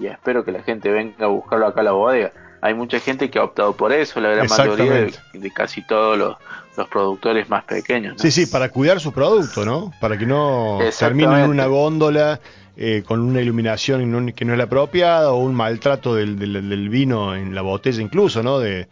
y 0.00 0.08
espero 0.08 0.44
que 0.44 0.50
la 0.50 0.64
gente 0.64 0.90
venga 0.90 1.26
a 1.26 1.28
buscarlo 1.28 1.68
acá 1.68 1.82
a 1.82 1.84
la 1.84 1.92
bodega. 1.92 2.32
Hay 2.62 2.74
mucha 2.74 2.98
gente 2.98 3.30
que 3.30 3.38
ha 3.38 3.44
optado 3.44 3.74
por 3.74 3.92
eso, 3.92 4.20
la 4.20 4.30
gran 4.30 4.48
mayoría 4.48 5.08
de, 5.34 5.50
casi 5.52 5.86
todos 5.86 6.18
los, 6.18 6.36
los 6.76 6.88
productores 6.88 7.48
más 7.48 7.62
pequeños. 7.62 8.14
¿no? 8.14 8.18
Sí, 8.18 8.32
sí, 8.32 8.46
para 8.46 8.70
cuidar 8.70 8.98
su 8.98 9.12
producto, 9.12 9.64
¿no? 9.64 9.92
Para 10.00 10.18
que 10.18 10.26
no 10.26 10.80
termine 10.98 11.44
en 11.44 11.50
una 11.50 11.66
góndola 11.66 12.40
eh, 12.76 13.02
con 13.06 13.20
una 13.20 13.40
iluminación 13.40 14.32
que 14.32 14.44
no 14.44 14.52
es 14.52 14.58
la 14.58 14.64
apropiada 14.64 15.32
o 15.32 15.38
un 15.38 15.54
maltrato 15.54 16.14
del, 16.14 16.38
del- 16.38 16.68
del 16.68 16.88
vino 16.88 17.34
en 17.34 17.54
la 17.54 17.62
botella 17.62 18.00
incluso, 18.02 18.42
¿no? 18.42 18.58
De 18.58 18.88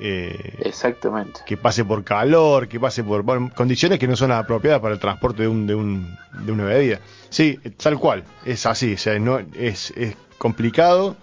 eh, 0.00 0.58
Exactamente. 0.64 1.40
que 1.46 1.56
pase 1.56 1.84
por 1.84 2.02
calor, 2.02 2.66
que 2.66 2.80
pase 2.80 3.04
por 3.04 3.22
bueno, 3.22 3.50
condiciones 3.54 3.98
que 3.98 4.08
no 4.08 4.16
son 4.16 4.30
las 4.30 4.42
apropiadas 4.42 4.80
para 4.80 4.94
el 4.94 5.00
transporte 5.00 5.42
de, 5.42 5.48
un, 5.48 5.66
de, 5.66 5.74
un, 5.74 6.16
de 6.44 6.50
una 6.52 6.64
bebida. 6.64 6.98
Sí, 7.28 7.58
tal 7.80 7.98
cual, 7.98 8.24
es 8.44 8.64
así, 8.66 8.94
o 8.94 8.98
sea, 8.98 9.18
no, 9.18 9.38
es, 9.54 9.92
es 9.96 10.16
complicado 10.38 11.14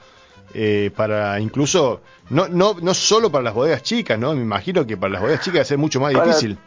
eh, 0.53 0.91
para 0.95 1.40
incluso, 1.40 2.02
no, 2.30 2.48
no, 2.48 2.76
no 2.82 2.94
solo 2.94 3.32
para 3.32 3.44
las 3.44 3.53
bodegas 3.53 3.84
chicas, 3.84 4.18
¿no? 4.20 4.34
Me 4.34 4.41
imagino 4.41 4.86
que 4.86 4.95
para 4.98 5.14
las 5.14 5.22
bodegas 5.22 5.41
chicas 5.41 5.60
va 5.60 5.61
a 5.64 5.66
ser 5.66 5.78
mucho 5.80 5.99
más 5.99 6.14
Para- 6.14 6.26
difícil. 6.28 6.57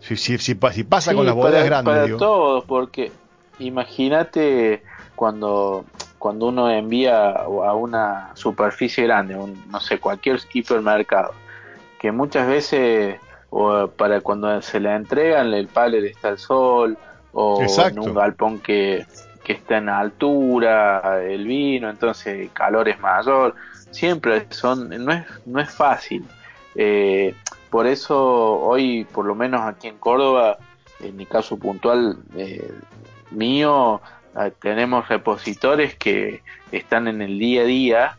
Si, 0.00 0.16
si, 0.16 0.38
si, 0.38 0.54
si 0.54 0.84
pasa 0.84 1.10
Sí, 1.12 1.16
con 1.16 1.24
las 1.26 1.34
bodegas 1.34 1.62
para, 1.62 1.64
grandes, 1.64 1.94
para 1.94 2.04
digo. 2.06 2.18
todos, 2.18 2.64
porque 2.64 3.10
imagínate 3.58 4.82
cuando, 5.14 5.84
cuando 6.18 6.48
uno 6.48 6.70
envía 6.70 7.30
a 7.30 7.74
una 7.74 8.30
superficie 8.34 9.04
grande, 9.04 9.36
un, 9.36 9.64
no 9.70 9.80
sé, 9.80 9.98
cualquier 9.98 10.40
hipermercado, 10.52 11.32
que 11.98 12.12
muchas 12.12 12.46
veces 12.46 13.18
o 13.50 13.88
para 13.88 14.20
cuando 14.20 14.60
se 14.60 14.80
le 14.80 14.94
entregan 14.94 15.52
el 15.54 15.68
pallet 15.68 16.04
está 16.04 16.28
al 16.28 16.38
sol 16.38 16.98
o 17.32 17.62
Exacto. 17.62 18.02
en 18.02 18.08
un 18.08 18.14
galpón 18.14 18.58
que, 18.58 19.06
que 19.44 19.54
está 19.54 19.78
en 19.78 19.88
altura 19.88 21.22
el 21.22 21.46
vino, 21.46 21.88
entonces 21.88 22.38
el 22.40 22.52
calor 22.52 22.88
es 22.88 22.98
mayor, 23.00 23.54
siempre 23.90 24.46
son, 24.50 24.88
no 24.88 25.12
es, 25.12 25.24
no 25.46 25.60
es 25.60 25.70
fácil. 25.70 26.24
Eh, 26.74 27.34
por 27.70 27.86
eso 27.86 28.60
hoy, 28.60 29.04
por 29.04 29.24
lo 29.24 29.34
menos 29.34 29.62
aquí 29.62 29.88
en 29.88 29.98
Córdoba, 29.98 30.58
en 31.00 31.16
mi 31.16 31.26
caso 31.26 31.56
puntual 31.56 32.18
eh, 32.36 32.70
mío, 33.30 34.00
eh, 34.38 34.52
tenemos 34.60 35.08
repositores 35.08 35.94
que 35.96 36.42
están 36.72 37.08
en 37.08 37.22
el 37.22 37.38
día 37.38 37.62
a 37.62 37.64
día 37.64 38.16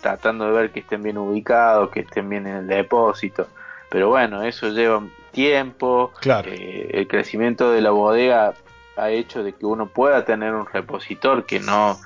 tratando 0.00 0.46
de 0.46 0.52
ver 0.52 0.70
que 0.70 0.80
estén 0.80 1.02
bien 1.02 1.18
ubicados, 1.18 1.90
que 1.90 2.00
estén 2.00 2.28
bien 2.28 2.46
en 2.46 2.56
el 2.56 2.66
depósito. 2.68 3.48
Pero 3.90 4.08
bueno, 4.08 4.42
eso 4.42 4.68
lleva 4.68 5.02
tiempo. 5.32 6.12
Claro. 6.20 6.50
eh, 6.52 6.90
el 6.92 7.08
crecimiento 7.08 7.70
de 7.72 7.80
la 7.80 7.90
bodega 7.90 8.54
ha 8.96 9.10
hecho 9.10 9.42
de 9.42 9.52
que 9.54 9.64
uno 9.66 9.86
pueda 9.86 10.24
tener 10.24 10.52
un 10.54 10.66
repositor 10.66 11.46
que 11.46 11.60
no 11.60 11.98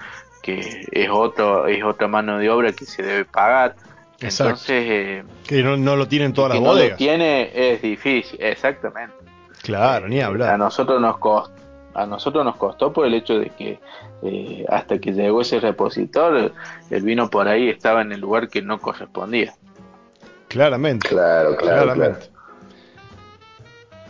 que 0.42 0.86
es 0.90 1.08
otro 1.08 1.66
es 1.68 1.82
otra 1.84 2.08
mano 2.08 2.38
de 2.38 2.50
obra 2.50 2.72
que 2.72 2.84
se 2.84 3.02
debe 3.02 3.24
pagar. 3.24 3.76
Exacto. 4.20 4.44
Entonces, 4.50 4.84
eh, 4.88 5.24
Que 5.46 5.62
no, 5.62 5.76
no 5.76 5.96
lo 5.96 6.06
tienen 6.08 6.32
todas 6.32 6.52
que 6.52 6.58
las 6.58 6.62
no 6.62 6.68
lo 6.72 6.74
bodegas. 6.78 6.98
tiene 6.98 7.50
es 7.54 7.82
difícil, 7.82 8.38
exactamente. 8.42 9.14
Claro, 9.62 10.08
ni 10.08 10.20
A 10.20 10.26
hablar. 10.26 10.58
nosotros 10.58 11.00
nos 11.00 11.18
costó, 11.18 11.52
a 11.94 12.06
nosotros 12.06 12.44
nos 12.44 12.56
costó 12.56 12.92
por 12.92 13.06
el 13.06 13.14
hecho 13.14 13.38
de 13.38 13.50
que 13.50 13.78
eh, 14.22 14.64
hasta 14.68 14.98
que 14.98 15.12
llegó 15.12 15.40
ese 15.42 15.60
repositor, 15.60 16.52
el 16.90 17.02
vino 17.02 17.28
por 17.30 17.48
ahí 17.48 17.68
estaba 17.68 18.02
en 18.02 18.12
el 18.12 18.20
lugar 18.20 18.48
que 18.48 18.62
no 18.62 18.78
correspondía. 18.80 19.54
Claramente. 20.48 21.08
Claro, 21.08 21.56
claro, 21.56 21.82
claramente. 21.94 22.26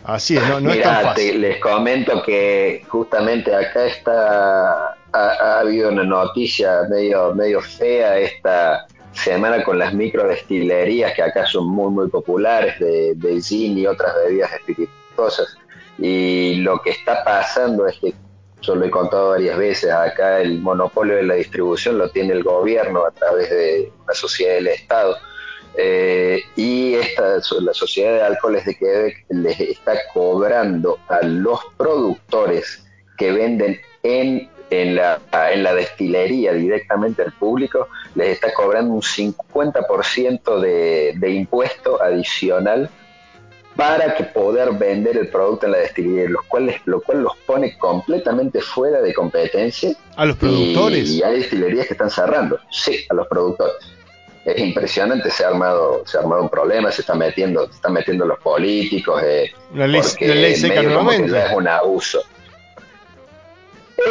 Así 0.03 0.35
es, 0.35 0.47
no, 0.49 0.59
no 0.59 0.71
es 0.71 0.81
tan 0.81 0.97
te- 0.97 1.03
fácil. 1.05 1.41
les 1.41 1.59
comento 1.61 2.21
que 2.23 2.83
justamente 2.89 3.55
acá 3.55 3.85
está 3.85 4.87
ha, 4.89 4.95
ha 5.13 5.59
habido 5.61 5.89
una 5.89 6.03
noticia 6.03 6.81
medio 6.89 7.33
medio 7.33 7.61
fea 7.61 8.17
esta 8.17 8.85
semana 9.13 9.63
con 9.63 9.79
las 9.79 9.93
microdestilerías 9.93 11.13
que 11.13 11.23
acá 11.23 11.45
son 11.45 11.69
muy 11.69 11.89
muy 11.91 12.09
populares 12.09 12.77
de, 12.79 13.13
de 13.15 13.41
gin 13.41 13.77
y 13.77 13.87
otras 13.87 14.13
bebidas 14.25 14.51
espirituosas 14.53 15.57
y 15.97 16.55
lo 16.55 16.81
que 16.81 16.91
está 16.91 17.23
pasando 17.23 17.87
es 17.87 17.97
que 17.99 18.13
yo 18.61 18.75
lo 18.75 18.85
he 18.85 18.89
contado 18.89 19.31
varias 19.31 19.57
veces 19.57 19.91
acá 19.91 20.39
el 20.39 20.59
monopolio 20.61 21.15
de 21.17 21.23
la 21.23 21.35
distribución 21.35 21.97
lo 21.97 22.09
tiene 22.09 22.33
el 22.33 22.43
gobierno 22.43 23.05
a 23.05 23.11
través 23.11 23.49
de 23.49 23.91
una 24.03 24.13
sociedad 24.13 24.55
del 24.55 24.67
Estado. 24.67 25.17
Eh, 25.75 26.41
y 26.55 26.93
esta, 26.93 27.39
la 27.59 27.73
Sociedad 27.73 28.13
de 28.13 28.21
Alcoholes 28.21 28.63
de 28.65 28.75
Quebec 28.75 29.25
les 29.29 29.59
está 29.59 29.93
cobrando 30.13 30.99
a 31.09 31.21
los 31.23 31.59
productores 31.77 32.85
que 33.17 33.31
venden 33.31 33.81
en, 34.03 34.49
en, 34.69 34.95
la, 34.95 35.19
en 35.51 35.63
la 35.63 35.73
destilería 35.73 36.53
directamente 36.53 37.23
al 37.23 37.33
público, 37.33 37.89
les 38.15 38.29
está 38.29 38.53
cobrando 38.53 38.93
un 38.93 39.01
50% 39.01 40.59
de, 40.59 41.13
de 41.17 41.29
impuesto 41.31 42.01
adicional 42.01 42.89
para 43.75 44.15
que 44.15 44.23
poder 44.25 44.73
vender 44.73 45.17
el 45.17 45.27
producto 45.29 45.65
en 45.65 45.73
la 45.73 45.79
destilería, 45.79 46.29
lo 46.29 46.39
cual, 46.47 46.73
lo 46.85 47.01
cual 47.01 47.23
los 47.23 47.35
pone 47.45 47.77
completamente 47.77 48.61
fuera 48.61 49.01
de 49.01 49.13
competencia. 49.13 49.93
A 50.15 50.25
los 50.25 50.37
productores. 50.37 51.09
Y, 51.09 51.19
y 51.19 51.23
hay 51.23 51.39
destilerías 51.39 51.87
que 51.87 51.93
están 51.93 52.09
cerrando, 52.09 52.59
sí, 52.69 53.05
a 53.09 53.13
los 53.13 53.27
productores 53.27 53.75
es 54.45 54.59
impresionante, 54.59 55.31
se 55.31 55.45
ha 55.45 55.49
armado, 55.49 56.03
se 56.05 56.17
ha 56.17 56.21
armado 56.21 56.43
un 56.43 56.49
problema, 56.49 56.91
se 56.91 57.01
están 57.01 57.17
metiendo, 57.17 57.65
se 57.67 57.75
están 57.75 57.93
metiendo 57.93 58.25
los 58.25 58.39
políticos, 58.39 59.21
eh, 59.23 59.51
La 59.73 59.87
ley, 59.87 60.01
porque 60.01 60.27
la 60.27 60.35
ley 60.35 60.55
seca 60.55 60.81
medio 60.81 60.97
como 60.97 61.09
que 61.11 61.17
nuevamente. 61.19 61.31
ya 61.31 61.45
es 61.51 61.57
un 61.57 61.67
abuso. 61.67 62.23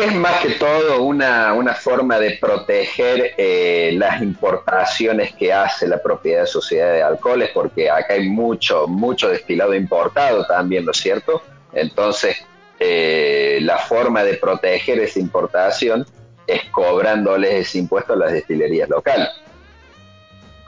Es 0.00 0.14
más 0.14 0.40
que 0.40 0.52
todo 0.52 1.02
una, 1.02 1.52
una 1.52 1.74
forma 1.74 2.18
de 2.18 2.38
proteger 2.40 3.34
eh, 3.36 3.92
las 3.94 4.22
importaciones 4.22 5.34
que 5.34 5.52
hace 5.52 5.86
la 5.86 6.00
propiedad 6.02 6.42
de 6.42 6.46
sociedad 6.46 6.92
de 6.92 7.02
alcoholes, 7.02 7.50
porque 7.52 7.90
acá 7.90 8.14
hay 8.14 8.28
mucho, 8.28 8.86
mucho 8.88 9.28
destilado 9.28 9.74
importado 9.74 10.46
también, 10.46 10.84
¿no 10.86 10.92
es 10.92 10.96
cierto? 10.98 11.42
Entonces, 11.72 12.36
eh, 12.80 13.58
la 13.62 13.78
forma 13.78 14.24
de 14.24 14.34
proteger 14.34 14.98
esa 15.00 15.18
importación 15.20 16.06
es 16.46 16.62
cobrándoles 16.70 17.52
ese 17.68 17.78
impuesto 17.78 18.14
a 18.14 18.16
las 18.16 18.32
destilerías 18.32 18.88
locales. 18.88 19.28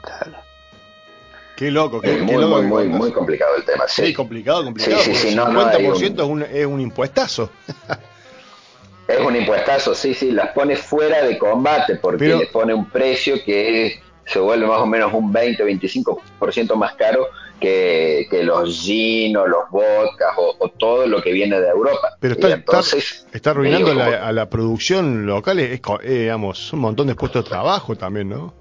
Claro. 0.01 0.37
Qué 1.55 1.71
loco, 1.71 2.01
qué, 2.01 2.11
Es 2.11 2.17
qué 2.17 2.23
muy, 2.23 2.35
loco 2.35 2.61
muy, 2.61 2.83
que 2.83 2.89
muy, 2.89 2.99
muy 2.99 3.11
complicado 3.11 3.55
el 3.55 3.63
tema. 3.65 3.85
Sí, 3.87 4.07
Sí, 4.07 4.13
complicado, 4.13 4.63
complicado. 4.63 5.01
Sí, 5.01 5.03
sí, 5.03 5.11
porque 5.13 5.29
sí, 5.29 5.35
no, 5.35 5.47
el 5.47 5.53
no, 5.53 5.61
50% 5.71 5.73
hay 5.77 5.85
un- 6.29 6.41
es, 6.43 6.49
un, 6.51 6.57
es 6.57 6.65
un 6.65 6.81
impuestazo. 6.81 7.49
es 9.07 9.19
un 9.19 9.35
impuestazo, 9.35 9.93
sí, 9.93 10.13
sí, 10.13 10.31
las 10.31 10.49
pone 10.53 10.75
fuera 10.75 11.23
de 11.23 11.37
combate 11.37 11.95
porque 11.95 12.25
Pero- 12.25 12.39
le 12.39 12.47
pone 12.47 12.73
un 12.73 12.89
precio 12.89 13.35
que 13.45 13.85
es- 13.87 13.99
se 14.25 14.39
vuelve 14.39 14.65
más 14.65 14.81
o 14.81 14.87
menos 14.87 15.13
un 15.13 15.31
20-25% 15.31 16.75
más 16.75 16.95
caro 16.95 17.27
que, 17.59 18.25
que 18.31 18.43
los 18.43 18.81
gin 18.81 19.37
o 19.37 19.45
los 19.45 19.69
vodkas 19.69 20.29
o, 20.37 20.55
o 20.57 20.69
todo 20.69 21.05
lo 21.05 21.21
que 21.21 21.31
viene 21.31 21.59
de 21.61 21.69
Europa. 21.69 22.17
Pero 22.19 22.33
está, 22.33 22.49
entonces, 22.51 23.23
está, 23.25 23.37
está 23.37 23.49
arruinando 23.51 23.91
digo, 23.91 23.99
la- 24.03 24.27
a 24.27 24.31
la 24.31 24.49
producción 24.49 25.25
local, 25.27 25.59
es, 25.59 25.79
eh, 26.03 26.09
digamos, 26.09 26.73
un 26.73 26.79
montón 26.79 27.05
de 27.07 27.13
puestos 27.15 27.43
de 27.45 27.49
trabajo 27.49 27.95
también, 27.95 28.29
¿no? 28.29 28.53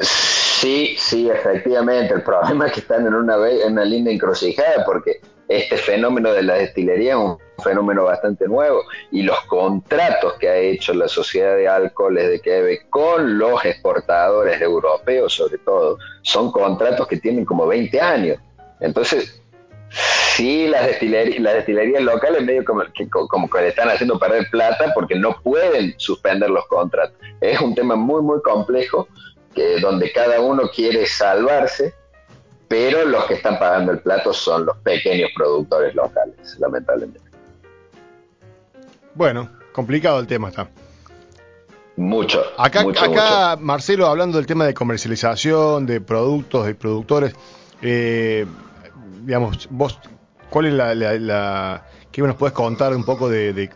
Sí, 0.00 0.96
sí, 0.98 1.28
efectivamente. 1.30 2.14
El 2.14 2.22
problema 2.22 2.66
es 2.66 2.72
que 2.72 2.80
están 2.80 3.06
en 3.06 3.14
una, 3.14 3.36
en 3.48 3.72
una 3.72 3.84
linda 3.84 4.10
encrucijada 4.10 4.84
porque 4.84 5.20
este 5.48 5.76
fenómeno 5.76 6.32
de 6.32 6.42
la 6.42 6.54
destilería 6.54 7.12
es 7.12 7.18
un 7.18 7.38
fenómeno 7.62 8.04
bastante 8.04 8.48
nuevo 8.48 8.82
y 9.12 9.22
los 9.22 9.40
contratos 9.42 10.34
que 10.34 10.48
ha 10.48 10.56
hecho 10.56 10.92
la 10.94 11.08
Sociedad 11.08 11.56
de 11.56 11.68
Alcoholes 11.68 12.28
de 12.28 12.40
Quebec 12.40 12.88
con 12.90 13.38
los 13.38 13.64
exportadores 13.64 14.60
europeos 14.60 15.34
sobre 15.34 15.58
todo 15.58 15.98
son 16.22 16.50
contratos 16.50 17.06
que 17.06 17.18
tienen 17.18 17.44
como 17.44 17.66
20 17.66 18.00
años. 18.00 18.38
Entonces, 18.80 19.40
sí, 19.90 20.66
las 20.68 20.86
destilerías, 20.86 21.40
las 21.40 21.54
destilerías 21.54 22.02
locales 22.02 22.42
medio 22.42 22.64
como 22.64 22.82
que, 22.92 23.08
como 23.08 23.48
que 23.48 23.60
le 23.60 23.68
están 23.68 23.88
haciendo 23.88 24.18
perder 24.18 24.48
plata 24.50 24.92
porque 24.94 25.14
no 25.14 25.40
pueden 25.42 25.94
suspender 25.96 26.50
los 26.50 26.66
contratos. 26.66 27.16
Es 27.40 27.60
un 27.60 27.74
tema 27.74 27.96
muy, 27.96 28.22
muy 28.22 28.42
complejo 28.42 29.08
que, 29.54 29.78
donde 29.80 30.12
cada 30.12 30.40
uno 30.40 30.68
quiere 30.74 31.06
salvarse 31.06 31.94
pero 32.68 33.04
los 33.04 33.24
que 33.26 33.34
están 33.34 33.58
pagando 33.58 33.92
el 33.92 34.00
plato 34.00 34.32
son 34.32 34.66
los 34.66 34.76
pequeños 34.78 35.30
productores 35.34 35.94
locales, 35.94 36.56
lamentablemente. 36.58 37.20
Bueno, 39.14 39.48
complicado 39.72 40.20
el 40.20 40.26
tema 40.26 40.48
está. 40.48 40.68
Mucho. 41.96 42.42
Acá, 42.58 42.82
mucho, 42.82 43.04
acá 43.04 43.56
Marcelo, 43.58 44.06
hablando 44.06 44.36
del 44.36 44.46
tema 44.46 44.66
de 44.66 44.74
comercialización, 44.74 45.86
de 45.86 46.00
productos, 46.00 46.66
de 46.66 46.74
productores, 46.74 47.34
eh, 47.80 48.44
digamos, 49.24 49.66
vos, 49.70 49.98
¿cuál 50.50 50.66
es 50.66 50.74
la, 50.74 50.94
la, 50.94 51.86
qué 52.12 52.20
nos 52.22 52.36
puedes 52.36 52.52
contar 52.54 52.94
un 52.94 53.04
poco 53.04 53.30
de, 53.30 53.52
de, 53.54 53.68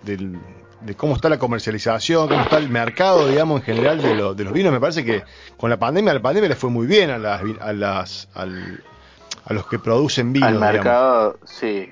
cómo 0.96 1.14
está 1.14 1.28
la 1.28 1.38
comercialización, 1.38 2.28
cómo 2.28 2.42
está 2.42 2.58
el 2.58 2.68
mercado, 2.68 3.28
digamos, 3.28 3.60
en 3.60 3.66
general 3.66 4.00
de, 4.00 4.14
de 4.34 4.44
los 4.44 4.52
vinos? 4.52 4.72
Me 4.72 4.80
parece 4.80 5.04
que 5.04 5.22
con 5.56 5.70
la 5.70 5.78
pandemia, 5.78 6.14
la 6.14 6.22
pandemia 6.22 6.48
le 6.48 6.56
fue 6.56 6.70
muy 6.70 6.86
bien 6.86 7.10
a 7.10 7.18
las, 7.18 7.42
a 7.60 7.72
las, 7.72 8.28
a 8.34 9.52
los 9.52 9.66
que 9.66 9.78
producen 9.78 10.32
vinos. 10.32 10.50
Al 10.50 10.58
mercado, 10.58 11.38
sí. 11.44 11.90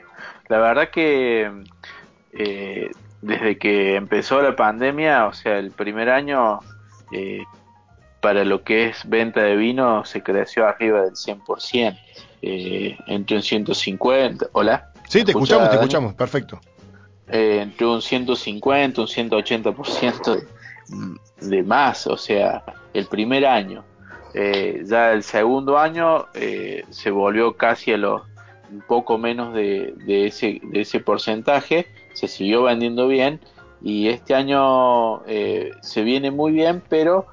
La 0.48 0.58
verdad 0.58 0.90
que 0.90 1.50
eh, 2.32 2.90
desde 3.22 3.58
que 3.58 3.96
empezó 3.96 4.40
la 4.42 4.56
pandemia, 4.56 5.26
o 5.26 5.32
sea, 5.32 5.58
el 5.58 5.70
primer 5.70 6.08
año, 6.08 6.60
eh, 7.12 7.44
para 8.20 8.44
lo 8.44 8.62
que 8.62 8.86
es 8.86 9.08
venta 9.08 9.42
de 9.42 9.56
vino, 9.56 10.04
se 10.04 10.22
creció 10.22 10.66
arriba 10.66 11.02
del 11.02 11.14
100%, 11.14 11.98
eh, 12.42 12.96
entre 13.06 13.36
un 13.36 13.42
150, 13.42 14.46
hola. 14.52 14.92
Sí, 15.08 15.24
te 15.24 15.32
escuchamos, 15.32 15.70
te 15.70 15.76
escuchamos, 15.76 16.14
perfecto. 16.14 16.60
Eh, 17.30 17.60
entre 17.60 17.86
un 17.86 18.00
150, 18.00 19.02
un 19.02 19.06
180% 19.06 20.46
de, 21.40 21.46
de 21.46 21.62
más, 21.62 22.06
o 22.06 22.16
sea, 22.16 22.64
el 22.94 23.06
primer 23.06 23.44
año. 23.44 23.84
Eh, 24.34 24.82
ya 24.86 25.12
el 25.12 25.22
segundo 25.22 25.78
año 25.78 26.26
eh, 26.34 26.84
se 26.90 27.10
volvió 27.10 27.56
casi 27.56 27.92
a 27.92 27.96
los 27.96 28.22
un 28.70 28.82
poco 28.82 29.16
menos 29.16 29.54
de, 29.54 29.94
de, 30.04 30.26
ese, 30.26 30.60
de 30.62 30.82
ese 30.82 31.00
porcentaje, 31.00 31.86
se 32.12 32.28
siguió 32.28 32.64
vendiendo 32.64 33.08
bien 33.08 33.40
y 33.80 34.08
este 34.08 34.34
año 34.34 35.22
se 35.80 36.02
viene 36.02 36.30
muy 36.30 36.52
bien, 36.52 36.82
pero 36.86 37.26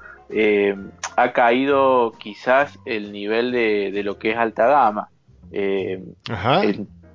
ha 1.16 1.32
caído 1.34 2.12
quizás 2.18 2.78
el 2.86 3.12
nivel 3.12 3.52
de, 3.52 3.90
de, 3.92 4.02
lo 4.02 4.18
que 4.18 4.30
es 4.30 4.38
alta 4.38 4.66
gama. 4.66 5.10
El, 5.52 6.16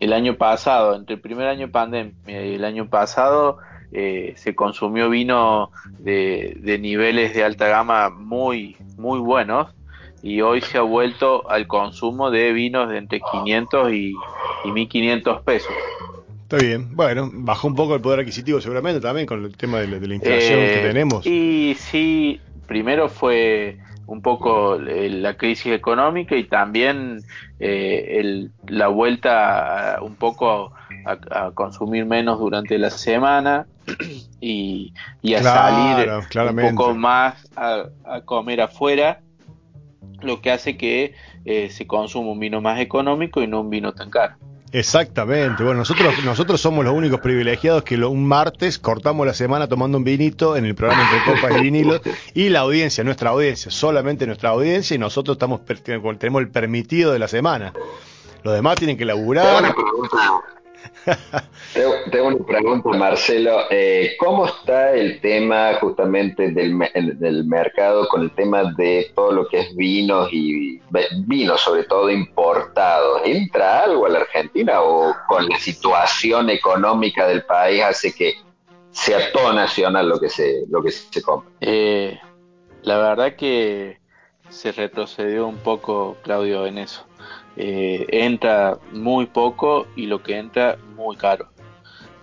el, 0.02 0.14
año 0.14 0.36
pasado, 0.36 0.96
entre 0.96 1.16
el 1.16 1.22
primer 1.22 1.48
año 1.48 1.68
de 1.68 1.72
pandemia 1.72 2.46
y 2.46 2.56
el 2.56 2.66
año 2.66 2.90
pasado, 2.90 3.60
se 3.92 4.56
consumió 4.56 5.10
vino 5.10 5.72
de, 6.00 6.58
de, 6.62 6.80
niveles 6.80 7.34
de 7.34 7.44
alta 7.44 7.68
gama 7.68 8.10
muy, 8.10 8.78
muy 8.98 9.20
buenos 9.20 9.74
y 10.24 10.42
hoy 10.42 10.62
se 10.62 10.78
ha 10.78 10.82
vuelto 10.82 11.50
al 11.50 11.68
consumo 11.68 12.32
de 12.32 12.54
vinos 12.54 12.90
de 12.90 12.98
entre 12.98 13.20
500 13.20 13.92
y, 13.92 14.14
y 14.66 14.72
1500 14.72 15.42
pesos. 15.42 15.72
Está 16.44 16.58
bien, 16.58 16.96
bueno, 16.96 17.30
bajó 17.32 17.68
un 17.68 17.76
poco 17.76 17.96
el 17.96 18.02
poder 18.02 18.20
adquisitivo 18.20 18.60
seguramente 18.60 19.00
también 19.00 19.26
con 19.26 19.44
el 19.44 19.56
tema 19.56 19.80
de 19.80 19.88
la, 19.88 19.96
inflación 19.96 20.60
que 20.60 20.80
Eh, 20.80 20.88
tenemos. 20.88 21.26
Y 21.26 21.76
sí, 21.80 22.42
primero 22.68 23.08
fue 23.08 23.78
un 24.08 24.22
poco 24.22 24.76
eh, 24.76 25.10
la 25.10 25.36
crisis 25.36 25.72
económica 25.74 26.36
y 26.36 26.44
también 26.46 27.20
eh, 27.60 28.18
el, 28.20 28.52
la 28.68 28.88
vuelta 28.88 29.96
a- 29.96 30.02
un 30.02 30.16
poco 30.16 30.72
a, 31.06 31.46
a 31.46 31.52
consumir 31.52 32.06
menos 32.06 32.40
durante 32.40 32.78
la 32.78 32.90
semana 32.90 33.66
y, 34.42 34.94
y 35.22 35.34
a 35.36 35.40
Claro, 35.42 35.60
salir 35.70 36.10
claramente. 36.30 36.72
un 36.72 36.78
poco 36.78 36.96
más 36.96 37.48
a, 37.56 37.86
a 38.06 38.22
comer 38.22 38.62
afuera, 38.62 39.22
lo 40.22 40.42
que 40.42 40.52
hace 40.52 40.78
que 40.78 41.14
eh, 41.46 41.70
se 41.70 41.88
consuma 41.88 42.32
un 42.32 42.40
vino 42.40 42.62
más 42.62 42.80
económico 42.80 43.42
y 43.42 43.48
no 43.48 43.62
un 43.62 43.70
vino 43.70 43.94
tan 43.94 44.10
caro. 44.10 44.36
Exactamente. 44.74 45.64
Bueno, 45.64 45.80
nosotros 45.80 46.24
nosotros 46.24 46.62
somos 46.62 46.86
los 46.86 46.94
únicos 46.94 47.20
privilegiados 47.20 47.84
que 47.84 47.98
lo- 47.98 48.10
un 48.10 48.26
martes 48.26 48.80
cortamos 48.80 49.26
la 49.28 49.34
semana 49.34 49.68
tomando 49.68 49.98
un 49.98 50.04
vinito 50.06 50.56
en 50.56 50.64
el 50.66 50.76
programa 50.76 51.04
Entre 51.04 51.34
Copas 51.34 51.58
y 51.60 51.62
Vinilo 51.64 52.00
y 52.34 52.50
la 52.50 52.60
audiencia, 52.62 53.04
nuestra 53.04 53.32
audiencia, 53.32 53.70
solamente 53.70 54.26
nuestra 54.26 54.52
audiencia 54.52 54.96
y 54.96 54.98
nosotros 54.98 55.36
estamos 55.36 55.62
tenemos 55.66 56.42
el 56.42 56.50
permitido 56.50 57.12
de 57.12 57.20
la 57.20 57.28
semana. 57.28 57.74
Los 58.44 58.54
demás 58.54 58.78
tienen 58.78 58.98
que 58.98 59.04
laburar. 59.06 59.74
Tengo, 61.74 62.28
una 62.28 62.46
pregunta, 62.46 62.90
Marcelo. 62.90 63.62
Eh, 63.70 64.16
¿Cómo 64.20 64.46
está 64.46 64.94
el 64.94 65.20
tema 65.22 65.76
justamente 65.80 66.52
del, 66.52 66.78
del 67.18 67.46
mercado 67.46 68.08
con 68.08 68.24
el 68.24 68.32
tema 68.32 68.74
de 68.74 69.12
todo 69.16 69.32
lo 69.32 69.48
que 69.48 69.60
es 69.62 69.76
vinos 69.76 70.30
y 70.32 70.80
vinos, 71.26 71.62
sobre 71.62 71.84
todo 71.84 72.10
importados? 72.10 73.22
¿Entra 73.26 73.84
algo 73.84 74.06
a 74.06 74.10
la 74.10 74.20
Argentina 74.20 74.82
o 74.82 75.16
con 75.28 75.48
la 75.48 75.58
situación 75.58 76.50
económica 76.50 77.28
del 77.28 77.44
país 77.44 77.82
hace 77.84 78.14
que 78.14 78.36
sea 78.92 79.32
todo 79.32 79.54
nacional 79.54 80.10
lo 80.10 80.20
que 80.20 80.30
se, 80.30 80.66
lo 80.70 80.84
que 80.84 80.92
se 80.92 81.22
compra? 81.22 81.50
Eh, 81.62 82.20
la 82.84 82.98
verdad 82.98 83.36
que 83.36 84.00
se 84.50 84.72
retrocedió 84.72 85.48
un 85.48 85.58
poco, 85.58 86.18
Claudio, 86.24 86.66
en 86.66 86.78
eso. 86.78 87.06
Eh, 87.58 88.08
entra 88.10 88.78
muy 88.94 89.26
poco 89.26 89.88
y 89.96 90.06
lo 90.06 90.24
que 90.24 90.38
entra 90.38 90.78
muy 90.96 91.18
caro. 91.18 91.50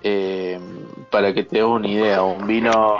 Eh, 0.03 0.59
para 1.11 1.35
que 1.35 1.43
te 1.43 1.57
des 1.57 1.65
una 1.65 1.89
idea, 1.89 2.23
un 2.23 2.47
vino 2.47 2.99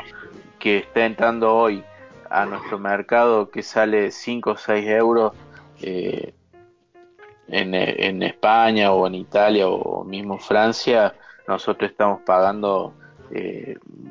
que 0.59 0.79
está 0.79 1.07
entrando 1.07 1.55
hoy 1.55 1.83
a 2.29 2.45
nuestro 2.45 2.79
mercado 2.79 3.51
que 3.51 3.63
sale 3.63 4.11
5 4.11 4.51
o 4.51 4.57
6 4.57 4.87
euros 4.89 5.33
eh, 5.81 6.35
en, 7.47 7.75
en 7.75 8.23
España 8.23 8.93
o 8.93 9.07
en 9.07 9.15
Italia 9.15 9.69
o 9.69 10.05
mismo 10.05 10.39
Francia, 10.39 11.15
nosotros 11.47 11.91
estamos 11.91 12.21
pagando 12.27 12.93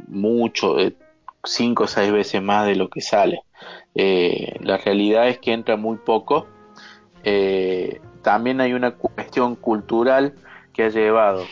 mucho, 0.07 0.75
5 1.43 1.83
o 1.83 1.87
6 1.87 2.11
veces 2.11 2.41
más 2.41 2.65
de 2.65 2.75
lo 2.75 2.89
que 2.89 3.01
sale. 3.01 3.41
La 3.93 4.77
realidad 4.77 5.27
es 5.27 5.39
que 5.39 5.53
entra 5.53 5.75
muy 5.75 5.97
poco. 5.97 6.47
También 8.27 8.59
hay 8.59 8.73
una 8.73 8.91
cuestión 8.91 9.55
cultural 9.55 10.33
que 10.73 10.83
ha 10.83 10.89
llevado 10.89 11.45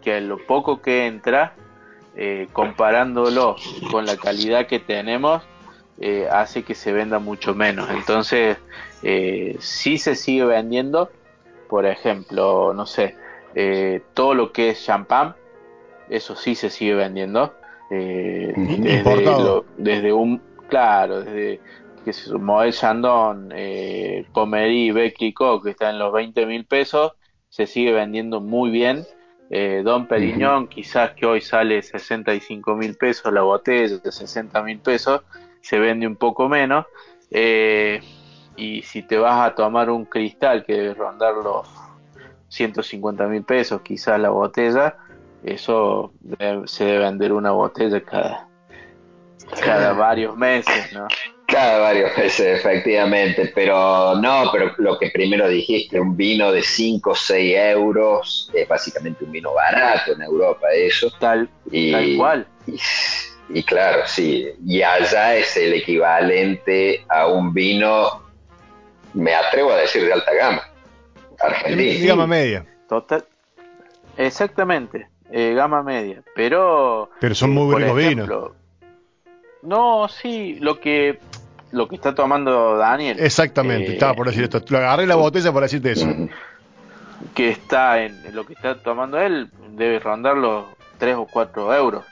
que 0.00 0.22
lo 0.22 0.38
poco 0.46 0.80
que 0.80 1.06
entra, 1.06 1.52
eh, 2.16 2.48
comparándolo 2.50 3.56
con 3.90 4.06
la 4.06 4.16
calidad 4.16 4.66
que 4.66 4.78
tenemos, 4.80 5.42
eh, 6.00 6.26
hace 6.32 6.62
que 6.62 6.74
se 6.74 6.94
venda 6.94 7.18
mucho 7.18 7.54
menos. 7.54 7.90
Entonces, 7.90 8.56
eh, 9.02 9.56
sí 9.60 9.98
se 9.98 10.14
sigue 10.14 10.46
vendiendo, 10.46 11.10
por 11.68 11.84
ejemplo, 11.84 12.72
no 12.72 12.86
sé, 12.86 13.16
todo 14.14 14.32
lo 14.34 14.50
que 14.50 14.70
es 14.70 14.82
champán, 14.82 15.36
eso 16.08 16.36
sí 16.36 16.54
se 16.54 16.70
sigue 16.70 16.94
vendiendo. 16.94 17.52
desde, 17.90 19.04
lo- 19.44 19.64
desde 19.76 20.10
un, 20.14 20.40
claro, 20.68 21.20
desde 21.22 21.60
que 22.04 22.10
es 22.10 22.30
Moët 22.30 22.72
Chandon, 22.74 23.50
eh, 23.54 24.26
Pommery, 24.32 24.90
Beclico, 24.92 25.60
que 25.62 25.70
está 25.70 25.90
en 25.90 25.98
los 25.98 26.12
20 26.12 26.46
mil 26.46 26.66
pesos, 26.66 27.12
se 27.48 27.66
sigue 27.66 27.92
vendiendo 27.92 28.40
muy 28.40 28.70
bien. 28.70 29.04
Eh, 29.50 29.82
Don 29.84 30.06
Periñón, 30.06 30.68
quizás 30.68 31.12
que 31.14 31.26
hoy 31.26 31.40
sale 31.40 31.82
65 31.82 32.74
mil 32.76 32.94
pesos 32.96 33.32
la 33.32 33.42
botella, 33.42 33.98
de 33.98 34.12
60 34.12 34.62
mil 34.62 34.80
pesos, 34.80 35.22
se 35.60 35.78
vende 35.78 36.06
un 36.06 36.16
poco 36.16 36.48
menos. 36.48 36.86
Eh, 37.30 38.00
y 38.56 38.82
si 38.82 39.02
te 39.02 39.18
vas 39.18 39.46
a 39.50 39.54
tomar 39.54 39.90
un 39.90 40.04
cristal 40.04 40.64
que 40.64 40.74
debe 40.74 40.94
rondar 40.94 41.34
los 41.34 41.66
150 42.48 43.26
mil 43.26 43.44
pesos, 43.44 43.80
quizás 43.82 44.20
la 44.20 44.30
botella, 44.30 44.96
eso 45.42 46.12
debe- 46.20 46.66
se 46.66 46.84
debe 46.84 46.98
vender 47.04 47.32
una 47.32 47.50
botella 47.50 48.00
cada, 48.04 48.48
cada 49.64 49.92
varios 49.98 50.36
meses, 50.36 50.92
¿no? 50.92 51.06
Cada 51.46 51.78
varios 51.78 52.16
meses, 52.16 52.58
efectivamente, 52.58 53.52
pero 53.54 54.14
no, 54.16 54.50
pero 54.50 54.72
lo 54.78 54.98
que 54.98 55.10
primero 55.10 55.46
dijiste, 55.48 56.00
un 56.00 56.16
vino 56.16 56.50
de 56.50 56.62
5 56.62 57.10
o 57.10 57.14
6 57.14 57.56
euros, 57.58 58.50
es 58.54 58.66
básicamente 58.66 59.24
un 59.24 59.32
vino 59.32 59.52
barato 59.52 60.12
en 60.12 60.22
Europa, 60.22 60.66
eso. 60.74 61.10
Tal, 61.20 61.48
Y, 61.70 61.92
tal 61.92 62.16
cual. 62.16 62.46
Y, 62.66 62.78
y 63.58 63.62
claro, 63.62 64.02
sí, 64.06 64.48
y 64.64 64.82
allá 64.82 65.36
es 65.36 65.56
el 65.56 65.74
equivalente 65.74 67.04
a 67.08 67.26
un 67.26 67.52
vino 67.52 68.24
me 69.14 69.34
atrevo 69.34 69.72
a 69.72 69.76
decir 69.76 70.04
de 70.04 70.12
alta 70.12 70.34
gama. 70.34 70.62
Argentina. 71.40 72.00
De 72.00 72.06
gama 72.06 72.26
media. 72.26 72.66
Total. 72.88 73.24
Exactamente, 74.16 75.08
eh, 75.30 75.54
gama 75.54 75.82
media. 75.82 76.22
Pero. 76.34 77.10
Pero 77.20 77.34
son 77.34 77.50
eh, 77.50 77.54
muy 77.54 77.72
por 77.72 77.82
ricos 77.82 78.00
ejemplo, 78.00 78.54
No, 79.62 80.08
sí, 80.08 80.58
lo 80.60 80.80
que 80.80 81.18
lo 81.74 81.88
que 81.88 81.96
está 81.96 82.14
tomando 82.14 82.76
Daniel. 82.76 83.18
Exactamente, 83.20 83.90
eh, 83.90 83.94
estaba 83.94 84.14
por 84.14 84.26
decir 84.28 84.44
esto. 84.44 84.62
Lo 84.68 84.78
agarré 84.78 85.06
la 85.06 85.16
botella 85.16 85.52
para 85.52 85.64
decirte 85.64 85.92
eso. 85.92 86.06
Que 87.34 87.50
está 87.50 88.02
en 88.02 88.34
lo 88.34 88.46
que 88.46 88.54
está 88.54 88.76
tomando 88.80 89.18
él, 89.18 89.50
debe 89.72 89.98
rondar 89.98 90.36
los 90.36 90.66
3 90.98 91.16
o 91.16 91.26
4 91.26 91.74
euros. 91.74 92.04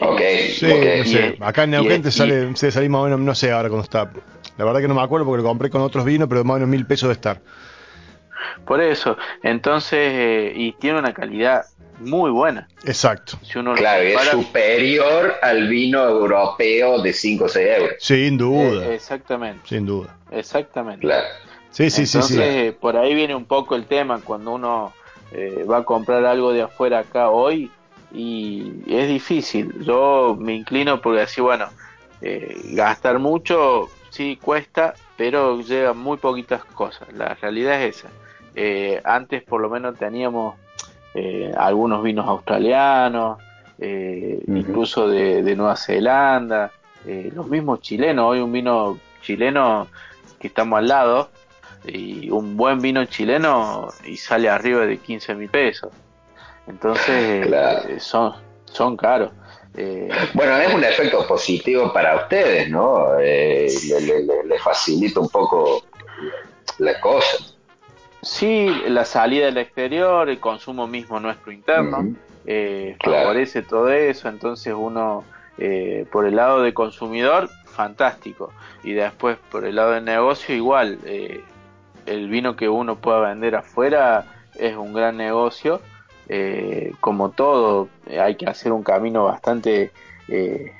Ok, 0.00 0.20
Sí, 0.54 0.66
no 0.66 1.04
sé. 1.04 1.36
Acá 1.40 1.64
en 1.64 1.70
Neuquén 1.70 2.02
te 2.02 2.08
y- 2.08 2.12
sale, 2.12 2.56
se 2.56 2.70
salí 2.72 2.88
más 2.88 3.02
o 3.02 3.04
menos, 3.04 3.20
no 3.20 3.34
sé 3.34 3.52
ahora 3.52 3.68
cuando 3.68 3.84
está. 3.84 4.10
La 4.56 4.64
verdad 4.64 4.80
que 4.80 4.88
no 4.88 4.94
me 4.94 5.02
acuerdo 5.02 5.26
porque 5.26 5.42
lo 5.42 5.48
compré 5.48 5.70
con 5.70 5.82
otros 5.82 6.04
vinos, 6.04 6.28
pero 6.28 6.42
más 6.44 6.52
o 6.52 6.54
menos 6.54 6.68
mil 6.68 6.86
pesos 6.86 7.08
de 7.08 7.14
estar. 7.14 7.40
Por 8.66 8.80
eso, 8.80 9.16
entonces, 9.42 9.98
eh, 10.00 10.52
y 10.54 10.72
tiene 10.72 10.98
una 10.98 11.12
calidad 11.12 11.64
muy 12.00 12.30
buena. 12.30 12.68
Exacto. 12.84 13.38
Si 13.42 13.58
uno 13.58 13.70
lo 13.72 13.76
Claro, 13.76 14.02
es 14.02 14.20
superior 14.28 15.34
al 15.42 15.68
vino 15.68 16.02
europeo 16.02 17.00
de 17.02 17.12
5 17.12 17.44
o 17.44 17.48
6 17.48 17.68
euros. 17.78 17.94
Sin 17.98 18.36
duda. 18.36 18.86
Eh, 18.86 18.94
exactamente, 18.94 19.68
Sin 19.68 19.86
duda. 19.86 20.16
exactamente. 20.30 21.00
Claro. 21.06 21.26
Sí, 21.70 21.90
sí, 21.90 22.06
sí, 22.06 22.18
Entonces, 22.18 22.36
sí. 22.36 22.42
eh, 22.42 22.72
por 22.78 22.96
ahí 22.96 23.14
viene 23.14 23.34
un 23.34 23.46
poco 23.46 23.74
el 23.74 23.86
tema 23.86 24.20
cuando 24.20 24.52
uno 24.52 24.92
eh, 25.32 25.64
va 25.68 25.78
a 25.78 25.84
comprar 25.84 26.24
algo 26.24 26.52
de 26.52 26.62
afuera 26.62 27.00
acá 27.00 27.30
hoy 27.30 27.70
y 28.12 28.72
es 28.86 29.08
difícil. 29.08 29.82
Yo 29.84 30.36
me 30.38 30.54
inclino 30.54 31.00
porque 31.00 31.22
así, 31.22 31.40
bueno, 31.40 31.68
eh, 32.22 32.60
gastar 32.72 33.18
mucho 33.18 33.88
sí 34.10 34.38
cuesta, 34.40 34.94
pero 35.16 35.60
llegan 35.60 35.98
muy 35.98 36.16
poquitas 36.18 36.64
cosas. 36.64 37.12
La 37.12 37.34
realidad 37.34 37.82
es 37.82 37.96
esa. 37.96 38.08
Eh, 38.54 39.00
antes 39.04 39.42
por 39.42 39.60
lo 39.60 39.68
menos 39.68 39.98
teníamos 39.98 40.54
eh, 41.14 41.52
algunos 41.56 42.02
vinos 42.02 42.26
australianos, 42.28 43.38
eh, 43.78 44.40
incluso 44.48 45.08
de, 45.08 45.42
de 45.42 45.56
Nueva 45.56 45.76
Zelanda, 45.76 46.72
eh, 47.06 47.30
los 47.34 47.46
mismos 47.48 47.80
chilenos. 47.80 48.24
Hoy 48.26 48.40
un 48.40 48.52
vino 48.52 48.98
chileno 49.22 49.88
que 50.38 50.48
estamos 50.48 50.78
al 50.78 50.88
lado 50.88 51.28
y 51.86 52.30
un 52.30 52.56
buen 52.56 52.80
vino 52.80 53.04
chileno 53.04 53.88
y 54.04 54.16
sale 54.16 54.48
arriba 54.48 54.86
de 54.86 54.98
15 54.98 55.34
mil 55.34 55.48
pesos. 55.50 55.92
Entonces 56.66 57.46
Claro. 57.46 57.88
eh, 57.88 58.00
son, 58.00 58.34
son 58.64 58.96
caros. 58.96 59.30
Eh, 59.76 60.08
Bueno, 60.34 60.56
es 60.56 60.72
un 60.72 60.84
efecto 60.84 61.26
positivo 61.26 61.92
para 61.92 62.16
ustedes, 62.16 62.70
¿no? 62.70 63.18
Eh, 63.20 63.66
le- 64.00 64.22
le- 64.22 64.44
le 64.44 64.58
facilita 64.60 65.18
un 65.20 65.28
poco 65.28 65.82
la 66.78 67.00
cosa. 67.00 67.38
Sí, 68.24 68.68
la 68.88 69.04
salida 69.04 69.46
del 69.46 69.58
exterior, 69.58 70.28
el 70.28 70.40
consumo 70.40 70.86
mismo 70.86 71.20
nuestro 71.20 71.52
interno, 71.52 72.08
eh, 72.46 72.96
Claro. 72.98 73.20
favorece 73.20 73.62
todo 73.62 73.90
eso, 73.90 74.28
entonces 74.28 74.74
uno 74.76 75.24
eh, 75.56 76.06
por 76.10 76.26
el 76.26 76.36
lado 76.36 76.62
de 76.62 76.74
consumidor, 76.74 77.48
fantástico, 77.66 78.52
y 78.82 78.92
después 78.92 79.38
por 79.50 79.64
el 79.64 79.76
lado 79.76 79.92
del 79.92 80.04
negocio 80.04 80.54
igual, 80.54 80.98
eh, 81.04 81.42
el 82.06 82.28
vino 82.28 82.56
que 82.56 82.68
uno 82.68 82.96
pueda 82.96 83.20
vender 83.20 83.54
afuera 83.54 84.24
es 84.56 84.76
un 84.76 84.92
gran 84.92 85.16
negocio, 85.16 85.80
eh, 86.28 86.92
como 87.00 87.30
todo, 87.30 87.88
hay 88.20 88.36
que 88.36 88.46
hacer 88.46 88.72
un 88.72 88.82
camino 88.82 89.24
bastante 89.24 89.92
eh, 90.28 90.72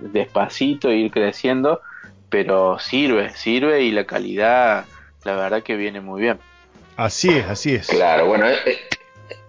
despacito, 0.00 0.88
e 0.90 0.96
ir 0.96 1.10
creciendo, 1.10 1.80
pero 2.28 2.78
sirve, 2.78 3.30
sirve 3.30 3.82
y 3.82 3.90
la 3.92 4.04
calidad, 4.04 4.84
la 5.24 5.34
verdad 5.34 5.62
que 5.62 5.76
viene 5.76 6.00
muy 6.00 6.20
bien. 6.20 6.38
Así 7.00 7.30
es, 7.30 7.46
así 7.46 7.74
es. 7.74 7.86
Claro, 7.86 8.26
bueno, 8.26 8.46
es, 8.46 8.78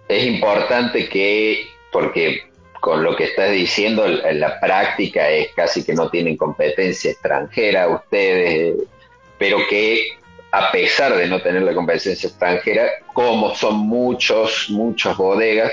es 0.08 0.24
importante 0.24 1.06
que, 1.08 1.66
porque 1.92 2.44
con 2.80 3.02
lo 3.04 3.14
que 3.14 3.24
estás 3.24 3.50
diciendo, 3.50 4.06
en 4.06 4.40
la 4.40 4.58
práctica 4.58 5.28
es 5.28 5.52
casi 5.54 5.84
que 5.84 5.92
no 5.92 6.08
tienen 6.08 6.38
competencia 6.38 7.10
extranjera 7.10 7.88
ustedes, 7.88 8.76
pero 9.38 9.58
que 9.68 10.08
a 10.50 10.72
pesar 10.72 11.14
de 11.14 11.26
no 11.26 11.42
tener 11.42 11.60
la 11.62 11.74
competencia 11.74 12.26
extranjera, 12.26 12.86
como 13.12 13.54
son 13.54 13.76
muchos, 13.76 14.68
muchas 14.70 15.14
bodegas, 15.18 15.72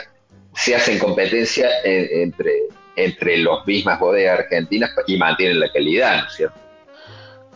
se 0.56 0.76
hacen 0.76 1.00
competencia 1.00 1.70
en- 1.86 2.10
entre, 2.24 2.52
entre 2.98 3.38
las 3.38 3.66
mismas 3.66 4.00
bodegas 4.02 4.40
argentinas 4.40 4.92
y 5.08 5.16
mantienen 5.18 5.62
la 5.62 5.72
calidad, 5.72 6.24
¿no 6.24 6.28
es 6.28 6.34
cierto? 6.36 6.60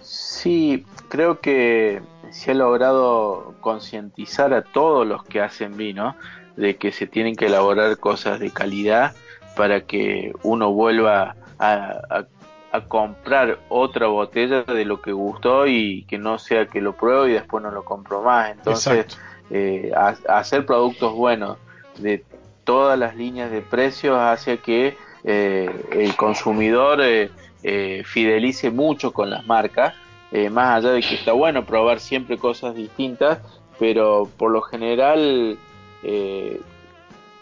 Sí, 0.01 0.85
creo 1.09 1.41
que 1.41 2.01
se 2.33 2.51
ha 2.51 2.55
logrado 2.55 3.53
concientizar 3.61 4.53
a 4.53 4.63
todos 4.63 5.05
los 5.07 5.23
que 5.23 5.39
hacen 5.41 5.77
vino 5.77 6.15
de 6.55 6.75
que 6.77 6.91
se 6.91 7.07
tienen 7.07 7.35
que 7.35 7.45
elaborar 7.45 7.97
cosas 7.97 8.39
de 8.39 8.51
calidad 8.51 9.13
para 9.55 9.81
que 9.81 10.33
uno 10.43 10.71
vuelva 10.71 11.35
a, 11.59 11.73
a- 12.09 12.25
a 12.71 12.81
comprar 12.87 13.59
otra 13.69 14.07
botella 14.07 14.63
de 14.63 14.83
lo 14.83 14.99
que 14.99 15.11
gustó 15.11 15.67
y 15.67 16.05
que 16.05 16.17
no 16.17 16.39
sea 16.39 16.65
que 16.65 16.81
lo 16.81 16.93
pruebo 16.93 17.27
y 17.27 17.33
después 17.33 17.61
no 17.63 17.69
lo 17.69 17.85
compro 17.85 18.23
más. 18.23 18.49
Entonces, 18.49 19.05
eh, 19.51 19.91
ha- 19.95 20.15
hacer 20.39 20.65
productos 20.65 21.13
buenos 21.13 21.59
de 21.99 22.25
todas 22.63 22.97
las 22.97 23.15
líneas 23.15 23.51
de 23.51 23.61
precios 23.61 24.17
hace 24.17 24.57
que 24.57 24.97
eh, 25.23 25.69
el 25.91 26.15
consumidor 26.15 26.99
eh, 27.01 27.29
eh, 27.61 28.01
fidelice 28.05 28.71
mucho 28.71 29.13
con 29.13 29.29
las 29.29 29.45
marcas, 29.45 29.93
eh, 30.33 30.49
más 30.49 30.77
allá 30.77 30.91
de 30.93 31.01
que 31.01 31.15
está 31.15 31.31
bueno 31.33 31.65
probar 31.65 31.99
siempre 31.99 32.37
cosas 32.37 32.75
distintas, 32.75 33.39
pero 33.79 34.29
por 34.37 34.51
lo 34.51 34.61
general 34.61 35.57
eh, 36.03 36.59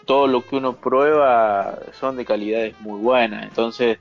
todo 0.06 0.26
lo 0.26 0.42
que 0.46 0.56
uno 0.56 0.74
prueba 0.76 1.78
son 1.92 2.16
de 2.16 2.24
calidades 2.24 2.78
muy 2.80 3.00
buenas, 3.00 3.44
entonces 3.44 3.98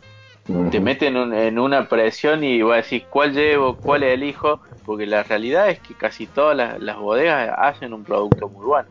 te 0.71 0.79
meten 0.79 1.15
en, 1.15 1.21
un- 1.23 1.33
en 1.33 1.59
una 1.59 1.87
presión 1.87 2.43
y 2.43 2.61
va 2.61 2.73
a 2.75 2.77
decir 2.77 3.05
cuál 3.09 3.33
llevo, 3.33 3.77
cuál 3.77 4.03
elijo, 4.03 4.59
porque 4.85 5.05
la 5.05 5.23
realidad 5.23 5.69
es 5.69 5.79
que 5.79 5.93
casi 5.95 6.27
todas 6.27 6.57
las, 6.57 6.79
las 6.81 6.97
bodegas 6.97 7.53
hacen 7.57 7.93
un 7.93 8.03
producto 8.03 8.49
muy 8.49 8.65
bueno. 8.65 8.89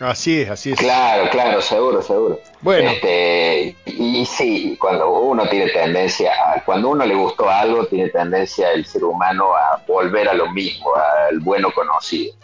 Así 0.00 0.42
es, 0.42 0.50
así 0.50 0.72
es. 0.72 0.78
Claro, 0.78 1.28
claro, 1.30 1.60
seguro, 1.60 2.00
seguro. 2.02 2.40
Bueno. 2.60 2.90
Este, 2.90 3.74
y, 3.86 4.20
y 4.20 4.26
sí, 4.26 4.76
cuando 4.80 5.10
uno 5.10 5.48
tiene 5.48 5.70
tendencia, 5.70 6.30
a, 6.54 6.64
cuando 6.64 6.90
uno 6.90 7.04
le 7.04 7.14
gustó 7.14 7.48
algo, 7.50 7.84
tiene 7.86 8.08
tendencia 8.10 8.70
el 8.72 8.86
ser 8.86 9.02
humano 9.04 9.54
a 9.56 9.82
volver 9.88 10.28
a 10.28 10.34
lo 10.34 10.50
mismo, 10.52 10.90
al 11.28 11.40
bueno 11.40 11.70
conocido. 11.72 12.34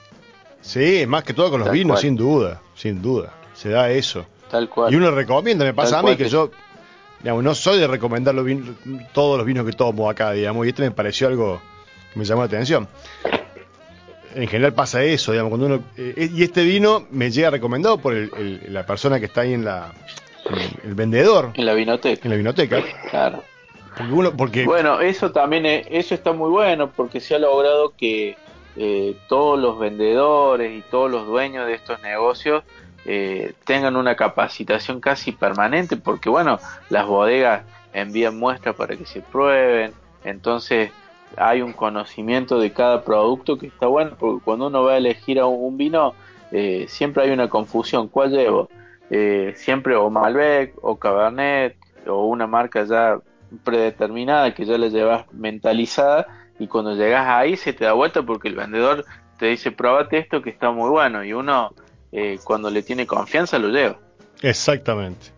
Sí, 0.60 1.04
más 1.06 1.22
que 1.24 1.32
todo 1.34 1.50
con 1.50 1.60
los 1.60 1.68
Tal 1.68 1.74
vinos, 1.76 1.94
cual. 1.96 2.02
sin 2.02 2.16
duda, 2.16 2.60
sin 2.74 3.00
duda. 3.02 3.32
Se 3.54 3.68
da 3.68 3.88
eso. 3.90 4.26
Tal 4.50 4.68
cual. 4.68 4.92
Y 4.92 4.96
uno 4.96 5.10
recomienda, 5.12 5.64
me 5.64 5.74
pasa 5.74 5.90
Tal 5.92 5.98
a 5.98 6.02
mí 6.02 6.06
cual 6.08 6.16
que 6.16 6.24
que- 6.24 6.30
yo, 6.30 6.50
digamos, 7.20 7.44
no 7.44 7.54
soy 7.54 7.78
de 7.78 7.86
recomendar 7.86 8.34
los 8.34 8.44
vin- 8.44 8.74
todos 9.12 9.36
los 9.38 9.46
vinos 9.46 9.64
que 9.64 9.72
tomo 9.72 10.10
acá, 10.10 10.32
digamos, 10.32 10.66
y 10.66 10.70
este 10.70 10.82
me 10.82 10.90
pareció 10.90 11.28
algo 11.28 11.60
que 12.12 12.18
me 12.18 12.24
llamó 12.24 12.42
la 12.42 12.46
atención. 12.46 12.88
En 14.34 14.48
general 14.48 14.72
pasa 14.74 15.02
eso, 15.02 15.32
digamos, 15.32 15.50
cuando 15.50 15.66
uno... 15.66 15.84
eh, 15.96 16.28
y 16.32 16.42
este 16.42 16.64
vino 16.64 17.06
me 17.10 17.30
llega 17.30 17.50
recomendado 17.50 17.98
por 17.98 18.14
el- 18.14 18.30
el- 18.36 18.72
la 18.72 18.84
persona 18.84 19.18
que 19.20 19.26
está 19.26 19.42
ahí 19.42 19.52
en 19.54 19.64
la... 19.64 19.92
en 20.82 20.88
el 20.90 20.94
vendedor, 20.94 21.50
En 21.54 21.66
la 21.66 21.74
vinoteca, 21.74 22.20
en 22.24 22.30
la 22.30 22.36
vinoteca. 22.36 22.82
claro. 23.10 23.42
Porque 23.96 24.12
uno, 24.12 24.36
porque... 24.36 24.64
Bueno, 24.64 25.00
eso 25.00 25.30
también 25.30 25.66
es- 25.66 25.86
eso 25.90 26.14
está 26.14 26.32
muy 26.32 26.50
bueno 26.50 26.90
porque 26.90 27.20
se 27.20 27.34
ha 27.36 27.38
logrado 27.38 27.94
que 27.96 28.36
eh, 28.76 29.14
todos 29.28 29.58
los 29.58 29.78
vendedores 29.78 30.76
y 30.76 30.82
todos 30.90 31.08
los 31.10 31.26
dueños 31.26 31.66
de 31.66 31.74
estos 31.74 32.02
negocios 32.02 32.64
eh, 33.06 33.52
tengan 33.64 33.94
una 33.96 34.16
capacitación 34.16 35.00
casi 35.00 35.30
permanente 35.30 35.96
porque 35.96 36.28
bueno, 36.28 36.58
las 36.88 37.06
bodegas 37.06 37.62
envían 37.92 38.36
muestras 38.36 38.74
para 38.74 38.96
que 38.96 39.06
se 39.06 39.20
prueben, 39.20 39.92
entonces 40.24 40.90
hay 41.36 41.62
un 41.62 41.72
conocimiento 41.72 42.58
de 42.58 42.72
cada 42.72 43.02
producto 43.04 43.58
que 43.58 43.66
está 43.66 43.86
bueno 43.86 44.16
porque 44.18 44.44
cuando 44.44 44.68
uno 44.68 44.82
va 44.84 44.92
a 44.92 44.96
elegir 44.96 45.38
a 45.38 45.46
un, 45.46 45.76
vino 45.76 46.14
eh, 46.50 46.86
siempre 46.88 47.24
hay 47.24 47.30
una 47.30 47.48
confusión, 47.48 48.08
¿cuál 48.08 48.30
llevo? 48.30 48.68
Eh, 49.10 49.52
siempre 49.56 49.96
o 49.96 50.10
Malbec 50.10 50.74
o 50.82 50.96
Cabernet 50.96 51.76
o 52.06 52.26
una 52.26 52.46
marca 52.46 52.84
ya 52.84 53.18
predeterminada 53.62 54.54
que 54.54 54.64
ya 54.64 54.78
la 54.78 54.88
llevas 54.88 55.26
mentalizada 55.32 56.26
y 56.58 56.66
cuando 56.66 56.94
llegas 56.94 57.26
ahí 57.28 57.56
se 57.56 57.72
te 57.72 57.84
da 57.84 57.92
vuelta 57.92 58.22
porque 58.22 58.48
el 58.48 58.56
vendedor 58.56 59.04
te 59.38 59.46
dice 59.46 59.72
probate 59.72 60.18
esto 60.18 60.42
que 60.42 60.50
está 60.50 60.70
muy 60.70 60.90
bueno 60.90 61.24
y 61.24 61.32
uno 61.32 61.74
eh, 62.12 62.38
cuando 62.44 62.70
le 62.70 62.82
tiene 62.82 63.06
confianza 63.06 63.58
lo 63.58 63.68
lleva. 63.68 63.98
Exactamente. 64.42 65.32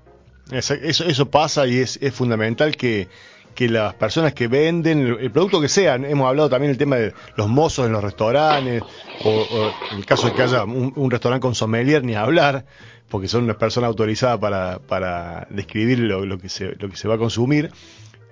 Eso, 0.50 0.74
eso 0.74 1.30
pasa 1.30 1.66
y 1.66 1.78
es, 1.78 1.98
es 2.00 2.14
fundamental 2.14 2.76
que, 2.76 3.08
que 3.56 3.68
las 3.68 3.94
personas 3.94 4.34
que 4.34 4.46
venden 4.46 5.00
el, 5.00 5.18
el 5.18 5.30
producto 5.32 5.60
que 5.60 5.68
sean, 5.68 6.04
hemos 6.04 6.28
hablado 6.28 6.48
también 6.48 6.70
del 6.70 6.78
tema 6.78 6.96
de 6.96 7.14
los 7.36 7.48
mozos 7.48 7.86
en 7.86 7.92
los 7.92 8.04
restaurantes, 8.04 8.82
o, 9.24 9.72
en 9.90 9.98
el 9.98 10.06
caso 10.06 10.28
de 10.28 10.34
que 10.34 10.42
haya 10.42 10.62
un, 10.64 11.10
restaurante 11.10 11.42
con 11.42 11.56
sommelier, 11.56 12.04
ni 12.04 12.14
hablar, 12.14 12.66
porque 13.08 13.26
son 13.26 13.44
una 13.44 13.58
persona 13.58 13.86
autorizada 13.86 14.38
para, 14.38 14.78
para 14.78 15.48
describir 15.50 15.98
lo, 15.98 16.38
que 16.38 16.48
se, 16.48 16.76
lo 16.76 16.88
que 16.88 16.96
se 16.96 17.08
va 17.08 17.14
a 17.14 17.18
consumir. 17.18 17.70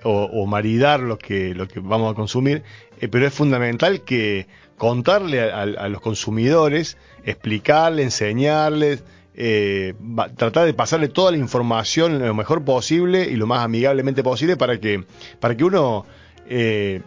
o, 0.05 0.24
o 0.24 0.44
maridar 0.44 1.01
lo 1.01 1.16
que, 1.16 1.55
lo 1.55 1.66
que 1.66 1.80
vamos 1.80 2.12
a 2.12 2.14
consumir, 2.14 2.62
eh, 3.01 3.09
pero 3.09 3.26
es 3.26 3.32
fundamental 3.32 4.02
que 4.02 4.46
contarle 4.76 5.40
a 5.40 5.88
los 5.88 6.01
consumidores, 6.02 6.98
explicarle, 7.24 8.02
enseñarles, 8.02 9.02
eh, 9.35 9.94
tratar 10.36 10.65
de 10.66 10.74
pasarle 10.74 11.09
toda 11.09 11.31
la 11.32 11.36
información 11.39 12.19
lo 12.24 12.35
mejor 12.35 12.65
posible 12.65 13.24
y 13.31 13.36
lo 13.36 13.47
más 13.47 13.65
amigablemente 13.65 14.23
posible 14.23 14.56
para 14.56 14.78
que, 14.78 15.05
para 15.40 15.56
que 15.56 15.65
uno 15.65 16.06
eh, 16.48 17.02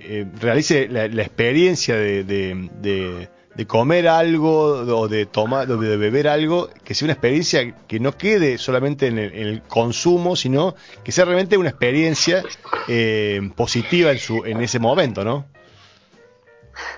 eh, 0.00 0.26
realice 0.40 0.88
la, 0.88 1.04
experiencia 1.22 1.96
de, 1.96 2.24
de- 2.24 2.68
de- 2.80 3.28
comer 3.66 4.06
algo 4.06 4.52
o 5.00 5.08
de 5.08 5.26
tomar 5.26 5.66
de 5.66 5.96
beber 5.96 6.28
algo 6.28 6.70
que 6.84 6.94
sea 6.94 7.06
una 7.06 7.14
experiencia 7.14 7.74
que 7.88 7.98
no 7.98 8.16
quede 8.16 8.56
solamente 8.56 9.08
en 9.08 9.18
el, 9.18 9.32
en 9.34 9.46
el 9.48 9.62
consumo 9.62 10.36
sino 10.36 10.76
que 11.02 11.10
sea 11.10 11.24
realmente 11.24 11.56
una 11.56 11.70
experiencia 11.70 12.44
eh, 12.86 13.40
positiva 13.56 14.12
en 14.12 14.18
su 14.20 14.44
en 14.44 14.60
ese 14.62 14.78
momento 14.78 15.24
no 15.24 15.46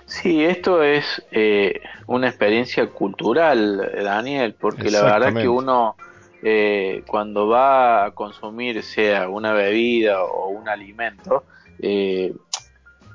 Sí, 0.06 0.44
esto 0.44 0.82
es 0.82 1.24
eh, 1.30 1.80
una 2.06 2.28
experiencia 2.28 2.86
cultural, 2.88 3.90
Daniel, 4.02 4.54
porque 4.58 4.90
la 4.90 5.02
verdad 5.02 5.34
que 5.34 5.48
uno 5.48 5.96
eh, 6.42 7.02
cuando 7.06 7.48
va 7.48 8.04
a 8.06 8.10
consumir, 8.12 8.82
sea 8.82 9.28
una 9.28 9.52
bebida 9.52 10.24
o 10.24 10.48
un 10.48 10.68
alimento, 10.68 11.44
eh, 11.78 12.34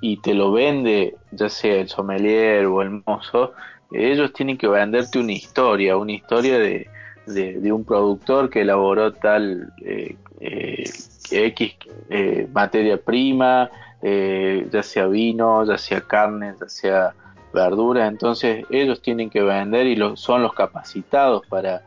y 0.02 0.18
te 0.18 0.34
lo 0.34 0.52
vende, 0.52 1.16
ya 1.32 1.50
sea 1.50 1.76
el 1.76 1.90
sommelier 1.90 2.66
o 2.66 2.82
el 2.82 3.02
mozo, 3.06 3.54
ellos 3.92 4.34
tienen 4.34 4.58
que 4.58 4.68
venderte 4.68 5.20
una 5.20 5.32
historia, 5.32 5.98
una 5.98 6.12
historia 6.12 6.60
de, 6.60 6.88
de, 7.26 7.60
de 7.60 7.72
un 7.72 7.86
productor 7.86 8.50
que 8.50 8.62
elaboró 8.62 9.14
tal 9.14 9.74
eh, 9.84 10.16
eh, 10.40 10.84
X 11.32 11.76
eh, 12.10 12.48
materia 12.52 12.98
prima, 12.98 13.70
eh, 14.08 14.68
ya 14.72 14.84
sea 14.84 15.08
vino, 15.08 15.66
ya 15.66 15.80
sea 15.80 16.00
carne, 16.02 16.54
ya 16.62 16.70
sea 16.70 17.16
verdura, 17.52 18.06
entonces 18.06 18.64
ellos 18.70 19.02
tienen 19.02 19.32
que 19.32 19.42
vender 19.42 19.88
y 19.88 19.98
son 20.16 20.44
los 20.44 20.54
capacitados 20.54 21.42
para, 21.48 21.82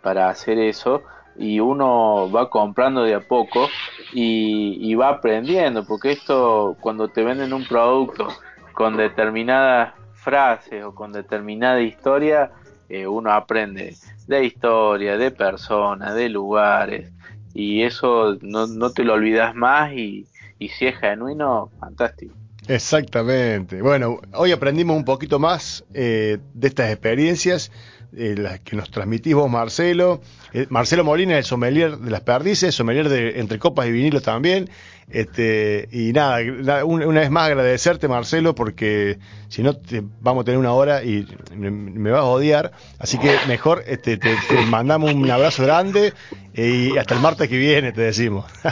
para 0.00 0.28
hacer 0.28 0.60
eso 0.60 1.02
y 1.36 1.58
uno 1.58 2.30
va 2.30 2.48
comprando 2.48 3.02
de 3.02 3.16
a 3.16 3.20
poco 3.26 3.66
y, 4.12 4.78
y 4.88 4.94
va 4.94 5.08
aprendiendo, 5.08 5.84
porque 5.84 6.12
esto 6.12 6.76
cuando 6.80 7.08
te 7.08 7.24
venden 7.24 7.52
un 7.52 7.66
producto 7.66 8.28
con 8.72 8.96
determinadas 8.96 9.94
frases 10.12 10.84
o 10.84 10.94
con 10.94 11.10
determinada 11.10 11.80
historia, 11.80 12.52
eh, 12.88 13.08
uno 13.08 13.32
aprende 13.32 13.96
de 14.28 14.44
historia, 14.44 15.16
de 15.16 15.32
personas, 15.32 16.14
de 16.14 16.28
lugares 16.28 17.10
y 17.52 17.82
eso 17.82 18.36
no, 18.42 18.68
no 18.68 18.90
te 18.90 19.02
lo 19.02 19.14
olvidas 19.14 19.56
más 19.56 19.92
y, 19.92 20.28
y 20.58 20.68
si 20.68 20.86
es 20.86 20.96
genuino, 20.98 21.70
fantástico. 21.80 22.34
Exactamente. 22.68 23.82
Bueno, 23.82 24.20
hoy 24.32 24.52
aprendimos 24.52 24.96
un 24.96 25.04
poquito 25.04 25.38
más 25.38 25.84
eh, 25.92 26.38
de 26.54 26.68
estas 26.68 26.90
experiencias, 26.90 27.70
eh, 28.16 28.36
las 28.38 28.60
que 28.60 28.74
nos 28.76 28.90
transmitís 28.90 29.34
vos, 29.34 29.50
Marcelo. 29.50 30.20
Eh, 30.52 30.66
Marcelo 30.70 31.04
Molina, 31.04 31.36
el 31.36 31.44
sommelier 31.44 31.98
de 31.98 32.10
las 32.10 32.20
perdices, 32.22 32.74
sommelier 32.74 33.08
de 33.08 33.40
Entre 33.40 33.58
Copas 33.58 33.86
y 33.86 33.92
Vinilo 33.92 34.22
también. 34.22 34.70
Este, 35.10 35.88
y 35.92 36.12
nada, 36.14 36.40
la- 36.40 36.84
un- 36.86 37.02
una 37.04 37.20
vez 37.20 37.30
más 37.30 37.48
agradecerte, 37.48 38.08
Marcelo, 38.08 38.54
porque 38.54 39.18
si 39.48 39.62
no 39.62 39.76
te- 39.76 40.02
vamos 40.22 40.42
a 40.42 40.44
tener 40.46 40.58
una 40.58 40.72
hora 40.72 41.04
y 41.04 41.26
me, 41.54 41.70
me 41.70 42.10
vas 42.12 42.20
a 42.20 42.24
odiar. 42.24 42.72
Así 42.98 43.18
que 43.18 43.36
mejor 43.48 43.82
este, 43.86 44.16
te, 44.16 44.30
te 44.48 44.66
mandamos 44.70 45.12
un 45.12 45.30
abrazo 45.30 45.64
grande 45.64 46.14
eh, 46.54 46.90
y 46.94 46.96
hasta 46.96 47.14
el 47.14 47.20
martes 47.20 47.48
que 47.48 47.58
viene, 47.58 47.92
te 47.92 48.00
decimos. 48.00 48.46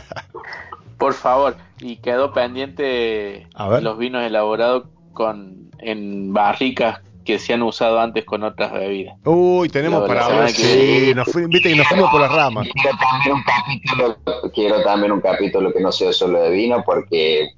Por 1.02 1.14
favor, 1.14 1.56
y 1.80 1.96
quedó 1.96 2.32
pendiente 2.32 3.48
A 3.54 3.68
ver. 3.68 3.82
los 3.82 3.98
vinos 3.98 4.22
elaborados 4.24 4.84
con 5.12 5.70
en 5.80 6.32
barricas 6.32 7.00
que 7.24 7.38
se 7.40 7.52
han 7.54 7.62
usado 7.62 7.98
antes 8.00 8.24
con 8.24 8.42
otras 8.44 8.72
bebidas. 8.72 9.16
Uy, 9.24 9.68
tenemos 9.68 10.06
para 10.08 10.46
que 10.46 10.52
Sí, 10.52 11.12
nos 11.14 11.26
fui- 11.28 11.46
viste 11.46 11.70
que 11.70 11.76
nos 11.76 11.86
fuimos 11.88 12.10
por 12.10 12.20
las 12.20 12.32
ramas. 12.32 12.68
Quiero 12.72 12.96
también 12.98 13.34
un 13.34 13.42
capítulo, 13.42 14.50
quiero 14.54 14.82
también 14.82 15.12
un 15.12 15.20
capítulo 15.20 15.72
que 15.72 15.80
no 15.80 15.90
sea 15.92 16.12
solo 16.12 16.40
de 16.40 16.50
vino, 16.50 16.82
porque 16.84 17.48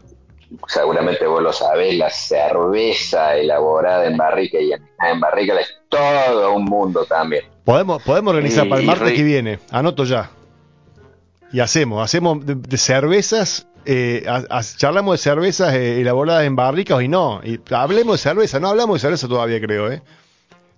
seguramente 0.68 1.26
vos 1.26 1.42
lo 1.42 1.52
sabés, 1.52 1.96
la 1.96 2.08
cerveza 2.10 3.36
elaborada 3.36 4.06
en 4.06 4.16
barrica 4.16 4.58
y 4.58 4.72
en, 4.72 5.20
barrica 5.20 5.58
es 5.60 5.68
todo 5.88 6.52
un 6.54 6.64
mundo 6.64 7.04
también. 7.04 7.44
Podemos, 7.64 8.02
podemos 8.02 8.30
organizar 8.32 8.66
Y- 8.66 8.68
para 8.70 8.78
el 8.80 8.84
y 8.84 8.86
martes 8.88 9.12
que 9.12 9.22
viene. 9.22 9.58
Anoto 9.70 10.04
ya. 10.04 10.30
Y 11.52 11.60
hacemos, 11.60 12.02
hacemos 12.04 12.44
de, 12.44 12.54
de 12.56 12.76
cervezas, 12.78 13.66
eh, 13.86 14.24
ha- 14.28 14.44
ha- 14.50 14.62
charlamos 14.62 15.14
de 15.14 15.18
cervezas 15.18 15.72
eh, 15.74 16.00
elaboradas 16.00 16.44
en 16.44 16.56
barricas 16.56 17.02
y 17.02 17.08
no. 17.08 17.40
Y 17.44 17.60
hablemos 17.72 18.14
de 18.14 18.22
cerveza, 18.30 18.58
no 18.60 18.68
hablamos 18.68 18.94
de 18.96 19.00
cerveza 19.00 19.28
todavía, 19.28 19.60
creo, 19.60 19.90
¿eh? 19.92 20.02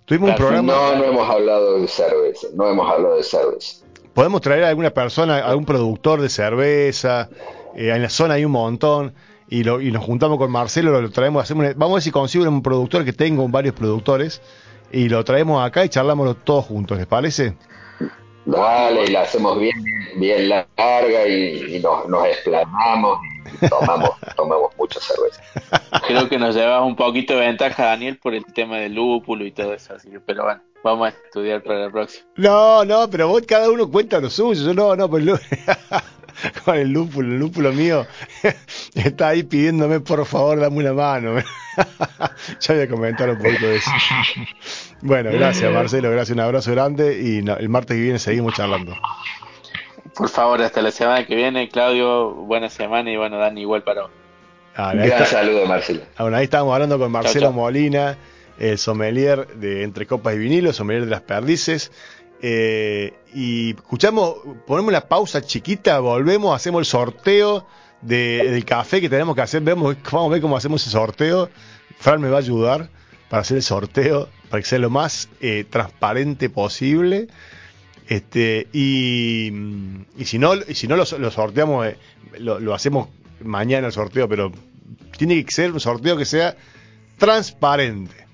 Tuvimos 0.04 0.30
un 0.30 0.36
programa. 0.36 0.72
No, 0.72 0.96
no 0.96 1.04
hemos 1.04 1.28
hablado 1.28 1.80
de 1.80 1.88
cerveza, 1.88 2.48
no 2.54 2.68
hemos 2.70 2.88
hablado 2.90 3.16
de 3.16 3.22
cerveza. 3.22 3.84
Podemos 4.14 4.40
traer 4.40 4.64
a 4.64 4.68
alguna 4.68 4.90
persona, 4.90 5.36
a 5.38 5.48
algún 5.50 5.64
productor 5.64 6.20
de 6.20 6.28
cerveza. 6.28 7.28
eh, 7.74 7.90
en 7.94 8.02
la 8.02 8.08
zona 8.10 8.34
hay 8.34 8.44
un 8.44 8.52
montón. 8.52 9.14
Y, 9.48 9.62
lo, 9.62 9.80
y 9.80 9.92
nos 9.92 10.04
juntamos 10.04 10.38
con 10.38 10.50
Marcelo, 10.50 11.00
lo 11.00 11.10
traemos, 11.10 11.42
hacemos 11.44 11.64
una- 11.66 11.74
vamos 11.74 11.92
a 11.92 11.96
ver 11.96 12.02
si 12.02 12.10
consigo 12.10 12.48
un 12.48 12.62
productor 12.62 13.04
que 13.04 13.12
tengo 13.12 13.48
varios 13.48 13.74
productores. 13.74 14.42
Y 14.92 15.08
lo 15.08 15.24
traemos 15.24 15.64
acá 15.64 15.84
y 15.84 15.88
charlamos 15.88 16.36
todos 16.44 16.64
juntos, 16.64 16.98
¿les 16.98 17.06
parece? 17.06 17.56
Dale, 18.46 19.04
y 19.04 19.06
la 19.08 19.22
hacemos 19.22 19.58
bien, 19.58 19.74
bien 20.16 20.48
larga 20.48 21.26
y, 21.26 21.76
y 21.76 21.80
nos, 21.80 22.08
nos 22.08 22.26
explanamos 22.26 23.18
y 23.60 23.68
tomamos, 23.68 24.10
tomamos 24.36 24.70
mucha 24.78 25.00
cerveza. 25.00 25.42
Creo 26.06 26.28
que 26.28 26.38
nos 26.38 26.54
llevas 26.54 26.82
un 26.82 26.94
poquito 26.94 27.34
de 27.34 27.40
ventaja, 27.40 27.86
Daniel, 27.86 28.18
por 28.18 28.34
el 28.34 28.44
tema 28.44 28.78
del 28.78 28.94
lúpulo 28.94 29.44
y 29.44 29.50
todo 29.50 29.74
eso. 29.74 29.94
Así 29.94 30.10
que, 30.10 30.20
pero 30.20 30.44
bueno, 30.44 30.62
vamos 30.84 31.06
a 31.06 31.10
estudiar 31.10 31.62
para 31.62 31.86
la 31.86 31.90
próxima. 31.90 32.24
No, 32.36 32.84
no, 32.84 33.10
pero 33.10 33.28
vos 33.28 33.42
cada 33.46 33.68
uno 33.68 33.90
cuenta 33.90 34.20
lo 34.20 34.30
suyo. 34.30 34.64
Yo 34.64 34.74
no, 34.74 34.94
no, 34.94 35.10
pues 35.10 35.24
con 36.64 36.76
el 36.76 36.90
lúpulo, 36.90 37.28
el 37.32 37.38
lúpulo 37.38 37.72
mío 37.72 38.06
está 38.94 39.28
ahí 39.28 39.42
pidiéndome 39.42 40.00
por 40.00 40.24
favor 40.26 40.60
dame 40.60 40.78
una 40.78 40.92
mano. 40.92 41.36
ya 42.60 42.74
voy 42.74 42.82
a 42.82 42.88
comentar 42.88 43.28
un 43.30 43.38
poquito 43.38 43.66
de 43.66 43.76
eso. 43.76 43.90
Bueno, 45.02 45.30
gracias 45.32 45.72
Marcelo, 45.72 46.10
gracias, 46.10 46.34
un 46.34 46.40
abrazo 46.40 46.72
grande 46.72 47.20
y 47.20 47.42
no, 47.42 47.56
el 47.56 47.68
martes 47.68 47.96
que 47.96 48.02
viene 48.02 48.18
seguimos 48.18 48.54
charlando. 48.54 48.94
Por 50.14 50.28
favor, 50.30 50.62
hasta 50.62 50.80
la 50.80 50.90
semana 50.90 51.26
que 51.26 51.34
viene, 51.36 51.68
Claudio, 51.68 52.30
buena 52.32 52.70
semana 52.70 53.10
y 53.10 53.16
bueno, 53.16 53.36
Dani, 53.38 53.60
igual 53.60 53.82
para 53.82 54.02
vos. 54.02 54.10
Ah, 54.74 54.90
ahí, 54.90 54.96
Gran 54.98 55.10
está- 55.22 55.26
saludo, 55.26 55.66
Marcelo. 55.66 56.02
ah, 56.16 56.22
bueno, 56.22 56.36
ahí 56.38 56.44
estábamos 56.44 56.72
hablando 56.74 56.98
con 56.98 57.12
Marcelo 57.12 57.46
chau. 57.48 57.52
Molina, 57.52 58.16
el 58.58 58.78
sommelier 58.78 59.46
de 59.56 59.82
Entre 59.82 60.06
Copas 60.06 60.34
y 60.34 60.38
Vinilos, 60.38 60.76
sommelier 60.76 61.04
de 61.04 61.10
las 61.10 61.20
perdices. 61.20 61.92
Eh, 62.42 63.14
y 63.34 63.70
escuchamos, 63.74 64.34
ponemos 64.66 64.90
una 64.90 65.00
pausa 65.02 65.40
chiquita, 65.42 65.98
volvemos, 66.00 66.54
hacemos 66.54 66.80
el 66.80 66.84
sorteo 66.86 67.66
de- 68.02 68.50
del 68.50 68.64
café 68.64 69.00
que 69.00 69.08
tenemos 69.08 69.34
que 69.34 69.42
hacer. 69.42 69.62
Vemos, 69.62 69.96
vamos 70.12 70.30
a 70.30 70.32
ver 70.32 70.40
cómo 70.42 70.56
hacemos 70.56 70.82
ese 70.82 70.90
sorteo. 70.90 71.48
Fran 71.98 72.20
me 72.20 72.28
va 72.28 72.36
a 72.36 72.40
ayudar 72.40 72.90
para 73.30 73.40
hacer 73.42 73.56
el 73.56 73.62
sorteo, 73.62 74.28
para 74.50 74.62
que 74.62 74.68
sea 74.68 74.78
lo 74.78 74.90
más 74.90 75.28
eh, 75.40 75.64
transparente 75.68 76.50
posible. 76.50 77.28
Este, 78.06 78.68
y, 78.72 79.50
y 80.16 80.24
si 80.26 80.38
no, 80.38 80.54
y 80.54 80.74
si 80.74 80.86
no 80.86 80.96
lo, 80.96 81.04
sorteamos, 81.06 81.86
eh, 81.86 81.96
lo 82.38 82.74
hacemos 82.74 83.08
mañana 83.42 83.86
el 83.88 83.92
sorteo, 83.92 84.28
pero 84.28 84.52
tiene 85.18 85.44
que 85.44 85.50
ser 85.52 85.72
un 85.72 85.80
sorteo 85.80 86.16
que 86.16 86.24
sea 86.26 86.56
transparente. 87.18 88.25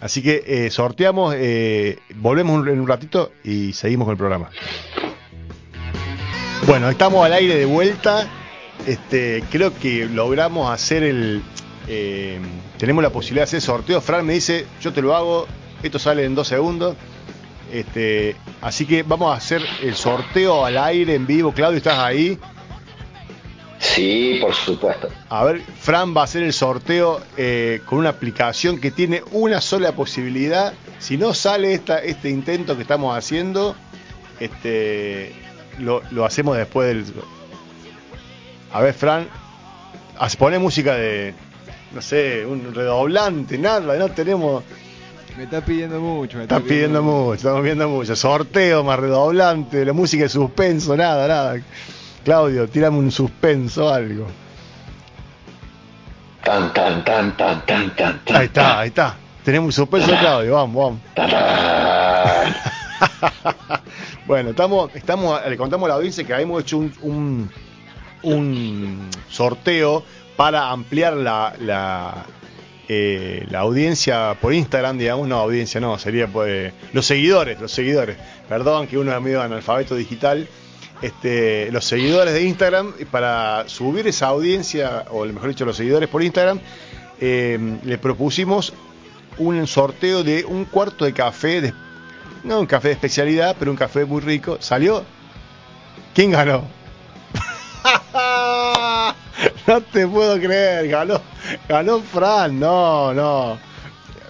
Así 0.00 0.22
que 0.22 0.42
eh, 0.46 0.70
sorteamos, 0.70 1.34
eh, 1.36 1.98
volvemos 2.16 2.66
en 2.66 2.80
un 2.80 2.88
ratito 2.88 3.32
y 3.44 3.72
seguimos 3.74 4.06
con 4.06 4.12
el 4.12 4.18
programa. 4.18 4.50
Bueno, 6.66 6.88
estamos 6.88 7.24
al 7.24 7.32
aire 7.34 7.56
de 7.56 7.66
vuelta. 7.66 8.26
Este, 8.86 9.44
creo 9.50 9.76
que 9.78 10.06
logramos 10.06 10.70
hacer 10.70 11.02
el. 11.02 11.42
eh, 11.86 12.38
tenemos 12.78 13.02
la 13.02 13.10
posibilidad 13.10 13.42
de 13.42 13.48
hacer 13.48 13.60
sorteo. 13.60 14.00
Fran 14.00 14.24
me 14.24 14.34
dice, 14.34 14.66
yo 14.80 14.92
te 14.92 15.02
lo 15.02 15.14
hago. 15.14 15.46
Esto 15.82 15.98
sale 15.98 16.24
en 16.24 16.34
dos 16.34 16.48
segundos. 16.48 16.96
Este, 17.72 18.36
así 18.62 18.86
que 18.86 19.02
vamos 19.02 19.32
a 19.32 19.36
hacer 19.36 19.62
el 19.82 19.94
sorteo 19.94 20.64
al 20.64 20.78
aire 20.78 21.14
en 21.14 21.26
vivo. 21.26 21.52
Claudio, 21.52 21.78
¿estás 21.78 21.98
ahí? 21.98 22.38
Sí, 23.80 24.38
por 24.42 24.54
supuesto. 24.54 25.08
A 25.30 25.42
ver, 25.44 25.62
Fran 25.62 26.14
va 26.14 26.20
a 26.20 26.24
hacer 26.24 26.42
el 26.42 26.52
sorteo 26.52 27.20
eh, 27.38 27.80
con 27.86 27.98
una 27.98 28.10
aplicación 28.10 28.78
que 28.78 28.90
tiene 28.90 29.22
una 29.32 29.62
sola 29.62 29.92
posibilidad. 29.92 30.74
Si 30.98 31.16
no 31.16 31.32
sale 31.32 31.72
esta, 31.72 31.98
este 31.98 32.28
intento 32.28 32.76
que 32.76 32.82
estamos 32.82 33.16
haciendo, 33.16 33.74
este, 34.38 35.32
lo, 35.78 36.02
lo 36.10 36.26
hacemos 36.26 36.58
después 36.58 36.88
del... 36.88 37.14
A 38.70 38.82
ver, 38.82 38.92
Fran, 38.92 39.26
pone 40.38 40.58
música 40.58 40.94
de, 40.94 41.34
no 41.94 42.02
sé, 42.02 42.44
un 42.44 42.74
redoblante, 42.74 43.56
nada, 43.56 43.96
no 43.96 44.10
tenemos... 44.10 44.62
Me 45.38 45.44
está 45.44 45.64
pidiendo 45.64 46.00
mucho. 46.00 46.36
Me 46.36 46.42
Estás 46.42 46.60
pidiendo 46.60 47.02
mucho, 47.02 47.34
estamos 47.34 47.62
viendo 47.62 47.88
mucho. 47.88 48.14
Sorteo 48.14 48.84
más 48.84 48.98
redoblante, 48.98 49.86
la 49.86 49.94
música 49.94 50.24
de 50.24 50.28
suspenso, 50.28 50.94
nada, 50.98 51.26
nada. 51.26 51.62
Claudio, 52.24 52.68
tirame 52.68 52.98
un 52.98 53.10
suspenso, 53.10 53.88
algo. 53.88 54.26
Tan, 56.44 56.72
tan, 56.72 57.04
tan, 57.04 57.36
tan, 57.36 57.66
tan, 57.66 57.94
tan. 57.96 58.20
Ahí 58.34 58.46
está, 58.46 58.80
ahí 58.80 58.88
está. 58.88 59.16
Tenemos 59.44 59.66
un 59.66 59.72
suspenso, 59.72 60.10
Claudio, 60.18 60.54
vamos, 60.54 61.00
vamos. 61.16 61.40
bueno, 64.26 64.50
estamos, 64.50 64.90
estamos, 64.94 65.40
le 65.48 65.56
contamos 65.56 65.86
a 65.86 65.88
la 65.88 65.94
audiencia 65.94 66.24
que 66.24 66.34
hemos 66.34 66.62
hecho 66.62 66.78
un, 66.78 66.92
un, 67.02 67.50
un 68.22 69.10
sorteo 69.28 70.04
para 70.36 70.70
ampliar 70.70 71.14
la, 71.14 71.54
la, 71.58 72.24
eh, 72.88 73.46
la 73.50 73.60
audiencia 73.60 74.36
por 74.40 74.52
Instagram, 74.52 74.98
digamos, 74.98 75.28
no 75.28 75.36
audiencia, 75.36 75.80
no, 75.80 75.98
sería 75.98 76.26
pues, 76.26 76.72
los 76.92 77.06
seguidores, 77.06 77.60
los 77.60 77.70
seguidores. 77.70 78.16
Perdón 78.48 78.88
que 78.88 78.98
uno 78.98 79.14
es 79.14 79.22
medio 79.22 79.40
analfabeto 79.42 79.94
digital. 79.94 80.48
Este, 81.02 81.72
los 81.72 81.84
seguidores 81.84 82.34
de 82.34 82.42
Instagram, 82.42 82.92
para 83.10 83.68
subir 83.68 84.06
esa 84.06 84.26
audiencia, 84.26 85.06
o 85.10 85.24
mejor 85.24 85.48
dicho, 85.48 85.64
los 85.64 85.76
seguidores 85.76 86.08
por 86.08 86.22
Instagram, 86.22 86.60
eh, 87.20 87.78
le 87.82 87.98
propusimos 87.98 88.74
un 89.38 89.66
sorteo 89.66 90.22
de 90.22 90.44
un 90.44 90.66
cuarto 90.66 91.06
de 91.06 91.14
café, 91.14 91.72
no 92.44 92.60
un 92.60 92.66
café 92.66 92.88
de 92.88 92.94
especialidad, 92.94 93.56
pero 93.58 93.70
un 93.70 93.76
café 93.76 94.04
muy 94.04 94.20
rico. 94.20 94.58
¿Salió? 94.60 95.04
¿Quién 96.14 96.32
ganó? 96.32 96.64
no 99.66 99.80
te 99.80 100.06
puedo 100.06 100.38
creer, 100.38 100.88
ganó, 100.88 101.20
ganó 101.68 102.00
Fran, 102.00 102.60
no, 102.60 103.14
no. 103.14 103.58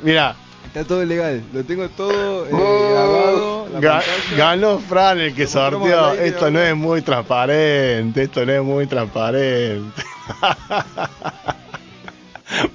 Mira, 0.02 0.36
Está 0.72 0.84
todo 0.84 1.04
legal, 1.04 1.42
lo 1.52 1.64
tengo 1.64 1.88
todo 1.88 2.46
eh, 2.46 2.50
grabado. 2.52 3.68
la 3.72 3.80
Ga- 3.80 4.04
pantalla. 4.04 4.36
ganó 4.36 4.78
Fran 4.78 5.18
el 5.18 5.34
que 5.34 5.46
sorteó. 5.48 6.12
Esto 6.12 6.48
no 6.50 6.60
es 6.60 6.76
muy 6.76 7.02
transparente. 7.02 8.22
Esto 8.22 8.46
no 8.46 8.52
es 8.52 8.62
muy 8.62 8.86
transparente. 8.86 10.00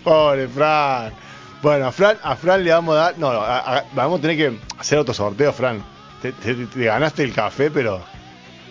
Pobre 0.04 0.48
Fran. 0.50 1.14
Bueno, 1.62 1.88
a 1.88 1.92
Fran, 1.94 2.18
a 2.22 2.36
Fran 2.36 2.64
le 2.64 2.72
vamos 2.72 2.96
a 2.96 3.00
dar. 3.00 3.18
No, 3.18 3.30
a- 3.30 3.78
a- 3.78 3.84
vamos 3.94 4.20
a 4.20 4.22
tener 4.22 4.36
que 4.38 4.60
hacer 4.78 5.00
otro 5.00 5.14
sorteo, 5.14 5.54
Fran. 5.54 5.82
Te, 6.22 6.32
te- 6.34 6.54
te 6.66 6.84
ganaste 6.86 7.24
el 7.24 7.34
café, 7.34 7.72
pero. 7.72 8.02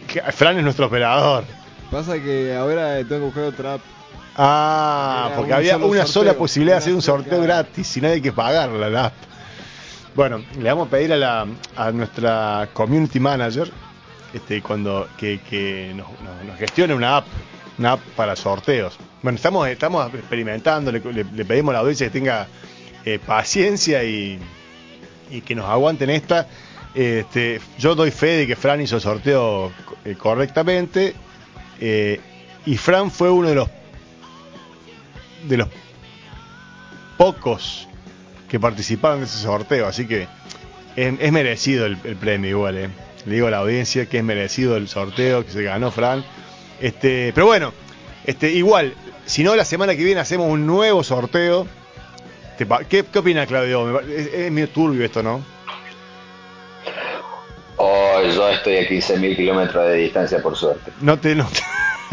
que- 0.06 0.20
Fran 0.32 0.58
es 0.58 0.64
nuestro 0.64 0.86
operador. 0.86 1.44
Pasa 1.90 2.14
que 2.20 2.54
ahora 2.54 2.96
tengo 2.98 3.08
que 3.08 3.18
buscar 3.26 3.44
otra 3.44 3.74
app. 3.74 3.80
Ah, 4.36 5.24
Era 5.28 5.36
porque 5.36 5.52
un 5.52 5.56
había 5.58 5.72
solo 5.74 5.86
una 5.86 6.00
sorteo, 6.06 6.12
sola 6.22 6.34
posibilidad 6.34 6.74
de 6.76 6.78
hacer 6.78 6.94
un 6.94 7.02
sorteo 7.02 7.40
gratis 7.40 7.96
y 7.96 8.04
hay 8.04 8.20
que 8.20 8.32
pagarla 8.32 8.88
la 8.90 9.04
app. 9.06 9.12
Bueno, 10.14 10.44
le 10.58 10.68
vamos 10.68 10.88
a 10.88 10.90
pedir 10.90 11.12
a, 11.12 11.16
la, 11.16 11.46
a 11.76 11.90
nuestra 11.92 12.68
community 12.72 13.18
manager 13.20 13.70
este, 14.32 14.62
cuando 14.62 15.08
que, 15.16 15.40
que 15.40 15.92
nos 15.94 16.58
gestione 16.58 16.94
una 16.94 17.18
app, 17.18 17.26
una 17.78 17.92
app 17.92 18.00
para 18.16 18.34
sorteos. 18.36 18.96
Bueno, 19.22 19.36
estamos, 19.36 19.68
estamos 19.68 20.12
experimentando, 20.14 20.90
le, 20.92 21.00
le- 21.00 21.24
le 21.24 21.44
pedimos 21.44 21.70
a 21.70 21.74
la 21.74 21.78
audiencia 21.80 22.06
que 22.08 22.12
tenga 22.18 22.46
eh, 23.04 23.18
paciencia 23.24 24.02
y, 24.04 24.38
y 25.30 25.40
que 25.42 25.54
nos 25.54 25.66
aguanten 25.66 26.10
esta. 26.10 26.46
Este, 26.94 27.60
yo 27.78 27.94
doy 27.96 28.10
fe 28.12 28.26
de 28.38 28.46
que 28.46 28.54
Fran 28.56 28.80
hizo 28.80 28.96
el 28.96 29.02
sorteo 29.02 29.72
eh, 30.04 30.14
correctamente 30.16 31.14
eh, 31.80 32.20
y 32.66 32.76
Fran 32.76 33.10
fue 33.10 33.30
uno 33.30 33.48
de 33.48 33.54
los 33.56 33.68
de 35.48 35.56
los 35.58 35.68
pocos 37.16 37.88
que 38.48 38.58
participaron 38.60 39.20
de 39.20 39.26
ese 39.26 39.38
sorteo, 39.38 39.86
así 39.86 40.06
que 40.06 40.28
es, 40.96 41.14
es 41.18 41.32
merecido 41.32 41.86
el, 41.86 41.98
el 42.04 42.16
premio 42.16 42.50
igual, 42.50 42.76
eh. 42.78 42.88
le 43.26 43.34
digo 43.34 43.46
a 43.48 43.50
la 43.50 43.58
audiencia 43.58 44.06
que 44.06 44.18
es 44.18 44.24
merecido 44.24 44.76
el 44.76 44.88
sorteo 44.88 45.44
que 45.44 45.50
se 45.52 45.62
ganó 45.62 45.90
Fran. 45.90 46.24
Este, 46.80 47.32
pero 47.34 47.46
bueno, 47.46 47.72
este, 48.24 48.50
igual, 48.52 48.94
si 49.26 49.42
no 49.44 49.54
la 49.56 49.64
semana 49.64 49.94
que 49.96 50.04
viene 50.04 50.20
hacemos 50.20 50.48
un 50.50 50.66
nuevo 50.66 51.02
sorteo. 51.02 51.66
¿Qué, 52.88 53.04
qué 53.12 53.18
opina 53.18 53.46
Claudio? 53.46 53.98
Es 54.00 54.50
medio 54.52 54.68
turbio 54.68 55.04
esto, 55.04 55.22
¿no? 55.24 55.42
Oh, 57.76 58.22
yo 58.22 58.48
estoy 58.50 58.76
a 58.76 58.88
15.000 58.88 59.34
kilómetros 59.36 59.86
de 59.88 59.94
distancia, 59.94 60.40
por 60.40 60.56
suerte. 60.56 60.92
No 61.00 61.18
te, 61.18 61.34
no 61.34 61.48
te- 61.48 61.62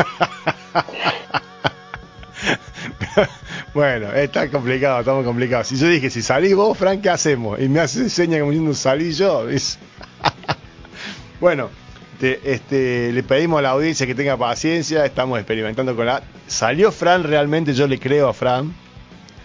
bueno, 3.74 4.12
está 4.14 4.50
complicado, 4.50 5.00
estamos 5.00 5.26
complicados. 5.26 5.68
Si 5.68 5.78
yo 5.78 5.88
dije, 5.88 6.10
si 6.10 6.22
salís 6.22 6.56
vos, 6.56 6.78
Frank, 6.78 7.02
¿qué 7.02 7.10
hacemos? 7.10 7.60
Y 7.60 7.68
me 7.70 7.80
hace 7.80 8.10
seña 8.10 8.40
como 8.40 8.52
diciendo 8.52 8.74
salí 8.74 9.12
yo. 9.14 9.46
Bueno, 11.40 11.70
te- 12.20 12.40
este, 12.54 13.12
le 13.12 13.24
pedimos 13.24 13.60
a 13.60 13.62
la 13.64 13.70
audiencia 13.72 14.06
que 14.06 14.14
tenga 14.16 14.38
paciencia, 14.38 15.06
estamos 15.06 15.40
experimentando 15.40 15.96
con 15.96 16.06
la... 16.06 16.22
¿Salió 16.48 16.92
Fran 16.92 17.24
realmente? 17.24 17.74
Yo 17.74 17.88
le 17.88 18.00
creo 18.00 18.30
a 18.30 18.34
Fran. 18.34 18.74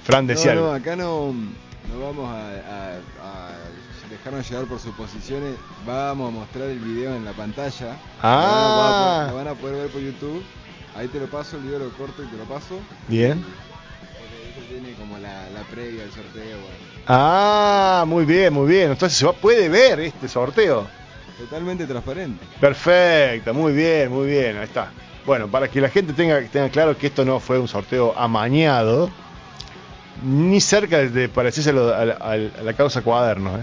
Fran 0.04 0.26
decía 0.26 0.54
No, 0.54 0.60
no, 0.66 0.72
acá 0.72 0.94
no, 0.94 1.32
no 1.32 2.00
vamos 2.00 2.28
a, 2.30 2.40
a- 2.48 2.92
a 3.22 4.08
dejarnos 4.10 4.48
llevar 4.50 4.66
por 4.66 4.78
suposiciones. 4.78 5.54
Vamos 5.86 6.28
a 6.28 6.32
mostrar 6.38 6.68
el 6.68 6.78
video 6.78 7.14
en 7.16 7.24
la 7.24 7.32
pantalla. 7.32 7.96
Ah. 8.22 8.42
Lo 8.52 8.76
van 8.76 8.88
a, 8.88 9.00
poder- 9.00 9.30
lo 9.30 9.36
van 9.36 9.48
a 9.48 9.54
poder 9.54 9.76
ver 9.76 9.88
por 9.90 10.00
YouTube. 10.02 10.42
Ahí 10.96 11.08
te 11.08 11.20
lo 11.20 11.26
paso, 11.26 11.56
el 11.56 11.62
video 11.64 11.78
lo 11.78 11.90
corto 11.90 12.22
y 12.22 12.26
te 12.26 12.36
lo 12.36 12.44
paso. 12.44 12.78
Bien. 13.08 13.44
Porque 14.18 14.50
eso 14.50 14.66
tiene 14.68 14.92
como 14.96 15.18
la, 15.18 15.48
la 15.50 15.60
previa 15.70 16.02
del 16.02 16.10
sorteo. 16.12 16.56
bueno. 16.58 16.76
Ah, 17.06 18.04
muy 18.06 18.24
bien, 18.24 18.52
muy 18.52 18.66
bien. 18.68 18.90
Entonces 18.92 19.18
se 19.18 19.26
va- 19.26 19.32
puede 19.34 19.68
ver 19.68 20.00
este 20.00 20.26
sorteo. 20.28 20.86
Totalmente 21.38 21.86
transparente. 21.86 22.44
Perfecto, 22.60 23.52
muy 23.52 23.72
bien, 23.74 24.10
muy 24.10 24.26
bien, 24.26 24.56
ahí 24.56 24.64
está. 24.64 24.90
Bueno, 25.26 25.48
para 25.48 25.68
que 25.68 25.80
la 25.82 25.90
gente 25.90 26.12
tenga, 26.14 26.40
tenga 26.48 26.70
claro 26.70 26.96
que 26.96 27.08
esto 27.08 27.24
no 27.24 27.40
fue 27.40 27.58
un 27.58 27.68
sorteo 27.68 28.14
amañado, 28.16 29.10
ni 30.24 30.60
cerca 30.62 30.98
de, 30.98 31.28
parecerse 31.28 31.70
a, 31.70 31.72
lo- 31.74 31.94
a 31.94 32.04
la- 32.06 32.14
a 32.14 32.36
la 32.36 32.72
causa 32.72 33.02
cuaderno. 33.02 33.54
¿eh? 33.56 33.60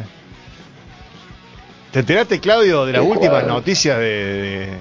¿Te 1.91 1.99
enteraste, 1.99 2.39
Claudio, 2.39 2.85
de 2.85 2.93
las 2.93 3.01
¿Qué 3.01 3.07
últimas 3.07 3.45
noticias 3.47 3.97
de, 3.97 4.03
de, 4.05 4.80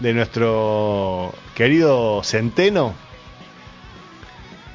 de 0.00 0.14
nuestro 0.14 1.32
querido 1.54 2.22
Centeno? 2.24 2.94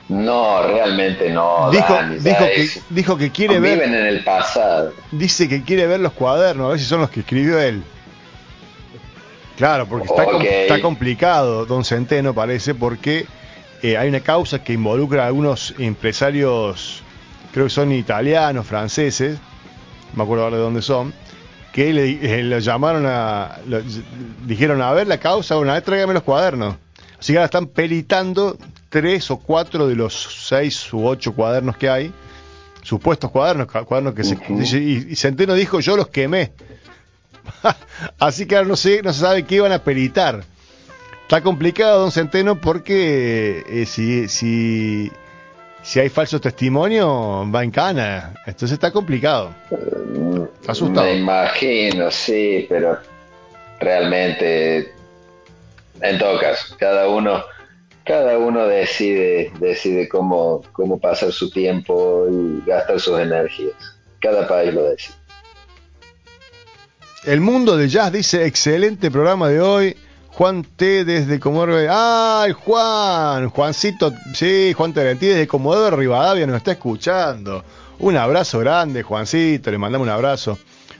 No, 0.07 0.61
realmente 0.61 1.31
no. 1.31 1.71
dijo, 1.71 1.93
Dani, 1.93 2.17
dijo, 2.19 2.45
que, 2.45 2.69
dijo 2.91 3.17
que 3.17 3.31
quiere 3.31 3.59
ver, 3.59 3.79
Viven 3.79 3.95
en 3.95 4.05
el 4.05 4.23
pasado. 4.23 4.93
dice 5.11 5.49
que 5.49 5.63
quiere 5.63 5.87
ver 5.87 5.99
los 5.99 6.13
cuadernos, 6.13 6.67
a 6.67 6.69
ver 6.69 6.79
si 6.79 6.85
son 6.85 7.01
los 7.01 7.09
que 7.09 7.21
escribió 7.21 7.59
él. 7.59 7.83
Claro, 9.57 9.87
porque 9.87 10.07
está, 10.07 10.25
está 10.43 10.81
complicado, 10.81 11.65
don 11.65 11.83
Centeno, 11.83 12.35
parece, 12.35 12.75
porque 12.75 13.25
eh, 13.81 13.97
hay 13.97 14.09
una 14.09 14.19
causa 14.19 14.63
que 14.63 14.73
involucra 14.73 15.23
a 15.23 15.27
algunos 15.27 15.73
empresarios, 15.79 17.01
creo 17.51 17.65
que 17.65 17.71
son 17.71 17.91
italianos, 17.91 18.67
franceses, 18.67 19.39
no 20.11 20.17
me 20.17 20.23
acuerdo 20.23 20.43
ahora 20.43 20.57
de 20.57 20.61
dónde 20.63 20.81
son, 20.83 21.13
que 21.75 21.91
le, 21.91 22.39
eh, 22.39 22.41
lo 22.41 22.57
llamaron 22.59 23.05
a. 23.05 23.59
lo- 23.67 23.81
dijeron, 24.45 24.81
a 24.81 24.93
ver 24.93 25.07
la 25.07 25.17
causa, 25.17 25.57
una 25.57 25.73
vez 25.73 25.83
tráigame 25.83 26.13
los 26.13 26.23
cuadernos. 26.23 26.75
Así 27.19 27.33
que 27.33 27.37
ahora 27.37 27.45
están 27.47 27.67
peritando 27.67 28.57
tres 28.87 29.29
o 29.29 29.35
cuatro 29.35 29.85
de 29.85 29.93
los 29.97 30.13
seis 30.47 30.93
u 30.93 31.05
ocho 31.05 31.33
cuadernos 31.33 31.75
que 31.75 31.89
hay, 31.89 32.13
supuestos 32.81 33.29
cuadernos, 33.29 33.67
cuadernos 33.67 34.13
que 34.13 34.23
se. 34.23 34.37
Y, 34.77 35.07
y 35.11 35.15
Centeno 35.17 35.53
dijo, 35.53 35.81
yo 35.81 35.97
los 35.97 36.07
quemé. 36.07 36.53
Así 38.19 38.45
que 38.45 38.55
ahora 38.55 38.69
no 38.69 38.77
sé, 38.77 39.01
no 39.03 39.11
se 39.11 39.19
sabe 39.19 39.43
qué 39.43 39.55
iban 39.55 39.73
a 39.73 39.79
peritar. 39.79 40.45
Está 41.23 41.41
complicado, 41.41 41.99
don 41.99 42.11
Centeno, 42.13 42.61
porque 42.61 43.65
eh, 43.67 43.85
si, 43.85 44.29
si, 44.29 45.11
si 45.85 45.99
hay 45.99 46.09
falso 46.09 46.41
testimonio, 46.41 47.49
va 47.53 47.63
en 47.63 47.69
cana. 47.69 48.33
Entonces 48.47 48.71
está 48.71 48.91
complicado. 48.91 49.53
Está 50.59 50.71
asustado. 50.71 51.05
Me 51.05 51.17
imagino, 51.17 52.09
sí, 52.09 52.65
pero 52.67 52.97
realmente, 53.79 54.91
en 56.01 56.17
todo 56.17 56.39
caso, 56.39 56.75
cada 56.79 57.07
uno, 57.07 57.43
cada 58.03 58.39
uno 58.39 58.65
decide, 58.65 59.51
decide 59.59 60.09
cómo, 60.09 60.63
cómo 60.71 60.99
pasar 60.99 61.31
su 61.31 61.51
tiempo 61.51 62.25
y 62.31 62.67
gastar 62.67 62.99
sus 62.99 63.19
energías. 63.19 63.75
Cada 64.19 64.47
país 64.47 64.73
lo 64.73 64.89
decide. 64.89 65.13
El 67.25 67.41
mundo 67.41 67.77
de 67.77 67.89
jazz 67.89 68.11
dice, 68.11 68.47
excelente 68.47 69.11
programa 69.11 69.49
de 69.49 69.61
hoy. 69.61 69.97
Juan 70.35 70.63
T 70.75 71.05
desde 71.05 71.39
Comodoro. 71.39 71.77
¡Ay, 71.89 72.51
Juan! 72.51 73.49
Juancito, 73.49 74.11
sí, 74.33 74.73
Juan 74.73 74.93
Terentí 74.93 75.27
desde 75.27 75.47
Comodoro 75.47 75.95
Rivadavia 75.95 76.45
nos 76.45 76.57
está 76.57 76.73
escuchando. 76.73 77.63
Un 77.99 78.17
abrazo 78.17 78.59
grande, 78.59 79.01
Juancito, 79.03 79.71
le 79.71 79.77
mandamos 79.77 80.05
un 80.07 80.11
abrazo. 80.13 80.57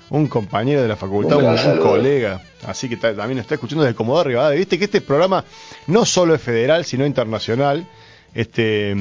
Un 0.10 0.28
compañero 0.28 0.82
de 0.84 0.88
la 0.88 0.96
facultad, 0.96 1.38
Un 1.38 1.78
colega. 1.80 2.42
Así 2.66 2.88
que 2.88 2.96
ta- 2.96 3.14
también 3.16 3.38
nos 3.38 3.44
está 3.46 3.56
escuchando 3.56 3.84
desde 3.84 3.96
Comodoro 3.96 4.30
Rivadavia. 4.30 4.58
Viste 4.60 4.78
que 4.80 4.86
este 4.86 5.02
programa 5.02 5.44
no 5.88 6.06
solo 6.06 6.36
es 6.36 6.42
federal, 6.42 6.86
sino 6.86 7.06
internacional. 7.06 7.86
Este, 8.34 8.96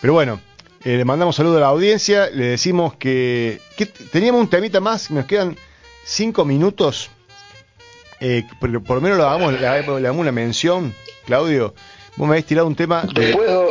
pero 0.00 0.12
bueno, 0.14 0.40
eh, 0.84 0.96
le 0.96 1.04
mandamos 1.04 1.36
saludo 1.36 1.58
a 1.58 1.60
la 1.60 1.66
audiencia. 1.66 2.30
Le 2.30 2.46
decimos 2.46 2.94
que, 2.94 3.60
teníamos 4.12 4.40
un 4.40 4.48
temita 4.48 4.80
más. 4.80 5.10
Nos 5.10 5.26
quedan 5.26 5.56
cinco 6.04 6.44
minutos. 6.44 7.10
Eh, 8.20 8.44
por, 8.60 8.82
por 8.82 8.96
lo 8.96 9.00
menos 9.00 9.18
lo 9.18 9.26
hagamos, 9.28 9.52
le, 9.60 9.66
hagamos- 9.66 10.20
una 10.20 10.32
mención, 10.32 10.94
Claudio. 11.26 11.74
Vos 12.16 12.26
me 12.26 12.34
habéis 12.34 12.46
tirado 12.46 12.66
un 12.66 12.74
tema 12.74 13.06
Te 13.14 13.20
de... 13.26 13.32
puedo. 13.32 13.68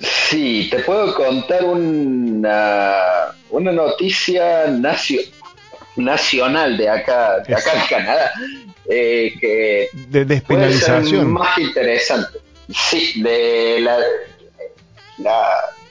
Sí, 0.00 0.68
te 0.70 0.80
puedo 0.80 1.14
contar 1.14 1.64
una, 1.64 2.96
una 3.50 3.72
noticia 3.72 4.66
nacio- 4.66 5.22
nacional 5.96 6.76
de 6.76 6.88
acá, 6.90 7.38
de 7.40 7.54
acá 7.54 7.74
de 7.74 7.88
Canadá, 7.88 8.30
eh, 8.90 9.34
que 9.40 9.88
de 9.92 10.24
puede 10.42 10.72
ser 10.72 11.02
despenalización. 11.02 11.32
más 11.32 11.56
interesante. 11.58 12.38
Sí, 12.74 13.22
de 13.22 13.78
la, 13.80 13.98
la, 15.18 15.46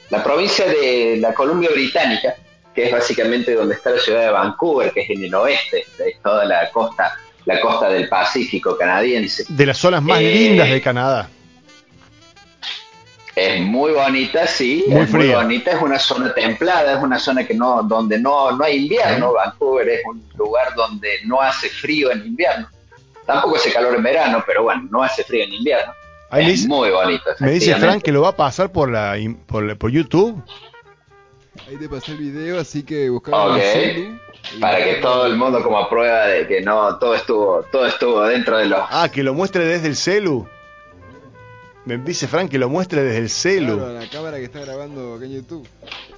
la 0.10 0.23
provincia 0.23 0.65
de 0.68 1.18
la 1.19 1.34
Columbia 1.34 1.69
Británica, 1.73 2.36
que 2.76 2.85
es 2.88 2.91
básicamente 2.91 3.53
donde 3.56 3.76
está 3.76 3.89
la 3.91 3.99
ciudad 3.99 4.22
de 4.22 4.30
Vancouver, 4.31 4.91
que 4.91 5.02
es 5.02 5.10
en 5.10 5.23
el 5.23 5.34
oeste 5.34 5.85
de 5.97 6.18
toda 6.22 6.43
la 6.45 6.69
costa, 6.72 7.18
la 7.45 7.60
costa 7.61 7.88
del 7.89 8.10
Pacífico 8.10 8.77
canadiense. 8.77 9.45
De 9.47 9.65
las 9.65 9.77
zonas 9.77 10.03
más 10.03 10.19
Eh, 10.19 10.31
lindas 10.34 10.69
de 10.69 10.81
Canadá. 10.81 11.30
Es 13.35 13.60
muy 13.60 13.91
bonita, 13.91 14.47
sí, 14.47 14.85
Muy 14.88 15.02
es 15.02 15.11
muy 15.11 15.27
bonita, 15.27 15.72
es 15.72 15.81
una 15.81 15.99
zona 15.99 16.34
templada, 16.34 16.93
es 16.97 17.03
una 17.03 17.19
zona 17.19 17.45
que 17.45 17.53
no, 17.53 17.84
donde 17.84 18.18
no, 18.18 18.52
no 18.53 18.64
hay 18.64 18.77
invierno. 18.84 19.34
Vancouver 19.34 19.89
es 19.89 20.02
un 20.06 20.23
lugar 20.38 20.73
donde 20.76 21.19
no 21.26 21.41
hace 21.41 21.68
frío 21.69 22.11
en 22.11 22.26
invierno. 22.26 22.69
Tampoco 23.26 23.57
hace 23.57 23.73
calor 23.73 23.95
en 23.95 24.03
verano, 24.03 24.41
pero 24.47 24.64
bueno, 24.64 24.88
no 24.89 25.03
hace 25.03 25.23
frío 25.26 25.43
en 25.43 25.52
invierno. 25.53 25.91
Ahí 26.30 26.43
es 26.45 26.52
dice- 26.52 26.68
muy 26.69 26.89
bonito. 26.91 27.23
Me 27.39 27.52
dice. 27.52 27.76
Frank 27.76 28.03
que 28.03 28.11
lo 28.14 28.22
va 28.22 28.30
a 28.30 28.35
pasar 28.38 28.72
por 28.72 28.89
la 28.89 29.18
por, 29.47 29.64
la- 29.64 29.76
por 29.76 29.91
YouTube. 29.91 30.41
Ahí 31.67 31.77
te 31.77 31.89
pasé 31.89 32.11
el 32.11 32.17
video, 32.19 32.59
así 32.59 32.83
que 32.83 33.09
buscaba 33.09 33.45
Ok. 33.55 33.57
en 33.57 33.61
el 33.61 33.71
celu 33.73 34.19
y 34.55 34.59
Para 34.59 34.83
que 34.83 34.93
todo 34.95 35.25
el 35.25 35.35
mundo 35.35 35.63
como 35.63 35.89
prueba 35.89 36.27
de 36.27 36.47
que 36.47 36.61
no, 36.61 36.97
todo 36.99 37.15
estuvo, 37.15 37.63
todo 37.71 37.87
estuvo 37.87 38.21
dentro 38.23 38.57
de 38.57 38.67
los... 38.67 38.79
Ah, 38.91 39.09
que 39.11 39.23
lo 39.23 39.33
muestre 39.33 39.65
desde 39.65 39.87
el 39.87 39.95
celu. 39.95 40.47
Me 41.85 41.97
dice 41.97 42.27
Frank 42.27 42.49
que 42.51 42.59
lo 42.59 42.69
muestre 42.69 43.01
desde 43.03 43.19
el 43.19 43.29
celu. 43.29 43.77
Claro, 43.77 43.93
la 43.93 44.09
cámara 44.09 44.37
que 44.37 44.43
está 44.43 44.59
grabando 44.59 45.15
acá 45.15 45.25
en 45.25 45.33
YouTube. 45.33 45.67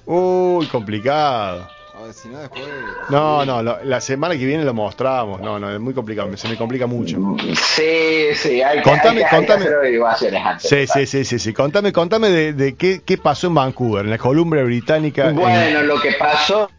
Uy, 0.04 0.66
complicado. 0.66 1.66
A 1.98 2.02
ver, 2.02 2.14
si 2.14 2.28
no 2.28 2.38
después... 2.38 2.62
No, 3.10 3.44
no, 3.44 3.60
lo- 3.60 3.82
la 3.82 4.00
semana 4.00 4.36
que 4.38 4.44
viene 4.46 4.62
lo 4.64 4.72
mostramos. 4.72 5.40
No, 5.40 5.58
no, 5.58 5.68
es 5.72 5.80
muy 5.80 5.92
complicado, 5.94 6.34
se 6.36 6.46
me 6.48 6.56
complica 6.56 6.86
mucho. 6.86 7.18
Sí, 7.60 8.26
sí, 8.34 8.62
hay 8.62 8.78
que, 8.78 8.82
Contame, 8.84 9.08
hay 9.10 9.16
que- 9.16 9.24
hay 9.24 9.30
que 9.30 9.36
contame. 9.36 9.64
hacer 9.64 9.74
averiguaciones 9.74 10.42
antes. 10.46 10.68
Sí, 10.70 10.86
sí, 10.86 11.06
sí, 11.06 11.24
sí, 11.24 11.38
sí. 11.40 11.52
Contame, 11.52 11.92
contame 11.92 12.30
de, 12.30 12.52
de 12.52 12.76
qué, 12.76 13.02
qué 13.04 13.18
pasó 13.18 13.48
en 13.48 13.54
Vancouver, 13.54 14.04
en 14.04 14.10
la 14.12 14.18
Columbia 14.18 14.62
Británica. 14.62 15.28
en- 15.30 15.36
Bueno, 15.36 15.82
lo 15.82 16.00
que 16.00 16.12
pasó, 16.12 16.70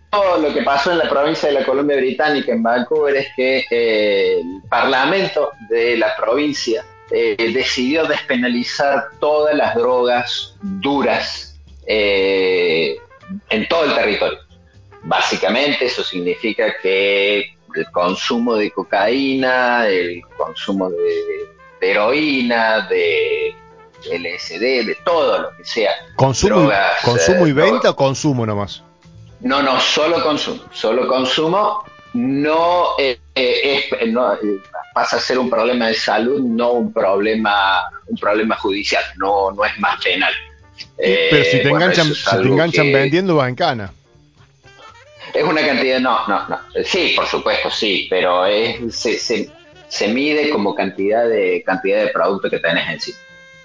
lo 0.42 0.54
que 0.54 0.62
pasó 0.64 0.92
en 0.94 1.00
la 1.00 1.10
provincia 1.10 1.50
de 1.50 1.56
la 1.56 1.66
Columbia 1.66 1.98
Británica, 1.98 2.54
en 2.54 2.64
Vancouver, 2.64 3.18
es 3.18 3.28
que 3.36 3.66
eh, 3.70 4.40
el 4.40 4.62
Parlamento 4.70 5.52
de 5.70 5.98
la 5.98 6.16
provincia 6.16 6.86
eh, 7.12 7.36
decidió 7.54 8.06
despenalizar 8.06 9.10
todas 9.20 9.54
las 9.54 9.76
drogas 9.76 10.56
duras 10.62 11.60
eh, 11.86 12.96
en 13.50 13.68
todo 13.68 13.84
el 13.84 13.96
territorio. 13.96 14.40
Básicamente 15.04 15.86
eso 15.86 16.04
significa 16.04 16.76
que 16.82 17.54
el 17.76 17.92
consumo 17.92 18.56
de 18.56 18.72
cocaína, 18.72 19.88
el 19.88 20.22
consumo 20.38 20.90
de, 20.90 20.98
de 21.80 21.92
heroína, 21.92 22.88
de 22.88 23.56
LSD, 24.12 24.86
de 24.86 24.98
todo 25.06 25.40
lo 25.40 25.58
que 25.58 25.64
sea. 25.66 25.92
¿Consumo, 26.16 26.62
drogas, 26.62 27.02
¿Consumo 27.04 27.48
y 27.48 27.52
eh, 27.52 27.54
venta 27.54 27.90
o 27.92 27.96
consumo 27.96 28.46
nomás? 28.46 28.84
No, 29.42 29.62
no, 29.62 29.80
solo 29.80 30.22
consumo. 30.24 30.62
Solo 30.74 31.08
consumo 31.08 31.84
no, 32.14 32.98
eh, 32.98 33.20
eh, 33.36 33.86
es- 34.02 34.12
no, 34.12 34.34
eh, 34.34 34.40
pasa 34.94 35.18
a 35.18 35.20
ser 35.20 35.38
un 35.38 35.50
problema 35.50 35.88
de 35.88 35.94
salud, 35.94 36.42
no 36.42 36.72
un 36.72 36.92
problema, 36.92 37.84
un 38.08 38.18
problema 38.18 38.56
judicial, 38.58 39.04
no, 39.18 39.52
no 39.52 39.64
es 39.64 39.78
más 39.80 40.04
penal. 40.04 40.34
Pero 40.98 41.44
si 41.46 41.62
te 41.62 41.70
bueno, 41.70 41.86
enganchan, 41.86 42.14
si 42.14 42.24
te 42.38 42.48
enganchan 42.48 42.86
que- 42.88 42.94
vendiendo, 42.94 43.36
va 43.36 43.48
en 43.48 43.56
cana. 43.56 43.94
Es 45.34 45.44
una 45.44 45.66
cantidad, 45.66 46.00
no, 46.00 46.28
no, 46.28 46.48
no. 46.48 46.58
Sí, 46.84 47.14
por 47.16 47.26
supuesto, 47.28 47.70
sí, 47.70 48.08
pero 48.10 48.46
es, 48.46 48.96
se, 48.96 49.18
se, 49.20 49.50
se 49.88 50.08
mide 50.08 50.50
como 50.50 50.74
cantidad 50.76 51.28
de 51.28 51.64
cantidad 51.66 52.02
de 52.04 52.08
producto 52.10 52.50
que 52.50 52.60
tenés 52.60 52.90
en 52.90 53.00
sí. 53.00 53.14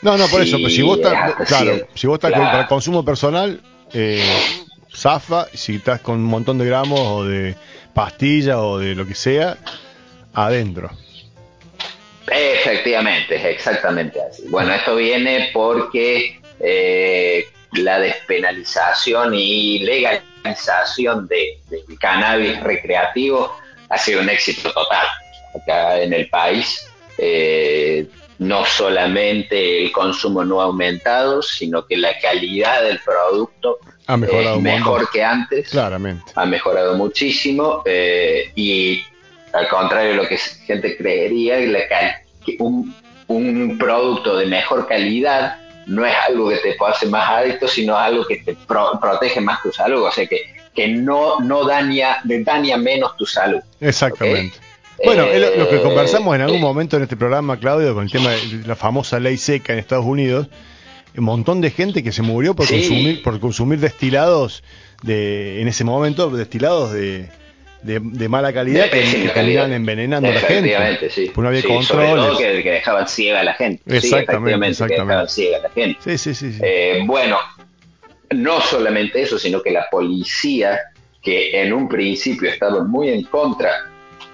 No, 0.03 0.16
no, 0.19 0.27
por 0.28 0.43
Sí, 0.43 0.49
eso. 0.49 0.59
Pues 0.61 0.74
si 0.74 0.82
vos 0.82 0.99
estás, 0.99 1.35
claro, 1.47 1.78
si 1.95 2.07
vos 2.07 2.16
estás 2.16 2.32
con- 2.32 2.45
para 2.45 2.66
consumo 2.66 3.05
personal, 3.05 3.61
eh, 3.93 4.23
zafa. 4.95 5.47
Si 5.55 5.77
estás 5.77 6.01
con 6.01 6.16
un 6.16 6.24
montón 6.24 6.59
de 6.59 6.66
gramos 6.66 7.01
o 7.01 7.24
de 7.24 7.55
pastilla 7.95 8.59
o 8.61 8.78
de 8.78 8.95
lo 8.95 9.07
que 9.07 9.15
sea, 9.15 9.57
adentro. 10.35 10.91
Efectivamente, 12.27 13.36
es 13.36 13.45
exactamente 13.45 14.19
así. 14.20 14.45
Bueno, 14.49 14.73
esto 14.74 14.97
viene 14.97 15.51
porque 15.53 16.41
eh, 16.61 17.47
la 17.76 17.98
despenalización 17.98 19.34
y 19.34 19.80
legalización 19.80 21.26
de, 21.28 21.59
del 21.68 21.98
cannabis 21.98 22.60
recreativo 22.60 23.56
ha 23.88 23.98
sido 23.98 24.20
un 24.20 24.28
éxito 24.28 24.72
total 24.72 25.06
acá 25.55 26.01
en 26.01 26.12
el 26.12 26.28
país. 26.28 26.86
Eh, 27.18 28.06
no 28.38 28.64
solamente 28.64 29.84
el 29.84 29.92
consumo 29.92 30.44
no 30.44 30.60
ha 30.60 30.64
aumentado, 30.64 31.40
sino 31.42 31.86
que 31.86 31.96
la 31.96 32.18
calidad 32.18 32.82
del 32.82 32.98
producto 32.98 33.78
Ha 34.06 34.16
mejorado 34.16 34.56
es 34.56 34.62
mejor 34.62 35.10
que 35.10 35.22
antes 35.22 35.70
Claramente. 35.70 36.32
ha 36.34 36.44
mejorado 36.44 36.94
muchísimo 36.96 37.82
eh, 37.86 38.51
y 38.56 39.02
al 39.52 39.68
contrario 39.68 40.10
de 40.10 40.16
lo 40.16 40.28
que 40.28 40.36
gente 40.36 40.96
creería, 40.96 41.60
la 41.60 41.78
que 42.44 42.56
un, 42.59 42.92
un 43.28 43.78
producto 43.78 44.36
de 44.36 44.46
mejor 44.46 44.88
calidad 44.88 45.56
no 45.86 46.05
es 46.05 46.15
algo 46.28 46.48
que 46.48 46.56
te 46.56 46.77
hace 46.89 47.06
más 47.06 47.28
adicto, 47.31 47.69
sino 47.69 47.97
algo 47.97 48.24
que 48.27 48.36
te 48.39 48.55
pro- 48.55 48.98
protege 49.01 49.40
más 49.40 49.62
tu 49.62 49.70
salud, 49.73 50.02
o 50.02 50.11
sea 50.11 50.27
que, 50.27 50.55
que 50.74 50.89
no, 50.89 51.40
no 51.40 51.65
daña, 51.65 52.19
daña 52.24 52.77
menos 52.77 53.16
tu 53.16 53.27
salud. 53.27 53.61
Exactamente. 53.81 54.59
Bueno, 55.05 55.23
lo, 55.27 55.69
que 55.69 55.77
Eh, 55.77 55.82
conversamos 55.82 56.35
en 56.36 56.43
algún 56.43 56.59
eh, 56.59 56.62
momento 56.62 56.97
en 56.97 57.02
este 57.02 57.16
programa, 57.16 57.59
Claudio, 57.59 57.94
con 57.94 58.05
el 58.05 58.11
tema 58.11 58.31
de 58.31 58.62
la 58.66 58.77
famosa 58.77 59.19
ley 59.19 59.36
seca 59.36 59.73
en 59.73 59.78
Estados 59.81 60.05
Unidos, 60.05 60.48
un 61.16 61.24
montón 61.24 61.61
de 61.61 61.70
gente 61.70 62.02
que 62.02 62.12
se 62.12 62.23
murió 62.23 62.55
por 62.55 62.66
Sí. 62.66 62.74
consumir 62.81 63.23
por 63.23 63.39
consumir 63.40 63.78
destilados 63.81 64.62
de 65.02 65.61
en 65.61 65.69
ese 65.69 65.85
momento 65.85 66.31
destilados 66.31 66.93
de, 66.93 67.28
de, 67.85 68.01
de 68.02 68.28
mala 68.28 68.52
calidad 68.52 68.90
que, 68.90 69.02
que 69.02 69.31
calidad. 69.32 69.70
envenenando 69.73 70.28
a 70.28 70.32
la 70.32 70.40
gente. 70.40 70.55
Efectivamente, 70.59 71.11
sí. 71.11 71.31
Pues 71.35 71.43
no 71.43 71.48
había 71.48 71.61
Sí, 71.62 71.69
controles. 71.69 72.39
que, 72.39 72.62
que 72.62 72.70
dejaban 72.70 73.06
ciega 73.09 73.40
a 73.40 73.44
la 73.44 73.55
gente. 73.55 73.82
Exactamente, 73.97 74.69
exactamente. 74.69 74.94
que 74.94 74.94
dejaban 75.09 75.28
ciega 75.28 75.59
a 75.59 75.62
la 75.62 75.70
gente. 75.70 75.98
Sí, 76.02 76.19
sí, 76.19 76.35
sí. 76.35 76.59
Eh, 76.62 77.02
bueno, 77.06 77.39
no 78.31 78.61
solamente 78.61 79.23
eso, 79.23 79.39
sino 79.39 79.62
que 79.62 79.70
la 79.70 79.86
policía, 79.90 80.81
que 81.23 81.61
en 81.62 81.73
un 81.73 81.89
principio 81.89 82.51
estaba 82.51 82.82
muy 82.85 83.11
en 83.11 83.23
contra 83.24 83.70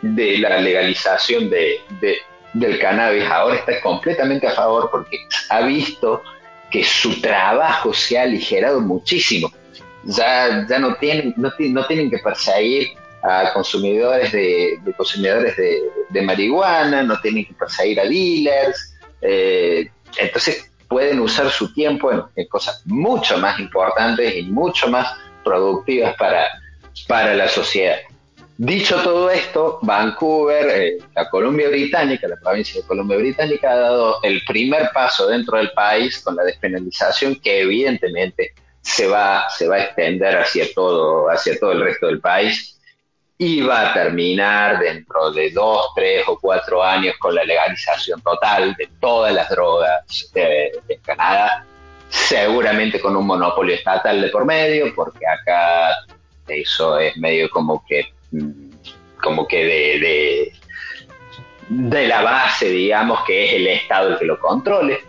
de 0.03 0.39
la 0.39 0.61
legalización 0.61 1.51
de, 1.51 1.81
de- 2.01 2.19
del 2.53 2.79
cannabis, 2.79 3.25
ahora 3.25 3.57
está 3.57 3.81
completamente 3.81 4.47
a 4.47 4.51
favor 4.53 4.89
porque 4.91 5.19
ha 5.51 5.61
visto 5.63 6.23
que 6.71 6.83
su 6.83 7.21
trabajo 7.21 7.93
se 7.93 8.19
ha 8.19 8.23
aligerado 8.23 8.81
muchísimo. 8.81 9.53
Ya, 10.05 10.67
ya 10.69 10.79
no, 10.79 10.95
tienen, 10.97 11.35
no, 11.37 11.53
no 11.59 11.87
tienen 11.87 12.11
que 12.11 12.19
perseguir 12.19 12.89
a 13.23 13.53
consumidores 13.53 14.33
de, 14.33 14.79
consumidores 14.97 15.57
de, 15.57 15.83
de 16.09 16.23
marihuana, 16.23 17.03
no 17.03 17.21
tienen 17.21 17.45
que 17.45 17.55
perseguir 17.55 18.01
a 18.01 18.05
dealers, 18.05 18.95
eh, 19.21 19.91
entonces 20.19 20.71
pueden 20.89 21.21
usar 21.21 21.51
su 21.51 21.73
tiempo 21.73 22.11
en, 22.13 22.23
en 22.37 22.47
cosas 22.49 22.83
mucho 22.87 23.39
más 23.39 23.59
importantes 23.61 24.37
y 24.37 24.43
mucho 24.45 24.89
más 24.89 25.17
productivas 25.45 26.17
para, 26.17 26.47
para 27.07 27.35
la 27.35 27.49
sociedad. 27.49 27.99
Dicho 28.63 29.01
todo 29.03 29.31
esto, 29.31 29.79
Vancouver, 29.81 30.69
eh, 30.69 30.99
la 31.15 31.31
Columbia 31.31 31.71
Británica, 31.71 32.29
la 32.29 32.37
provincia 32.37 32.79
de 32.79 32.87
Columbia 32.87 33.17
Británica, 33.17 33.71
ha 33.71 33.77
dado 33.77 34.23
el 34.23 34.43
primer 34.47 34.91
paso 34.93 35.29
dentro 35.29 35.57
del 35.57 35.71
país 35.71 36.19
con 36.19 36.37
la 36.37 36.43
despenalización 36.43 37.37
que 37.37 37.63
evidentemente 37.63 38.53
se 38.83 39.07
va, 39.07 39.49
se 39.49 39.67
va 39.67 39.77
a 39.77 39.85
extender 39.85 40.37
hacia 40.37 40.67
todo, 40.75 41.31
hacia 41.31 41.59
todo 41.59 41.73
el 41.73 41.81
resto 41.81 42.09
del 42.09 42.21
país 42.21 42.79
y 43.43 43.63
va 43.63 43.89
a 43.89 43.95
terminar 43.95 44.79
dentro 44.81 45.33
de 45.33 45.51
dos, 45.51 45.87
tres 45.97 46.25
o 46.29 46.39
cuatro 46.39 46.85
años 46.85 47.15
con 47.19 47.35
la 47.35 47.43
legalización 47.43 48.21
total 48.21 48.75
de 48.75 48.87
todas 49.01 49.33
las 49.33 49.49
drogas 49.49 50.31
de, 50.35 50.71
de 50.87 50.99
Canadá, 50.99 51.65
seguramente 52.11 53.01
con 53.01 53.17
un 53.17 53.27
monopolio 53.27 53.75
estatal 53.75 54.21
de 54.21 54.29
por 54.29 54.45
medio, 54.45 54.95
porque 54.95 55.27
acá 55.27 56.05
eso 56.49 56.99
es 56.99 57.17
medio 57.17 57.49
como 57.49 57.83
que 57.89 58.13
mm, 58.31 58.73
como 59.23 59.49
que 59.49 59.65
de, 59.65 60.53
de 61.71 62.09
la 62.09 62.21
base, 62.21 62.69
digamos, 62.69 63.21
que 63.25 63.47
es 63.47 63.55
el 63.55 63.69
Estado 63.69 64.11
el 64.11 64.19
que 64.19 64.27
lo 64.27 64.39
controle. 64.39 65.01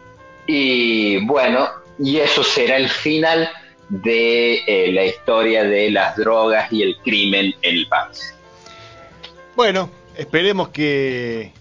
Y 0.47 1.17
bueno, 1.25 1.67
y 1.99 2.19
eso 2.19 2.45
será 2.45 2.77
el 2.77 2.87
final 2.87 3.49
de 3.91 4.63
eh, 4.65 4.91
la 4.93 5.03
historia 5.03 5.65
de 5.65 5.91
las 5.91 6.15
drogas 6.15 6.71
y 6.71 6.81
el 6.81 6.95
crimen 7.03 7.53
en 7.61 7.75
el 7.75 7.87
país. 7.87 8.33
Bueno, 9.53 9.89
esperemos 10.15 10.69
que 10.69 11.51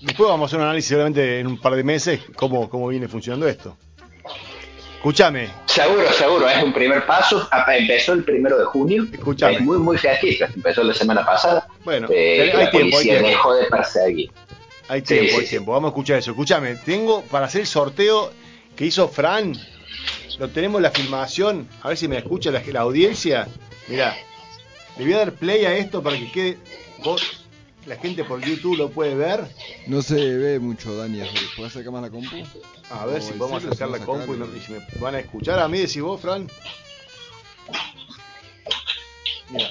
después 0.00 0.28
vamos 0.28 0.44
a 0.44 0.46
hacer 0.46 0.58
un 0.60 0.66
análisis 0.66 0.88
seguramente 0.88 1.40
en 1.40 1.48
un 1.48 1.60
par 1.60 1.74
de 1.74 1.82
meses 1.82 2.20
cómo, 2.36 2.70
cómo 2.70 2.86
viene 2.88 3.08
funcionando 3.08 3.48
esto. 3.48 3.76
Escúchame. 4.94 5.50
Seguro, 5.66 6.12
seguro, 6.12 6.48
es 6.48 6.62
un 6.62 6.72
primer 6.72 7.04
paso. 7.06 7.48
Empezó 7.68 8.12
el 8.12 8.24
primero 8.24 8.58
de 8.58 8.64
junio. 8.64 9.06
Escúchame. 9.12 9.54
Es 9.54 9.60
muy, 9.60 9.78
muy 9.78 9.98
festista. 9.98 10.48
Empezó 10.54 10.84
la 10.84 10.94
semana 10.94 11.24
pasada. 11.24 11.66
Bueno, 11.84 12.08
eh, 12.10 12.52
hay 12.52 12.64
la 12.64 12.70
tiempo, 12.70 12.98
hay 12.98 13.04
tiempo. 13.04 13.28
dejó 13.28 13.54
de 13.54 13.64
perseguir. 13.64 14.30
Hay 14.88 15.02
tiempo, 15.02 15.30
sí, 15.30 15.36
hay 15.36 15.42
sí. 15.42 15.50
tiempo. 15.50 15.72
Vamos 15.72 15.88
a 15.88 15.90
escuchar 15.90 16.18
eso. 16.18 16.30
Escúchame, 16.30 16.76
tengo 16.76 17.22
para 17.22 17.46
hacer 17.46 17.62
el 17.62 17.66
sorteo 17.66 18.32
que 18.76 18.86
hizo 18.86 19.08
Fran. 19.08 19.54
Lo 20.38 20.48
tenemos 20.48 20.80
la 20.82 20.90
filmación. 20.90 21.68
A 21.82 21.88
ver 21.88 21.96
si 21.96 22.08
me 22.08 22.18
escucha 22.18 22.50
la, 22.50 22.62
la 22.64 22.80
audiencia. 22.80 23.48
Mirá, 23.88 24.16
le 24.98 25.04
voy 25.04 25.12
a 25.14 25.18
dar 25.18 25.32
play 25.32 25.64
a 25.64 25.76
esto 25.76 26.02
para 26.02 26.18
que 26.18 26.30
quede. 26.30 26.58
Vos, 27.02 27.22
la 27.86 27.96
gente 27.96 28.24
por 28.24 28.40
YouTube 28.44 28.76
lo 28.76 28.90
puede 28.90 29.14
ver. 29.14 29.46
No 29.86 30.02
se 30.02 30.14
ve 30.36 30.58
mucho, 30.58 30.94
Dani. 30.96 31.20
¿Puedes 31.56 31.72
sacar 31.72 31.92
más 31.92 32.02
la 32.02 32.10
compu? 32.10 32.36
A 32.90 33.06
ver 33.06 33.18
O 33.18 33.24
si 33.24 33.32
podemos 33.34 33.64
acercar 33.64 33.88
la 33.88 33.98
compu 34.00 34.34
y, 34.34 34.38
no- 34.38 34.46
y 34.56 34.60
si 34.60 34.72
me 34.72 34.80
van 35.00 35.14
a 35.14 35.20
escuchar 35.20 35.58
a 35.58 35.68
mí, 35.68 35.78
decís 35.78 36.02
vos, 36.02 36.20
Fran. 36.20 36.48
Mira. 39.50 39.70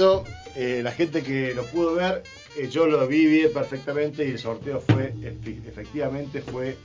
Eso, 0.00 0.24
eh, 0.56 0.80
la 0.82 0.92
gente 0.92 1.22
que 1.22 1.52
lo 1.54 1.62
pudo 1.66 1.92
ver, 1.96 2.22
eh, 2.56 2.70
yo 2.70 2.86
lo 2.86 3.06
vi 3.06 3.26
bien 3.26 3.52
perfectamente 3.52 4.24
y 4.26 4.30
el 4.30 4.38
sorteo 4.38 4.80
fue, 4.80 5.12
efe- 5.12 5.60
efectivamente, 5.68 6.40
fue 6.40 6.78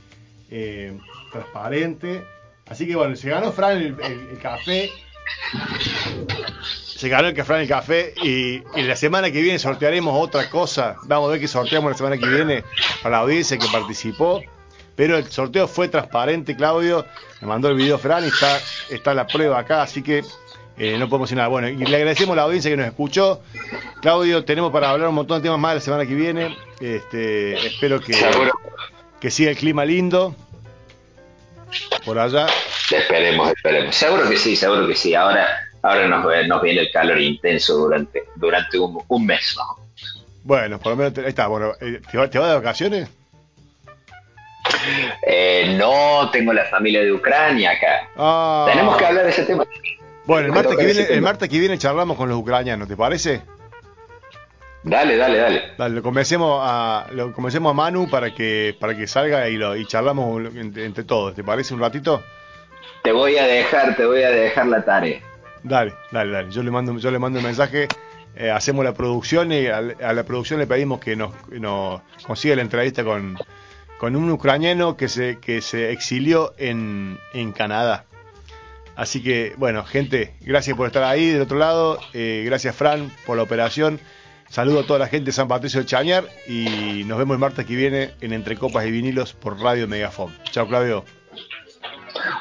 eh, 0.50 0.94
transparente. 1.32 2.22
Así 2.68 2.86
que 2.86 2.94
bueno, 2.94 3.16
se 3.16 3.30
ganó 3.30 3.52
Fran 3.52 3.78
el, 3.80 3.96
café. 4.38 4.90
Se 6.84 7.08
ganó 7.08 7.28
el 7.28 7.34
que 7.34 7.42
Fran 7.42 7.62
el 7.62 7.68
café 7.68 8.12
y, 8.22 8.62
y 8.78 8.82
la 8.82 8.96
semana 8.96 9.30
que 9.30 9.40
viene 9.40 9.58
sortearemos 9.58 10.14
otra 10.22 10.50
cosa. 10.50 10.96
Vamos 11.04 11.28
a 11.28 11.32
ver 11.32 11.40
qué 11.40 11.48
sorteamos 11.48 11.92
la 11.92 11.96
semana 11.96 12.18
que 12.18 12.26
viene 12.28 12.64
para 13.02 13.16
la 13.16 13.22
audiencia 13.22 13.56
que 13.56 13.66
participó. 13.72 14.42
Pero 14.94 15.16
el 15.16 15.24
sorteo 15.30 15.66
fue 15.68 15.88
transparente, 15.88 16.54
Claudio. 16.54 17.06
Me 17.40 17.48
mandó 17.48 17.68
el 17.70 17.76
video 17.76 17.96
Fran 17.98 18.24
y 18.24 18.28
está, 18.28 18.58
está 18.90 19.14
la 19.14 19.26
prueba 19.26 19.58
acá, 19.58 19.80
así 19.82 20.02
que 20.02 20.22
eh, 20.78 20.96
no 20.98 21.08
podemos 21.08 21.28
decir 21.28 21.36
nada. 21.36 21.48
Bueno, 21.48 21.68
y 21.68 21.76
le 21.76 21.96
agradecemos 21.96 22.32
a 22.34 22.36
la 22.36 22.42
audiencia 22.42 22.70
que 22.70 22.76
nos 22.76 22.86
escuchó. 22.86 23.40
Claudio, 24.02 24.44
tenemos 24.44 24.72
para 24.72 24.90
hablar 24.90 25.08
un 25.08 25.14
montón 25.14 25.38
de 25.38 25.44
temas 25.48 25.58
más 25.58 25.74
la 25.74 25.80
semana 25.80 26.06
que 26.06 26.14
viene. 26.14 26.56
Este, 26.80 27.54
espero 27.66 28.00
que, 28.00 28.12
Seguro. 28.12 28.52
que 29.20 29.30
siga 29.30 29.50
el 29.50 29.56
clima 29.56 29.84
lindo 29.84 30.34
por 32.04 32.18
allá. 32.18 32.46
Esperemos, 32.90 33.50
esperemos. 33.50 33.94
Seguro 33.96 34.28
que 34.28 34.36
sí, 34.36 34.54
seguro 34.56 34.86
que 34.86 34.94
sí. 34.94 35.14
Ahora, 35.14 35.46
ahora 35.82 36.06
nos, 36.08 36.24
nos 36.46 36.62
viene 36.62 36.80
el 36.82 36.90
calor 36.92 37.20
intenso 37.20 37.74
durante, 37.74 38.24
durante 38.36 38.78
un, 38.78 39.02
un 39.08 39.26
mes. 39.26 39.56
¿no? 39.56 39.84
Bueno, 40.44 40.78
por 40.78 40.92
lo 40.92 40.96
menos 40.96 41.14
te- 41.14 41.22
ahí 41.22 41.28
está. 41.28 41.46
Bueno, 41.48 41.72
eh, 41.80 42.00
¿te, 42.10 42.18
va, 42.18 42.28
te 42.30 42.38
vas 42.38 42.48
de 42.50 42.54
vacaciones? 42.54 43.08
Eh, 45.26 45.74
no 45.78 46.30
tengo 46.30 46.52
la 46.52 46.64
familia 46.66 47.00
de 47.02 47.12
Ucrania 47.12 47.72
acá. 47.72 48.08
Ah. 48.16 48.66
Tenemos 48.70 48.96
que 48.96 49.06
hablar 49.06 49.24
de 49.24 49.30
ese 49.30 49.44
tema. 49.44 49.64
Bueno, 50.26 50.46
el 50.46 50.52
martes, 50.52 50.76
que 50.76 50.84
viene, 50.84 51.02
el 51.02 51.22
martes 51.22 51.48
que 51.48 51.58
viene 51.58 51.78
charlamos 51.78 52.16
con 52.16 52.28
los 52.28 52.38
ucranianos, 52.38 52.88
¿te 52.88 52.96
parece? 52.96 53.42
Dale, 54.82 55.16
dale, 55.16 55.38
dale. 55.38 55.62
Dale, 55.76 55.94
lo 55.96 56.02
convencemos 56.02 56.60
a, 56.62 57.06
lo 57.12 57.32
convencemos 57.32 57.70
a 57.70 57.74
Manu 57.74 58.08
para 58.08 58.32
que, 58.34 58.76
para 58.78 58.96
que 58.96 59.06
salga 59.06 59.48
y, 59.48 59.56
lo, 59.56 59.76
y 59.76 59.84
charlamos 59.86 60.54
entre, 60.54 60.84
entre 60.84 61.04
todos. 61.04 61.34
¿Te 61.34 61.42
parece 61.42 61.74
un 61.74 61.80
ratito? 61.80 62.22
Te 63.02 63.12
voy 63.12 63.36
a 63.36 63.46
dejar, 63.46 63.96
te 63.96 64.04
voy 64.06 64.22
a 64.22 64.30
dejar 64.30 64.66
la 64.66 64.84
tarea. 64.84 65.20
Dale, 65.62 65.92
dale, 66.12 66.32
dale. 66.32 66.50
Yo 66.50 66.62
le 66.62 66.70
mando, 66.70 66.96
yo 66.98 67.10
le 67.10 67.18
mando 67.18 67.38
un 67.40 67.44
mensaje. 67.44 67.88
eh, 68.36 68.50
hacemos 68.50 68.84
la 68.84 68.92
producción 68.94 69.50
y 69.50 69.66
a, 69.66 69.78
a 69.78 70.12
la 70.12 70.22
producción 70.24 70.60
le 70.60 70.66
pedimos 70.66 71.00
que 71.00 71.16
nos, 71.16 71.32
nos 71.50 72.00
consiga 72.24 72.54
la 72.54 72.62
entrevista 72.62 73.02
con, 73.02 73.36
con 73.98 74.14
un 74.14 74.30
ucraniano 74.30 74.96
que 74.96 75.08
se, 75.08 75.38
que 75.40 75.62
se 75.62 75.90
exilió 75.90 76.52
en, 76.58 77.18
en 77.32 77.50
Canadá. 77.52 78.04
Así 78.96 79.22
que, 79.22 79.54
bueno, 79.58 79.84
gente, 79.84 80.34
gracias 80.40 80.76
por 80.76 80.86
estar 80.86 81.04
ahí 81.04 81.28
del 81.28 81.42
otro 81.42 81.58
lado. 81.58 82.00
eh, 82.14 82.42
gracias, 82.46 82.74
Fran, 82.74 83.12
por 83.26 83.36
la 83.36 83.42
operación. 83.42 84.00
Saludo 84.48 84.80
a 84.80 84.86
toda 84.86 84.98
la 84.98 85.08
gente 85.08 85.26
de 85.26 85.32
San 85.32 85.48
Patricio 85.48 85.80
de 85.80 85.86
Chañar 85.86 86.24
y 86.46 87.02
nos 87.04 87.18
vemos 87.18 87.34
el 87.34 87.40
martes 87.40 87.66
que 87.66 87.74
viene 87.76 88.12
en 88.20 88.32
Entre 88.32 88.56
Copas 88.56 88.86
y 88.86 88.90
Vinilos 88.90 89.32
por 89.32 89.60
Radio 89.60 89.86
Megafon. 89.88 90.34
Chao, 90.50 90.66
Claudio. 90.66 91.04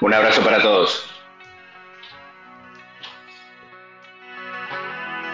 Un 0.02 0.14
abrazo 0.14 0.42
para 0.42 0.62
todos. 0.62 1.04